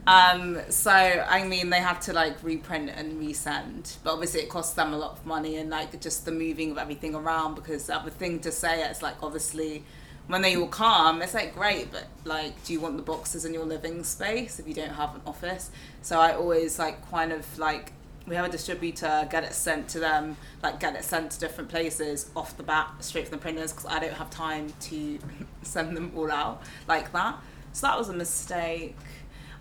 Um, 0.08 0.60
so 0.69 0.91
I 0.91 1.43
mean, 1.48 1.69
they 1.69 1.80
had 1.80 2.02
to 2.04 2.13
like 2.13 2.41
reprint 2.43 2.89
and 2.89 3.21
resend, 3.21 3.98
but 4.04 4.13
obviously 4.13 4.41
it 4.41 4.50
costs 4.50 4.74
them 4.74 4.93
a 4.93 4.98
lot 4.98 5.12
of 5.12 5.26
money 5.26 5.58
and 5.58 5.69
like 5.69 6.00
just 6.00 6.26
the 6.26 6.32
moving 6.32 6.71
of 6.71 6.78
everything 6.78 7.15
around 7.15 7.56
because 7.56 7.88
the 7.88 7.95
other 7.95 8.12
thing 8.12 8.39
to 8.41 8.52
say 8.52 8.84
it's 8.84 9.02
like 9.02 9.21
obviously 9.24 9.84
when 10.28 10.41
they 10.41 10.56
all 10.56 10.67
come, 10.67 11.21
it's 11.21 11.34
like 11.34 11.54
great, 11.54 11.91
but 11.91 12.06
like, 12.24 12.63
do 12.65 12.74
you 12.74 12.80
want 12.80 12.98
the 12.98 13.04
boxes 13.04 13.45
in 13.45 13.54
your 13.54 13.65
living 13.65 14.04
space 14.04 14.60
if 14.60 14.67
you 14.67 14.74
don't 14.74 14.93
have 14.93 15.13
an 15.15 15.21
office? 15.26 15.69
So 16.02 16.19
I 16.19 16.34
always 16.34 16.80
like 16.80 17.08
kind 17.12 17.32
of 17.32 17.60
like 17.60 17.91
we 18.28 18.36
have 18.36 18.45
a 18.45 18.50
distributor, 18.50 19.28
get 19.30 19.43
it 19.43 19.54
sent 19.54 19.88
to 19.89 20.00
them, 20.00 20.36
like 20.63 20.80
get 20.80 20.95
it 20.95 21.04
sent 21.04 21.32
to 21.32 21.39
different 21.39 21.69
places 21.69 22.32
off 22.36 22.58
the 22.58 22.63
bat, 22.63 22.91
straight 23.02 23.28
from 23.28 23.38
the 23.38 23.41
printers, 23.41 23.71
because 23.71 23.86
I 23.86 24.00
don't 24.00 24.13
have 24.13 24.30
time 24.32 24.74
to 24.82 25.19
send 25.62 25.95
them 25.95 26.12
all 26.15 26.32
out 26.32 26.63
like 26.88 27.12
that. 27.13 27.38
So 27.74 27.88
that 27.88 27.98
was 27.98 28.10
a 28.10 28.13
mistake. 28.13 28.95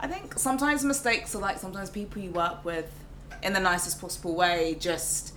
I 0.05 0.07
think 0.07 0.39
sometimes 0.39 0.85
mistakes 0.85 1.35
are 1.35 1.39
like 1.39 1.57
sometimes 1.57 1.89
people 1.89 2.21
you 2.21 2.31
work 2.31 2.63
with 2.63 2.93
in 3.43 3.55
the 3.55 3.61
nicest 3.61 4.03
possible 4.03 4.35
way 4.35 4.77
just 4.79 5.33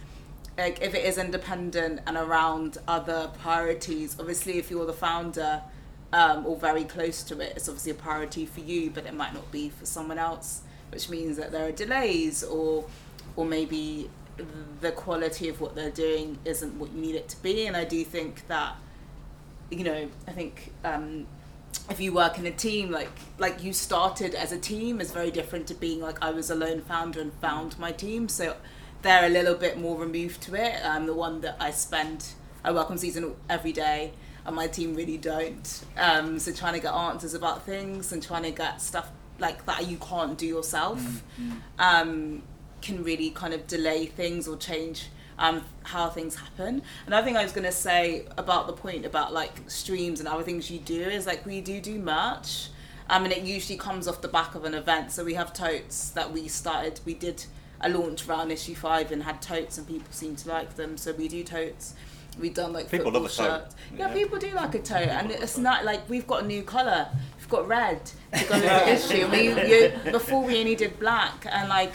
like 0.57 0.81
if 0.81 0.93
it 0.93 1.05
is 1.05 1.17
independent 1.17 2.01
and 2.05 2.17
around 2.17 2.77
other 2.85 3.31
priorities 3.41 4.17
obviously 4.19 4.57
if 4.57 4.69
you're 4.69 4.85
the 4.85 4.91
founder 4.91 5.61
um, 6.11 6.45
or 6.45 6.57
very 6.57 6.83
close 6.83 7.23
to 7.23 7.39
it 7.39 7.53
it's 7.55 7.69
obviously 7.69 7.93
a 7.93 7.95
priority 7.95 8.45
for 8.45 8.59
you 8.59 8.89
but 8.89 9.05
it 9.05 9.13
might 9.13 9.33
not 9.33 9.49
be 9.53 9.69
for 9.69 9.85
someone 9.85 10.17
else 10.17 10.63
which 10.91 11.07
means 11.07 11.37
that 11.37 11.53
there 11.53 11.65
are 11.65 11.71
delays 11.71 12.43
or 12.43 12.83
or 13.37 13.45
maybe 13.45 14.09
the 14.81 14.91
quality 14.91 15.47
of 15.47 15.61
what 15.61 15.75
they're 15.75 15.89
doing 15.91 16.39
isn't 16.43 16.77
what 16.77 16.91
you 16.91 16.99
need 16.99 17.15
it 17.15 17.29
to 17.29 17.41
be. 17.41 17.67
And 17.67 17.77
i 17.77 17.85
do 17.85 18.03
think 18.03 18.45
that 18.49 18.75
you 19.69 19.85
know 19.85 20.09
i 20.27 20.31
think 20.33 20.73
um, 20.83 21.25
if 21.89 21.99
you 21.99 22.13
work 22.13 22.37
in 22.37 22.45
a 22.45 22.51
team 22.51 22.91
like 22.91 23.09
like 23.37 23.63
you 23.63 23.73
started 23.73 24.35
as 24.35 24.51
a 24.51 24.57
team 24.57 24.99
is 24.99 25.11
very 25.11 25.31
different 25.31 25.67
to 25.67 25.73
being 25.73 26.01
like 26.01 26.21
I 26.21 26.31
was 26.31 26.49
a 26.49 26.55
lone 26.55 26.81
founder 26.81 27.21
and 27.21 27.33
found 27.33 27.77
my 27.79 27.91
team. 27.91 28.27
So 28.29 28.55
they're 29.01 29.25
a 29.25 29.29
little 29.29 29.55
bit 29.55 29.77
more 29.77 29.97
removed 29.97 30.41
to 30.43 30.55
it. 30.55 30.75
I'm 30.83 31.05
the 31.05 31.13
one 31.13 31.41
that 31.41 31.57
I 31.59 31.71
spend 31.71 32.25
I 32.63 32.71
work 32.71 32.91
on 32.91 32.97
season 32.97 33.35
every 33.49 33.71
day 33.71 34.13
and 34.45 34.55
my 34.55 34.67
team 34.67 34.95
really 34.95 35.17
don't. 35.17 35.85
Um, 35.97 36.39
so 36.39 36.51
trying 36.51 36.73
to 36.73 36.79
get 36.79 36.93
answers 36.93 37.33
about 37.33 37.65
things 37.65 38.11
and 38.11 38.21
trying 38.23 38.43
to 38.43 38.51
get 38.51 38.81
stuff 38.81 39.09
like 39.39 39.65
that 39.65 39.87
you 39.87 39.97
can't 39.97 40.37
do 40.37 40.47
yourself 40.47 41.23
um, 41.79 42.41
can 42.81 43.03
really 43.03 43.29
kind 43.29 43.53
of 43.53 43.67
delay 43.67 44.05
things 44.05 44.47
or 44.47 44.57
change 44.57 45.09
um, 45.39 45.63
how 45.83 46.09
things 46.09 46.35
happen. 46.35 46.81
Another 47.05 47.25
thing 47.25 47.37
I 47.37 47.43
was 47.43 47.51
going 47.51 47.65
to 47.65 47.71
say 47.71 48.25
about 48.37 48.67
the 48.67 48.73
point 48.73 49.05
about 49.05 49.33
like 49.33 49.53
streams 49.69 50.19
and 50.19 50.27
other 50.27 50.43
things 50.43 50.69
you 50.71 50.79
do 50.79 51.01
is 51.01 51.25
like 51.25 51.45
we 51.45 51.61
do 51.61 51.79
do 51.79 51.99
merch. 51.99 52.69
Um, 53.09 53.23
and 53.23 53.31
it 53.31 53.43
usually 53.43 53.77
comes 53.77 54.07
off 54.07 54.21
the 54.21 54.27
back 54.27 54.55
of 54.55 54.65
an 54.65 54.73
event. 54.73 55.11
So 55.11 55.23
we 55.23 55.35
have 55.35 55.53
totes 55.53 56.09
that 56.09 56.33
we 56.33 56.47
started. 56.49 56.99
We 57.05 57.13
did 57.13 57.45
a 57.79 57.87
launch 57.89 58.27
around 58.27 58.51
issue 58.51 58.75
five 58.75 59.11
and 59.13 59.23
had 59.23 59.41
totes, 59.41 59.77
and 59.77 59.87
people 59.87 60.07
seem 60.11 60.35
to 60.37 60.49
like 60.49 60.75
them. 60.75 60.97
So 60.97 61.13
we 61.13 61.27
do 61.29 61.43
totes. 61.43 61.93
We've 62.37 62.53
done 62.53 62.73
like 62.73 62.91
People 62.91 63.05
football 63.05 63.21
love 63.21 63.31
a 63.31 63.33
tote. 63.33 63.61
shirts. 63.61 63.75
Yeah, 63.95 64.07
Yeah. 64.09 64.13
people 64.13 64.37
do 64.39 64.51
like 64.51 64.75
a 64.75 64.79
tote, 64.79 65.07
and 65.07 65.31
it's 65.31 65.57
not 65.57 65.85
like 65.85 66.07
we've 66.09 66.27
got 66.27 66.43
a 66.43 66.45
new 66.47 66.63
color. 66.63 67.07
We've 67.39 67.47
got 67.49 67.67
red 67.67 68.05
to 68.33 68.43
go 68.45 68.55
with 68.55 68.63
the 68.63 68.89
issue. 69.15 69.23
And 69.25 69.31
we 69.31 69.69
you, 69.71 70.11
before 70.11 70.43
we 70.43 70.59
only 70.59 70.75
did 70.75 70.99
black, 70.99 71.45
and 71.49 71.69
like 71.69 71.93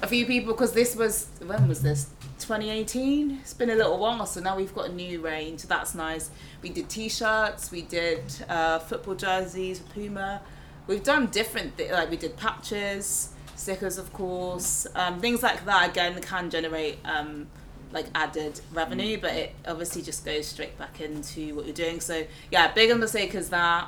a 0.00 0.06
few 0.06 0.26
people 0.26 0.52
because 0.52 0.72
this 0.72 0.94
was 0.94 1.26
when 1.44 1.66
was 1.68 1.82
this 1.82 2.08
2018 2.42 3.38
it's 3.40 3.54
been 3.54 3.70
a 3.70 3.74
little 3.74 3.98
while 3.98 4.26
so 4.26 4.40
now 4.40 4.56
we've 4.56 4.74
got 4.74 4.88
a 4.88 4.92
new 4.92 5.20
range. 5.20 5.62
That's 5.62 5.94
nice. 5.94 6.30
We 6.60 6.70
did 6.70 6.88
t-shirts 6.88 7.70
we 7.70 7.82
did 7.82 8.22
uh, 8.48 8.80
football 8.80 9.14
jerseys 9.14 9.80
with 9.80 9.94
puma. 9.94 10.42
We've 10.88 11.02
done 11.04 11.26
different 11.26 11.76
thi- 11.76 11.92
like 11.92 12.10
we 12.10 12.16
did 12.16 12.36
patches 12.36 13.30
stickers 13.54 13.96
of 13.96 14.12
course 14.12 14.86
um, 14.96 15.20
things 15.20 15.42
like 15.42 15.64
that 15.66 15.90
again 15.90 16.20
can 16.20 16.50
generate 16.50 16.98
um, 17.04 17.46
like 17.92 18.06
added 18.14 18.60
revenue 18.72 19.18
but 19.20 19.32
it 19.34 19.54
obviously 19.68 20.02
just 20.02 20.24
goes 20.24 20.46
straight 20.46 20.76
back 20.78 21.00
into 21.00 21.54
what 21.54 21.64
you're 21.64 21.74
doing. 21.74 22.00
So 22.00 22.24
yeah 22.50 22.72
big 22.72 22.96
mistake 22.98 23.36
is 23.36 23.50
that 23.50 23.86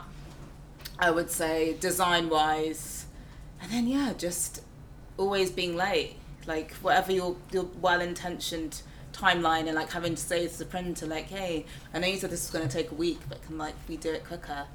I 0.98 1.10
would 1.10 1.30
say 1.30 1.76
design 1.80 2.28
wise 2.28 3.06
and 3.60 3.72
then 3.72 3.88
yeah 3.88 4.12
just 4.16 4.62
always 5.16 5.50
being 5.50 5.74
late 5.74 6.16
like 6.46 6.72
whatever 6.74 7.12
your 7.12 7.36
your 7.52 7.64
well 7.80 8.00
intentioned 8.00 8.82
timeline 9.12 9.66
and 9.66 9.74
like 9.74 9.90
having 9.92 10.14
to 10.14 10.22
say 10.22 10.46
to 10.46 10.58
the 10.58 10.64
printer 10.64 11.06
like 11.06 11.26
hey 11.26 11.64
I 11.92 12.00
know 12.00 12.08
you 12.08 12.16
said 12.16 12.30
this 12.30 12.40
was 12.42 12.50
going 12.50 12.68
to 12.68 12.76
take 12.76 12.90
a 12.90 12.94
week 12.94 13.20
but 13.28 13.42
can 13.42 13.56
like 13.58 13.74
we 13.88 13.96
do 13.96 14.12
it 14.12 14.24
quicker? 14.24 14.66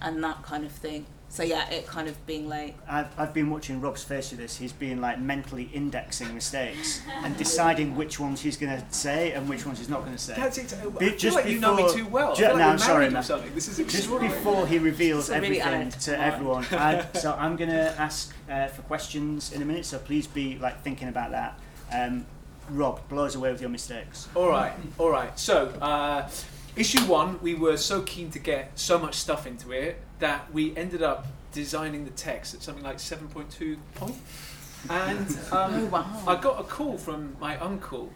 And 0.00 0.22
that 0.24 0.42
kind 0.42 0.64
of 0.64 0.72
thing 0.72 1.06
so 1.34 1.42
yeah 1.42 1.68
it 1.68 1.84
kind 1.84 2.06
of 2.06 2.26
being 2.26 2.48
like 2.48 2.76
I've, 2.88 3.08
I've 3.18 3.34
been 3.34 3.50
watching 3.50 3.80
Rob's 3.80 4.04
face 4.04 4.30
with 4.30 4.38
this. 4.38 4.56
He's 4.56 4.72
been 4.72 5.00
like 5.00 5.18
mentally 5.18 5.68
indexing 5.72 6.32
mistakes 6.32 7.02
and 7.24 7.36
deciding 7.44 7.96
which 7.96 8.20
ones 8.20 8.40
he's 8.40 8.56
going 8.56 8.80
to 8.80 8.94
say 8.94 9.32
and 9.32 9.48
which 9.48 9.66
ones 9.66 9.78
he's 9.80 9.88
not 9.88 10.02
going 10.02 10.12
to 10.12 10.22
say. 10.22 10.34
That's 10.36 10.58
it. 10.58 10.72
I 10.72 10.86
Be- 10.86 11.08
feel 11.08 11.18
just 11.18 11.34
like 11.34 11.46
you 11.46 11.58
know 11.58 11.74
me 11.74 11.82
before- 11.82 11.98
too 11.98 12.06
well. 12.06 12.32
I 12.32 12.36
feel 12.36 12.48
like 12.50 12.58
no, 12.58 12.68
I'm 12.68 12.78
sorry, 12.78 13.10
man. 13.10 13.24
This 13.52 13.66
is 13.66 13.92
Just 13.92 14.08
before 14.20 14.64
he 14.68 14.78
reveals 14.78 15.26
So 15.26 15.34
really 15.40 15.60
everything 15.60 15.90
to 15.90 16.12
Come 16.12 16.20
everyone, 16.20 16.66
I, 16.70 17.04
so 17.14 17.32
I'm 17.32 17.56
going 17.56 17.70
to 17.70 18.00
ask 18.00 18.32
uh, 18.48 18.68
for 18.68 18.82
questions 18.82 19.52
in 19.52 19.60
a 19.60 19.64
minute. 19.64 19.86
So 19.86 19.98
please 19.98 20.28
be 20.28 20.58
like 20.58 20.84
thinking 20.84 21.08
about 21.08 21.32
that. 21.32 21.58
Um, 21.92 22.26
Rob, 22.70 23.08
blow 23.08 23.24
us 23.24 23.34
away 23.34 23.50
with 23.50 23.60
your 23.60 23.70
mistakes. 23.70 24.28
All 24.36 24.48
right, 24.48 24.72
all 24.98 25.10
right. 25.10 25.36
So, 25.36 25.66
uh, 25.82 26.30
issue 26.76 27.00
one, 27.06 27.40
we 27.42 27.54
were 27.54 27.76
so 27.76 28.02
keen 28.02 28.30
to 28.30 28.38
get 28.38 28.78
so 28.78 29.00
much 29.00 29.16
stuff 29.16 29.48
into 29.48 29.72
it 29.72 30.00
that 30.24 30.50
we 30.54 30.74
ended 30.74 31.02
up 31.02 31.26
designing 31.52 32.06
the 32.06 32.10
text 32.12 32.54
at 32.54 32.62
something 32.62 32.82
like 32.82 32.96
7.2 32.96 33.76
point. 33.94 34.16
And 34.88 35.28
um, 35.52 35.74
Oh, 35.74 35.84
wow. 35.92 36.22
I 36.26 36.40
got 36.40 36.58
a 36.58 36.64
call 36.64 36.96
from 36.96 37.36
my 37.38 37.58
uncle, 37.58 38.10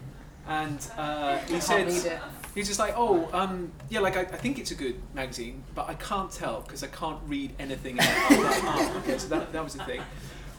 and 0.47 0.79
uh, 0.97 1.37
he 1.37 1.59
said, 1.59 1.87
can't 1.87 2.03
read 2.03 2.21
He's 2.55 2.67
just 2.67 2.79
like, 2.79 2.95
oh, 2.97 3.29
um, 3.31 3.71
yeah, 3.89 3.99
like 3.99 4.17
I, 4.17 4.21
I 4.21 4.37
think 4.43 4.57
it's 4.57 4.71
a 4.71 4.75
good 4.75 4.95
magazine, 5.13 5.63
but 5.75 5.87
I 5.87 5.93
can't 5.93 6.31
tell 6.31 6.61
because 6.61 6.81
I 6.83 6.87
can't 6.87 7.19
read 7.27 7.53
anything. 7.59 7.97
in 7.97 8.03
it. 8.03 8.09
I 8.09 8.29
was 8.29 8.39
like, 8.39 8.63
"Oh, 8.63 8.97
okay, 9.03 9.17
so 9.19 9.27
that, 9.27 9.53
that 9.53 9.63
was 9.63 9.75
the 9.75 9.83
thing. 9.83 10.01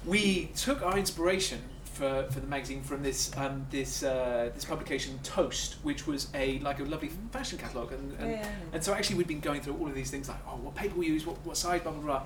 We 0.07 0.53
took 0.55 0.83
our 0.83 0.97
inspiration 0.97 1.61
for, 2.01 2.27
for 2.31 2.41
the 2.41 2.47
magazine 2.47 2.83
from 2.83 3.03
this 3.03 3.31
um, 3.37 3.67
this 3.71 4.03
uh, 4.03 4.51
this 4.55 4.65
publication 4.65 5.19
Toast, 5.23 5.77
which 5.83 6.07
was 6.07 6.29
a 6.35 6.59
like 6.61 6.81
a 6.81 6.85
lovely 6.85 7.11
fashion 7.31 7.59
catalogue, 7.59 7.93
and 7.93 8.19
and, 8.19 8.31
Yeah. 8.33 8.49
and 8.73 8.83
so 8.83 8.95
actually 8.95 9.17
we'd 9.17 9.29
been 9.29 9.41
going 9.41 9.61
through 9.61 9.77
all 9.79 9.87
of 9.87 9.95
these 9.95 10.11
things 10.11 10.29
like, 10.29 10.39
oh, 10.49 10.57
what 10.57 10.75
paper 10.75 10.97
we 10.97 11.07
use, 11.07 11.27
what, 11.27 11.37
what 11.45 11.57
size, 11.57 11.83
blah 11.83 11.93
blah 11.93 12.03
blah, 12.03 12.23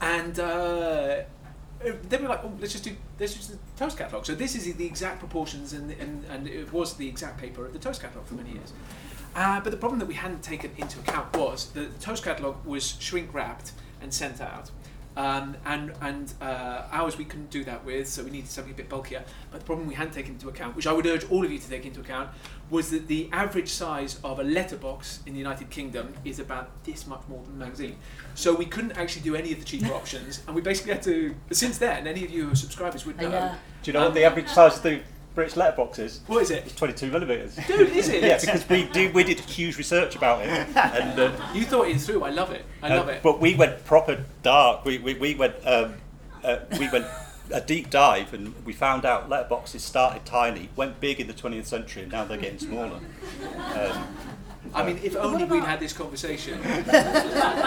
and. 0.00 0.38
Uh, 0.38 1.22
then 2.08 2.20
we 2.20 2.26
were 2.26 2.34
like, 2.34 2.42
oh, 2.42 2.52
let's 2.58 2.72
just 2.72 2.82
do 2.82 2.90
let's 3.20 3.34
just 3.34 3.50
do 3.50 3.54
the 3.54 3.78
toast 3.84 3.96
catalog. 3.96 4.26
So 4.26 4.34
this 4.34 4.56
is 4.56 4.74
the 4.74 4.84
exact 4.84 5.20
proportions, 5.20 5.72
and, 5.72 5.92
and 5.92 6.24
and 6.28 6.48
it 6.48 6.72
was 6.72 6.94
the 6.94 7.06
exact 7.06 7.38
paper 7.38 7.64
of 7.66 7.72
the 7.72 7.78
toast 7.78 8.02
catalog 8.02 8.26
for 8.26 8.34
many 8.34 8.50
years. 8.50 8.72
Uh, 9.36 9.60
but 9.60 9.70
the 9.70 9.76
problem 9.76 10.00
that 10.00 10.06
we 10.08 10.14
hadn't 10.14 10.42
taken 10.42 10.72
into 10.76 10.98
account 10.98 11.36
was 11.36 11.70
that 11.74 11.94
the 11.96 12.00
toast 12.04 12.24
catalog 12.24 12.56
was 12.66 12.96
shrink 12.98 13.32
wrapped 13.32 13.70
and 14.02 14.12
sent 14.12 14.40
out. 14.40 14.72
Um, 15.18 15.56
and 15.66 15.92
and 16.00 16.32
uh, 16.40 16.84
ours 16.92 17.18
we 17.18 17.24
couldn't 17.24 17.50
do 17.50 17.64
that 17.64 17.84
with, 17.84 18.06
so 18.06 18.22
we 18.22 18.30
needed 18.30 18.48
something 18.48 18.72
a 18.72 18.76
bit 18.76 18.88
bulkier. 18.88 19.24
But 19.50 19.58
the 19.58 19.66
problem 19.66 19.88
we 19.88 19.94
hadn't 19.94 20.14
taken 20.14 20.34
into 20.34 20.48
account, 20.48 20.76
which 20.76 20.86
I 20.86 20.92
would 20.92 21.06
urge 21.06 21.28
all 21.28 21.44
of 21.44 21.50
you 21.50 21.58
to 21.58 21.68
take 21.68 21.84
into 21.84 21.98
account, 21.98 22.30
was 22.70 22.90
that 22.90 23.08
the 23.08 23.28
average 23.32 23.68
size 23.68 24.20
of 24.22 24.38
a 24.38 24.44
letterbox 24.44 25.18
in 25.26 25.32
the 25.32 25.40
United 25.40 25.70
Kingdom 25.70 26.14
is 26.24 26.38
about 26.38 26.84
this 26.84 27.04
much 27.08 27.22
more 27.28 27.42
than 27.42 27.54
a 27.54 27.64
magazine. 27.64 27.96
So 28.36 28.54
we 28.54 28.64
couldn't 28.64 28.92
actually 28.92 29.22
do 29.22 29.34
any 29.34 29.50
of 29.50 29.58
the 29.58 29.64
cheaper 29.64 29.92
options, 29.92 30.40
and 30.46 30.54
we 30.54 30.62
basically 30.62 30.92
had 30.92 31.02
to. 31.02 31.34
Since 31.50 31.78
then, 31.78 32.06
any 32.06 32.24
of 32.24 32.30
you 32.30 32.44
who 32.46 32.52
are 32.52 32.56
subscribers 32.56 33.04
would 33.04 33.16
know. 33.16 33.28
Yeah. 33.28 33.56
Do 33.82 33.90
you 33.90 33.98
know 33.98 34.04
what 34.04 34.14
the 34.14 34.22
average 34.22 34.48
size 34.48 34.76
of 34.76 34.84
the 34.84 35.00
British 35.38 35.56
letterbox 35.56 36.00
is? 36.00 36.20
What 36.26 36.42
is 36.42 36.50
it? 36.50 36.64
It's 36.66 36.74
22 36.74 37.12
millimetres. 37.12 37.54
Dude, 37.68 37.90
is 37.90 38.08
it? 38.08 38.24
Yeah, 38.28 38.40
because 38.40 38.68
we 38.68 38.86
do 38.86 39.12
we 39.12 39.22
did 39.22 39.38
huge 39.38 39.78
research 39.78 40.16
about 40.16 40.44
it, 40.44 40.48
and 40.48 41.20
uh, 41.20 41.30
You 41.54 41.64
thought 41.64 41.86
it 41.86 42.00
through. 42.00 42.24
I 42.24 42.30
love 42.30 42.50
it. 42.50 42.64
I 42.82 42.90
uh, 42.90 42.96
love 42.96 43.08
it. 43.08 43.22
But 43.22 43.38
we 43.40 43.54
went 43.54 43.84
proper 43.84 44.24
dark. 44.42 44.84
We 44.84 44.98
we, 44.98 45.14
we 45.14 45.36
went 45.36 45.54
um, 45.64 45.94
uh, 46.42 46.58
we 46.80 46.90
went 46.90 47.06
a 47.52 47.60
deep 47.60 47.88
dive, 47.88 48.34
and 48.34 48.52
we 48.64 48.72
found 48.72 49.04
out 49.04 49.30
letterboxes 49.30 49.78
started 49.78 50.24
tiny, 50.24 50.70
went 50.74 50.98
big 50.98 51.20
in 51.20 51.28
the 51.28 51.34
20th 51.34 51.66
century, 51.66 52.02
and 52.02 52.10
now 52.10 52.24
they're 52.24 52.36
getting 52.36 52.58
smaller. 52.58 52.98
Um, 53.76 54.08
I 54.74 54.84
mean, 54.84 54.98
if 55.02 55.16
only 55.16 55.44
we'd 55.44 55.62
had 55.64 55.80
this 55.80 55.92
conversation. 55.92 56.60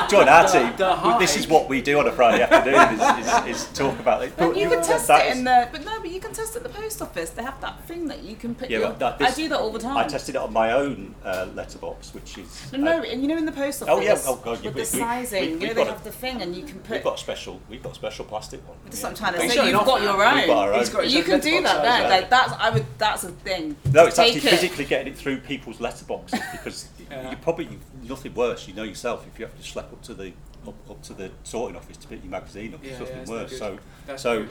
join 0.10 0.28
our 0.28 0.48
team. 0.48 0.74
The 0.78 1.16
This 1.20 1.38
is 1.38 1.48
what 1.48 1.70
we 1.70 1.82
do 1.82 2.00
on 2.00 2.08
a 2.08 2.12
Friday 2.12 2.44
afternoon: 2.44 3.00
is, 3.00 3.56
is, 3.56 3.62
is 3.64 3.74
talk 3.78 4.00
about 4.00 4.24
it. 4.24 4.36
But 4.38 4.56
you 4.58 4.70
can 4.70 4.84
test 4.84 5.10
it 5.10 5.36
in 5.38 5.44
the, 5.44 5.68
but 5.72 5.86
no, 5.86 6.00
but 6.00 6.10
you 6.12 6.20
can 6.20 6.34
test 6.34 6.56
it 6.56 6.58
at 6.58 6.64
the 6.64 6.70
post 6.70 7.02
office. 7.02 7.30
They 7.32 7.44
have 7.44 7.60
that 7.62 7.86
thing 7.88 8.08
that 8.08 8.24
you 8.24 8.36
can 8.36 8.56
put. 8.56 8.70
Yeah, 8.70 8.80
your, 8.80 8.90
but 8.94 9.18
that- 9.20 9.22
I 9.22 9.32
do 9.32 9.48
that 9.50 9.60
all 9.60 9.72
the 9.72 9.80
time. 9.80 9.98
I 9.98 10.04
tested 10.08 10.36
it 10.36 10.42
on 10.42 10.54
my 10.54 10.72
own 10.74 11.16
uh, 11.24 11.48
letterbox, 11.56 12.14
which 12.14 12.38
is 12.38 12.72
No, 12.72 12.80
no, 12.80 13.00
uh, 13.00 13.04
and 13.04 13.22
you 13.22 13.28
know 13.28 13.38
in 13.38 13.46
the 13.46 13.52
post 13.52 13.82
office. 13.82 13.94
Oh, 13.96 14.02
yeah, 14.02 14.18
oh, 14.26 14.36
God, 14.36 14.60
you- 14.64 14.72
with 14.72 14.76
we- 14.76 14.84
the 14.84 14.90
we- 14.98 15.00
sizing, 15.00 15.42
we- 15.44 15.48
you 15.48 15.52
know 15.60 15.60
we've 15.68 15.76
they 15.76 15.82
a- 15.84 15.86
have 15.86 16.04
the 16.04 16.12
thing, 16.12 16.42
and 16.42 16.56
you 16.56 16.64
can 16.64 16.80
put. 16.80 16.90
we've 16.92 17.02
put. 17.02 17.10
got 17.12 17.16
a 17.16 17.22
special 17.22 17.60
we've 17.70 17.84
got 17.84 17.92
a 17.94 17.96
special 17.96 18.26
plastic 18.26 18.68
one. 18.68 18.78
That's 18.86 19.02
what 19.04 19.10
I'm 19.10 19.16
trying 19.16 19.34
to 19.34 19.50
say. 19.50 19.68
You've 19.68 19.76
off 19.76 19.86
got 19.86 20.02
your 20.02 20.12
own. 20.24 20.48
Got 20.48 20.70
own. 20.74 20.92
got 20.92 21.10
you 21.10 21.24
can 21.24 21.40
do 21.40 21.62
that 21.64 21.82
there. 21.84 22.10
Like 22.10 22.30
that's 22.30 22.54
I 22.54 22.70
would. 22.70 22.86
That's 22.98 23.24
a 23.24 23.30
thing. 23.32 23.76
No, 23.92 24.06
it's 24.06 24.20
actually 24.20 24.40
physically 24.42 24.86
getting 24.86 25.14
it 25.14 25.18
through 25.18 25.38
people's 25.38 25.78
letterboxes 25.78 26.42
because 26.52 26.88
Yeah. 27.12 27.30
you 27.32 27.38
probably 27.38 27.68
nothing 28.04 28.34
worse. 28.34 28.68
You 28.68 28.74
know 28.74 28.84
yourself 28.84 29.28
if 29.28 29.38
you 29.40 29.46
have 29.46 29.56
to 29.56 29.64
schlep 29.64 29.92
up 29.92 30.02
to 30.04 30.14
the 30.14 30.34
up, 30.68 30.76
up 30.90 31.02
to 31.04 31.14
the 31.14 31.32
sorting 31.44 31.76
office 31.76 31.98
to 31.98 32.08
pick 32.08 32.24
your 32.24 32.32
magazine 32.32 32.74
up. 32.74 32.84
Yeah, 32.84 32.92
yeah, 32.92 33.00
nothing 33.00 33.18
it's 33.18 33.30
worse. 33.30 33.58
So 33.58 33.80
That's 34.06 34.24
so 34.24 34.48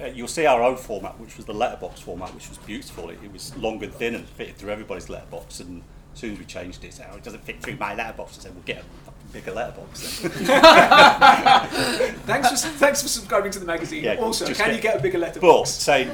uh, 0.00 0.06
you'll 0.06 0.28
see 0.28 0.46
our 0.46 0.62
own 0.62 0.76
format, 0.76 1.18
which 1.20 1.36
was 1.36 1.46
the 1.46 1.54
letterbox 1.54 2.00
format, 2.00 2.34
which 2.34 2.48
was 2.48 2.58
beautiful. 2.58 3.10
It, 3.10 3.18
it 3.22 3.32
was 3.32 3.56
long 3.56 3.82
and 3.82 3.92
thin 3.92 4.14
and 4.14 4.26
fitted 4.26 4.56
through 4.56 4.70
everybody's 4.70 5.08
letterbox. 5.08 5.60
And 5.60 5.82
as 6.20 6.28
soon 6.28 6.32
as 6.34 6.38
we 6.38 6.44
changed 6.44 6.84
it, 6.84 6.92
said, 6.92 7.08
oh, 7.10 7.16
it 7.16 7.24
doesn't 7.24 7.42
fit 7.44 7.62
through 7.62 7.76
my 7.76 7.94
letterbox. 7.94 8.38
I 8.38 8.42
said, 8.42 8.54
we'll 8.54 8.62
get 8.64 8.76
a 8.80 8.82
fucking 9.06 9.28
bigger 9.32 9.52
letterbox. 9.52 10.20
Then. 10.20 10.30
Thanks 12.26 12.50
for 12.50 12.68
thanks 12.68 13.00
for 13.02 13.08
subscribing 13.08 13.50
to 13.52 13.58
the 13.58 13.64
magazine. 13.64 14.04
Yeah, 14.04 14.16
also, 14.16 14.44
can 14.44 14.54
get- 14.54 14.74
you 14.76 14.80
get 14.82 14.96
a 14.98 15.02
bigger 15.02 15.18
but 15.18 15.26
letterbox? 15.28 15.70
saying 15.70 16.10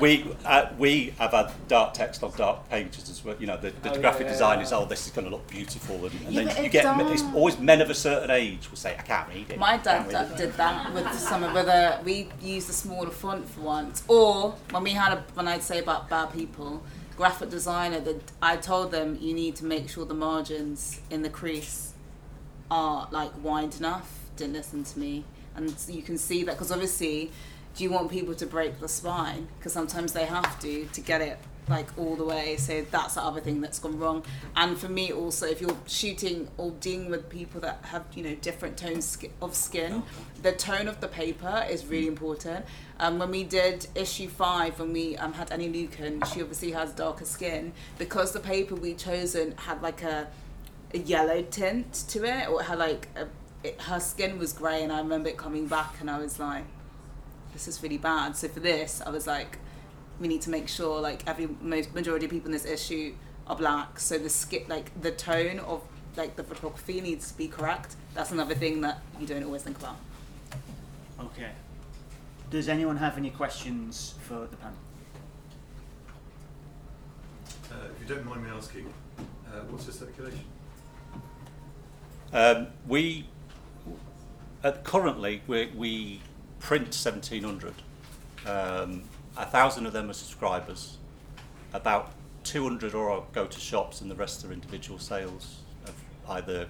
we 0.00 0.26
uh, 0.44 0.66
we 0.78 1.14
have 1.18 1.30
had 1.30 1.52
dark 1.68 1.94
text 1.94 2.22
on 2.24 2.32
dark 2.36 2.68
pages 2.68 3.08
as 3.08 3.24
well. 3.24 3.36
You 3.38 3.46
know, 3.46 3.56
the, 3.56 3.70
the 3.82 3.92
Oh, 3.92 4.00
graphic 4.00 4.26
yeah, 4.26 4.32
design 4.32 4.58
yeah. 4.58 4.64
is 4.64 4.72
oh, 4.72 4.84
this 4.84 5.06
is 5.06 5.12
going 5.12 5.26
to 5.26 5.30
look 5.30 5.46
beautiful, 5.48 5.96
and, 6.04 6.12
and 6.26 6.32
Yeah, 6.34 6.44
then 6.44 6.64
you 6.64 6.70
get 6.70 6.96
men- 6.96 7.06
it's 7.12 7.22
always 7.34 7.58
men 7.58 7.80
of 7.80 7.88
a 7.90 7.94
certain 7.94 8.30
age 8.30 8.68
will 8.70 8.76
say, 8.76 8.96
I 8.98 9.02
can't 9.02 9.28
read 9.28 9.50
it. 9.50 9.58
My 9.58 9.74
I 9.74 9.76
dad 9.78 10.10
can't 10.10 10.12
read 10.12 10.36
d- 10.36 10.42
it." 10.42 10.46
did 10.46 10.56
that 10.56 10.92
with 10.92 11.12
some 11.14 11.44
of 11.44 11.54
the 11.54 12.00
we 12.04 12.28
used 12.42 12.68
a 12.68 12.72
smaller 12.72 13.10
font 13.10 13.48
for 13.48 13.60
once, 13.60 14.02
or 14.08 14.54
when 14.70 14.82
we 14.82 14.90
had 14.90 15.12
a 15.12 15.24
when 15.34 15.46
I'd 15.46 15.62
say 15.62 15.78
about 15.78 16.08
bad 16.10 16.32
people, 16.32 16.82
graphic 17.16 17.50
designer 17.50 18.00
that 18.00 18.32
I 18.42 18.56
told 18.56 18.90
them 18.90 19.18
you 19.20 19.32
need 19.34 19.56
to 19.56 19.64
make 19.64 19.88
sure 19.88 20.04
the 20.04 20.14
margins 20.14 21.00
in 21.10 21.22
the 21.22 21.30
crease 21.30 21.92
are 22.70 23.08
like 23.10 23.32
wide 23.42 23.76
enough. 23.76 24.20
Didn't 24.36 24.52
listen 24.52 24.84
to 24.84 24.98
me, 24.98 25.24
and 25.54 25.74
you 25.88 26.02
can 26.02 26.18
see 26.18 26.44
that 26.44 26.52
because 26.52 26.70
obviously, 26.70 27.30
do 27.74 27.84
you 27.84 27.90
want 27.90 28.10
people 28.10 28.34
to 28.34 28.46
break 28.46 28.80
the 28.80 28.88
spine? 28.88 29.48
Because 29.58 29.72
sometimes 29.72 30.12
they 30.12 30.26
have 30.26 30.60
to 30.60 30.84
to 30.86 31.00
get 31.00 31.20
it 31.22 31.38
like 31.68 31.86
all 31.98 32.16
the 32.16 32.24
way. 32.24 32.56
So 32.56 32.84
that's 32.90 33.14
the 33.14 33.22
other 33.22 33.40
thing 33.40 33.60
that's 33.60 33.78
gone 33.78 33.98
wrong. 33.98 34.24
And 34.56 34.78
for 34.78 34.88
me 34.88 35.12
also, 35.12 35.46
if 35.46 35.60
you're 35.60 35.76
shooting 35.86 36.48
or 36.56 36.70
dealing 36.72 37.10
with 37.10 37.28
people 37.28 37.60
that 37.62 37.80
have 37.86 38.04
you 38.14 38.22
know 38.22 38.34
different 38.36 38.76
tones 38.76 39.18
of 39.42 39.54
skin, 39.54 40.02
the 40.42 40.52
tone 40.52 40.88
of 40.88 41.00
the 41.00 41.08
paper 41.08 41.66
is 41.68 41.86
really 41.86 42.06
important. 42.06 42.64
Um, 42.98 43.18
when 43.18 43.30
we 43.30 43.44
did 43.44 43.86
issue 43.94 44.28
five, 44.28 44.78
when 44.78 44.92
we 44.92 45.16
um, 45.16 45.34
had 45.34 45.52
Annie 45.52 45.68
Lucan, 45.68 46.22
she 46.32 46.40
obviously 46.40 46.72
has 46.72 46.92
darker 46.92 47.24
skin 47.24 47.72
because 47.98 48.32
the 48.32 48.40
paper 48.40 48.74
we 48.74 48.94
chosen 48.94 49.54
had 49.56 49.82
like 49.82 50.02
a 50.02 50.28
a 50.94 50.98
yellow 50.98 51.42
tint 51.42 51.92
to 52.08 52.24
it, 52.24 52.48
or 52.48 52.62
had 52.62 52.78
like 52.78 53.08
a, 53.16 53.26
it, 53.66 53.80
her 53.82 54.00
skin 54.00 54.38
was 54.38 54.52
grey, 54.52 54.82
and 54.82 54.92
I 54.92 54.98
remember 54.98 55.28
it 55.28 55.36
coming 55.36 55.66
back, 55.66 55.96
and 56.00 56.08
I 56.08 56.18
was 56.18 56.38
like, 56.38 56.64
"This 57.52 57.66
is 57.66 57.82
really 57.82 57.98
bad." 57.98 58.36
So 58.36 58.48
for 58.48 58.60
this, 58.60 59.02
I 59.04 59.10
was 59.10 59.26
like, 59.26 59.58
"We 60.20 60.28
need 60.28 60.42
to 60.42 60.50
make 60.50 60.68
sure 60.68 61.00
like 61.00 61.26
every 61.26 61.48
most 61.60 61.94
majority 61.94 62.26
of 62.26 62.30
people 62.30 62.46
in 62.46 62.52
this 62.52 62.64
issue 62.64 63.14
are 63.46 63.56
black, 63.56 64.00
so 64.00 64.18
the 64.18 64.30
skin 64.30 64.64
like 64.68 64.98
the 65.00 65.10
tone 65.10 65.58
of 65.60 65.82
like 66.16 66.36
the 66.36 66.44
photography 66.44 67.00
needs 67.00 67.30
to 67.30 67.38
be 67.38 67.48
correct." 67.48 67.96
That's 68.14 68.32
another 68.32 68.54
thing 68.54 68.80
that 68.80 69.00
you 69.20 69.26
don't 69.26 69.44
always 69.44 69.62
think 69.62 69.78
about. 69.78 69.96
Okay. 71.20 71.50
Does 72.50 72.68
anyone 72.68 72.96
have 72.96 73.18
any 73.18 73.30
questions 73.30 74.14
for 74.22 74.46
the 74.46 74.56
panel? 74.56 74.78
Uh, 77.70 77.88
if 77.92 78.00
you 78.00 78.14
don't 78.14 78.24
mind 78.24 78.44
me 78.44 78.50
asking, 78.50 78.92
uh, 79.18 79.60
what's 79.68 79.84
your 79.86 79.94
circulation? 79.94 80.44
Um, 82.32 82.68
we 82.86 83.26
uh, 84.62 84.72
currently 84.84 85.42
we, 85.46 85.66
we 85.76 86.20
print 86.60 86.94
seventeen 86.94 87.42
hundred. 87.42 87.74
Um, 88.46 89.02
a 89.36 89.46
thousand 89.46 89.86
of 89.86 89.92
them 89.92 90.10
are 90.10 90.14
subscribers. 90.14 90.98
About 91.72 92.12
two 92.44 92.62
hundred 92.62 92.94
or 92.94 93.24
go 93.32 93.46
to 93.46 93.60
shops, 93.60 94.00
and 94.00 94.10
the 94.10 94.14
rest 94.14 94.44
are 94.44 94.52
individual 94.52 94.98
sales 94.98 95.60
of 95.86 95.94
either 96.30 96.68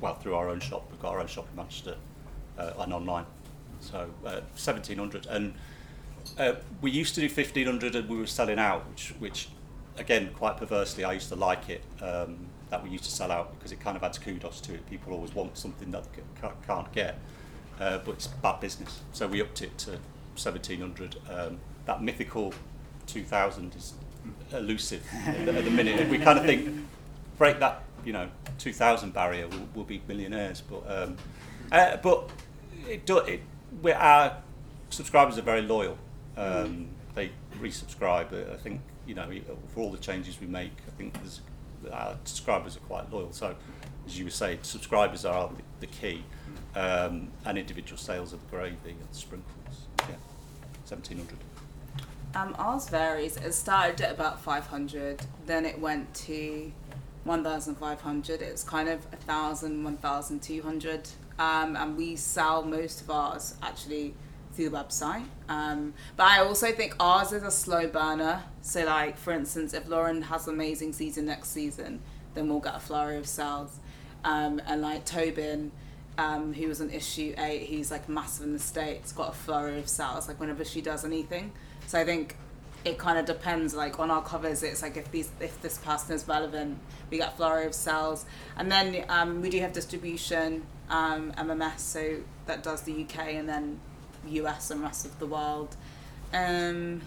well 0.00 0.14
through 0.14 0.34
our 0.34 0.48
own 0.48 0.60
shop. 0.60 0.86
We've 0.90 1.00
got 1.00 1.12
our 1.12 1.20
own 1.20 1.28
shop 1.28 1.46
in 1.50 1.56
Manchester 1.56 1.96
uh, 2.58 2.72
and 2.78 2.92
online. 2.92 3.26
So 3.80 4.10
uh, 4.26 4.40
seventeen 4.54 4.98
hundred, 4.98 5.26
and 5.26 5.54
uh, 6.38 6.54
we 6.80 6.90
used 6.90 7.14
to 7.14 7.20
do 7.20 7.28
fifteen 7.28 7.66
hundred, 7.66 7.94
and 7.94 8.08
we 8.08 8.16
were 8.16 8.26
selling 8.26 8.58
out, 8.58 8.88
which 8.90 9.14
which 9.18 9.48
again 9.98 10.30
quite 10.34 10.56
perversely 10.56 11.04
I 11.04 11.12
used 11.12 11.28
to 11.28 11.36
like 11.36 11.68
it. 11.68 11.82
Um, 12.00 12.48
that 12.70 12.82
we 12.82 12.88
used 12.88 13.04
to 13.04 13.10
sell 13.10 13.30
out 13.30 13.52
because 13.54 13.70
it 13.70 13.80
kind 13.80 13.98
of 13.98 14.02
adds 14.02 14.18
kudos 14.18 14.58
to 14.62 14.72
it. 14.72 14.88
People 14.88 15.12
always 15.12 15.34
want 15.34 15.58
something 15.58 15.90
that 15.90 16.06
they 16.14 16.48
can't 16.66 16.90
get, 16.92 17.18
uh, 17.78 17.98
but 17.98 18.12
it's 18.12 18.28
bad 18.28 18.60
business. 18.60 19.00
So 19.12 19.26
we 19.26 19.42
upped 19.42 19.60
it 19.60 19.76
to 19.78 19.98
1700. 20.34 21.16
Um, 21.30 21.58
that 21.86 22.02
mythical 22.02 22.54
2000 23.06 23.74
is 23.74 23.94
elusive 24.52 25.04
at 25.26 25.46
the, 25.46 25.52
the 25.52 25.70
minute. 25.70 26.08
We 26.08 26.18
kind 26.18 26.38
of 26.38 26.44
think 26.44 26.86
break 27.38 27.58
that, 27.60 27.82
you 28.04 28.12
know, 28.12 28.28
2000 28.58 29.12
barrier, 29.12 29.48
we'll, 29.48 29.68
we'll 29.74 29.84
be 29.84 30.02
millionaires. 30.06 30.60
But 30.60 30.84
um, 30.88 31.16
uh, 31.70 31.96
but 31.96 32.30
it, 32.88 33.06
do, 33.06 33.18
it 33.18 33.40
we 33.80 33.92
our 33.92 34.36
subscribers 34.90 35.38
are 35.38 35.42
very 35.42 35.62
loyal. 35.62 35.96
Um, 36.36 36.88
they 37.14 37.30
resubscribe. 37.58 38.52
I 38.52 38.56
think 38.56 38.80
you 39.06 39.14
know 39.14 39.28
for 39.74 39.80
all 39.80 39.90
the 39.90 39.98
changes 39.98 40.40
we 40.40 40.46
make, 40.46 40.72
I 40.86 40.90
think 40.92 41.14
our 41.92 42.16
subscribers 42.24 42.76
are 42.76 42.80
quite 42.80 43.12
loyal. 43.12 43.32
So 43.32 43.54
as 44.06 44.18
you 44.18 44.24
were 44.24 44.30
saying, 44.30 44.58
subscribers 44.62 45.24
are 45.24 45.48
the, 45.48 45.86
the 45.86 45.86
key, 45.86 46.24
um, 46.74 47.28
and 47.44 47.58
individual 47.58 47.98
sales 47.98 48.32
of 48.32 48.40
the 48.40 48.56
gravy 48.56 48.76
and 48.84 49.08
sprinkles. 49.12 49.61
Yeah, 50.08 50.16
1700. 50.88 51.38
Um, 52.34 52.54
ours 52.58 52.88
varies. 52.88 53.36
It 53.36 53.52
started 53.52 54.00
at 54.00 54.12
about 54.12 54.40
500, 54.40 55.22
then 55.46 55.64
it 55.66 55.78
went 55.78 56.14
to 56.26 56.72
1,500. 57.24 58.42
It's 58.42 58.64
kind 58.64 58.88
of 58.88 59.04
1,000, 59.12 59.84
1,200. 59.84 61.08
Um, 61.38 61.76
and 61.76 61.96
we 61.96 62.16
sell 62.16 62.62
most 62.62 63.02
of 63.02 63.10
ours 63.10 63.54
actually 63.62 64.14
through 64.52 64.70
the 64.70 64.76
website. 64.76 65.24
Um, 65.48 65.94
but 66.16 66.26
I 66.26 66.40
also 66.40 66.72
think 66.72 66.94
ours 67.00 67.32
is 67.32 67.42
a 67.42 67.50
slow 67.50 67.86
burner. 67.86 68.42
So, 68.60 68.84
like 68.84 69.16
for 69.16 69.32
instance, 69.32 69.74
if 69.74 69.88
Lauren 69.88 70.22
has 70.22 70.46
an 70.46 70.54
amazing 70.54 70.92
season 70.92 71.26
next 71.26 71.48
season, 71.50 72.00
then 72.34 72.48
we'll 72.48 72.60
get 72.60 72.74
a 72.74 72.80
flurry 72.80 73.16
of 73.16 73.26
sales. 73.26 73.78
Um, 74.24 74.60
and 74.66 74.82
like 74.82 75.04
Tobin, 75.04 75.72
um, 76.18 76.52
who 76.52 76.68
was 76.68 76.80
on 76.80 76.90
issue 76.90 77.34
eight, 77.38 77.62
he's 77.62 77.90
like 77.90 78.08
massive 78.08 78.44
in 78.44 78.52
the 78.52 78.58
states, 78.58 79.12
got 79.12 79.30
a 79.30 79.32
flurry 79.32 79.78
of 79.78 79.88
sales 79.88 80.28
like 80.28 80.38
whenever 80.38 80.64
she 80.64 80.80
does 80.80 81.04
anything. 81.04 81.52
So 81.86 81.98
I 81.98 82.04
think 82.04 82.36
it 82.84 82.98
kind 82.98 83.18
of 83.18 83.24
depends. 83.24 83.74
Like 83.74 83.98
on 83.98 84.10
our 84.10 84.22
covers, 84.22 84.62
it's 84.62 84.82
like 84.82 84.96
if 84.96 85.10
these 85.10 85.30
if 85.40 85.60
this 85.62 85.78
person 85.78 86.14
is 86.14 86.26
relevant, 86.28 86.78
we 87.10 87.18
get 87.18 87.36
flurry 87.36 87.66
of 87.66 87.74
sales, 87.74 88.26
and 88.56 88.70
then 88.70 89.04
um, 89.08 89.40
we 89.40 89.50
do 89.50 89.60
have 89.60 89.72
distribution, 89.72 90.64
um, 90.90 91.32
MMS, 91.32 91.78
so 91.78 92.20
that 92.46 92.62
does 92.62 92.82
the 92.82 93.04
UK 93.04 93.34
and 93.34 93.48
then 93.48 93.80
US 94.28 94.70
and 94.70 94.82
rest 94.82 95.06
of 95.06 95.18
the 95.18 95.26
world. 95.26 95.76
Um, 96.32 97.02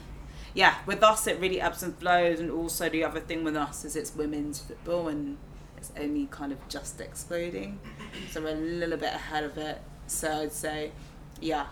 yeah, 0.53 0.76
with 0.86 1.03
us 1.03 1.28
it 1.28 1.39
really 1.39 1.60
ebbs 1.60 1.84
and 1.84 1.95
flows, 1.97 2.39
and 2.39 2.49
also 2.49 2.89
the 2.89 3.03
other 3.03 3.20
thing 3.20 3.43
with 3.43 3.56
us 3.56 3.86
is 3.86 3.95
it's 3.95 4.16
women's 4.16 4.60
football 4.60 5.08
and 5.08 5.38
only 6.00 6.28
kind 6.32 6.52
of 6.52 6.68
just 6.70 7.00
exploding, 7.02 7.80
so 8.32 8.41
we're 8.41 8.50
a 8.54 8.56
little 8.56 8.98
bit 8.98 9.14
ahead 9.14 9.43
of 9.43 9.58
it. 9.58 9.82
So 10.08 10.32
I'd 10.32 10.52
say, 10.54 10.91
yeah, 11.41 11.68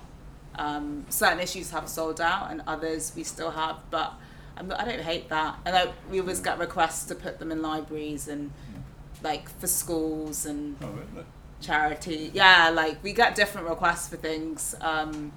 um, 0.55 1.05
certain 1.09 1.39
issues 1.39 1.71
have 1.71 1.87
sold 1.89 2.19
out, 2.21 2.51
and 2.51 2.61
others 2.67 3.13
we 3.15 3.23
still 3.23 3.51
have, 3.51 3.77
but 3.91 4.13
I'm, 4.57 4.71
I 4.71 4.85
don't 4.85 5.01
hate 5.01 5.29
that. 5.29 5.57
And 5.65 5.75
I, 5.75 5.91
we 6.11 6.19
always 6.19 6.39
get 6.39 6.59
requests 6.59 7.05
to 7.05 7.15
put 7.15 7.39
them 7.39 7.51
in 7.51 7.61
libraries 7.61 8.27
and 8.27 8.51
like 9.21 9.49
for 9.59 9.67
schools 9.67 10.45
and 10.45 10.75
Oh, 10.81 10.87
really? 10.87 11.25
charity. 11.61 12.31
Yeah, 12.33 12.69
like 12.73 13.01
we 13.03 13.13
get 13.13 13.35
different 13.35 13.67
requests 13.69 14.09
for 14.09 14.17
things. 14.17 14.75
Um, 14.81 15.31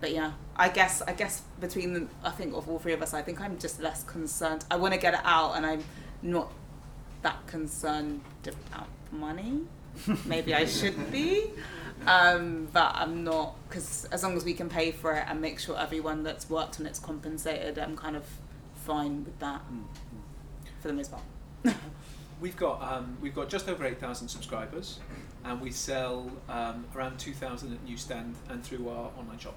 but 0.00 0.12
yeah, 0.12 0.32
I 0.54 0.68
guess 0.68 1.02
I 1.02 1.12
guess 1.12 1.42
between 1.60 2.08
I 2.22 2.30
think 2.30 2.54
of 2.54 2.68
all 2.68 2.78
three 2.78 2.92
of 2.92 3.02
us, 3.02 3.14
I 3.14 3.22
think 3.22 3.40
I'm 3.40 3.58
just 3.58 3.80
less 3.80 4.04
concerned. 4.04 4.64
I 4.70 4.76
want 4.76 4.94
to 4.94 5.00
get 5.00 5.14
it 5.14 5.20
out, 5.24 5.54
and 5.56 5.64
I'm 5.66 5.82
not 6.22 6.52
that 7.22 7.46
concerned 7.46 8.20
about 8.44 8.88
money. 9.12 9.62
Maybe 10.26 10.54
I 10.54 10.66
should 10.66 11.10
be, 11.10 11.50
um, 12.06 12.68
but 12.72 12.92
I'm 12.94 13.24
not 13.24 13.56
because 13.68 14.04
as 14.12 14.22
long 14.22 14.36
as 14.36 14.44
we 14.44 14.52
can 14.52 14.68
pay 14.68 14.92
for 14.92 15.14
it 15.14 15.24
and 15.26 15.40
make 15.40 15.58
sure 15.58 15.78
everyone 15.78 16.22
that's 16.22 16.50
worked 16.50 16.78
on 16.80 16.86
it's 16.86 16.98
compensated, 16.98 17.78
I'm 17.78 17.96
kind 17.96 18.14
of 18.14 18.24
fine 18.74 19.24
with 19.24 19.38
that 19.38 19.62
for 20.80 20.88
the 20.88 20.94
most 20.94 21.10
part. 21.10 21.22
We've 22.38 22.56
got 22.56 22.82
um, 22.82 23.16
we've 23.22 23.34
got 23.34 23.48
just 23.48 23.66
over 23.66 23.86
eight 23.86 23.98
thousand 23.98 24.28
subscribers, 24.28 25.00
and 25.42 25.58
we 25.58 25.70
sell 25.70 26.30
um, 26.50 26.84
around 26.94 27.18
two 27.18 27.32
thousand 27.32 27.72
at 27.72 27.82
newsstand 27.88 28.34
and 28.50 28.62
through 28.62 28.90
our 28.90 29.10
online 29.18 29.38
shop. 29.38 29.56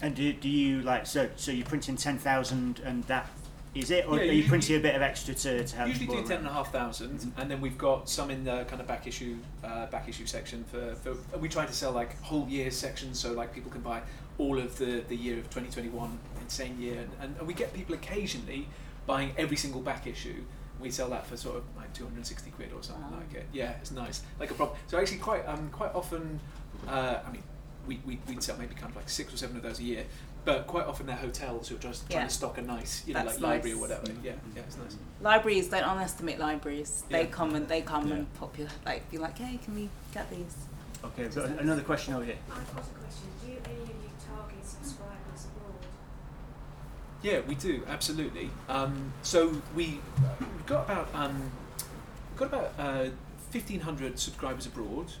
And 0.00 0.14
do, 0.14 0.32
do 0.32 0.48
you 0.48 0.82
like 0.82 1.06
so 1.06 1.30
so 1.34 1.50
you're 1.50 1.66
printing 1.66 1.96
ten 1.96 2.16
thousand 2.16 2.80
and 2.84 3.02
that 3.04 3.28
is 3.74 3.90
it, 3.90 4.06
or 4.06 4.16
Yeah, 4.16 4.22
are 4.22 4.24
you 4.26 4.42
you- 4.42 4.48
printing 4.48 4.76
a 4.76 4.80
bit 4.80 4.94
of 4.94 5.02
extra 5.02 5.34
to, 5.34 5.64
to 5.66 5.76
help? 5.76 5.88
Usually 5.88 6.06
do 6.06 6.12
people 6.12 6.28
ten 6.28 6.38
and 6.38 6.46
a 6.46 6.50
around? 6.50 6.56
half 6.64 6.72
thousand, 6.72 7.32
and 7.36 7.50
then 7.50 7.60
we've 7.60 7.78
got 7.78 8.08
some 8.08 8.30
in 8.30 8.44
the 8.44 8.64
kind 8.68 8.80
of 8.80 8.86
back 8.86 9.06
issue 9.06 9.36
uh, 9.64 9.86
back 9.86 10.08
issue 10.08 10.26
section 10.26 10.64
for, 10.64 10.94
for 10.96 11.14
we 11.38 11.48
try 11.48 11.64
to 11.64 11.72
sell 11.72 11.92
like 11.92 12.20
whole 12.22 12.46
year 12.48 12.70
sections 12.70 13.18
so 13.18 13.32
like 13.32 13.54
people 13.54 13.70
can 13.70 13.80
buy 13.80 14.02
all 14.38 14.58
of 14.58 14.76
the, 14.78 15.02
the 15.08 15.16
year 15.16 15.34
of 15.38 15.44
2021 15.50 16.18
insane 16.40 16.80
year 16.80 16.98
and, 17.00 17.10
and, 17.20 17.36
and 17.38 17.46
we 17.46 17.52
get 17.54 17.72
people 17.74 17.94
occasionally 17.94 18.66
buying 19.06 19.30
every 19.36 19.56
single 19.56 19.80
back 19.82 20.06
issue 20.06 20.42
we 20.80 20.90
sell 20.90 21.10
that 21.10 21.26
for 21.26 21.36
sort 21.36 21.56
of 21.56 21.62
like 21.76 21.92
260 21.92 22.50
quid 22.52 22.70
or 22.74 22.82
something 22.82 23.04
Wow. 23.10 23.18
like 23.18 23.34
it 23.34 23.46
yeah 23.52 23.72
it's 23.80 23.90
nice 23.90 24.22
like 24.40 24.50
a 24.50 24.54
problem 24.54 24.78
so 24.86 24.98
actually 24.98 25.18
quite 25.18 25.46
um 25.46 25.68
quite 25.70 25.94
often 25.94 26.40
uh, 26.88 27.18
I 27.26 27.30
mean 27.30 27.42
we, 27.86 28.00
we, 28.06 28.18
we'd 28.28 28.42
sell 28.42 28.56
maybe 28.58 28.74
kind 28.74 28.90
of 28.90 28.96
like 28.96 29.08
six 29.08 29.34
or 29.34 29.36
seven 29.36 29.56
of 29.56 29.62
those 29.62 29.78
a 29.80 29.82
year 29.84 30.04
but 30.44 30.66
quite 30.66 30.86
often 30.86 31.06
they're 31.06 31.16
hotels 31.16 31.68
who 31.68 31.76
are 31.76 31.78
just 31.78 32.08
trying 32.10 32.22
Yeah. 32.22 32.28
to 32.28 32.34
stock 32.34 32.58
a 32.58 32.62
nice 32.62 33.04
you 33.06 33.14
know 33.14 33.24
That's 33.24 33.40
like 33.40 33.50
library 33.64 33.72
or 33.76 33.88
nice. 33.88 33.98
whatever 33.98 34.12
yeah 34.24 34.32
yeah 34.56 34.62
it's 34.62 34.76
nice 34.76 34.96
Libraries 35.20 35.68
don't 35.68 35.84
underestimate 35.84 36.38
libraries. 36.40 37.04
They 37.08 37.20
Yeah. 37.22 37.26
come 37.26 37.54
and 37.54 37.68
they 37.68 37.82
come 37.82 38.08
Yeah. 38.08 38.14
and 38.16 38.34
popular 38.34 38.70
like 38.84 39.08
be 39.10 39.18
like, 39.18 39.38
hey, 39.38 39.58
can 39.64 39.74
we 39.76 39.88
get 40.12 40.28
these? 40.30 40.56
Okay, 41.04 41.22
we've 41.24 41.34
got 41.34 41.48
another 41.48 41.82
question 41.82 42.14
over 42.14 42.24
here. 42.24 42.38
I've 42.50 42.74
got 42.74 42.82
a 42.84 42.98
question. 42.98 43.28
Do 43.40 43.46
you, 43.52 43.58
any 43.64 43.82
of 43.82 43.88
you 43.88 44.10
target 44.28 44.64
subscribers 44.66 45.46
abroad? 45.56 45.86
Yeah, 47.22 47.40
we 47.46 47.54
do 47.54 47.82
absolutely. 47.88 48.50
Um, 48.68 49.12
so 49.22 49.62
we 49.76 50.00
we've 50.40 50.66
got 50.66 50.84
about 50.90 51.08
um, 51.14 51.52
we've 52.30 52.38
got 52.38 52.46
about 52.48 52.72
uh, 52.78 53.10
fifteen 53.50 53.80
hundred 53.80 54.18
subscribers 54.18 54.66
abroad. 54.66 55.12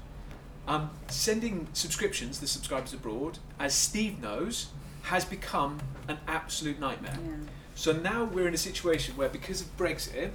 Um, 0.66 0.90
sending 1.08 1.66
subscriptions 1.72 2.38
the 2.40 2.46
subscribers 2.48 2.92
abroad, 2.92 3.38
as 3.58 3.74
Steve 3.74 4.20
knows, 4.20 4.68
has 5.02 5.24
become 5.24 5.80
an 6.08 6.18
absolute 6.26 6.78
nightmare. 6.80 7.18
Yeah. 7.22 7.34
So 7.74 7.92
now 7.92 8.24
we're 8.24 8.48
in 8.48 8.54
a 8.54 8.58
situation 8.58 9.16
where, 9.16 9.28
because 9.28 9.60
of 9.60 9.76
Brexit, 9.76 10.30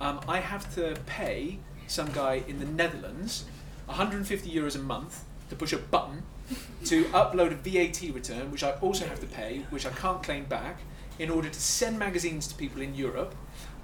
um, 0.00 0.20
I 0.28 0.40
have 0.40 0.72
to 0.74 0.96
pay 1.06 1.58
some 1.86 2.10
guy 2.12 2.42
in 2.46 2.58
the 2.58 2.66
Netherlands 2.66 3.44
150 3.86 4.50
euros 4.50 4.76
a 4.76 4.78
month 4.78 5.24
to 5.48 5.56
push 5.56 5.72
a 5.72 5.78
button 5.78 6.22
to 6.84 7.04
upload 7.06 7.52
a 7.52 7.56
VAT 7.56 8.14
return, 8.14 8.50
which 8.50 8.62
I 8.62 8.72
also 8.72 9.06
have 9.06 9.20
to 9.20 9.26
pay, 9.26 9.64
which 9.70 9.86
I 9.86 9.90
can't 9.90 10.22
claim 10.22 10.44
back, 10.44 10.80
in 11.18 11.30
order 11.30 11.48
to 11.48 11.60
send 11.60 11.98
magazines 11.98 12.46
to 12.48 12.54
people 12.54 12.80
in 12.82 12.94
Europe. 12.94 13.34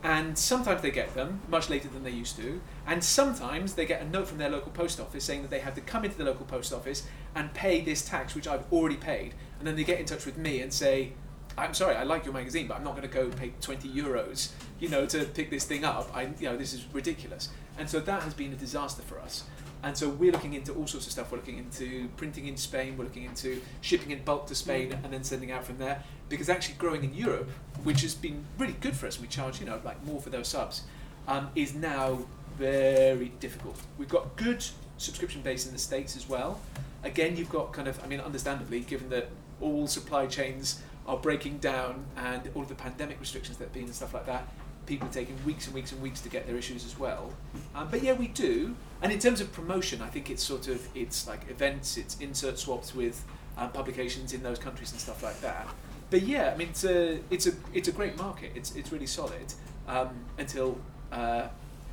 And 0.03 0.37
sometimes 0.37 0.82
they 0.82 0.91
get 0.91 1.14
them 1.14 1.41
much 1.49 1.70
later 1.70 1.89
than 1.89 2.05
they 2.05 2.11
used 2.11 2.37
to, 2.37 2.61
and 2.87 3.03
sometimes 3.03 3.72
they 3.72 3.87
get 3.87 4.03
a 4.03 4.09
note 4.09 4.28
from 4.28 4.37
their 4.37 4.51
local 4.51 4.70
post 4.70 5.01
office 5.01 5.24
saying 5.24 5.41
that 5.43 5.51
they 5.51 5.61
have 5.61 5.74
to 5.76 5.80
come 5.80 6.05
into 6.05 6.18
the 6.18 6.24
local 6.24 6.45
post 6.45 6.74
office 6.74 7.07
and 7.35 7.55
pay 7.55 7.80
this 7.80 8.05
tax, 8.05 8.35
which 8.35 8.47
I've 8.47 8.70
already 8.70 8.97
paid. 8.97 9.35
And 9.65 9.69
then 9.71 9.77
they 9.77 9.85
get 9.85 9.99
in 9.99 10.05
touch 10.05 10.27
with 10.27 10.37
me 10.37 10.61
and 10.61 10.71
say, 10.71 11.15
I'm 11.57 11.73
sorry, 11.73 11.97
I 11.97 12.03
like 12.03 12.27
your 12.27 12.35
magazine, 12.35 12.67
but 12.67 12.77
I'm 12.77 12.85
not 12.85 12.97
going 12.97 13.09
to 13.09 13.15
go 13.15 13.31
pay 13.31 13.55
20 13.62 13.89
euros, 13.89 14.51
you 14.79 14.91
know, 14.91 15.07
to 15.07 15.25
pick 15.25 15.49
this 15.49 15.65
thing 15.65 15.87
up. 15.87 16.11
I, 16.12 16.29
you 16.39 16.51
know, 16.51 16.57
this 16.59 16.75
is 16.75 16.85
ridiculous. 16.93 17.49
And 17.79 17.89
so 17.89 17.99
that 18.01 18.25
has 18.25 18.35
been 18.35 18.53
a 18.53 18.57
disaster 18.57 19.01
for 19.01 19.19
us. 19.21 19.45
And 19.83 19.97
so 19.97 20.11
we're 20.11 20.33
looking 20.33 20.53
into 20.53 20.75
all 20.75 20.87
sorts 20.87 21.07
of 21.07 21.12
stuff. 21.12 21.33
We're 21.33 21.39
looking 21.39 21.57
into 21.57 22.11
printing 22.19 22.47
in 22.47 22.59
Spain. 22.59 22.99
We're 22.99 23.05
looking 23.05 23.25
into 23.25 23.62
shipping 23.81 24.11
in 24.11 24.23
bulk 24.23 24.49
to 24.49 24.55
Spain 24.55 24.99
and 25.03 25.11
then 25.11 25.25
sending 25.25 25.51
out 25.51 25.65
from 25.65 25.79
there. 25.79 26.03
Because 26.29 26.51
actually 26.51 26.75
growing 26.75 27.03
in 27.03 27.15
Europe, 27.15 27.49
which 27.85 28.03
has 28.03 28.15
been 28.15 28.45
really 28.59 28.77
good 28.83 28.95
for 28.95 29.07
us, 29.07 29.19
we 29.19 29.29
charge 29.29 29.61
you 29.61 29.67
know 29.67 29.81
like 29.83 30.05
more 30.05 30.21
for 30.21 30.29
those 30.29 30.49
subs, 30.49 30.83
um, 31.27 31.49
is 31.55 31.75
now 31.75 32.19
very 32.59 33.33
difficult. 33.41 33.81
We've 33.97 34.11
got 34.11 34.37
good 34.37 34.62
subscription 34.99 35.41
base 35.41 35.65
in 35.65 35.73
the 35.73 35.79
states 35.79 36.19
as 36.19 36.29
well. 36.29 36.61
Again, 37.03 37.39
you've 37.39 37.51
got 37.51 37.73
kind 37.73 37.89
of, 37.89 38.03
I 38.05 38.07
mean, 38.07 38.21
understandably, 38.21 38.81
given 38.81 39.09
that 39.11 39.29
all 39.61 39.87
supply 39.87 40.27
chains 40.27 40.81
are 41.07 41.17
breaking 41.17 41.59
down 41.59 42.05
and 42.17 42.51
all 42.55 42.63
of 42.63 42.69
the 42.69 42.75
pandemic 42.75 43.21
restrictions 43.21 43.59
that 43.59 43.65
have 43.65 43.73
been 43.73 43.85
and 43.85 43.95
stuff 43.95 44.15
like 44.15 44.27
that, 44.27 44.49
people 44.87 45.09
are 45.09 45.13
taking 45.13 45.43
weeks 45.45 45.67
and 45.67 45.75
weeks 45.75 45.93
and 45.93 46.01
weeks 46.03 46.21
to 46.21 46.29
get 46.29 46.47
their 46.47 46.57
issues 46.57 46.85
as 46.85 46.99
well. 46.99 47.33
Um, 47.75 47.89
but 47.91 48.03
yeah, 48.03 48.13
we 48.13 48.29
do. 48.29 48.75
And 49.03 49.13
in 49.13 49.19
terms 49.19 49.41
of 49.41 49.53
promotion, 49.53 50.03
I 50.03 50.09
think 50.09 50.31
it's 50.31 50.43
sort 50.43 50.69
of 50.69 50.87
it's 50.95 51.27
like 51.27 51.51
events, 51.51 51.97
it's 51.97 52.19
insert 52.21 52.59
swaps 52.59 52.95
with 52.95 53.25
um, 53.57 53.71
publications 53.71 54.33
in 54.33 54.43
those 54.43 54.59
countries 54.59 54.93
and 54.93 55.01
stuff 55.01 55.23
like 55.23 55.41
that. 55.41 55.69
But 56.11 56.23
yeah, 56.23 56.53
I 56.53 56.57
mean, 56.57 56.69
it's 56.69 56.85
a 56.85 57.21
it's 57.31 57.47
a 57.47 57.53
it's 57.73 57.89
a 57.89 57.93
great 57.93 58.17
market. 58.17 58.53
It's 58.55 58.75
it's 58.77 58.93
really 58.93 59.07
solid 59.07 59.53
um, 59.89 60.11
until 60.39 60.79
uh, 61.13 61.49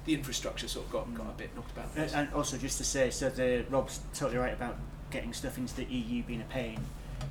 the 0.06 0.14
infrastructure 0.14 0.68
sort 0.68 0.86
of 0.86 0.92
got, 0.92 1.14
got 1.14 1.28
a 1.28 1.38
bit 1.38 1.56
knocked 1.56 1.72
about. 1.72 1.90
And, 1.96 2.12
and 2.14 2.34
also, 2.34 2.58
just 2.58 2.78
to 2.78 2.84
say, 2.84 3.10
so 3.10 3.30
the 3.30 3.66
Rob's 3.70 4.00
totally 4.14 4.38
right 4.38 4.54
about 4.54 4.78
getting 5.12 5.34
stuff 5.34 5.58
into 5.58 5.76
the 5.76 5.86
EU 5.86 6.24
being 6.24 6.42
a 6.42 6.46
pain. 6.46 6.80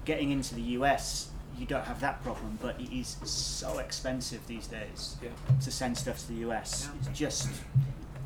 Getting 0.04 0.30
into 0.30 0.54
the 0.54 0.62
US, 0.78 1.28
you 1.58 1.66
don't 1.66 1.84
have 1.84 2.00
that 2.00 2.22
problem, 2.22 2.58
but 2.62 2.80
it 2.80 2.90
is 2.92 3.16
so 3.24 3.78
expensive 3.78 4.46
these 4.46 4.66
days 4.66 5.16
Yeah. 5.22 5.28
to 5.60 5.70
send 5.70 5.96
stuff 5.98 6.18
to 6.20 6.28
the 6.28 6.48
US. 6.48 6.88
Yeah. 6.88 7.10
It's 7.10 7.18
just 7.18 7.48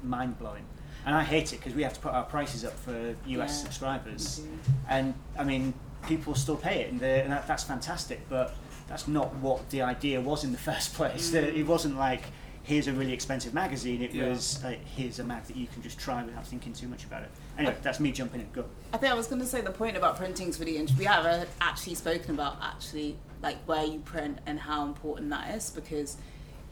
mind 0.02 0.38
blowing. 0.38 0.64
And 1.06 1.14
I 1.14 1.22
hate 1.24 1.52
it 1.52 1.56
because 1.58 1.74
we 1.74 1.82
have 1.82 1.92
to 1.94 2.00
put 2.00 2.12
our 2.12 2.22
prices 2.24 2.64
up 2.64 2.78
for 2.78 2.92
US 2.92 3.16
Yeah. 3.26 3.46
subscribers. 3.46 4.40
And 4.88 5.14
I 5.38 5.44
mean, 5.44 5.74
people 6.06 6.34
still 6.34 6.56
pay 6.56 6.82
it, 6.82 6.92
and, 6.92 7.02
and 7.02 7.32
that, 7.32 7.46
that's 7.46 7.64
fantastic. 7.64 8.28
But 8.28 8.54
that's 8.86 9.08
not 9.08 9.34
what 9.36 9.68
the 9.70 9.82
idea 9.82 10.20
was 10.20 10.44
in 10.44 10.52
the 10.52 10.58
first 10.70 10.94
place. 10.94 11.30
Mm. 11.32 11.54
It 11.56 11.66
wasn't 11.66 11.96
like 11.98 12.22
here's 12.64 12.88
a 12.88 12.92
really 12.92 13.12
expensive 13.12 13.54
magazine. 13.54 14.02
It 14.02 14.12
Yeah. 14.12 14.28
was 14.30 14.62
like 14.64 14.84
here's 14.84 15.18
a 15.20 15.24
mag 15.24 15.44
that 15.44 15.56
you 15.56 15.66
can 15.68 15.82
just 15.82 15.98
try 15.98 16.24
without 16.24 16.46
thinking 16.46 16.72
too 16.72 16.88
much 16.88 17.04
about 17.04 17.22
it. 17.22 17.30
Anyway, 17.56 17.76
that's 17.82 18.00
me 18.00 18.10
jumping 18.10 18.40
in. 18.40 18.48
Go. 18.52 18.64
I 18.92 18.96
think 18.96 19.12
I 19.12 19.14
was 19.14 19.26
going 19.28 19.40
to 19.40 19.46
say 19.46 19.60
the 19.60 19.70
point 19.70 19.96
about 19.96 20.16
printing 20.16 20.48
is 20.48 20.58
really 20.58 20.76
interesting. 20.76 20.98
We 20.98 21.04
have 21.04 21.48
actually 21.60 21.94
spoken 21.94 22.34
about 22.34 22.56
actually 22.60 23.16
like 23.42 23.58
where 23.66 23.84
you 23.84 24.00
print 24.00 24.38
and 24.46 24.58
how 24.58 24.84
important 24.86 25.30
that 25.30 25.54
is 25.54 25.70
because 25.70 26.16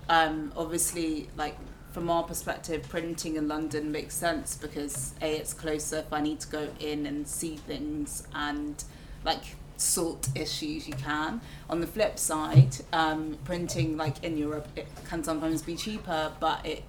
um, 0.09 0.53
obviously 0.57 1.29
like 1.37 1.57
from 1.93 2.09
our 2.11 2.23
perspective 2.23 2.89
printing 2.89 3.37
in 3.37 3.47
London 3.49 3.93
makes 3.93 4.15
sense 4.15 4.57
because 4.57 5.15
a 5.21 5.37
it's 5.37 5.53
closer 5.53 5.99
if 5.99 6.13
I 6.13 6.23
need 6.23 6.41
to 6.41 6.49
go 6.49 6.69
in 6.81 7.05
and 7.05 7.29
see 7.29 7.57
things 7.57 8.27
and 8.35 8.83
like 9.25 9.43
sort 9.77 10.29
issues 10.35 10.87
you 10.87 10.95
can 10.95 11.41
on 11.69 11.81
the 11.81 11.87
flip 11.87 12.19
side 12.19 12.77
um, 12.93 13.37
printing 13.45 13.97
like 13.97 14.23
in 14.23 14.37
Europe 14.37 14.69
it 14.77 14.87
can 15.09 15.25
sometimes 15.25 15.63
be 15.63 15.75
cheaper 15.75 16.33
but 16.41 16.65
it 16.65 16.85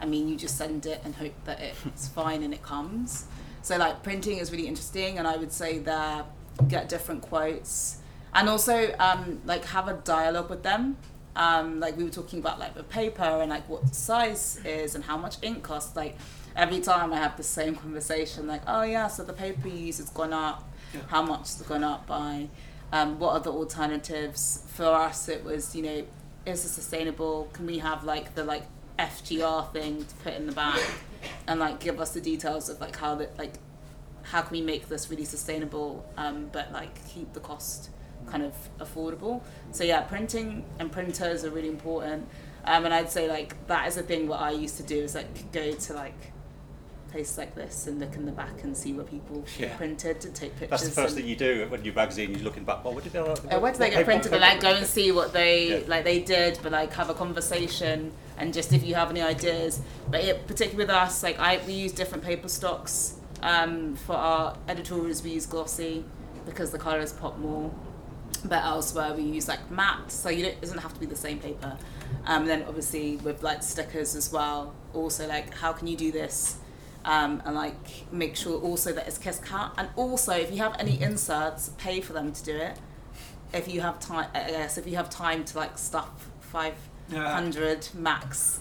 I 0.00 0.06
mean, 0.06 0.28
you 0.28 0.36
just 0.36 0.56
send 0.58 0.86
it 0.86 1.00
and 1.04 1.14
hope 1.14 1.32
that 1.44 1.60
it's 1.60 2.08
fine 2.20 2.42
and 2.42 2.52
it 2.52 2.62
comes. 2.62 3.26
So 3.62 3.76
like 3.76 4.02
printing 4.02 4.38
is 4.38 4.52
really 4.52 4.66
interesting, 4.66 5.18
and 5.18 5.26
I 5.26 5.36
would 5.36 5.52
say 5.52 5.78
there 5.78 6.24
get 6.68 6.88
different 6.88 7.22
quotes, 7.22 7.98
and 8.34 8.48
also 8.48 8.94
um, 8.98 9.40
like 9.46 9.64
have 9.66 9.88
a 9.88 9.94
dialogue 9.94 10.50
with 10.50 10.62
them. 10.62 10.98
Um, 11.36 11.80
like 11.80 11.96
we 11.96 12.04
were 12.04 12.10
talking 12.10 12.38
about 12.38 12.60
like 12.60 12.74
the 12.74 12.84
paper 12.84 13.22
and 13.22 13.50
like 13.50 13.68
what 13.68 13.88
the 13.88 13.94
size 13.94 14.60
is 14.64 14.94
and 14.94 15.02
how 15.02 15.16
much 15.16 15.36
ink 15.42 15.62
costs. 15.62 15.96
Like 15.96 16.16
every 16.54 16.80
time 16.80 17.12
I 17.12 17.16
have 17.16 17.36
the 17.36 17.42
same 17.42 17.74
conversation, 17.74 18.46
like 18.46 18.62
oh 18.66 18.82
yeah, 18.82 19.08
so 19.08 19.24
the 19.24 19.32
paper 19.32 19.68
you 19.68 19.86
use 19.86 19.98
has 19.98 20.10
gone 20.10 20.32
up. 20.32 20.70
Yeah. 20.94 21.00
How 21.08 21.22
much 21.22 21.40
it's 21.40 21.62
gone 21.62 21.84
up 21.84 22.06
by? 22.06 22.48
Um, 22.92 23.18
what 23.18 23.32
are 23.32 23.40
the 23.40 23.50
alternatives? 23.50 24.62
For 24.68 24.86
us, 24.86 25.28
it 25.28 25.44
was 25.44 25.74
you 25.74 25.82
know, 25.82 26.04
is 26.46 26.64
it 26.64 26.68
sustainable? 26.68 27.48
Can 27.52 27.66
we 27.66 27.78
have 27.78 28.04
like 28.04 28.34
the 28.34 28.44
like 28.44 28.64
FGR 28.98 29.72
thing 29.72 30.04
to 30.04 30.14
put 30.22 30.34
in 30.34 30.46
the 30.46 30.52
bag, 30.52 30.80
and 31.48 31.58
like 31.58 31.80
give 31.80 32.00
us 32.00 32.12
the 32.12 32.20
details 32.20 32.68
of 32.68 32.80
like 32.80 32.96
how 32.96 33.16
that 33.16 33.36
like 33.36 33.54
how 34.22 34.42
can 34.42 34.52
we 34.52 34.62
make 34.62 34.88
this 34.88 35.10
really 35.10 35.24
sustainable, 35.24 36.06
um, 36.16 36.48
but 36.52 36.72
like 36.72 37.06
keep 37.08 37.32
the 37.32 37.40
cost 37.40 37.90
kind 38.30 38.42
of 38.42 38.54
affordable. 38.78 39.42
So 39.72 39.84
yeah, 39.84 40.02
printing 40.02 40.64
and 40.78 40.90
printers 40.90 41.44
are 41.44 41.50
really 41.50 41.68
important. 41.68 42.28
Um, 42.64 42.86
and 42.86 42.94
I'd 42.94 43.10
say 43.10 43.28
like 43.28 43.66
that 43.66 43.88
is 43.88 43.96
a 43.96 44.02
thing 44.02 44.26
what 44.28 44.40
I 44.40 44.52
used 44.52 44.76
to 44.78 44.82
do 44.82 44.96
is 44.96 45.14
like 45.14 45.52
go 45.52 45.72
to 45.72 45.92
like 45.92 46.32
places 47.14 47.38
like 47.38 47.54
this 47.54 47.86
and 47.86 48.00
look 48.00 48.16
in 48.16 48.26
the 48.26 48.32
back 48.32 48.64
and 48.64 48.76
see 48.76 48.92
what 48.92 49.08
people 49.08 49.44
Yeah. 49.56 49.76
printed 49.76 50.20
to 50.22 50.30
take 50.30 50.50
pictures. 50.58 50.70
That's 50.70 50.82
the 50.88 50.90
first 51.02 51.14
thing 51.14 51.26
you 51.28 51.36
do 51.36 51.66
when 51.68 51.84
you're 51.84 51.94
magazine. 51.94 52.32
You're 52.32 52.40
looking 52.42 52.64
back. 52.64 52.84
Well, 52.84 52.92
what 52.92 53.04
did 53.04 53.12
they? 53.12 53.20
uh, 53.20 53.60
where 53.60 53.70
did 53.70 53.80
they 53.80 53.90
get 53.90 54.04
printed? 54.04 54.32
And 54.32 54.40
like 54.40 54.60
go 54.60 54.70
and 54.74 54.84
see 54.84 55.12
what 55.12 55.32
they 55.32 55.54
Yeah. 55.82 55.84
like 55.86 56.02
they 56.02 56.18
did, 56.18 56.58
but 56.62 56.72
like 56.72 56.92
have 56.94 57.10
a 57.10 57.14
conversation 57.14 58.10
and 58.36 58.52
just 58.52 58.72
if 58.72 58.84
you 58.84 58.96
have 58.96 59.10
any 59.10 59.22
ideas. 59.22 59.80
But 60.10 60.24
it, 60.24 60.46
particularly 60.48 60.84
with 60.84 60.90
us, 60.90 61.22
like 61.22 61.38
I 61.38 61.60
we 61.68 61.72
use 61.74 61.92
different 61.92 62.24
paper 62.24 62.48
stocks. 62.48 63.14
Um, 63.44 63.94
for 64.06 64.14
our 64.16 64.56
editorials, 64.68 65.22
we 65.22 65.30
use 65.38 65.46
glossy 65.46 66.04
because 66.46 66.72
the 66.72 66.78
colours 66.78 67.12
pop 67.12 67.38
more. 67.38 67.70
But 68.44 68.64
elsewhere, 68.64 69.14
we 69.14 69.22
use 69.22 69.46
like 69.46 69.70
matte, 69.70 70.10
so 70.10 70.28
you 70.30 70.42
don't, 70.44 70.52
it 70.54 70.60
doesn't 70.60 70.78
have 70.78 70.92
to 70.94 71.00
be 71.00 71.06
the 71.06 71.16
same 71.16 71.38
paper. 71.38 71.76
Um, 72.26 72.46
then 72.46 72.64
obviously 72.66 73.16
with 73.18 73.42
like 73.44 73.62
stickers 73.62 74.16
as 74.16 74.32
well. 74.32 74.74
Also, 74.94 75.28
like 75.28 75.54
how 75.54 75.72
can 75.72 75.86
you 75.86 75.96
do 75.96 76.10
this? 76.10 76.56
Um, 77.04 77.42
and 77.44 77.54
like 77.54 78.12
make 78.12 78.36
sure 78.36 78.60
also 78.60 78.92
that 78.92 79.06
it's 79.06 79.18
kiss 79.18 79.38
cut 79.38 79.74
and 79.76 79.88
also 79.96 80.32
if 80.32 80.50
you 80.50 80.58
have 80.58 80.76
any 80.78 81.00
inserts 81.00 81.70
pay 81.78 82.00
for 82.00 82.12
them 82.12 82.32
to 82.32 82.44
do 82.44 82.56
it. 82.56 82.78
If 83.52 83.72
you 83.72 83.82
have 83.82 84.00
time 84.00 84.28
I 84.34 84.50
guess 84.50 84.78
if 84.78 84.86
you 84.86 84.96
have 84.96 85.10
time 85.10 85.44
to 85.44 85.58
like 85.58 85.78
stuff 85.78 86.30
500 86.40 87.88
max 87.94 88.60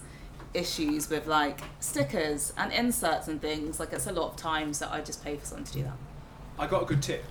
issues 0.53 1.09
with 1.09 1.25
like 1.25 1.61
stickers 1.79 2.53
and 2.57 2.71
inserts 2.71 3.27
and 3.27 3.41
things 3.41 3.79
like 3.79 3.91
it's 3.91 4.05
a 4.05 4.11
lot 4.11 4.31
of 4.31 4.35
time 4.35 4.73
so 4.73 4.87
I 4.89 5.01
just 5.01 5.23
pay 5.23 5.37
for 5.37 5.45
someone 5.45 5.65
to 5.65 5.73
do 5.73 5.83
that. 5.83 5.97
I 6.59 6.67
got 6.67 6.83
a 6.83 6.85
good 6.85 7.01
tip 7.01 7.23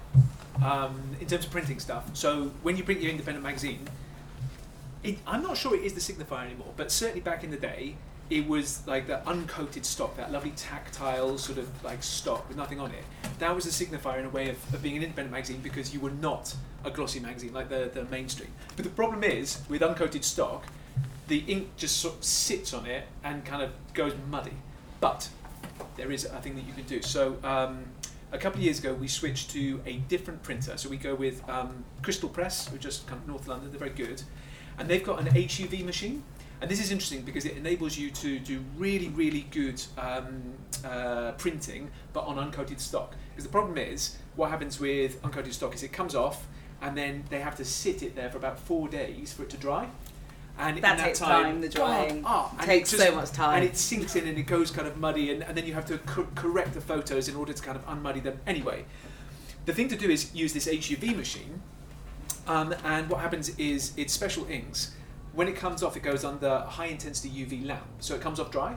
um, 0.64 1.16
in 1.20 1.26
terms 1.26 1.44
of 1.44 1.50
printing 1.50 1.78
stuff. 1.78 2.04
So 2.14 2.50
when 2.62 2.76
you 2.76 2.84
print 2.84 3.00
your 3.00 3.10
independent 3.10 3.44
magazine, 3.44 3.88
it, 5.02 5.18
I'm 5.26 5.42
not 5.42 5.56
sure 5.56 5.74
it 5.74 5.82
is 5.82 5.94
the 5.94 6.00
signifier 6.00 6.44
anymore, 6.46 6.72
but 6.76 6.90
certainly 6.90 7.20
back 7.20 7.44
in 7.44 7.50
the 7.50 7.56
day, 7.56 7.96
it 8.31 8.47
was 8.47 8.87
like 8.87 9.07
the 9.07 9.20
uncoated 9.27 9.85
stock, 9.85 10.16
that 10.16 10.33
lovely 10.33 10.53
tactile 10.57 11.37
sort 11.39 11.59
of 11.59 11.85
like 11.85 12.03
stock 12.03 12.49
with 12.49 12.57
nothing 12.57 12.81
on 12.81 12.91
it. 12.91 13.05
That 13.39 13.55
was 13.55 13.66
a 13.66 13.68
signifier 13.68 14.18
in 14.18 14.27
a 14.27 14.31
way 14.31 14.49
of, 14.49 14.75
of 14.75 14.83
being 14.83 14.97
an 14.97 15.03
independent 15.03 15.33
magazine 15.33 15.61
because 15.62 15.93
you 15.93 16.01
were 16.01 16.11
not 16.11 16.55
a 16.85 16.91
glossy 16.91 17.20
magazine 17.20 17.53
like 17.53 17.68
the, 17.68 17.91
the 17.93 18.05
mainstream. 18.05 18.51
But 18.77 18.85
the 18.85 18.91
problem 18.91 19.23
is 19.23 19.61
with 19.68 19.83
uncoated 19.83 20.25
stock, 20.25 20.66
the 21.29 21.39
ink 21.47 21.77
just 21.77 21.99
sort 21.99 22.16
of 22.16 22.25
sits 22.25 22.75
on 22.75 22.87
it 22.87 23.05
and 23.23 23.45
kind 23.45 23.62
of 23.62 23.70
goes 23.95 24.14
muddy. 24.31 24.53
But 25.01 25.29
there 25.97 26.11
is 26.11 26.25
a 26.25 26.41
thing 26.41 26.55
that 26.57 26.64
you 26.66 26.73
can 26.73 26.85
do. 26.85 27.03
So 27.03 27.37
um, 27.45 27.85
a 28.33 28.39
couple 28.39 28.59
of 28.59 28.64
years 28.64 28.79
ago, 28.79 28.95
we 28.95 29.09
switched 29.09 29.51
to 29.51 29.81
a 29.87 29.97
different 30.09 30.43
printer. 30.43 30.77
So 30.77 30.89
we 30.89 30.97
go 30.97 31.14
with 31.14 31.47
um, 31.49 31.85
Crystal 32.03 32.29
Press, 32.29 32.68
who 32.68 32.79
just 32.79 33.09
of 33.11 33.29
North 33.29 33.47
London. 33.47 33.70
They're 33.70 33.79
very 33.79 33.91
good, 33.91 34.23
and 34.79 34.89
they've 34.89 35.05
got 35.05 35.20
an 35.20 35.27
HUV 35.27 35.85
machine. 35.85 36.23
And 36.62 36.70
this 36.70 36.80
is 36.80 36.92
interesting 36.92 37.22
because 37.22 37.44
it 37.44 37.56
enables 37.56 37.98
you 37.98 38.08
to 38.12 38.38
do 38.38 38.62
really, 38.78 39.08
really 39.08 39.46
good 39.50 39.82
um, 39.98 40.40
uh, 40.84 41.32
printing, 41.32 41.90
but 42.12 42.20
on 42.20 42.36
uncoated 42.36 42.78
stock. 42.78 43.16
Because 43.30 43.42
the 43.44 43.50
problem 43.50 43.76
is, 43.76 44.16
what 44.36 44.48
happens 44.48 44.78
with 44.78 45.20
uncoated 45.22 45.52
stock 45.54 45.74
is 45.74 45.82
it 45.82 45.92
comes 45.92 46.14
off, 46.14 46.46
and 46.80 46.96
then 46.96 47.24
they 47.30 47.40
have 47.40 47.56
to 47.56 47.64
sit 47.64 48.04
it 48.04 48.14
there 48.14 48.30
for 48.30 48.38
about 48.38 48.60
four 48.60 48.86
days 48.86 49.32
for 49.32 49.42
it 49.42 49.50
to 49.50 49.56
dry. 49.56 49.88
And 50.56 50.76
in 50.76 50.82
That 50.82 50.98
that 50.98 51.04
takes 51.06 51.18
time, 51.18 51.44
time, 51.44 51.60
the 51.62 51.68
drying. 51.68 52.24
And 52.56 52.60
Takes 52.60 52.92
it 52.92 53.00
so 53.00 53.12
much 53.16 53.32
time. 53.32 53.56
and 53.56 53.64
it 53.64 53.76
sinks 53.76 54.14
in 54.14 54.28
and 54.28 54.38
it 54.38 54.44
goes 54.44 54.70
kind 54.70 54.86
of 54.86 54.96
muddy, 54.98 55.32
and, 55.32 55.42
and 55.42 55.56
then 55.56 55.66
you 55.66 55.74
have 55.74 55.86
to 55.86 55.98
co- 55.98 56.28
correct 56.36 56.74
the 56.74 56.80
photos 56.80 57.26
in 57.28 57.34
order 57.34 57.52
to 57.52 57.60
kind 57.60 57.76
of 57.76 57.84
unmuddy 57.86 58.22
them. 58.22 58.38
Anyway, 58.46 58.84
the 59.66 59.72
thing 59.72 59.88
to 59.88 59.96
do 59.96 60.08
is 60.08 60.32
use 60.32 60.52
this 60.52 60.68
HUV 60.68 61.16
machine, 61.16 61.60
um, 62.46 62.72
and 62.84 63.10
what 63.10 63.18
happens 63.20 63.48
is 63.58 63.92
it's 63.96 64.12
special 64.12 64.46
inks. 64.48 64.92
When 65.35 65.49
it 65.49 65.57
comes 65.57 65.83
off, 65.83 65.97
it 65.97 66.03
goes 66.03 66.24
under 66.24 66.61
high 66.61 66.87
intensity 66.87 67.30
UV 67.30 67.66
lamp, 67.66 67.87
so 68.01 68.14
it 68.14 68.20
comes 68.20 68.39
off 68.39 68.51
dry, 68.51 68.76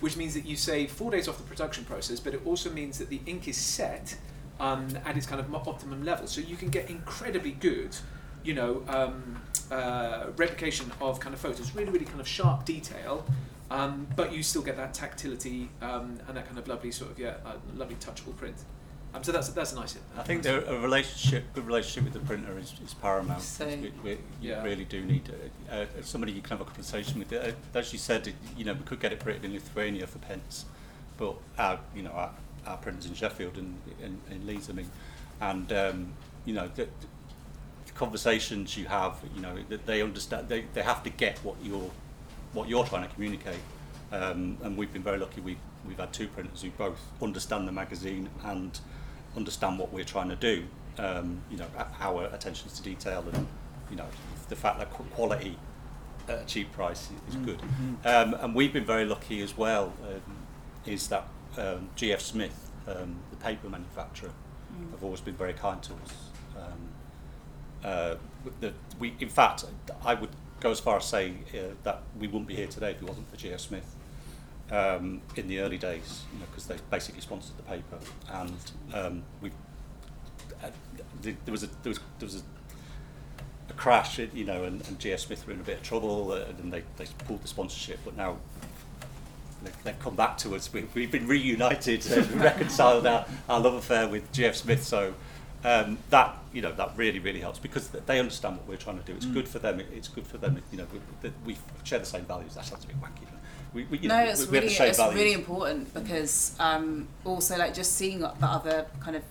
which 0.00 0.16
means 0.16 0.34
that 0.34 0.46
you 0.46 0.56
save 0.56 0.92
four 0.92 1.10
days 1.10 1.26
off 1.26 1.36
the 1.36 1.42
production 1.42 1.84
process, 1.84 2.20
but 2.20 2.34
it 2.34 2.40
also 2.44 2.70
means 2.70 2.98
that 2.98 3.08
the 3.08 3.20
ink 3.26 3.48
is 3.48 3.56
set 3.56 4.16
um, 4.60 4.88
at 5.04 5.16
its 5.16 5.26
kind 5.26 5.40
of 5.40 5.52
optimum 5.54 6.04
level, 6.04 6.26
so 6.26 6.40
you 6.40 6.56
can 6.56 6.68
get 6.68 6.88
incredibly 6.88 7.52
good, 7.52 7.96
you 8.44 8.54
know, 8.54 8.82
um, 8.88 9.42
uh, 9.70 10.26
replication 10.36 10.92
of 11.00 11.18
kind 11.18 11.34
of 11.34 11.40
photos, 11.40 11.74
really, 11.74 11.90
really 11.90 12.04
kind 12.04 12.20
of 12.20 12.28
sharp 12.28 12.64
detail. 12.64 13.26
Um, 13.68 14.06
but 14.14 14.32
you 14.32 14.44
still 14.44 14.62
get 14.62 14.76
that 14.76 14.94
tactility 14.94 15.68
um, 15.82 16.20
and 16.28 16.36
that 16.36 16.46
kind 16.46 16.56
of 16.56 16.68
lovely 16.68 16.92
sort 16.92 17.10
of 17.10 17.18
yeah, 17.18 17.34
uh, 17.44 17.54
lovely 17.74 17.96
touchable 17.96 18.36
print. 18.36 18.56
Um, 19.16 19.24
so 19.24 19.32
that's 19.32 19.48
that's 19.48 19.72
a 19.72 19.76
nice. 19.76 19.96
I 20.18 20.22
think 20.22 20.42
the, 20.42 20.68
a 20.70 20.78
relationship, 20.78 21.44
good 21.54 21.66
relationship 21.66 22.04
with 22.04 22.12
the 22.12 22.26
printer 22.26 22.58
is, 22.58 22.74
is 22.84 22.92
paramount. 22.94 23.40
So- 23.40 23.66
we, 23.66 23.92
we, 24.04 24.10
you 24.10 24.18
Yeah. 24.42 24.62
really 24.62 24.84
do 24.84 25.04
need 25.04 25.30
uh, 25.70 25.74
uh, 25.74 25.86
somebody 26.02 26.32
you 26.32 26.42
can 26.42 26.50
have 26.58 26.60
a 26.60 26.64
conversation 26.64 27.18
with. 27.18 27.32
Uh, 27.32 27.52
as 27.74 27.92
you 27.92 27.98
said, 27.98 28.32
you 28.56 28.64
know, 28.64 28.74
we 28.74 28.82
could 28.84 29.00
get 29.00 29.12
it 29.12 29.20
printed 29.20 29.44
in 29.46 29.54
Lithuania 29.54 30.06
for 30.06 30.18
pence, 30.18 30.66
but 31.16 31.36
our, 31.58 31.80
you 31.94 32.02
know, 32.02 32.10
our, 32.10 32.30
our 32.66 32.76
printers 32.76 33.06
in 33.06 33.14
Sheffield 33.14 33.56
and 33.56 33.78
in, 34.02 34.20
in 34.30 34.46
Leeds, 34.46 34.68
I 34.68 34.74
mean, 34.74 34.90
and 35.40 35.72
um, 35.72 36.12
you 36.44 36.52
know, 36.52 36.68
the, 36.74 36.84
the 37.86 37.92
conversations 37.94 38.76
you 38.76 38.84
have, 38.86 39.16
you 39.34 39.40
know, 39.40 39.56
that 39.70 39.86
they 39.86 40.02
understand, 40.02 40.48
they, 40.50 40.66
they 40.74 40.82
have 40.82 41.02
to 41.04 41.10
get 41.10 41.38
what 41.38 41.56
you're, 41.62 41.90
what 42.52 42.68
you're 42.68 42.84
trying 42.84 43.08
to 43.08 43.14
communicate. 43.14 43.60
Um, 44.12 44.58
and 44.62 44.76
we've 44.76 44.92
been 44.92 45.02
very 45.02 45.18
lucky. 45.18 45.40
We 45.40 45.56
we've 45.86 45.98
had 45.98 46.12
two 46.12 46.26
printers 46.28 46.62
who 46.62 46.70
both 46.70 46.98
understand 47.22 47.66
the 47.68 47.72
magazine 47.72 48.28
and 48.44 48.78
understand 49.36 49.78
what 49.78 49.92
we're 49.92 50.04
trying 50.04 50.28
to 50.28 50.36
do. 50.36 50.64
Um, 50.98 51.42
you 51.50 51.58
know, 51.58 51.66
our 52.00 52.24
attention 52.26 52.70
to 52.70 52.82
detail 52.82 53.24
and 53.32 53.46
you 53.90 53.96
know 53.96 54.06
the 54.48 54.56
fact 54.56 54.78
that 54.78 54.90
quality 54.90 55.58
at 56.28 56.42
a 56.42 56.44
cheap 56.46 56.72
price 56.72 57.10
is 57.28 57.36
good. 57.36 57.60
Um, 58.04 58.34
and 58.34 58.54
we've 58.54 58.72
been 58.72 58.84
very 58.84 59.04
lucky 59.04 59.42
as 59.42 59.56
well. 59.56 59.92
Um, 60.02 60.22
is 60.86 61.08
that 61.08 61.28
um, 61.58 61.88
GF 61.96 62.20
Smith, 62.20 62.70
um, 62.86 63.16
the 63.30 63.36
paper 63.36 63.68
manufacturer, 63.68 64.30
have 64.92 65.02
always 65.02 65.20
been 65.20 65.34
very 65.34 65.52
kind 65.52 65.82
to 65.82 65.92
us. 65.94 66.14
Um, 66.56 66.88
uh, 67.84 68.14
the, 68.60 68.72
we, 68.98 69.14
in 69.20 69.28
fact, 69.28 69.64
I 70.04 70.14
would 70.14 70.30
go 70.60 70.70
as 70.70 70.80
far 70.80 70.96
as 70.96 71.04
saying 71.04 71.44
uh, 71.54 71.74
that 71.82 72.02
we 72.18 72.26
wouldn't 72.26 72.46
be 72.46 72.54
here 72.54 72.66
today 72.66 72.92
if 72.92 73.02
it 73.02 73.08
wasn't 73.08 73.28
for 73.30 73.36
GF 73.36 73.60
Smith 73.60 73.95
um, 74.70 75.20
in 75.36 75.48
the 75.48 75.60
early 75.60 75.78
days, 75.78 76.24
you 76.32 76.40
know, 76.40 76.46
because 76.50 76.66
they 76.66 76.76
basically 76.90 77.20
sponsored 77.20 77.56
the 77.56 77.62
paper, 77.64 77.98
and 78.32 78.56
um, 78.94 79.22
we 79.40 79.50
uh, 80.62 80.68
there 81.22 81.36
was 81.52 81.62
a 81.62 81.66
there 81.82 81.90
was 81.90 81.98
there 82.18 82.26
was 82.26 82.36
a, 82.36 82.42
a 83.70 83.72
crash, 83.74 84.18
you 84.18 84.44
know, 84.44 84.64
and, 84.64 84.86
and 84.88 84.98
GF 84.98 85.18
Smith 85.18 85.46
were 85.46 85.52
in 85.52 85.60
a 85.60 85.64
bit 85.64 85.78
of 85.78 85.82
trouble, 85.82 86.32
uh, 86.32 86.44
and 86.60 86.72
they 86.72 86.82
they 86.96 87.06
pulled 87.26 87.42
the 87.42 87.48
sponsorship, 87.48 87.98
but 88.04 88.16
now. 88.16 88.32
they- 88.32 89.70
They've 89.82 89.98
come 89.98 90.14
back 90.14 90.36
to 90.38 90.54
us. 90.54 90.72
We've, 90.72 90.92
we've 90.94 91.10
been 91.10 91.26
reunited 91.26 92.06
and 92.12 92.30
reconciled 92.40 93.04
our, 93.06 93.26
our 93.48 93.58
love 93.58 93.74
affair 93.74 94.06
with 94.06 94.30
GF 94.32 94.54
Smith. 94.54 94.84
So 94.84 95.14
um, 95.64 95.98
that 96.10 96.36
you 96.52 96.62
know 96.62 96.72
that 96.72 96.92
really 96.96 97.18
really 97.18 97.40
helps 97.40 97.58
because 97.58 97.88
they 97.88 98.20
understand 98.20 98.58
what 98.58 98.68
we're 98.68 98.76
trying 98.76 98.98
to 98.98 99.04
do. 99.04 99.14
It's 99.14 99.26
good 99.26 99.48
for 99.48 99.58
them. 99.58 99.80
It's 99.92 100.06
good 100.08 100.26
for 100.26 100.38
them. 100.38 100.62
You 100.70 100.78
know, 100.78 100.86
we, 100.92 101.30
we 101.44 101.56
share 101.82 101.98
the 101.98 102.04
same 102.06 102.24
values. 102.26 102.54
That 102.54 102.64
sounds 102.66 102.84
a 102.84 102.86
bit 102.88 103.00
wacky. 103.00 103.26
We, 103.76 103.84
we, 103.84 103.98
no, 104.08 104.16
know, 104.16 104.24
it's 104.30 104.46
we, 104.46 104.52
we 104.52 104.56
have 104.56 104.64
really 104.78 104.88
it's 104.88 104.96
values. 104.98 105.14
really 105.14 105.32
important 105.34 105.92
because 105.92 106.56
um, 106.58 107.06
also 107.26 107.58
like 107.58 107.74
just 107.74 107.92
seeing 107.92 108.20
the 108.20 108.32
other 108.42 108.86
kind 109.00 109.16
of 109.16 109.22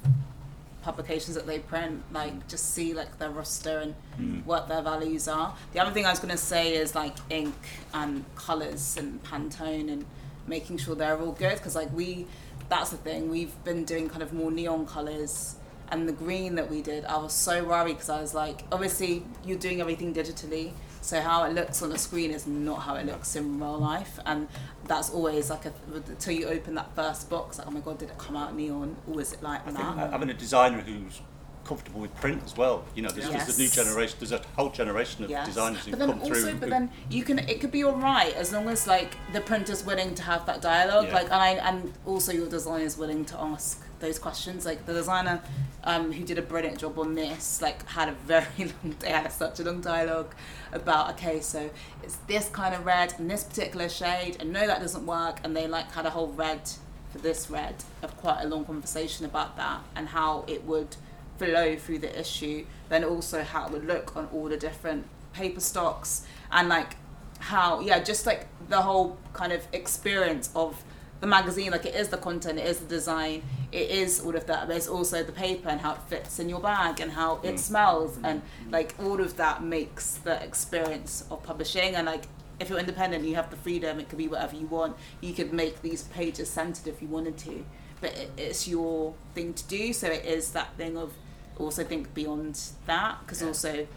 publications 0.83 1.35
that 1.35 1.47
they 1.47 1.57
print, 1.57 2.03
like 2.13 2.47
just 2.47 2.73
see 2.75 2.93
like 2.93 3.17
their 3.17 3.31
roster 3.31 3.79
and 3.79 3.95
Mm. 4.19 4.45
what 4.45 4.69
their 4.69 4.81
values 4.81 5.27
are. 5.27 5.53
The 5.73 5.79
other 5.81 5.91
thing 5.91 6.05
I 6.05 6.09
was 6.11 6.19
going 6.19 6.31
to 6.31 6.37
say 6.37 6.73
is 6.75 6.95
like 6.95 7.17
ink 7.29 7.53
and 7.93 8.23
colours 8.35 8.95
and 8.97 9.21
Pantone 9.23 9.91
and 9.91 10.05
making 10.47 10.77
sure 10.77 10.95
they're 10.95 11.19
all 11.19 11.33
good 11.33 11.55
because 11.57 11.75
like 11.75 11.91
we, 11.91 12.25
that's 12.69 12.91
the 12.91 12.97
thing 12.97 13.29
we've 13.29 13.61
been 13.65 13.83
doing 13.83 14.07
kind 14.07 14.21
of 14.23 14.31
more 14.31 14.51
neon 14.51 14.85
colours. 14.85 15.55
And 15.91 16.07
the 16.07 16.13
green 16.13 16.55
that 16.55 16.69
we 16.71 16.81
did, 16.81 17.03
I 17.05 17.17
was 17.17 17.33
so 17.33 17.65
worried 17.65 17.95
because 17.95 18.09
I 18.09 18.21
was 18.21 18.33
like, 18.33 18.61
obviously, 18.71 19.23
you're 19.43 19.57
doing 19.59 19.81
everything 19.81 20.13
digitally, 20.13 20.71
So 21.05 21.21
how 21.21 21.43
it 21.43 21.53
looks 21.53 21.83
on 21.83 21.89
the 21.91 21.99
screen 21.99 22.31
is 22.31 22.47
not 22.47 22.79
how 22.81 22.95
it 22.95 23.05
looks 23.05 23.35
in 23.35 23.59
real 23.59 23.77
life, 23.77 24.17
and 24.25 24.47
that's 24.87 25.11
always 25.11 25.51
like 25.51 25.65
a, 25.67 25.73
until 25.93 26.33
you 26.33 26.47
open 26.47 26.73
that 26.73 26.95
first 26.95 27.29
box, 27.29 27.59
like 27.59 27.67
oh 27.67 27.71
my 27.71 27.79
god, 27.79 27.99
did 27.99 28.09
it 28.09 28.17
come 28.17 28.35
out 28.35 28.55
neon, 28.55 28.95
or 29.07 29.21
is 29.21 29.31
it 29.31 29.43
like 29.43 29.61
I 29.67 29.71
that? 29.71 29.77
think 29.77 29.97
uh, 29.99 30.09
having 30.09 30.31
a 30.31 30.33
designer 30.33 30.81
who's 30.81 31.21
comfortable 31.63 32.01
with 32.01 32.13
print 32.15 32.41
as 32.43 32.57
well. 32.57 32.85
You 32.95 33.03
know, 33.03 33.09
there's, 33.09 33.29
there's 33.29 33.57
a 33.57 33.61
new 33.61 33.67
generation. 33.67 34.17
There's 34.19 34.31
a 34.31 34.41
whole 34.55 34.69
generation 34.71 35.23
of 35.25 35.29
Yes. 35.29 35.45
designers 35.47 35.85
who 35.85 35.91
but 35.91 35.99
then 35.99 36.09
come 36.09 36.21
also, 36.21 36.33
through. 36.33 36.55
but 36.55 36.69
then 36.69 36.89
you 37.11 37.23
can 37.23 37.37
it 37.39 37.59
could 37.61 37.71
be 37.71 37.83
all 37.83 37.95
right 37.97 38.33
as 38.33 38.51
long 38.51 38.67
as 38.67 38.87
like 38.87 39.15
the 39.31 39.41
printer's 39.41 39.85
willing 39.85 40.15
to 40.15 40.23
have 40.23 40.47
that 40.47 40.59
dialogue, 40.63 41.05
Yeah. 41.07 41.13
like 41.13 41.25
and 41.25 41.33
I, 41.33 41.49
and 41.69 41.93
also 42.07 42.31
your 42.31 42.49
designer's 42.49 42.97
willing 42.97 43.25
to 43.25 43.39
ask 43.39 43.83
those 44.05 44.19
questions. 44.19 44.65
Like 44.65 44.85
the 44.85 44.93
designer 44.93 45.41
um, 45.83 46.11
who 46.11 46.23
did 46.23 46.37
a 46.37 46.41
brilliant 46.41 46.77
job 46.77 46.97
on 46.99 47.15
this, 47.15 47.61
like 47.61 47.87
had 47.87 48.09
a 48.09 48.13
very 48.13 48.45
long, 48.59 48.95
they 48.99 49.09
had 49.09 49.31
such 49.31 49.59
a 49.59 49.63
long 49.63 49.81
dialogue 49.81 50.33
about 50.71 51.11
okay, 51.11 51.39
so 51.39 51.69
it's 52.03 52.15
this 52.27 52.49
kind 52.49 52.73
of 52.75 52.85
red 52.85 53.13
and 53.17 53.29
this 53.29 53.43
particular 53.43 53.89
shade, 53.89 54.37
and 54.39 54.51
no, 54.51 54.65
that 54.67 54.79
doesn't 54.79 55.05
work, 55.05 55.39
and 55.43 55.55
they 55.55 55.67
like 55.67 55.91
had 55.91 56.05
a 56.05 56.11
whole 56.11 56.29
red 56.29 56.69
for 57.11 57.19
this 57.19 57.49
red 57.49 57.75
of 58.01 58.15
quite 58.17 58.41
a 58.43 58.47
long 58.47 58.65
conversation 58.65 59.25
about 59.25 59.55
that 59.57 59.79
and 59.95 60.09
how 60.09 60.43
it 60.47 60.63
would 60.65 60.95
flow 61.37 61.75
through 61.75 61.99
the 61.99 62.19
issue, 62.19 62.65
then 62.89 63.03
also 63.03 63.43
how 63.43 63.65
it 63.65 63.71
would 63.71 63.85
look 63.85 64.15
on 64.15 64.27
all 64.33 64.47
the 64.49 64.57
different 64.57 65.05
paper 65.33 65.59
stocks 65.59 66.25
and 66.51 66.69
like 66.69 66.95
how 67.39 67.79
yeah, 67.81 68.01
just 68.01 68.25
like 68.25 68.47
the 68.69 68.81
whole 68.81 69.17
kind 69.33 69.51
of 69.51 69.67
experience 69.73 70.49
of 70.55 70.83
the 71.21 71.27
magazine, 71.27 71.71
like 71.71 71.85
it 71.85 71.95
is 71.95 72.09
the 72.09 72.17
content, 72.17 72.59
it 72.59 72.65
is 72.65 72.79
the 72.79 72.85
design, 72.85 73.41
it 73.71 73.89
is 73.89 74.19
all 74.19 74.35
of 74.35 74.45
that, 74.47 74.67
but 74.67 74.75
it's 74.75 74.87
also 74.87 75.23
the 75.23 75.31
paper 75.31 75.69
and 75.69 75.81
how 75.81 75.93
it 75.93 76.01
fits 76.07 76.39
in 76.39 76.49
your 76.49 76.59
bag 76.59 76.99
and 76.99 77.11
how 77.11 77.39
it 77.43 77.55
Mm. 77.55 77.59
smells 77.59 78.17
and 78.23 78.41
like 78.71 78.95
all 78.99 79.19
of 79.21 79.37
that 79.37 79.63
makes 79.63 80.15
the 80.23 80.41
experience 80.43 81.23
of 81.31 81.41
publishing 81.43 81.95
and 81.95 82.05
like 82.05 82.25
if 82.59 82.69
you're 82.69 82.79
independent 82.79 83.25
you 83.25 83.35
have 83.35 83.49
the 83.49 83.57
freedom 83.57 83.99
it 83.99 84.07
could 84.07 84.17
be 84.17 84.27
whatever 84.29 84.55
you 84.55 84.65
want 84.67 84.95
you 85.21 85.33
could 85.33 85.51
make 85.51 85.81
these 85.81 86.03
pages 86.03 86.49
centered 86.49 86.87
if 86.87 87.01
you 87.01 87.07
wanted 87.07 87.37
to 87.37 87.65
but 88.01 88.11
it, 88.15 88.31
it's 88.37 88.65
your 88.67 89.13
thing 89.33 89.53
to 89.53 89.63
do 89.67 89.91
so 89.91 90.07
it 90.07 90.23
is 90.25 90.51
that 90.51 90.73
thing 90.77 90.97
of 90.97 91.11
also 91.57 91.83
think 91.83 92.13
beyond 92.13 92.59
that 92.85 93.17
because 93.21 93.41
Yeah. 93.41 93.47
also 93.49 93.87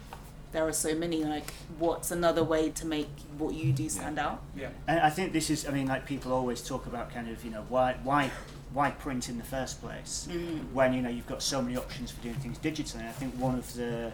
there 0.51 0.67
are 0.67 0.73
so 0.73 0.95
many 0.95 1.23
like 1.23 1.53
what's 1.77 2.11
another 2.11 2.43
way 2.43 2.69
to 2.71 2.85
make 2.85 3.07
what 3.37 3.53
you 3.53 3.71
do 3.71 3.87
stand 3.87 4.17
out 4.17 4.41
Yeah. 4.55 4.69
And 4.87 4.99
I 4.99 5.09
think 5.09 5.31
this 5.33 5.49
is, 5.49 5.67
I 5.67 5.71
mean, 5.71 5.87
like 5.87 6.05
people 6.05 6.33
always 6.33 6.61
talk 6.61 6.85
about 6.87 7.13
kind 7.13 7.29
of, 7.29 7.43
you 7.45 7.51
know, 7.51 7.65
why, 7.69 7.97
why, 8.03 8.31
why 8.73 8.91
print 8.91 9.29
in 9.29 9.37
the 9.37 9.43
first 9.43 9.81
place 9.81 10.27
Mm. 10.29 10.71
when 10.73 10.93
you 10.93 11.01
know 11.01 11.09
you've 11.09 11.27
got 11.27 11.41
so 11.43 11.61
many 11.61 11.77
options 11.77 12.11
for 12.11 12.21
doing 12.21 12.35
things 12.35 12.57
digitally. 12.59 12.99
And 12.99 13.07
I 13.09 13.11
think 13.11 13.35
one 13.35 13.55
of 13.55 13.73
the 13.73 14.11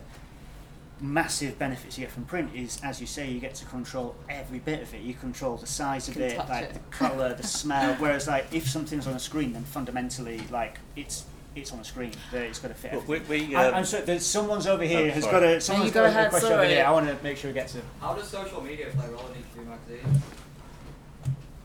massive 1.01 1.59
benefits 1.59 1.97
you 1.97 2.05
get 2.05 2.11
from 2.11 2.23
print 2.25 2.51
is, 2.55 2.79
as 2.83 3.01
you 3.01 3.07
say, 3.07 3.29
you 3.29 3.39
get 3.39 3.53
to 3.55 3.65
control 3.65 4.15
every 4.29 4.59
bit 4.59 4.81
of 4.81 4.93
it. 4.93 5.01
You 5.01 5.13
control 5.13 5.57
the 5.57 5.67
size 5.67 6.07
of 6.07 6.17
it, 6.17 6.37
like 6.37 6.63
it. 6.65 6.73
the 6.73 6.79
color, 6.89 7.33
the 7.33 7.43
smell. 7.43 7.95
Whereas, 7.95 8.27
like, 8.27 8.45
if 8.53 8.67
something's 8.69 9.05
on 9.07 9.13
a 9.13 9.19
screen, 9.19 9.51
then 9.53 9.63
fundamentally, 9.63 10.41
like, 10.49 10.79
it's 10.95 11.25
it's 11.55 11.71
on 11.71 11.79
a 11.79 11.83
screen. 11.83 12.11
that 12.31 12.43
It's 12.43 12.59
got 12.59 12.67
to 12.69 12.73
fit. 12.73 12.91
But 12.93 13.07
we, 13.07 13.19
we, 13.47 13.55
I- 13.55 13.69
um, 13.69 13.75
I'm 13.75 13.85
sorry, 13.85 14.03
there's 14.03 14.25
someone's 14.25 14.67
over 14.67 14.83
here 14.83 14.99
Oh, 14.99 15.09
has 15.09 15.23
sorry. 15.23 15.39
got 15.39 15.43
a 15.43 15.61
someone's 15.61 15.87
you 15.87 15.93
go 15.93 16.01
got 16.01 16.05
a 16.05 16.09
ahead, 16.09 16.29
question 16.29 16.51
over 16.51 16.63
sorry. 16.63 16.67
here. 16.75 16.85
I 16.85 16.91
want 16.91 17.07
to 17.07 17.23
make 17.23 17.37
sure 17.37 17.49
we 17.49 17.53
get 17.53 17.67
to. 17.69 17.81
How 18.01 18.13
does 18.13 18.27
social 18.27 18.61
media 18.61 18.87
play 18.95 19.05
a 19.05 19.11
role 19.11 19.25
in 19.27 19.39
each 19.39 19.67
magazine? 19.67 20.21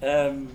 um, 0.02 0.48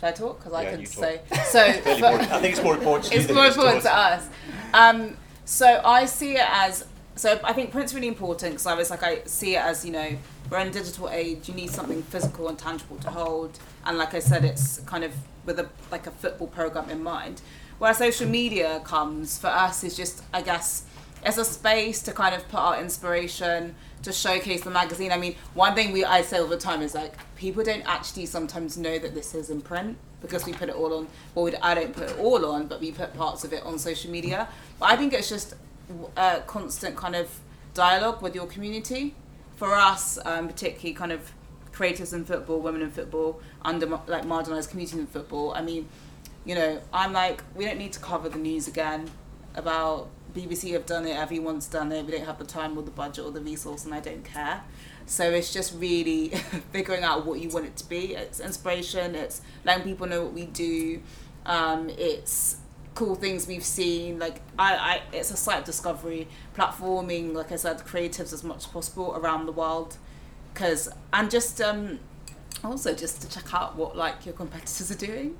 should 0.00 0.04
I 0.08 0.12
talk 0.12 0.38
because 0.38 0.52
I 0.52 0.62
Yeah, 0.64 0.70
can 0.76 0.86
say 0.86 1.20
so 1.50 1.72
fairly 1.72 2.00
for- 2.00 2.10
more- 2.10 2.20
I 2.20 2.40
think 2.40 2.54
it's 2.54 2.62
more 2.62 2.74
important 2.74 3.04
to 3.12 3.14
it's 3.16 3.26
than 3.26 3.36
more 3.36 3.44
it 3.46 3.48
is 3.48 3.54
to 3.54 3.60
important 3.60 3.86
us. 3.86 4.24
to 4.24 4.26
us. 4.26 4.28
Um, 4.74 5.16
so 5.44 5.80
I 5.84 6.04
see 6.06 6.32
it 6.34 6.44
as 6.48 6.84
so 7.14 7.40
I 7.44 7.52
think 7.52 7.70
print's 7.70 7.94
really 7.94 8.08
important 8.08 8.52
because 8.52 8.66
I 8.66 8.74
was 8.74 8.90
like 8.90 9.02
I 9.02 9.22
see 9.24 9.54
it 9.56 9.60
as 9.62 9.84
you 9.84 9.92
know 9.92 10.16
we're 10.50 10.58
in 10.58 10.68
a 10.68 10.70
digital 10.70 11.08
age. 11.08 11.48
You 11.48 11.54
need 11.54 11.70
something 11.70 12.02
physical 12.04 12.48
and 12.48 12.58
tangible 12.58 12.96
to 12.98 13.10
hold, 13.10 13.58
and 13.84 13.98
like 13.98 14.14
I 14.14 14.20
said, 14.20 14.44
it's 14.44 14.78
kind 14.80 15.02
of 15.02 15.12
with 15.44 15.58
a 15.58 15.68
like 15.90 16.06
a 16.06 16.10
football 16.10 16.46
program 16.48 16.88
in 16.90 17.02
mind. 17.02 17.40
Where 17.78 17.92
social 17.92 18.28
media 18.28 18.80
comes 18.84 19.38
for 19.38 19.48
us 19.48 19.84
is 19.84 19.96
just 19.96 20.22
I 20.32 20.42
guess 20.42 20.84
it's 21.24 21.38
a 21.38 21.44
space 21.44 22.02
to 22.02 22.12
kind 22.12 22.34
of 22.34 22.48
put 22.48 22.58
our 22.58 22.80
inspiration 22.80 23.74
to 24.02 24.12
showcase 24.12 24.62
the 24.62 24.70
magazine. 24.70 25.12
I 25.12 25.18
mean, 25.18 25.34
one 25.54 25.74
thing 25.74 25.92
we 25.92 26.04
I 26.04 26.22
say 26.22 26.38
all 26.38 26.46
the 26.46 26.56
time 26.56 26.80
is 26.80 26.94
like 26.94 27.14
people 27.36 27.64
don't 27.64 27.82
actually 27.86 28.26
sometimes 28.26 28.78
know 28.78 28.98
that 28.98 29.14
this 29.14 29.34
is 29.34 29.50
in 29.50 29.60
print 29.60 29.98
because 30.20 30.46
we 30.46 30.52
put 30.52 30.68
it 30.68 30.74
all 30.74 30.94
on. 30.94 31.08
Well, 31.34 31.44
we, 31.44 31.56
I 31.56 31.74
don't 31.74 31.92
put 31.92 32.10
it 32.10 32.18
all 32.18 32.44
on, 32.46 32.66
but 32.66 32.80
we 32.80 32.92
put 32.92 33.14
parts 33.14 33.44
of 33.44 33.52
it 33.52 33.62
on 33.62 33.78
social 33.78 34.10
media. 34.10 34.48
But 34.78 34.90
I 34.90 34.96
think 34.96 35.12
it's 35.12 35.28
just 35.28 35.54
a 36.16 36.42
constant 36.46 36.96
kind 36.96 37.14
of 37.14 37.40
dialogue 37.74 38.22
with 38.22 38.34
your 38.34 38.46
community. 38.46 39.14
For 39.56 39.74
us, 39.74 40.18
um, 40.26 40.48
particularly 40.48 40.92
kind 40.92 41.12
of 41.12 41.32
creators 41.72 42.12
in 42.12 42.24
football, 42.24 42.60
women 42.60 42.82
in 42.82 42.90
football, 42.90 43.40
under 43.62 43.86
like 43.86 44.24
marginalised 44.24 44.68
communities 44.70 44.98
in 44.98 45.06
football. 45.06 45.54
I 45.54 45.62
mean, 45.62 45.88
you 46.46 46.54
know, 46.54 46.80
I'm 46.92 47.12
like, 47.12 47.42
we 47.56 47.64
don't 47.64 47.76
need 47.76 47.92
to 47.94 47.98
cover 48.00 48.28
the 48.28 48.38
news 48.38 48.68
again 48.68 49.10
about 49.56 50.08
BBC 50.32 50.72
have 50.74 50.86
done 50.86 51.06
it, 51.06 51.16
everyone's 51.16 51.66
done 51.66 51.90
it, 51.90 52.06
we 52.06 52.12
don't 52.12 52.24
have 52.24 52.38
the 52.38 52.44
time 52.44 52.78
or 52.78 52.82
the 52.82 52.90
budget 52.90 53.24
or 53.24 53.32
the 53.32 53.40
resource, 53.40 53.84
and 53.84 53.92
I 53.92 54.00
don't 54.00 54.24
care. 54.24 54.62
So 55.06 55.28
it's 55.30 55.52
just 55.52 55.74
really 55.74 56.28
figuring 56.72 57.02
out 57.02 57.26
what 57.26 57.40
you 57.40 57.48
want 57.48 57.66
it 57.66 57.76
to 57.76 57.88
be. 57.88 58.14
It's 58.14 58.38
inspiration, 58.38 59.16
it's 59.16 59.40
letting 59.64 59.82
people 59.82 60.06
know 60.06 60.22
what 60.22 60.34
we 60.34 60.46
do, 60.46 61.02
um, 61.46 61.90
it's 61.90 62.58
cool 62.94 63.16
things 63.16 63.48
we've 63.48 63.64
seen. 63.64 64.20
Like, 64.20 64.40
I, 64.56 64.74
I, 64.74 65.02
it's 65.12 65.32
a 65.32 65.36
site 65.36 65.60
of 65.60 65.64
discovery, 65.64 66.28
platforming, 66.56 67.34
like 67.34 67.50
I 67.50 67.56
said, 67.56 67.78
creatives 67.78 68.32
as 68.32 68.44
much 68.44 68.58
as 68.58 68.66
possible 68.66 69.16
around 69.16 69.46
the 69.46 69.52
world. 69.52 69.96
Cause, 70.54 70.88
and 71.12 71.30
just 71.30 71.60
um, 71.60 71.98
also 72.62 72.94
just 72.94 73.20
to 73.22 73.28
check 73.28 73.52
out 73.52 73.76
what 73.76 73.96
like 73.96 74.24
your 74.24 74.34
competitors 74.34 74.90
are 74.90 74.94
doing 74.94 75.36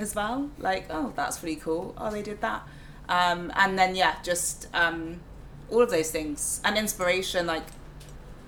as 0.00 0.14
well. 0.14 0.50
Like, 0.58 0.86
oh, 0.90 1.12
that's 1.14 1.42
really 1.42 1.56
cool. 1.56 1.94
Oh, 1.96 2.10
they 2.10 2.22
did 2.22 2.40
that. 2.40 2.66
Um, 3.08 3.52
and 3.56 3.78
then 3.78 3.94
yeah, 3.94 4.16
just 4.22 4.68
um, 4.74 5.20
all 5.70 5.82
of 5.82 5.90
those 5.90 6.10
things 6.10 6.60
and 6.64 6.76
inspiration, 6.78 7.46
like 7.46 7.64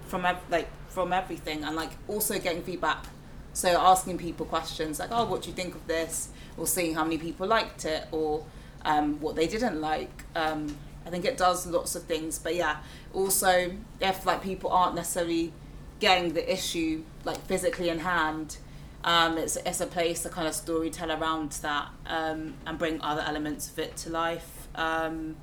from 0.07 0.25
ev- 0.25 0.45
like 0.51 0.69
from 0.89 1.13
everything, 1.13 1.65
and 1.65 1.77
like 1.77 1.91
also 2.09 2.39
getting 2.39 2.63
feedback. 2.63 3.07
So 3.53 3.69
asking 3.81 4.19
people 4.19 4.47
questions 4.47 4.99
like, 4.99 5.11
oh, 5.13 5.27
what 5.27 5.43
do 5.43 5.51
you 5.51 5.55
think 5.55 5.75
of 5.75 5.87
this? 5.87 6.31
Or 6.57 6.67
seeing 6.67 6.95
how 6.95 7.05
many 7.05 7.19
people 7.19 7.47
liked 7.47 7.85
it, 7.85 8.07
or 8.13 8.45
um, 8.85 9.21
what 9.21 9.37
they 9.37 9.47
didn't 9.47 9.81
like. 9.81 10.25
Um, 10.35 10.77
I 11.05 11.11
think 11.11 11.25
it 11.25 11.37
does 11.37 11.67
lots 11.67 11.97
of 11.97 12.05
things, 12.05 12.39
but 12.39 12.55
yeah, 12.55 12.77
also 13.13 13.73
if 14.01 14.25
like 14.25 14.43
people 14.43 14.71
aren't 14.71 14.95
necessarily 14.95 15.53
getting 15.99 16.35
the 16.35 16.53
issue 16.53 17.03
like 17.25 17.41
physically 17.47 17.89
in 17.89 18.01
hand, 18.01 18.59
um, 19.05 19.39
it's 19.39 19.57
it's 19.57 19.81
a 19.81 19.87
place 19.87 20.23
to 20.23 20.29
kind 20.29 20.47
of 20.49 20.55
story 20.55 20.91
tell 20.91 21.11
around 21.11 21.53
that 21.63 21.89
um, 22.07 22.55
and 22.67 22.79
bring 22.79 23.01
other 23.03 23.23
elements 23.23 23.71
of 23.71 23.79
it 23.79 23.97
to 23.99 24.11
life. 24.11 24.69
Um, 24.75 25.37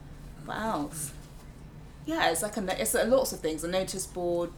what 0.46 0.58
else? 0.58 1.12
Yeah, 2.06 2.30
it's 2.32 2.42
like 2.42 2.58
a 2.58 2.62
no- 2.62 2.74
it's 2.78 2.96
a 2.96 3.04
lots 3.06 3.34
of 3.34 3.40
things. 3.40 3.64
A 3.64 3.68
notice 3.68 4.06
board. 4.08 4.52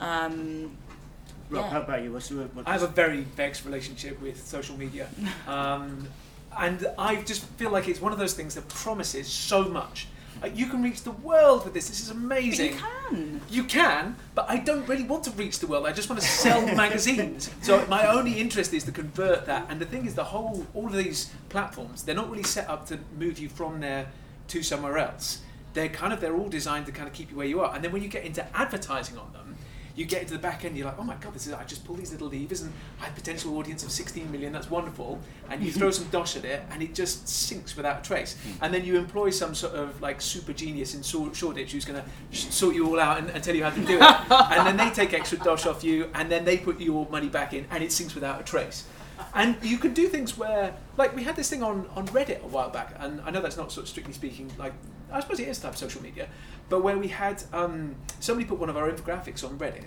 Um, 0.00 0.76
Rob, 1.50 1.64
Yeah. 1.64 1.70
how 1.70 1.80
about 1.82 2.02
you? 2.02 2.12
What's, 2.12 2.30
what, 2.30 2.50
I 2.66 2.72
have 2.72 2.82
a 2.82 2.86
very 2.88 3.22
vexed 3.22 3.64
relationship 3.64 4.20
with 4.20 4.46
social 4.46 4.76
media. 4.76 5.08
Um, 5.48 6.08
and 6.58 6.86
I 6.98 7.16
just 7.16 7.44
feel 7.56 7.70
like 7.70 7.88
it's 7.88 8.00
one 8.00 8.12
of 8.12 8.18
those 8.18 8.34
things 8.34 8.54
that 8.56 8.68
promises 8.68 9.28
so 9.28 9.64
much. 9.68 10.08
Like, 10.42 10.56
you 10.56 10.66
can 10.66 10.82
reach 10.82 11.02
the 11.02 11.10
world 11.10 11.64
with 11.64 11.74
this. 11.74 11.88
This 11.88 12.00
is 12.00 12.08
but 12.08 12.16
amazing. 12.16 12.72
you 12.72 12.78
can. 12.78 13.40
You 13.50 13.64
can, 13.64 14.16
but 14.34 14.46
I 14.48 14.58
don't 14.58 14.86
really 14.88 15.04
want 15.04 15.24
to 15.24 15.30
reach 15.32 15.58
the 15.58 15.66
world. 15.66 15.86
I 15.86 15.92
just 15.92 16.08
want 16.08 16.20
to 16.20 16.26
sell 16.26 16.62
magazines. 16.74 17.50
So 17.62 17.84
my 17.86 18.06
only 18.06 18.32
interest 18.38 18.72
is 18.74 18.84
to 18.84 18.92
convert 18.92 19.46
that. 19.46 19.66
And 19.68 19.80
the 19.80 19.86
thing 19.86 20.06
is, 20.06 20.14
the 20.14 20.24
whole, 20.24 20.66
all 20.74 20.86
of 20.86 20.92
these 20.92 21.30
platforms, 21.48 22.02
they're 22.02 22.14
not 22.14 22.30
really 22.30 22.42
set 22.42 22.68
up 22.68 22.86
to 22.88 22.98
move 23.18 23.38
you 23.38 23.48
from 23.48 23.80
there 23.80 24.08
to 24.48 24.62
somewhere 24.62 24.98
else. 24.98 25.40
They're 25.74 25.88
kind 25.88 26.12
of, 26.12 26.20
they're 26.20 26.36
all 26.36 26.48
designed 26.48 26.86
to 26.86 26.92
kind 26.92 27.08
of 27.08 27.14
keep 27.14 27.30
you 27.30 27.36
where 27.36 27.46
you 27.46 27.60
are. 27.60 27.74
And 27.74 27.84
then 27.84 27.92
when 27.92 28.02
you 28.02 28.08
get 28.08 28.24
into 28.24 28.44
advertising 28.56 29.18
on 29.18 29.32
them, 29.32 29.47
you 29.98 30.06
get 30.06 30.22
into 30.22 30.34
the 30.34 30.38
back 30.38 30.64
end, 30.64 30.76
you're 30.76 30.86
like, 30.86 30.98
oh 30.98 31.02
my 31.02 31.16
god, 31.16 31.34
this 31.34 31.46
is, 31.46 31.52
I 31.52 31.64
just 31.64 31.84
pull 31.84 31.96
these 31.96 32.12
little 32.12 32.28
levers 32.28 32.62
and 32.62 32.72
I 33.00 33.06
have 33.06 33.12
a 33.12 33.16
potential 33.16 33.56
audience 33.58 33.82
of 33.82 33.90
16 33.90 34.30
million, 34.30 34.52
that's 34.52 34.70
wonderful. 34.70 35.18
And 35.50 35.62
you 35.62 35.72
throw 35.72 35.88
mm-hmm. 35.88 36.02
some 36.02 36.10
dosh 36.10 36.36
at 36.36 36.44
it 36.44 36.62
and 36.70 36.82
it 36.82 36.94
just 36.94 37.28
sinks 37.28 37.76
without 37.76 37.98
a 37.98 38.02
trace. 38.02 38.36
Mm. 38.36 38.58
And 38.62 38.74
then 38.74 38.84
you 38.84 38.96
employ 38.96 39.30
some 39.30 39.54
sort 39.56 39.74
of 39.74 40.00
like 40.00 40.20
super 40.20 40.52
genius 40.52 40.94
in 40.94 41.02
Shored- 41.02 41.34
Shoreditch 41.34 41.72
who's 41.72 41.84
going 41.84 42.00
to 42.00 42.08
sh- 42.30 42.46
sort 42.50 42.76
you 42.76 42.86
all 42.86 43.00
out 43.00 43.18
and, 43.18 43.28
and 43.30 43.42
tell 43.42 43.56
you 43.56 43.64
how 43.64 43.70
to 43.70 43.80
do 43.84 43.96
it. 43.96 44.02
and 44.30 44.66
then 44.66 44.76
they 44.76 44.94
take 44.94 45.12
extra 45.14 45.38
dosh 45.38 45.66
off 45.66 45.82
you 45.82 46.10
and 46.14 46.30
then 46.30 46.44
they 46.44 46.58
put 46.58 46.80
your 46.80 47.08
money 47.10 47.28
back 47.28 47.52
in 47.52 47.66
and 47.70 47.82
it 47.82 47.90
sinks 47.90 48.14
without 48.14 48.40
a 48.40 48.44
trace. 48.44 48.84
And 49.34 49.56
you 49.62 49.78
can 49.78 49.94
do 49.94 50.06
things 50.06 50.38
where, 50.38 50.74
like, 50.96 51.14
we 51.14 51.24
had 51.24 51.36
this 51.36 51.50
thing 51.50 51.62
on, 51.62 51.88
on 51.96 52.06
Reddit 52.08 52.42
a 52.42 52.46
while 52.46 52.70
back, 52.70 52.94
and 52.98 53.20
I 53.22 53.30
know 53.30 53.40
that's 53.40 53.56
not 53.56 53.72
sort 53.72 53.84
of 53.84 53.88
strictly 53.88 54.12
speaking, 54.12 54.50
like, 54.58 54.72
I 55.12 55.20
suppose 55.20 55.40
it 55.40 55.48
is 55.48 55.58
type 55.58 55.72
of 55.72 55.78
social 55.78 56.02
media, 56.02 56.28
but 56.68 56.82
where 56.82 56.98
we 56.98 57.08
had 57.08 57.42
um, 57.52 57.96
somebody 58.20 58.46
put 58.46 58.58
one 58.58 58.68
of 58.68 58.76
our 58.76 58.90
infographics 58.90 59.44
on 59.44 59.58
Reddit, 59.58 59.86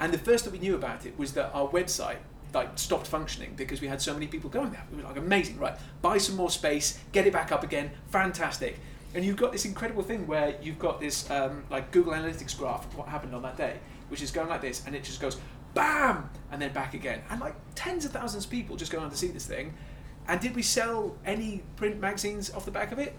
and 0.00 0.12
the 0.12 0.18
first 0.18 0.44
that 0.44 0.52
we 0.52 0.58
knew 0.58 0.74
about 0.74 1.06
it 1.06 1.18
was 1.18 1.32
that 1.34 1.50
our 1.54 1.68
website 1.68 2.18
like 2.52 2.78
stopped 2.78 3.06
functioning 3.06 3.52
because 3.56 3.80
we 3.80 3.88
had 3.88 4.00
so 4.00 4.14
many 4.14 4.28
people 4.28 4.48
going 4.48 4.70
there. 4.70 4.84
We 4.90 4.98
were 4.98 5.08
like, 5.08 5.16
amazing, 5.16 5.58
right? 5.58 5.76
Buy 6.02 6.18
some 6.18 6.36
more 6.36 6.50
space, 6.50 6.98
get 7.10 7.26
it 7.26 7.32
back 7.32 7.50
up 7.50 7.64
again, 7.64 7.90
fantastic. 8.10 8.78
and 9.14 9.24
you've 9.24 9.36
got 9.36 9.52
this 9.52 9.64
incredible 9.64 10.02
thing 10.02 10.26
where 10.26 10.56
you've 10.62 10.78
got 10.78 11.00
this 11.00 11.28
um, 11.30 11.64
like 11.70 11.90
Google 11.90 12.12
Analytics 12.12 12.56
graph 12.56 12.84
of 12.86 12.96
what 12.96 13.08
happened 13.08 13.34
on 13.34 13.42
that 13.42 13.56
day, 13.56 13.78
which 14.08 14.22
is 14.22 14.30
going 14.30 14.48
like 14.48 14.60
this, 14.60 14.84
and 14.86 14.94
it 14.94 15.04
just 15.04 15.20
goes 15.20 15.36
bam, 15.74 16.30
and 16.52 16.62
then 16.62 16.72
back 16.72 16.94
again, 16.94 17.20
and 17.30 17.40
like 17.40 17.54
tens 17.74 18.04
of 18.04 18.12
thousands 18.12 18.44
of 18.44 18.50
people 18.50 18.76
just 18.76 18.92
go 18.92 19.00
on 19.00 19.10
to 19.10 19.16
see 19.16 19.28
this 19.28 19.46
thing. 19.46 19.74
And 20.26 20.40
did 20.40 20.54
we 20.54 20.62
sell 20.62 21.16
any 21.26 21.62
print 21.76 22.00
magazines 22.00 22.50
off 22.52 22.64
the 22.64 22.70
back 22.70 22.92
of 22.92 22.98
it? 22.98 23.16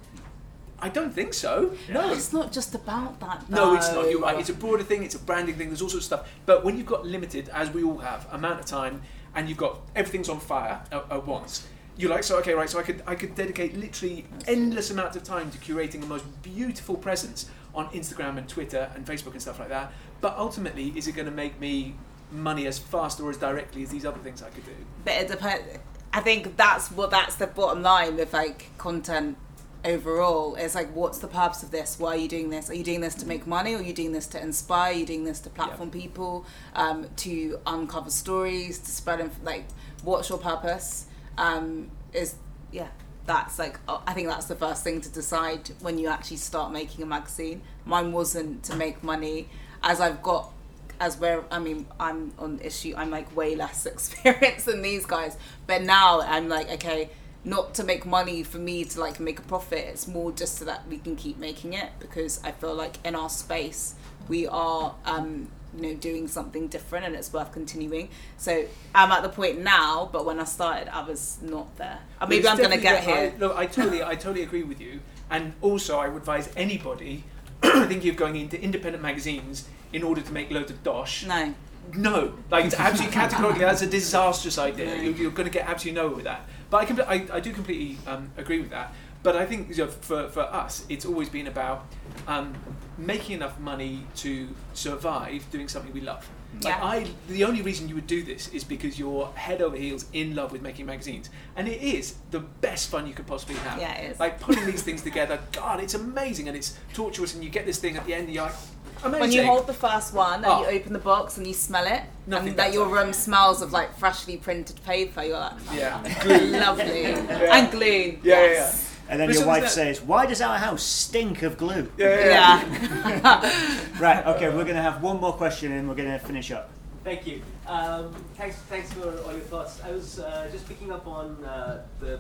I 0.80 0.89
don't 0.89 1.13
think 1.13 1.34
so. 1.34 1.73
No, 1.89 2.11
It's 2.13 2.34
not 2.34 2.51
just 2.51 2.76
about 2.76 3.19
that. 3.21 3.49
no, 3.49 3.76
it's 3.76 3.91
not. 3.91 4.09
You're 4.09 4.19
right. 4.21 4.39
It's 4.39 4.49
a 4.49 4.53
broader 4.53 4.84
thing. 4.84 5.03
It's 5.03 5.15
a 5.15 5.19
branding 5.19 5.55
thing. 5.55 5.69
There's 5.69 5.82
all 5.82 5.89
sorts 5.89 6.05
of 6.05 6.19
stuff. 6.19 6.30
But 6.45 6.65
when 6.65 6.78
you've 6.78 6.86
got 6.86 7.05
limited, 7.05 7.49
as 7.49 7.69
we 7.71 7.84
all 7.84 7.97
have, 7.99 8.28
amount 8.32 8.59
of 8.59 8.65
time, 8.65 9.01
and 9.34 9.47
you've 9.47 9.57
got 9.57 9.80
everything's 9.95 10.30
on 10.30 10.39
fire 10.39 10.82
at, 10.91 11.05
at 11.11 11.26
once, 11.26 11.65
you're 11.97 12.09
like, 12.11 12.23
so 12.23 12.38
okay, 12.39 12.53
right. 12.53 12.69
So 12.69 12.78
I 12.80 12.84
could 12.84 13.01
I 13.07 13.15
could 13.15 13.36
dedicate 13.36 13.76
literally 13.78 14.26
endless 14.47 14.91
amounts 14.91 15.15
of 15.15 15.23
time 15.23 15.49
to 15.51 15.57
curating 15.59 16.01
the 16.01 16.07
most 16.07 16.26
beautiful 16.43 16.95
presence 16.95 17.49
on 17.73 17.88
Instagram 17.89 18.38
and 18.38 18.47
Twitter 18.47 18.89
and 18.95 19.05
Facebook 19.05 19.32
and 19.32 19.41
stuff 19.41 19.59
like 19.59 19.69
that. 19.69 19.93
But 20.21 20.38
ultimately, 20.38 20.89
is 20.97 21.07
it 21.07 21.13
going 21.13 21.26
to 21.26 21.32
make 21.32 21.59
me 21.59 21.95
money 22.32 22.67
as 22.67 22.78
fast 22.80 23.19
or 23.21 23.30
as 23.30 23.38
directly 23.38 23.84
as 23.84 23.89
these 23.91 24.05
other 24.05 24.19
things 24.19 24.41
I 24.43 24.49
could 24.49 24.65
do? 24.65 24.71
but 25.05 25.13
it 25.13 25.28
depends. 25.30 25.63
I 26.11 26.21
think 26.21 26.55
that's 26.57 26.91
what 26.91 27.11
that's 27.11 27.36
the 27.36 27.47
bottom 27.47 27.82
line 27.82 28.15
with 28.15 28.34
like 28.34 28.71
content 28.78 29.38
overall. 29.86 30.56
It's 30.56 30.76
like, 30.76 30.94
what's 30.94 31.20
the 31.20 31.28
purpose 31.28 31.64
of 31.64 31.72
this? 31.72 31.98
Why 32.00 32.16
are 32.16 32.18
you 32.18 32.28
doing 32.28 32.50
this? 32.50 32.70
Are 32.70 32.74
you 32.74 32.84
doing 32.84 33.02
this 33.02 33.16
to 33.16 33.26
make 33.26 33.48
money? 33.48 33.74
Or 33.76 33.78
are 33.78 33.84
you 33.84 33.94
doing 33.94 34.12
this 34.12 34.28
to 34.28 34.42
inspire? 34.42 34.94
Are 34.94 34.96
you 34.98 35.06
doing 35.06 35.24
this 35.24 35.40
to 35.42 35.50
platform 35.50 35.92
people? 35.92 36.46
Um, 36.74 37.08
to 37.18 37.60
uncover 37.66 38.10
stories? 38.10 38.80
To 38.80 38.92
spread? 38.92 39.20
Inf- 39.22 39.44
like, 39.44 39.66
what's 40.04 40.30
your 40.30 40.40
purpose? 40.40 41.06
Um, 41.38 41.92
is 42.12 42.36
yeah. 42.72 42.88
That's 43.26 43.58
like 43.58 43.80
uh, 43.88 44.00
I 44.06 44.14
think 44.14 44.28
that's 44.28 44.46
the 44.46 44.56
first 44.56 44.84
thing 44.84 45.02
to 45.02 45.10
decide 45.10 45.72
when 45.82 45.98
you 45.98 46.10
actually 46.10 46.38
start 46.38 46.72
making 46.72 47.04
a 47.04 47.08
magazine. 47.08 47.62
Mine 47.84 48.12
wasn't 48.12 48.64
to 48.66 48.76
make 48.76 49.04
money, 49.04 49.50
as 49.82 50.00
I've 50.00 50.22
got 50.22 50.52
as 51.00 51.18
where 51.18 51.44
I 51.52 51.60
mean 51.60 51.88
I'm 52.00 52.34
on 52.40 52.60
issue 52.64 52.94
I'm 52.96 53.10
like 53.10 53.36
way 53.36 53.56
less 53.56 53.86
experienced 53.94 54.66
than 54.66 54.82
these 54.82 55.06
guys 55.06 55.38
but 55.68 55.82
now 55.82 56.22
I'm 56.22 56.48
like 56.48 56.70
okay 56.72 57.10
not 57.46 57.74
to 57.76 57.84
make 57.84 58.06
money 58.06 58.43
for 58.43 58.58
me 58.58 58.84
to 58.84 59.00
like 59.00 59.20
make 59.20 59.39
a 59.39 59.43
profit 59.43 59.86
it's 59.88 60.08
more 60.08 60.32
just 60.32 60.58
so 60.58 60.66
that 60.66 60.88
we 60.88 60.98
can 60.98 61.16
keep 61.16 61.38
making 61.38 61.74
it 61.74 61.89
because 62.00 62.41
I 62.43 62.52
feel 62.52 62.74
like 62.76 62.98
in 63.06 63.16
our 63.16 63.30
space 63.30 63.96
we 64.28 64.48
are 64.48 64.96
um 65.06 65.48
you 65.76 65.82
know 65.82 65.93
doing 65.93 66.28
something 66.28 66.68
different 66.68 67.06
and 67.06 67.16
it's 67.16 67.32
worth 67.32 67.52
continuing 67.52 68.10
so 68.38 68.66
I'm 68.96 69.12
at 69.12 69.24
the 69.24 69.30
point 69.30 69.62
now 69.62 70.10
but 70.12 70.26
when 70.26 70.39
I 70.39 70.46
started 70.46 70.88
I 70.93 71.04
was 71.04 71.38
not 71.41 71.78
there 71.78 72.00
Uh, 72.20 72.26
maybe 72.28 72.48
I'm 72.48 72.58
gonna 72.58 72.78
get 72.78 73.04
here 73.04 73.34
I, 73.36 73.39
look, 73.39 73.56
I 73.56 73.66
totally, 73.66 74.04
I 74.04 74.16
totally 74.16 74.43
agree 74.43 74.64
with 74.64 74.80
you. 74.82 75.02
And 75.30 75.54
also, 75.62 75.98
I 75.98 76.08
would 76.08 76.20
advise 76.20 76.52
anybody 76.56 77.24
thinking 77.62 78.10
of 78.10 78.16
going 78.16 78.36
into 78.36 78.62
independent 78.62 79.02
magazines 79.02 79.68
in 79.91 80.04
order 80.04 80.22
to 80.22 80.32
make 80.32 80.52
loads 80.52 80.72
of 80.72 80.84
dosh. 80.84 81.26
no 81.26 81.54
No, 81.93 82.34
like 82.52 82.66
it's 82.66 82.76
absolutely 82.76 83.14
categorically 83.22 83.62
that's 83.62 83.82
a 83.82 83.88
disastrous 83.88 84.58
idea. 84.58 84.86
No. 84.86 84.93
You're, 85.02 85.14
you're 85.14 85.32
going 85.32 85.48
to 85.48 85.52
get 85.52 85.68
absolutely 85.68 86.02
nowhere 86.02 86.16
with 86.16 86.26
that. 86.26 86.48
But 86.70 86.78
I, 86.78 86.86
can, 86.86 87.01
I, 87.01 87.28
I 87.32 87.39
do 87.39 87.51
completely 87.53 87.97
um, 88.07 88.32
agree 88.38 88.59
with 88.59 88.72
that. 88.72 88.93
But 89.24 89.36
I 89.36 89.45
think 89.45 89.70
you 89.70 89.78
know, 89.78 89.88
for, 89.88 90.30
for 90.30 90.41
us, 90.41 90.86
it's 90.88 91.05
always 91.05 91.30
been 91.30 91.47
about 91.47 91.88
um, 92.28 92.53
making 92.97 93.36
enough 93.36 93.59
money 93.59 94.05
to 94.18 94.47
survive 94.74 95.49
doing 95.51 95.68
something 95.68 95.91
we 95.93 96.01
love. 96.01 96.30
Like 96.61 96.76
Yeah. 96.76 96.86
I, 96.86 97.07
the 97.28 97.43
only 97.43 97.61
reason 97.63 97.89
you 97.89 97.95
would 97.95 98.07
do 98.07 98.24
this 98.24 98.47
is 98.49 98.63
because 98.63 98.99
you're 98.99 99.28
head 99.36 99.61
over 99.61 99.76
heels 99.76 100.05
in 100.13 100.36
love 100.36 100.51
with 100.51 100.61
making 100.61 100.86
magazines, 100.86 101.30
and 101.55 101.68
it 101.68 101.82
is 101.82 102.16
the 102.32 102.39
best 102.39 102.89
fun 102.89 103.07
you 103.07 103.13
could 103.13 103.28
possibly 103.28 103.55
have. 103.55 103.80
Yeah, 103.80 103.93
it 103.95 104.11
is. 104.11 104.20
Like 104.20 104.39
putting 104.39 104.66
these 104.66 104.84
things 104.84 105.01
together, 105.01 105.39
God, 105.51 105.80
it's 105.82 105.95
amazing, 105.95 106.47
and 106.47 106.55
it's 106.55 106.78
torturous, 106.93 107.34
and 107.34 107.43
you 107.43 107.49
get 107.49 107.66
this 107.66 107.80
thing 107.80 107.97
at 107.97 108.05
the 108.05 108.13
end, 108.13 108.26
and 108.26 108.34
you're 108.36 108.45
like, 108.45 108.55
amazing. 109.04 109.20
When 109.22 109.32
you 109.32 109.43
hold 109.46 109.68
the 109.68 109.74
first 109.74 110.14
one 110.14 110.36
and 110.43 110.46
Oh. 110.46 110.62
you 110.70 110.78
open 110.80 110.93
the 110.93 111.00
box 111.00 111.38
and 111.38 111.46
you 111.48 111.54
smell 111.54 111.86
it, 111.86 112.02
Nothing 112.28 112.50
and 112.50 112.58
that 112.58 112.74
your 112.74 112.88
room 112.88 113.14
smells 113.14 113.62
of 113.62 113.72
like 113.72 113.98
freshly 113.98 114.38
printed 114.38 114.84
paper, 114.86 115.24
you're 115.24 115.39
like, 115.39 115.54
yeah, 115.74 116.02
lovely. 116.26 117.06
And 117.06 117.72
glue. 117.72 117.88
Yeah, 118.24 118.41
yeah, 118.41 118.46
yes. 118.52 118.91
And 119.08 119.20
then 119.20 119.28
But 119.30 119.36
your 119.38 119.46
wife 119.46 119.62
that- 119.64 119.72
says, 119.72 120.02
"Why 120.02 120.26
does 120.26 120.41
our 120.41 120.58
house 120.58 120.82
stink 120.82 121.43
of 121.43 121.58
glue?" 121.58 121.91
yeah, 121.98 122.10
yeah, 122.10 122.26
yeah. 122.26 123.41
Yeah. 123.43 123.80
Right. 124.00 124.26
Okay. 124.26 124.50
We're 124.50 124.66
gonna 124.66 124.82
have 124.82 125.04
one 125.04 125.20
more 125.22 125.34
question, 125.34 125.72
and 125.74 125.88
we're 125.88 125.93
gonna 125.96 126.18
finish 126.20 126.52
up. 126.52 126.72
Thank 127.04 127.28
you. 127.28 127.41
Um, 127.68 128.16
thanks, 128.36 128.56
thanks 128.68 128.91
for 128.93 129.08
all 129.22 129.32
your 129.32 129.41
thoughts. 129.41 129.80
I 129.86 129.91
was 129.91 130.20
uh, 130.20 130.50
just 130.52 130.68
picking 130.68 130.91
up 130.91 131.06
on 131.06 131.43
uh, 131.46 131.84
the, 132.00 132.16
uh, 132.16 132.20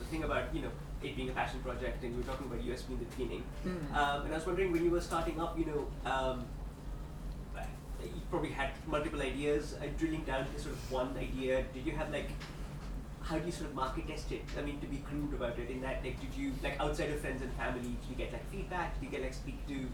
the 0.00 0.04
thing 0.10 0.24
about 0.24 0.52
you 0.52 0.62
know 0.62 0.70
it 1.02 1.16
being 1.16 1.30
a 1.30 1.32
passion 1.32 1.60
project, 1.60 2.02
and 2.04 2.14
we 2.14 2.22
were 2.22 2.28
talking 2.28 2.46
about 2.46 2.60
USP 2.64 2.90
in 2.90 2.98
the 2.98 3.04
beginning. 3.06 3.42
Um, 3.94 4.24
and 4.24 4.32
I 4.32 4.36
was 4.36 4.46
wondering 4.46 4.70
when 4.72 4.84
you 4.84 4.90
were 4.90 5.00
starting 5.00 5.40
up, 5.40 5.58
you 5.58 5.64
know, 5.66 6.10
um, 6.10 6.44
you 8.02 8.20
probably 8.30 8.50
had 8.50 8.70
multiple 8.86 9.20
ideas. 9.20 9.74
Uh, 9.80 9.86
drilling 9.98 10.22
down 10.24 10.46
to 10.52 10.60
sort 10.60 10.74
of 10.74 10.92
one 10.92 11.16
idea, 11.18 11.64
did 11.74 11.84
you 11.86 11.92
have 11.92 12.10
like 12.10 12.28
how 13.22 13.38
do 13.38 13.46
you 13.46 13.52
sort 13.52 13.68
of 13.70 13.76
market 13.76 14.08
test 14.08 14.32
it? 14.32 14.42
I 14.58 14.62
mean, 14.62 14.80
to 14.80 14.86
be 14.86 14.98
crude 15.08 15.32
about 15.34 15.58
it, 15.58 15.70
in 15.70 15.80
that, 15.82 16.02
like, 16.02 16.18
did 16.20 16.34
you, 16.36 16.52
like, 16.62 16.80
outside 16.80 17.10
of 17.10 17.20
friends 17.20 17.42
and 17.42 17.52
family, 17.52 17.82
did 17.82 18.08
you 18.10 18.16
get, 18.16 18.32
like, 18.32 18.50
feedback? 18.50 18.98
Did 18.98 19.04
you 19.04 19.10
get, 19.10 19.22
like, 19.22 19.34
speak 19.34 19.64
to 19.68 19.86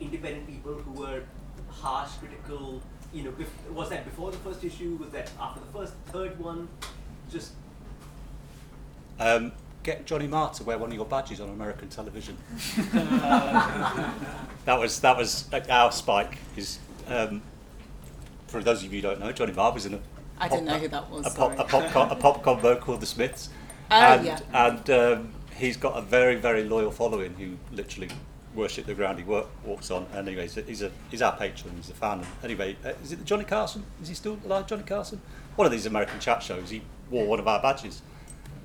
independent 0.00 0.46
people 0.46 0.74
who 0.74 0.92
were 0.92 1.22
harsh, 1.68 2.10
critical? 2.20 2.80
You 3.12 3.24
know, 3.24 3.32
bef- 3.32 3.72
was 3.72 3.90
that 3.90 4.04
before 4.04 4.30
the 4.30 4.38
first 4.38 4.64
issue? 4.64 4.96
Was 5.00 5.10
that 5.10 5.30
after 5.40 5.60
the 5.60 5.66
first, 5.78 5.92
third 6.06 6.38
one? 6.38 6.68
Just, 7.30 7.52
Um, 9.18 9.52
get 9.82 10.06
Johnny 10.06 10.26
Marr 10.26 10.50
to 10.50 10.64
wear 10.64 10.78
one 10.78 10.90
of 10.90 10.94
your 10.94 11.04
badges 11.04 11.40
on 11.40 11.48
American 11.50 11.88
television. 11.88 12.36
that 12.92 14.78
was 14.78 15.00
that 15.00 15.16
was 15.16 15.52
uh, 15.52 15.60
our 15.68 15.92
spike. 15.92 16.38
Is 16.56 16.78
um, 17.08 17.42
for 18.46 18.62
those 18.62 18.84
of 18.84 18.92
you 18.92 19.00
who 19.00 19.08
don't 19.08 19.20
know, 19.20 19.32
Johnny 19.32 19.52
Marr 19.52 19.72
was 19.72 19.86
in 19.86 19.94
a 19.94 20.00
I 20.38 20.48
didn't 20.48 20.66
know 20.66 20.78
who 20.78 20.88
that 20.88 21.10
was. 21.10 21.26
a 21.26 21.30
pop, 21.30 21.52
sorry. 21.52 21.56
a 21.56 21.64
pop, 21.64 21.92
co- 21.92 22.08
a 22.08 22.16
pop 22.16 22.42
combo 22.42 22.76
called 22.76 23.00
the 23.00 23.06
Smiths. 23.06 23.50
Oh, 23.90 23.94
and 23.94 24.24
yeah. 24.24 24.40
and 24.52 24.90
um, 24.90 25.32
he's 25.56 25.76
got 25.76 25.96
a 25.96 26.02
very 26.02 26.36
very 26.36 26.64
loyal 26.64 26.90
following 26.90 27.34
who 27.34 27.56
literally 27.74 28.08
worship 28.54 28.86
the 28.86 28.94
ground 28.94 29.18
he 29.18 29.24
work, 29.24 29.46
walks 29.64 29.90
on. 29.90 30.06
Anyway, 30.14 30.42
he's 30.42 30.56
a, 30.56 30.62
he's 30.62 30.82
a 30.82 30.90
he's 31.10 31.22
our 31.22 31.36
patron. 31.36 31.74
He's 31.76 31.90
a 31.90 31.94
fan. 31.94 32.26
Anyway, 32.42 32.76
uh, 32.84 32.92
is 33.02 33.12
it 33.12 33.24
Johnny 33.24 33.44
Carson? 33.44 33.84
Is 34.02 34.08
he 34.08 34.14
still 34.14 34.38
alive? 34.44 34.66
Johnny 34.66 34.82
Carson? 34.82 35.20
One 35.56 35.66
of 35.66 35.72
these 35.72 35.86
American 35.86 36.20
chat 36.20 36.42
shows. 36.42 36.70
He 36.70 36.82
wore 37.10 37.26
one 37.26 37.38
of 37.38 37.48
our 37.48 37.60
badges. 37.60 38.02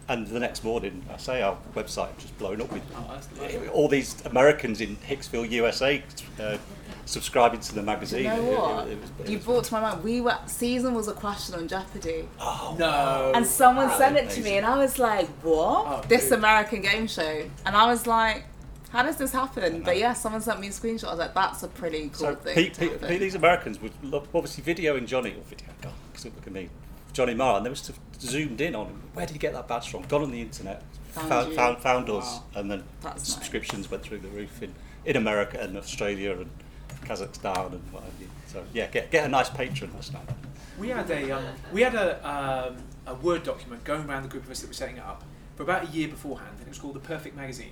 And 0.07 0.27
the 0.27 0.39
next 0.39 0.63
morning, 0.63 1.03
I 1.11 1.17
say 1.17 1.41
our 1.41 1.57
website 1.75 2.15
just 2.19 2.37
blown 2.37 2.61
up 2.61 2.71
with 2.71 2.83
Oh, 2.95 3.67
all 3.73 3.87
these 3.87 4.23
Americans 4.25 4.79
in 4.79 4.97
Hicksville, 4.97 5.49
USA, 5.49 6.03
uh, 6.39 6.57
subscribing 7.05 7.59
to 7.61 7.73
the 7.75 7.81
magazine. 7.81 8.23
you 8.25 8.29
know 8.29 8.35
It- 8.35 8.51
it- 8.53 8.59
what? 8.59 8.87
it 8.87 8.97
was- 9.19 9.29
you 9.31 9.39
brought 9.39 9.63
to 9.65 9.73
my 9.73 9.81
mind. 9.81 10.03
We 10.03 10.21
were 10.21 10.37
season 10.45 10.93
was 10.93 11.07
a 11.07 11.13
question 11.13 11.55
on 11.55 11.67
Jeopardy, 11.67 12.27
oh, 12.39 12.75
No. 12.77 13.31
and 13.33 13.47
someone 13.47 13.87
wow, 13.87 13.97
sent 13.97 14.17
it 14.17 14.29
to 14.31 14.41
me, 14.41 14.57
and 14.57 14.65
I 14.65 14.77
was 14.77 14.99
like, 14.99 15.27
"What? 15.41 15.85
Oh, 15.87 16.01
this 16.07 16.25
dude. 16.25 16.33
American 16.33 16.81
game 16.81 17.07
show?" 17.07 17.43
And 17.65 17.75
I 17.75 17.87
was 17.87 18.05
like, 18.05 18.45
"How 18.91 19.01
does 19.01 19.17
this 19.17 19.31
happen?" 19.31 19.81
But 19.81 19.97
yeah, 19.97 20.13
someone 20.13 20.41
sent 20.41 20.59
me 20.59 20.67
a 20.67 20.71
screenshot. 20.71 21.05
I 21.07 21.09
was 21.11 21.19
like, 21.19 21.33
"That's 21.33 21.63
a 21.63 21.67
pretty 21.67 22.09
cool 22.09 22.19
So 22.29 22.35
thing." 22.35 22.53
Pete, 22.55 22.73
to 22.75 22.79
Pete. 22.89 23.01
Pete, 23.07 23.19
these 23.19 23.35
Americans 23.35 23.81
would 23.81 23.93
look, 24.03 24.27
obviously 24.35 24.63
videoing 24.63 25.07
Johnny 25.07 25.31
or 25.31 25.41
video. 25.49 25.69
God, 25.81 25.93
look 26.23 26.45
at 26.47 26.53
me, 26.53 26.69
Johnny 27.15 27.33
Marr, 27.33 27.57
and 27.57 27.65
they 27.65 27.69
must 27.69 27.87
have 27.87 27.97
zoomed 28.19 28.59
in 28.59 28.75
on 28.75 28.87
him. 28.87 29.01
Where 29.13 29.25
did 29.25 29.33
he 29.33 29.39
get 29.39 29.53
that 29.53 29.67
badge 29.69 29.89
from? 29.89 30.03
Gone 30.03 30.21
on 30.23 30.31
the 30.31 30.41
internet, 30.41 30.83
Found 31.13 31.29
found, 31.29 31.53
found, 31.55 31.77
found 31.79 32.09
us, 32.09 32.25
Wow. 32.25 32.43
and 32.55 32.69
then 32.71 32.83
That's 33.01 33.15
nice. 33.15 33.33
subscriptions 33.33 33.89
went 33.89 34.03
through 34.03 34.17
the 34.19 34.27
roof 34.27 34.61
in, 34.61 34.75
in 35.05 35.15
America 35.15 35.57
and 35.59 35.77
Australia 35.77 36.33
and 36.33 36.49
Kazakhstan 37.05 37.71
and 37.71 37.81
what 37.93 38.03
have 38.03 38.13
you. 38.19 38.27
So 38.47 38.63
yeah, 38.73 38.87
get 38.87 39.11
get 39.11 39.23
a 39.25 39.29
nice 39.29 39.49
patron. 39.49 39.91
That's 39.93 40.11
nice. 40.11 40.23
We 40.77 40.89
had 40.89 41.09
a 41.09 41.31
um, 41.31 41.45
we 41.71 41.81
had 41.81 41.95
a, 41.95 42.27
um, 42.29 42.77
a 43.07 43.15
word 43.15 43.43
document 43.43 43.85
going 43.85 44.05
around 44.09 44.23
the 44.23 44.29
group 44.29 44.43
of 44.43 44.51
us 44.51 44.59
that 44.59 44.67
were 44.67 44.73
setting 44.73 44.97
it 44.97 45.03
up 45.03 45.23
for 45.55 45.63
about 45.63 45.87
a 45.87 45.91
year 45.91 46.09
beforehand, 46.09 46.51
and 46.57 46.67
it 46.67 46.69
was 46.69 46.79
called 46.79 46.95
the 46.95 46.99
Perfect 46.99 47.35
Magazine. 47.35 47.71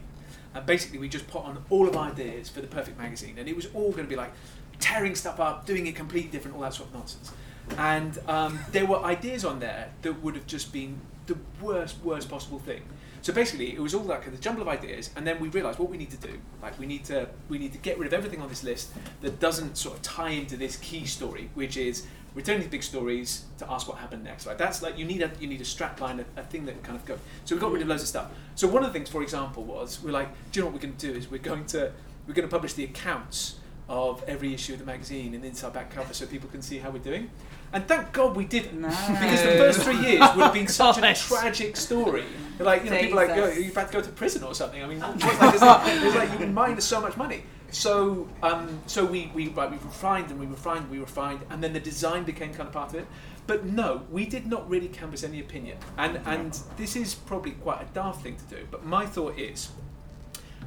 And 0.55 0.65
basically, 0.65 0.99
we 0.99 1.09
just 1.09 1.27
put 1.27 1.43
on 1.43 1.65
all 1.69 1.89
of 1.89 1.97
our 1.97 2.11
ideas 2.11 2.47
for 2.47 2.61
the 2.61 2.67
Perfect 2.67 2.97
Magazine, 2.97 3.35
and 3.37 3.49
it 3.49 3.55
was 3.57 3.65
all 3.73 3.91
going 3.91 4.05
to 4.05 4.09
be 4.09 4.15
like 4.15 4.31
tearing 4.79 5.15
stuff 5.15 5.39
up, 5.41 5.65
doing 5.65 5.85
it 5.87 5.95
completely 5.95 6.29
different, 6.31 6.55
all 6.55 6.61
that 6.63 6.73
sort 6.75 6.89
of 6.89 6.95
nonsense. 6.95 7.31
And 7.77 8.17
um, 8.27 8.59
there 8.71 8.85
were 8.85 8.99
ideas 9.03 9.45
on 9.45 9.59
there 9.59 9.91
that 10.01 10.21
would 10.21 10.35
have 10.35 10.47
just 10.47 10.71
been 10.73 10.99
the 11.27 11.37
worst, 11.61 11.97
worst 12.03 12.29
possible 12.29 12.59
thing. 12.59 12.83
So 13.21 13.31
basically, 13.31 13.73
it 13.73 13.79
was 13.79 13.93
all 13.93 14.05
kind 14.05 14.27
of 14.27 14.41
jumble 14.41 14.63
of 14.63 14.67
ideas, 14.67 15.09
and 15.15 15.25
then 15.25 15.39
we 15.39 15.47
realised 15.47 15.79
what 15.79 15.89
we 15.89 15.95
need 15.95 16.11
to 16.11 16.17
do. 16.17 16.37
Like 16.61 16.77
we 16.77 16.85
need 16.85 17.05
to 17.05 17.29
we 17.47 17.57
need 17.57 17.71
to 17.71 17.77
get 17.77 17.97
rid 17.97 18.07
of 18.07 18.13
everything 18.13 18.41
on 18.41 18.49
this 18.49 18.65
list 18.65 18.91
that 19.21 19.39
doesn't 19.39 19.77
sort 19.77 19.95
of 19.95 20.01
tie 20.01 20.31
into 20.31 20.57
this 20.57 20.75
key 20.75 21.05
story, 21.05 21.49
which 21.53 21.77
is 21.77 22.05
returning 22.35 22.63
these 22.63 22.71
big 22.71 22.83
stories 22.83 23.45
to 23.59 23.71
ask 23.71 23.87
what 23.87 23.97
happened 23.99 24.25
next. 24.25 24.45
Right? 24.45 24.57
That's 24.57 24.81
like 24.81 24.97
you 24.97 25.05
need 25.05 25.21
a 25.21 25.31
you 25.39 25.47
need 25.47 25.61
a 25.61 25.65
strap 25.65 26.01
line, 26.01 26.19
a, 26.19 26.41
a 26.41 26.43
thing 26.43 26.65
that 26.65 26.83
kind 26.83 26.97
of 26.97 27.05
goes. 27.05 27.19
So 27.45 27.55
we 27.55 27.61
got 27.61 27.71
rid 27.71 27.81
of 27.81 27.87
loads 27.87 28.01
of 28.01 28.09
stuff. 28.09 28.29
So 28.55 28.67
one 28.67 28.83
of 28.83 28.91
the 28.91 28.99
things, 28.99 29.09
for 29.09 29.23
example, 29.23 29.63
was 29.63 30.03
we're 30.03 30.11
like, 30.11 30.27
do 30.51 30.59
you 30.59 30.61
know 30.61 30.71
what 30.71 30.73
we're 30.75 30.87
going 30.87 30.97
to 30.97 31.13
do? 31.13 31.17
Is 31.17 31.31
we're 31.31 31.37
going 31.37 31.65
to 31.67 31.93
we're 32.27 32.33
going 32.33 32.47
to 32.47 32.51
publish 32.51 32.73
the 32.73 32.83
accounts 32.83 33.55
of 33.93 34.23
every 34.27 34.53
issue 34.53 34.73
of 34.73 34.79
the 34.79 34.85
magazine 34.85 35.33
and 35.33 35.45
inside 35.45 35.73
back 35.73 35.89
cover 35.89 36.13
so 36.13 36.25
people 36.25 36.49
can 36.49 36.61
see 36.61 36.77
how 36.77 36.89
we're 36.89 36.99
doing. 36.99 37.29
And 37.71 37.87
thank 37.87 38.11
God 38.11 38.35
we 38.35 38.45
didn't. 38.45 38.81
No. 38.81 38.89
Because 38.89 39.41
the 39.41 39.57
first 39.57 39.81
three 39.81 39.97
years 39.97 40.19
would 40.19 40.43
have 40.43 40.53
been 40.53 40.67
such 40.83 40.97
a 40.97 41.13
tragic 41.13 41.75
story. 41.75 42.25
Like, 42.59 42.83
you 42.83 42.91
know, 42.91 42.99
people 42.99 43.19
are 43.19 43.27
like, 43.27 43.35
Jesus. 43.35 43.55
"Yo, 43.55 43.61
you're 43.63 43.71
about 43.71 43.87
to 43.87 43.93
go 43.93 44.01
to 44.01 44.09
prison 44.09 44.43
or 44.43 44.53
something. 44.53 44.83
I 44.83 44.87
mean, 44.87 44.99
what's 44.99 45.23
like, 45.23 45.53
it's, 45.53 45.61
like, 45.63 45.81
it's 46.03 46.15
like 46.15 46.39
you 46.39 46.47
minus 46.47 46.85
so 46.85 47.01
much 47.01 47.17
money. 47.17 47.43
So, 47.71 48.29
um, 48.43 48.79
so 48.85 49.03
we, 49.03 49.31
we, 49.33 49.47
right, 49.47 49.69
we 49.69 49.77
refined 49.77 50.29
and 50.29 50.39
we 50.39 50.45
refined, 50.45 50.81
and 50.81 50.91
we 50.91 50.99
refined, 50.99 51.39
and 51.49 51.63
then 51.63 51.73
the 51.73 51.79
design 51.79 52.23
became 52.23 52.53
kind 52.53 52.67
of 52.67 52.71
part 52.71 52.89
of 52.89 52.99
it. 52.99 53.07
But 53.47 53.65
no, 53.65 54.03
we 54.11 54.25
did 54.25 54.45
not 54.45 54.69
really 54.69 54.87
canvass 54.87 55.23
any 55.23 55.39
opinion. 55.39 55.77
And, 55.97 56.21
and 56.25 56.57
this 56.77 56.95
is 56.95 57.15
probably 57.15 57.51
quite 57.51 57.81
a 57.81 57.85
daft 57.93 58.21
thing 58.21 58.37
to 58.37 58.55
do. 58.55 58.67
But 58.69 58.85
my 58.85 59.07
thought 59.07 59.39
is 59.39 59.71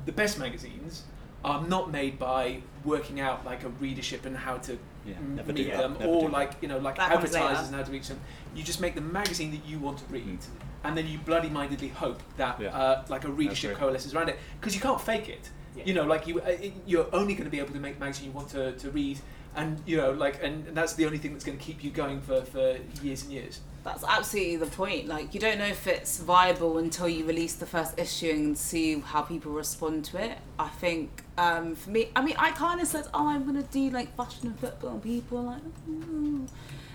the 0.05 0.13
best 0.13 0.39
magazines 0.39 1.05
are 1.47 1.63
not 1.67 1.91
made 1.93 2.19
by 2.19 2.59
working 2.85 3.21
out 3.21 3.45
like 3.47 3.63
a 3.65 3.69
readership 3.69 4.27
and 4.27 4.37
how 4.37 4.57
to 4.59 4.77
Yeah, 5.07 5.15
never 5.29 5.53
meet 5.53 5.71
them, 5.71 5.93
never 6.01 6.05
or 6.11 6.29
like 6.29 6.53
you 6.61 6.69
know 6.69 6.79
like 6.79 6.97
That 6.97 7.13
advertisers 7.13 7.69
and 7.69 7.77
how 7.77 7.85
to 7.85 7.93
reach 7.93 8.09
them. 8.09 8.21
You 8.55 8.65
just 8.65 8.81
make 8.81 8.95
the 8.97 9.01
magazine 9.01 9.53
that 9.53 9.65
you 9.65 9.79
want 9.79 9.99
to 9.99 10.05
read, 10.13 10.41
Mm. 10.41 10.49
and 10.85 10.99
then 10.99 11.07
you 11.07 11.19
bloody 11.19 11.49
mindedly 11.49 11.89
hope 11.89 12.21
that 12.37 12.61
Yeah. 12.61 12.77
uh, 12.77 13.05
like 13.09 13.25
a 13.25 13.31
readership 13.31 13.77
coalesces 13.79 14.13
around 14.15 14.29
it 14.29 14.39
because 14.61 14.75
you 14.75 14.81
can't 14.81 15.01
fake 15.01 15.29
it. 15.29 15.49
Yeah. 15.77 15.85
You 15.89 15.95
know, 15.95 16.05
like 16.05 16.27
you 16.27 16.41
uh, 16.41 16.57
you're 16.85 17.09
only 17.15 17.35
going 17.35 17.45
to 17.45 17.51
be 17.57 17.61
able 17.61 17.73
to 17.75 17.81
make 17.81 18.01
magazine 18.01 18.27
you 18.27 18.33
want 18.33 18.49
to, 18.51 18.73
to 18.83 18.91
read, 18.91 19.17
and 19.55 19.81
you 19.87 19.97
know 19.99 20.11
like 20.11 20.43
and, 20.43 20.67
and 20.67 20.77
that's 20.77 20.95
the 20.95 21.07
only 21.07 21.19
thing 21.19 21.33
that's 21.33 21.45
going 21.45 21.59
to 21.59 21.65
keep 21.65 21.85
you 21.85 21.91
going 22.03 22.21
for, 22.21 22.39
for 22.43 22.77
years 23.03 23.23
and 23.25 23.31
years. 23.33 23.61
That's 23.87 24.03
absolutely 24.03 24.57
the 24.57 24.67
point. 24.67 25.07
Like, 25.07 25.33
you 25.33 25.39
don't 25.39 25.59
know 25.59 25.67
if 25.67 25.87
it's 25.87 26.19
viable 26.19 26.79
until 26.79 27.09
you 27.09 27.25
release 27.25 27.55
the 27.55 27.67
first 27.67 27.97
issue 27.97 28.31
and 28.31 28.59
see 28.59 28.99
how 28.99 29.23
people 29.23 29.53
respond 29.53 30.07
to 30.07 30.21
it. 30.21 30.39
I 30.59 30.67
think, 30.67 31.23
um, 31.39 31.77
for 31.77 31.91
me, 31.91 32.09
I 32.17 32.21
mean, 32.21 32.35
I 32.37 32.51
kind 32.51 32.81
of 32.81 32.89
said, 32.89 33.07
oh, 33.15 33.29
I'm 33.29 33.47
to 33.55 33.63
do 33.63 33.91
like 33.91 34.17
fashion 34.17 34.49
and 34.49 34.59
football, 34.59 34.91
and 34.91 35.03
people 35.05 35.41
like, 35.41 35.63
"Ooh." 35.89 36.49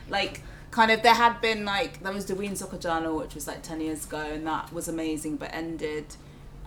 like, 0.10 0.42
kind 0.72 0.92
of, 0.92 1.02
there 1.02 1.14
had 1.14 1.40
been 1.40 1.64
like, 1.64 2.04
there 2.04 2.12
was 2.12 2.26
the 2.26 2.36
Green 2.36 2.58
Soccer 2.58 2.78
Journal, 2.78 3.16
which 3.16 3.36
was 3.36 3.48
like 3.48 3.64
10 3.64 3.80
years 3.80 4.04
ago, 4.04 4.20
and 4.20 4.46
that 4.46 4.74
was 4.74 4.90
amazing, 4.90 5.38
but 5.38 5.54
ended. 5.54 6.18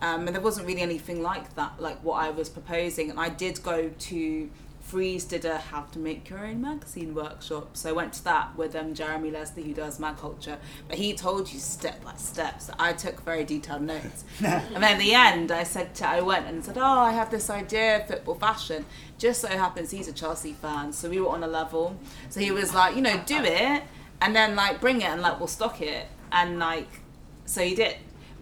Um, 0.01 0.25
and 0.25 0.35
there 0.35 0.41
wasn't 0.41 0.65
really 0.65 0.81
anything 0.81 1.21
like 1.21 1.53
that, 1.53 1.79
like 1.79 2.03
what 2.03 2.15
I 2.15 2.31
was 2.31 2.49
proposing. 2.49 3.11
And 3.11 3.19
I 3.19 3.29
did 3.29 3.61
go 3.61 3.89
to 3.89 4.49
Freeze 4.85 5.25
did 5.25 5.45
a 5.45 5.57
how 5.57 5.81
to 5.81 5.97
make 5.97 6.29
your 6.29 6.45
own 6.45 6.61
magazine 6.61 7.15
workshop. 7.15 7.75
So 7.75 7.89
I 7.89 7.91
went 7.91 8.13
to 8.13 8.23
that 8.25 8.55
with 8.55 8.75
um, 8.75 8.93
Jeremy 8.93 9.31
Leslie 9.31 9.63
who 9.63 9.73
does 9.73 9.97
magCulture. 9.97 10.57
But 10.87 10.99
he 10.99 11.15
told 11.15 11.51
you 11.51 11.59
step 11.59 12.03
by 12.03 12.13
step. 12.17 12.61
So 12.61 12.71
I 12.77 12.93
took 12.93 13.19
very 13.21 13.43
detailed 13.43 13.81
notes. 13.81 14.23
and 14.45 14.75
then 14.75 14.83
at 14.83 14.99
the 14.99 15.15
end 15.15 15.51
I 15.51 15.63
said 15.63 15.95
to 15.95 16.07
I 16.07 16.21
went 16.21 16.45
and 16.45 16.63
said, 16.63 16.77
Oh, 16.77 16.99
I 16.99 17.13
have 17.13 17.31
this 17.31 17.49
idea 17.49 17.97
of 17.97 18.07
football 18.07 18.35
fashion. 18.35 18.85
Just 19.17 19.41
so 19.41 19.47
happens 19.47 19.89
he's 19.89 20.07
a 20.07 20.13
Chelsea 20.13 20.53
fan, 20.53 20.93
so 20.93 21.09
we 21.09 21.19
were 21.19 21.29
on 21.29 21.43
a 21.43 21.47
level. 21.47 21.97
So 22.29 22.39
he 22.39 22.51
was 22.51 22.75
like, 22.75 22.95
you 22.95 23.01
know, 23.01 23.19
do 23.25 23.39
it 23.43 23.81
and 24.21 24.35
then 24.35 24.55
like 24.55 24.79
bring 24.81 25.01
it 25.01 25.09
and 25.09 25.19
like 25.19 25.39
we'll 25.39 25.47
stock 25.47 25.81
it. 25.81 26.05
And 26.31 26.59
like 26.59 27.01
so 27.45 27.63
he 27.63 27.73
did. 27.73 27.95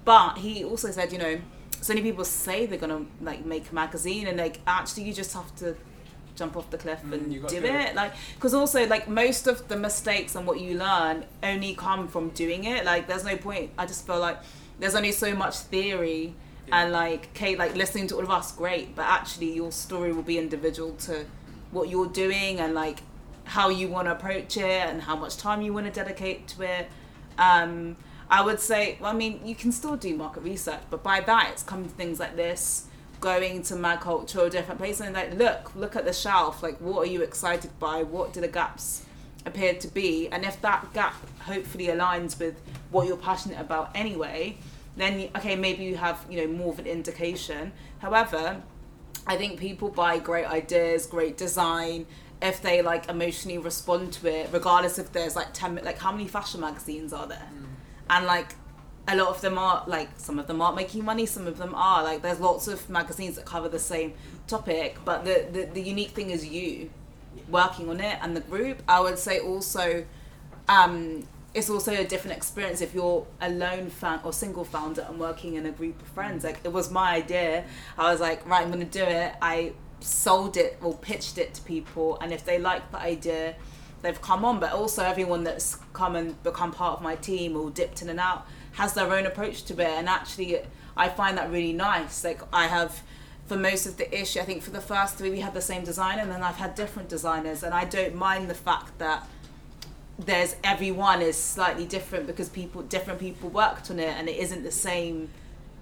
But 0.03 0.39
he 0.39 0.65
also 0.65 0.91
said, 0.91 1.13
you 1.13 1.19
know, 1.19 1.39
so 1.79 1.93
many 1.93 2.01
people 2.01 2.25
say 2.25 2.65
they're 2.65 2.77
gonna 2.77 3.05
like 3.21 3.45
make 3.45 3.71
a 3.71 3.75
magazine 3.75 4.27
and 4.27 4.37
like 4.37 4.59
actually 4.67 5.03
you 5.03 5.13
just 5.13 5.33
have 5.33 5.55
to 5.55 5.77
jump 6.35 6.55
off 6.57 6.69
the 6.71 6.77
cliff 6.77 6.99
Mm, 7.03 7.13
and 7.13 7.31
do 7.47 7.61
to. 7.61 7.65
it. 7.67 7.95
like 7.95 8.13
because 8.35 8.53
also 8.53 8.85
like 8.87 9.07
most 9.07 9.45
of 9.47 9.67
the 9.67 9.75
mistakes 9.77 10.35
and 10.35 10.45
what 10.47 10.59
you 10.59 10.77
learn 10.77 11.25
only 11.43 11.75
come 11.75 12.07
from 12.07 12.29
doing 12.29 12.63
it. 12.63 12.85
Like 12.85 13.07
there's 13.07 13.23
no 13.23 13.37
point 13.37 13.71
i 13.77 13.85
just 13.85 14.05
feel 14.07 14.19
like 14.19 14.37
there's 14.79 14.95
only 14.95 15.11
so 15.11 15.35
much 15.35 15.55
theory 15.57 16.33
Yeah. 16.67 16.83
and 16.83 16.91
like 16.91 17.33
Kate, 17.33 17.57
like 17.59 17.75
listening 17.75 18.07
to 18.07 18.15
all 18.15 18.23
of 18.23 18.29
us 18.31 18.51
great. 18.51 18.95
But 18.95 19.05
actually 19.05 19.53
your 19.53 19.71
story 19.71 20.11
will 20.13 20.23
be 20.23 20.37
individual 20.39 20.93
to 21.07 21.25
what 21.71 21.89
you're 21.89 22.07
doing 22.07 22.59
and 22.59 22.73
like 22.73 22.99
how 23.45 23.69
you 23.69 23.87
want 23.89 24.07
to 24.07 24.11
approach 24.13 24.57
it 24.57 24.63
and 24.89 25.01
how 25.01 25.15
much 25.15 25.37
time 25.37 25.61
you 25.61 25.73
want 25.73 25.85
to 25.85 25.91
dedicate 25.91 26.47
to 26.49 26.63
it. 26.63 26.89
Um 27.37 27.95
i 28.29 28.41
would 28.41 28.59
say 28.59 28.97
well, 29.01 29.11
i 29.11 29.13
mean 29.13 29.39
you 29.45 29.53
can 29.53 29.71
still 29.71 29.97
do 29.97 30.15
market 30.15 30.41
research 30.43 30.79
but 30.89 31.03
by 31.03 31.19
that 31.19 31.49
it's 31.51 31.61
come 31.61 31.83
to 31.83 31.89
things 31.89 32.19
like 32.21 32.35
this 32.37 32.85
going 33.23 33.61
to 33.63 33.73
magCulture 33.75 34.47
or 34.47 34.49
different 34.49 34.77
places 34.77 34.99
and 34.99 35.15
like 35.15 35.33
look 35.35 35.73
look 35.77 35.95
at 35.95 36.03
the 36.03 36.11
shelf 36.11 36.61
like 36.61 36.77
what 36.81 36.99
are 37.07 37.09
you 37.09 37.21
excited 37.21 37.71
by? 37.79 38.03
What 38.03 38.33
do 38.33 38.41
the 38.41 38.49
gaps 38.49 39.05
appear 39.45 39.73
to 39.75 39.87
be? 39.87 40.27
And 40.27 40.43
if 40.43 40.61
that 40.61 40.93
gap 40.93 41.15
hopefully 41.39 41.87
aligns 41.87 42.37
with 42.37 42.59
what 42.91 43.07
you're 43.07 43.15
passionate 43.15 43.59
about 43.59 43.91
anyway 43.95 44.57
then 44.97 45.29
okay 45.37 45.55
maybe 45.55 45.83
you 45.85 45.95
have 45.95 46.25
you 46.29 46.37
know 46.41 46.47
more 46.51 46.73
of 46.73 46.79
an 46.79 46.85
indication. 46.85 47.71
However 47.99 48.61
I 49.25 49.37
think 49.37 49.57
people 49.57 49.87
buy 49.87 50.19
great 50.19 50.45
ideas, 50.45 51.05
great 51.05 51.37
design, 51.37 52.05
if 52.41 52.61
they 52.61 52.81
like 52.81 53.07
emotionally 53.07 53.57
respond 53.57 54.11
to 54.13 54.27
it, 54.27 54.49
regardless 54.51 54.99
if 54.99 55.13
there's 55.13 55.37
like 55.37 55.53
ten 55.53 55.75
like 55.75 55.97
how 55.97 56.11
many 56.11 56.27
fashion 56.27 56.59
magazines 56.59 57.13
are 57.13 57.25
there? 57.25 57.49
Mm. 57.57 57.65
And 58.09 58.25
like 58.25 58.55
a 59.07 59.15
lot 59.15 59.27
of 59.27 59.41
them 59.41 59.57
are 59.57 59.83
like 59.85 60.09
some 60.17 60.39
of 60.39 60.47
them 60.47 60.61
aren't 60.61 60.75
making 60.75 61.03
money, 61.03 61.25
some 61.25 61.47
of 61.47 61.57
them 61.57 61.75
are. 61.75 62.03
Like 62.03 62.21
there's 62.21 62.39
lots 62.39 62.67
of 62.67 62.89
magazines 62.89 63.35
that 63.35 63.45
cover 63.45 63.67
the 63.67 63.79
same 63.79 64.13
topic, 64.47 64.97
but 65.03 65.25
the, 65.25 65.45
the, 65.51 65.65
the 65.65 65.81
unique 65.81 66.11
thing 66.11 66.29
is 66.29 66.45
you 66.45 66.89
working 67.49 67.89
on 67.89 67.99
it 67.99 68.17
and 68.21 68.35
the 68.35 68.41
group. 68.41 68.81
I 68.87 69.01
would 69.01 69.19
say 69.19 69.39
also 69.39 70.05
um, 70.69 71.27
it's 71.53 71.69
also 71.69 71.93
a 71.93 72.05
different 72.05 72.37
experience 72.37 72.81
if 72.81 72.93
you're 72.93 73.27
a 73.41 73.49
lone 73.49 73.89
fan 73.89 74.21
or 74.23 74.31
single 74.33 74.63
founder 74.63 75.05
and 75.07 75.19
working 75.19 75.55
in 75.55 75.65
a 75.65 75.71
group 75.71 76.01
of 76.01 76.07
friends. 76.09 76.43
Like 76.43 76.59
it 76.63 76.71
was 76.71 76.89
my 76.89 77.15
idea. 77.15 77.65
I 77.97 78.11
was 78.11 78.21
like, 78.21 78.47
right, 78.47 78.63
I'm 78.63 78.71
gonna 78.71 78.85
do 78.85 79.03
it. 79.03 79.33
I 79.41 79.73
sold 79.99 80.57
it 80.57 80.77
or 80.81 80.93
pitched 80.93 81.37
it 81.37 81.53
to 81.55 81.61
people, 81.61 82.17
and 82.21 82.31
if 82.31 82.45
they 82.45 82.57
like 82.57 82.91
the 82.91 82.99
idea, 82.99 83.55
they've 84.01 84.21
come 84.21 84.45
on. 84.45 84.59
But 84.59 84.71
also 84.71 85.03
everyone 85.03 85.43
that's 85.43 85.77
come 85.91 86.15
and 86.15 86.41
become 86.41 86.71
part 86.71 86.97
of 86.97 87.03
my 87.03 87.15
team 87.15 87.57
or 87.57 87.69
dipped 87.69 88.01
in 88.01 88.09
and 88.09 88.19
out 88.19 88.47
has 88.73 88.93
their 88.93 89.11
own 89.11 89.25
approach 89.25 89.63
to 89.65 89.73
it, 89.73 89.87
and 89.87 90.07
actually, 90.07 90.59
I 90.95 91.09
find 91.09 91.37
that 91.37 91.51
really 91.51 91.73
nice. 91.73 92.23
Like 92.23 92.41
I 92.51 92.67
have. 92.67 93.01
For 93.45 93.57
most 93.57 93.85
of 93.85 93.97
the 93.97 94.07
issue, 94.17 94.39
I 94.39 94.43
think 94.43 94.63
for 94.63 94.71
the 94.71 94.79
first 94.79 95.17
three 95.17 95.29
we 95.29 95.41
had 95.41 95.53
the 95.53 95.61
same 95.61 95.83
designer, 95.83 96.21
and 96.21 96.31
then 96.31 96.41
I've 96.41 96.55
had 96.55 96.75
different 96.75 97.09
designers, 97.09 97.61
and 97.61 97.73
I 97.73 97.83
don't 97.83 98.15
mind 98.15 98.49
the 98.49 98.55
fact 98.55 98.97
that 98.99 99.27
there's 100.19 100.55
everyone 100.63 101.21
is 101.21 101.35
slightly 101.35 101.85
different 101.85 102.27
because 102.27 102.49
people 102.49 102.83
different 102.83 103.19
people 103.19 103.49
worked 103.49 103.89
on 103.89 103.99
it 103.99 104.15
and 104.17 104.29
it 104.29 104.37
isn't 104.37 104.63
the 104.63 104.71
same 104.71 105.29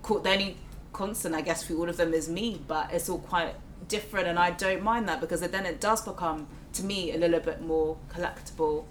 the 0.07 0.29
only 0.29 0.57
constant 0.93 1.35
i 1.35 1.41
guess 1.41 1.63
for 1.63 1.73
all 1.73 1.89
of 1.89 1.97
them 1.97 2.13
is 2.13 2.29
me 2.29 2.61
but 2.67 2.91
it's 2.93 3.09
all 3.09 3.19
quite 3.19 3.55
different 3.87 4.27
and 4.27 4.39
i 4.39 4.49
don't 4.51 4.81
mind 4.81 5.07
that 5.07 5.19
because 5.19 5.41
then 5.41 5.65
it 5.65 5.81
does 5.81 6.01
become 6.01 6.47
to 6.73 6.83
me 6.83 7.13
a 7.13 7.17
little 7.17 7.39
bit 7.39 7.61
more 7.61 7.97
collectible 8.09 8.85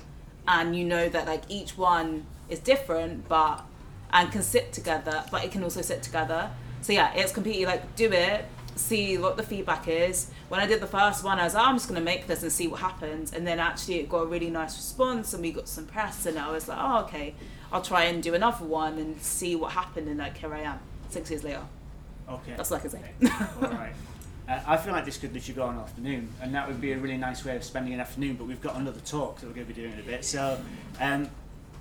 and 0.47 0.77
you 0.77 0.85
know 0.85 1.09
that 1.09 1.27
like 1.27 1.43
each 1.49 1.77
one 1.77 2.27
is 2.49 2.59
different 2.59 3.27
but 3.29 3.65
and 4.13 4.31
can 4.33 4.43
sit 4.43 4.73
together 4.73 5.25
but 5.31 5.45
it 5.45 5.51
can 5.53 5.63
also 5.63 5.83
sit 5.83 6.03
together 6.03 6.51
so 6.83 6.93
yeah 6.93 7.13
it's 7.15 7.33
completely 7.33 7.67
like 7.67 7.95
do 7.97 8.11
it 8.13 8.45
see 8.77 9.19
what 9.19 9.37
the 9.37 9.43
feedback 9.43 9.89
is 9.89 10.31
when 10.49 10.61
i 10.61 10.67
did 10.67 10.81
the 10.81 10.87
first 10.87 11.23
one 11.23 11.39
i 11.39 11.45
was 11.45 11.55
like, 11.55 11.67
i'm 11.67 11.77
just 11.77 11.89
going 11.89 11.99
to 12.01 12.05
make 12.05 12.27
this 12.27 12.43
and 12.43 12.51
see 12.51 12.67
what 12.67 12.81
happens 12.81 13.33
and 13.33 13.47
then 13.47 13.59
actually 13.59 13.97
it 14.01 14.09
got 14.09 14.19
a 14.23 14.27
really 14.27 14.49
nice 14.49 14.77
response 14.77 15.35
and 15.35 15.43
we 15.43 15.53
got 15.53 15.69
some 15.69 15.85
press 15.87 16.25
and 16.27 16.39
i 16.39 16.51
was 16.51 16.67
like 16.69 16.79
oh 16.81 17.01
okay 17.01 17.35
i'll 17.73 17.83
try 17.83 18.05
and 18.05 18.23
do 18.23 18.35
another 18.35 18.65
one 18.65 18.97
and 18.99 19.21
see 19.21 19.55
what 19.55 19.73
happened 19.73 20.09
and 20.09 20.19
like 20.19 20.37
here 20.37 20.55
i 20.55 20.61
am 20.61 20.79
six 21.11 21.31
years 21.31 21.45
later 21.45 21.63
Okay. 22.29 22.55
that's 22.57 22.71
like 22.71 22.85
i 22.85 22.89
say 22.89 23.01
All 23.63 23.69
right. 23.71 23.93
Uh, 24.49 24.59
I 24.67 24.77
feel 24.79 24.93
like 24.93 25.05
this 25.05 25.17
could 25.17 25.33
literally 25.33 25.55
go 25.55 25.63
on 25.63 25.79
afternoon, 25.79 26.29
and 26.43 26.53
that 26.57 26.67
would 26.67 26.81
be 26.81 26.91
a 26.91 26.99
really 26.99 27.17
nice 27.17 27.45
way 27.45 27.55
of 27.55 27.63
spending 27.63 27.95
an 27.95 28.01
afternoon. 28.01 28.35
But 28.35 28.49
we've 28.49 28.61
got 28.61 28.75
another 28.75 28.99
talk 28.99 29.39
that 29.39 29.47
we're 29.47 29.53
going 29.53 29.67
to 29.69 29.73
be 29.73 29.81
doing 29.81 29.93
in 29.93 30.01
a 30.01 30.03
bit. 30.03 30.25
So, 30.25 30.59
um, 31.01 31.29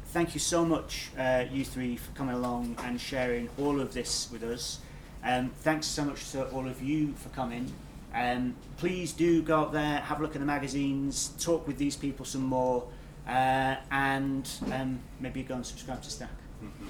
thank 0.10 0.34
you 0.34 0.39
so 0.39 0.66
much, 0.66 1.10
uh, 1.18 1.45
you 1.51 1.64
three, 1.64 1.95
for 1.95 2.12
coming 2.12 2.36
along 2.36 2.76
and 2.84 2.99
sharing 2.99 3.49
all 3.60 3.80
of 3.80 3.93
this 3.93 4.30
with 4.32 4.43
us. 4.43 4.80
Um, 5.24 5.51
thanks 5.60 5.86
so 5.88 6.03
much 6.03 6.32
to 6.32 6.47
all 6.49 6.68
of 6.68 6.82
you 6.82 7.14
for 7.14 7.30
coming. 7.30 7.72
Um, 8.14 8.55
please 8.78 9.14
do 9.14 9.41
go 9.41 9.60
out 9.60 9.72
there, 9.72 9.99
have 9.99 10.20
a 10.20 10.24
look 10.24 10.36
at 10.36 10.39
the 10.39 10.45
magazines, 10.45 11.34
talk 11.39 11.68
with 11.68 11.78
these 11.78 11.95
people 11.95 12.26
some 12.26 12.43
more, 12.43 12.88
uh, 13.28 13.76
and 13.91 14.49
um, 14.72 14.99
maybe 15.20 15.43
go 15.43 15.55
and 15.55 15.66
subscribe 15.66 16.01
to 16.01 16.10
Stack. 16.10 16.30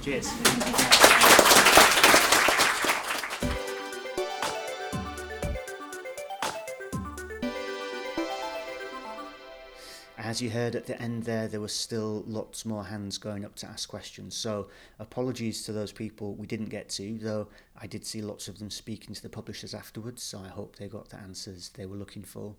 Cheers. 0.02 0.30
As 10.30 10.44
you 10.44 10.52
heard 10.52 10.76
at 10.76 10.86
the 10.86 11.02
end 11.02 11.24
there, 11.24 11.48
there 11.48 11.60
were 11.60 11.68
still 11.68 12.24
lots 12.28 12.64
more 12.64 12.84
hands 12.84 13.18
going 13.18 13.44
up 13.44 13.56
to 13.56 13.66
ask 13.66 13.90
questions. 13.90 14.36
So 14.36 14.68
apologies 15.00 15.64
to 15.64 15.72
those 15.74 15.92
people 15.92 16.36
we 16.36 16.46
didn't 16.46 16.70
get 16.70 16.88
to, 16.90 17.18
though 17.18 17.48
I 17.76 17.88
did 17.88 18.06
see 18.06 18.22
lots 18.22 18.48
of 18.48 18.60
them 18.60 18.70
speaking 18.70 19.16
to 19.16 19.24
the 19.24 19.28
publishers 19.28 19.74
afterwards, 19.74 20.22
so 20.22 20.38
I 20.38 20.50
hope 20.50 20.76
they 20.76 20.88
got 20.88 21.10
the 21.10 21.18
answers 21.18 21.70
they 21.70 21.88
were 21.88 21.96
looking 21.96 22.22
for. 22.22 22.54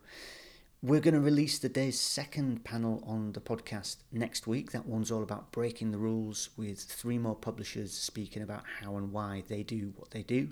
We're 0.82 0.98
going 0.98 1.14
to 1.14 1.20
release 1.20 1.60
the 1.60 1.68
day's 1.68 2.00
second 2.00 2.64
panel 2.64 3.04
on 3.06 3.34
the 3.34 3.40
podcast 3.40 3.98
next 4.10 4.48
week. 4.48 4.72
That 4.72 4.86
one's 4.86 5.12
all 5.12 5.22
about 5.22 5.52
breaking 5.52 5.92
the 5.92 5.98
rules 5.98 6.50
with 6.56 6.80
three 6.80 7.18
more 7.18 7.36
publishers 7.36 7.92
speaking 7.92 8.42
about 8.42 8.64
how 8.80 8.96
and 8.96 9.12
why 9.12 9.44
they 9.46 9.62
do 9.62 9.92
what 9.94 10.10
they 10.10 10.24
do. 10.24 10.48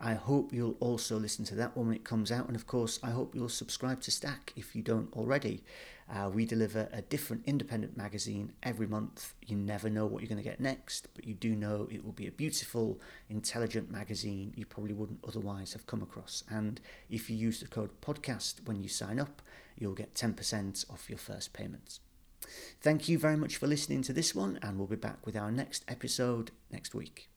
I 0.00 0.14
hope 0.14 0.52
you'll 0.52 0.76
also 0.78 1.18
listen 1.18 1.44
to 1.46 1.56
that 1.56 1.76
one 1.76 1.88
when 1.88 1.96
it 1.96 2.04
comes 2.04 2.30
out, 2.30 2.46
and 2.46 2.54
of 2.54 2.68
course, 2.68 3.00
I 3.02 3.10
hope 3.10 3.34
you'll 3.34 3.48
subscribe 3.48 4.02
to 4.02 4.12
Stack 4.12 4.52
if 4.54 4.76
you 4.76 4.82
don't 4.82 5.12
already. 5.14 5.64
Uh, 6.12 6.28
we 6.28 6.44
deliver 6.44 6.88
a 6.92 7.02
different 7.02 7.42
independent 7.46 7.96
magazine 7.96 8.52
every 8.62 8.86
month. 8.86 9.34
You 9.46 9.56
never 9.56 9.88
know 9.88 10.06
what 10.06 10.22
you're 10.22 10.28
going 10.28 10.42
to 10.42 10.48
get 10.48 10.60
next, 10.60 11.08
but 11.14 11.26
you 11.26 11.34
do 11.34 11.54
know 11.54 11.88
it 11.90 12.04
will 12.04 12.12
be 12.12 12.26
a 12.26 12.32
beautiful, 12.32 13.00
intelligent 13.30 13.90
magazine 13.90 14.52
you 14.56 14.66
probably 14.66 14.92
wouldn't 14.92 15.24
otherwise 15.26 15.72
have 15.72 15.86
come 15.86 16.02
across. 16.02 16.44
And 16.48 16.80
if 17.08 17.30
you 17.30 17.36
use 17.36 17.60
the 17.60 17.68
code 17.68 18.00
podcast 18.00 18.66
when 18.66 18.82
you 18.82 18.88
sign 18.88 19.18
up, 19.18 19.40
you'll 19.78 19.94
get 19.94 20.14
10% 20.14 20.90
off 20.90 21.08
your 21.08 21.18
first 21.18 21.52
payments. 21.52 22.00
Thank 22.80 23.08
you 23.08 23.18
very 23.18 23.36
much 23.36 23.56
for 23.56 23.66
listening 23.66 24.02
to 24.02 24.12
this 24.12 24.34
one, 24.34 24.58
and 24.62 24.78
we'll 24.78 24.86
be 24.86 24.96
back 24.96 25.24
with 25.24 25.36
our 25.36 25.50
next 25.50 25.84
episode 25.88 26.50
next 26.70 26.94
week. 26.94 27.33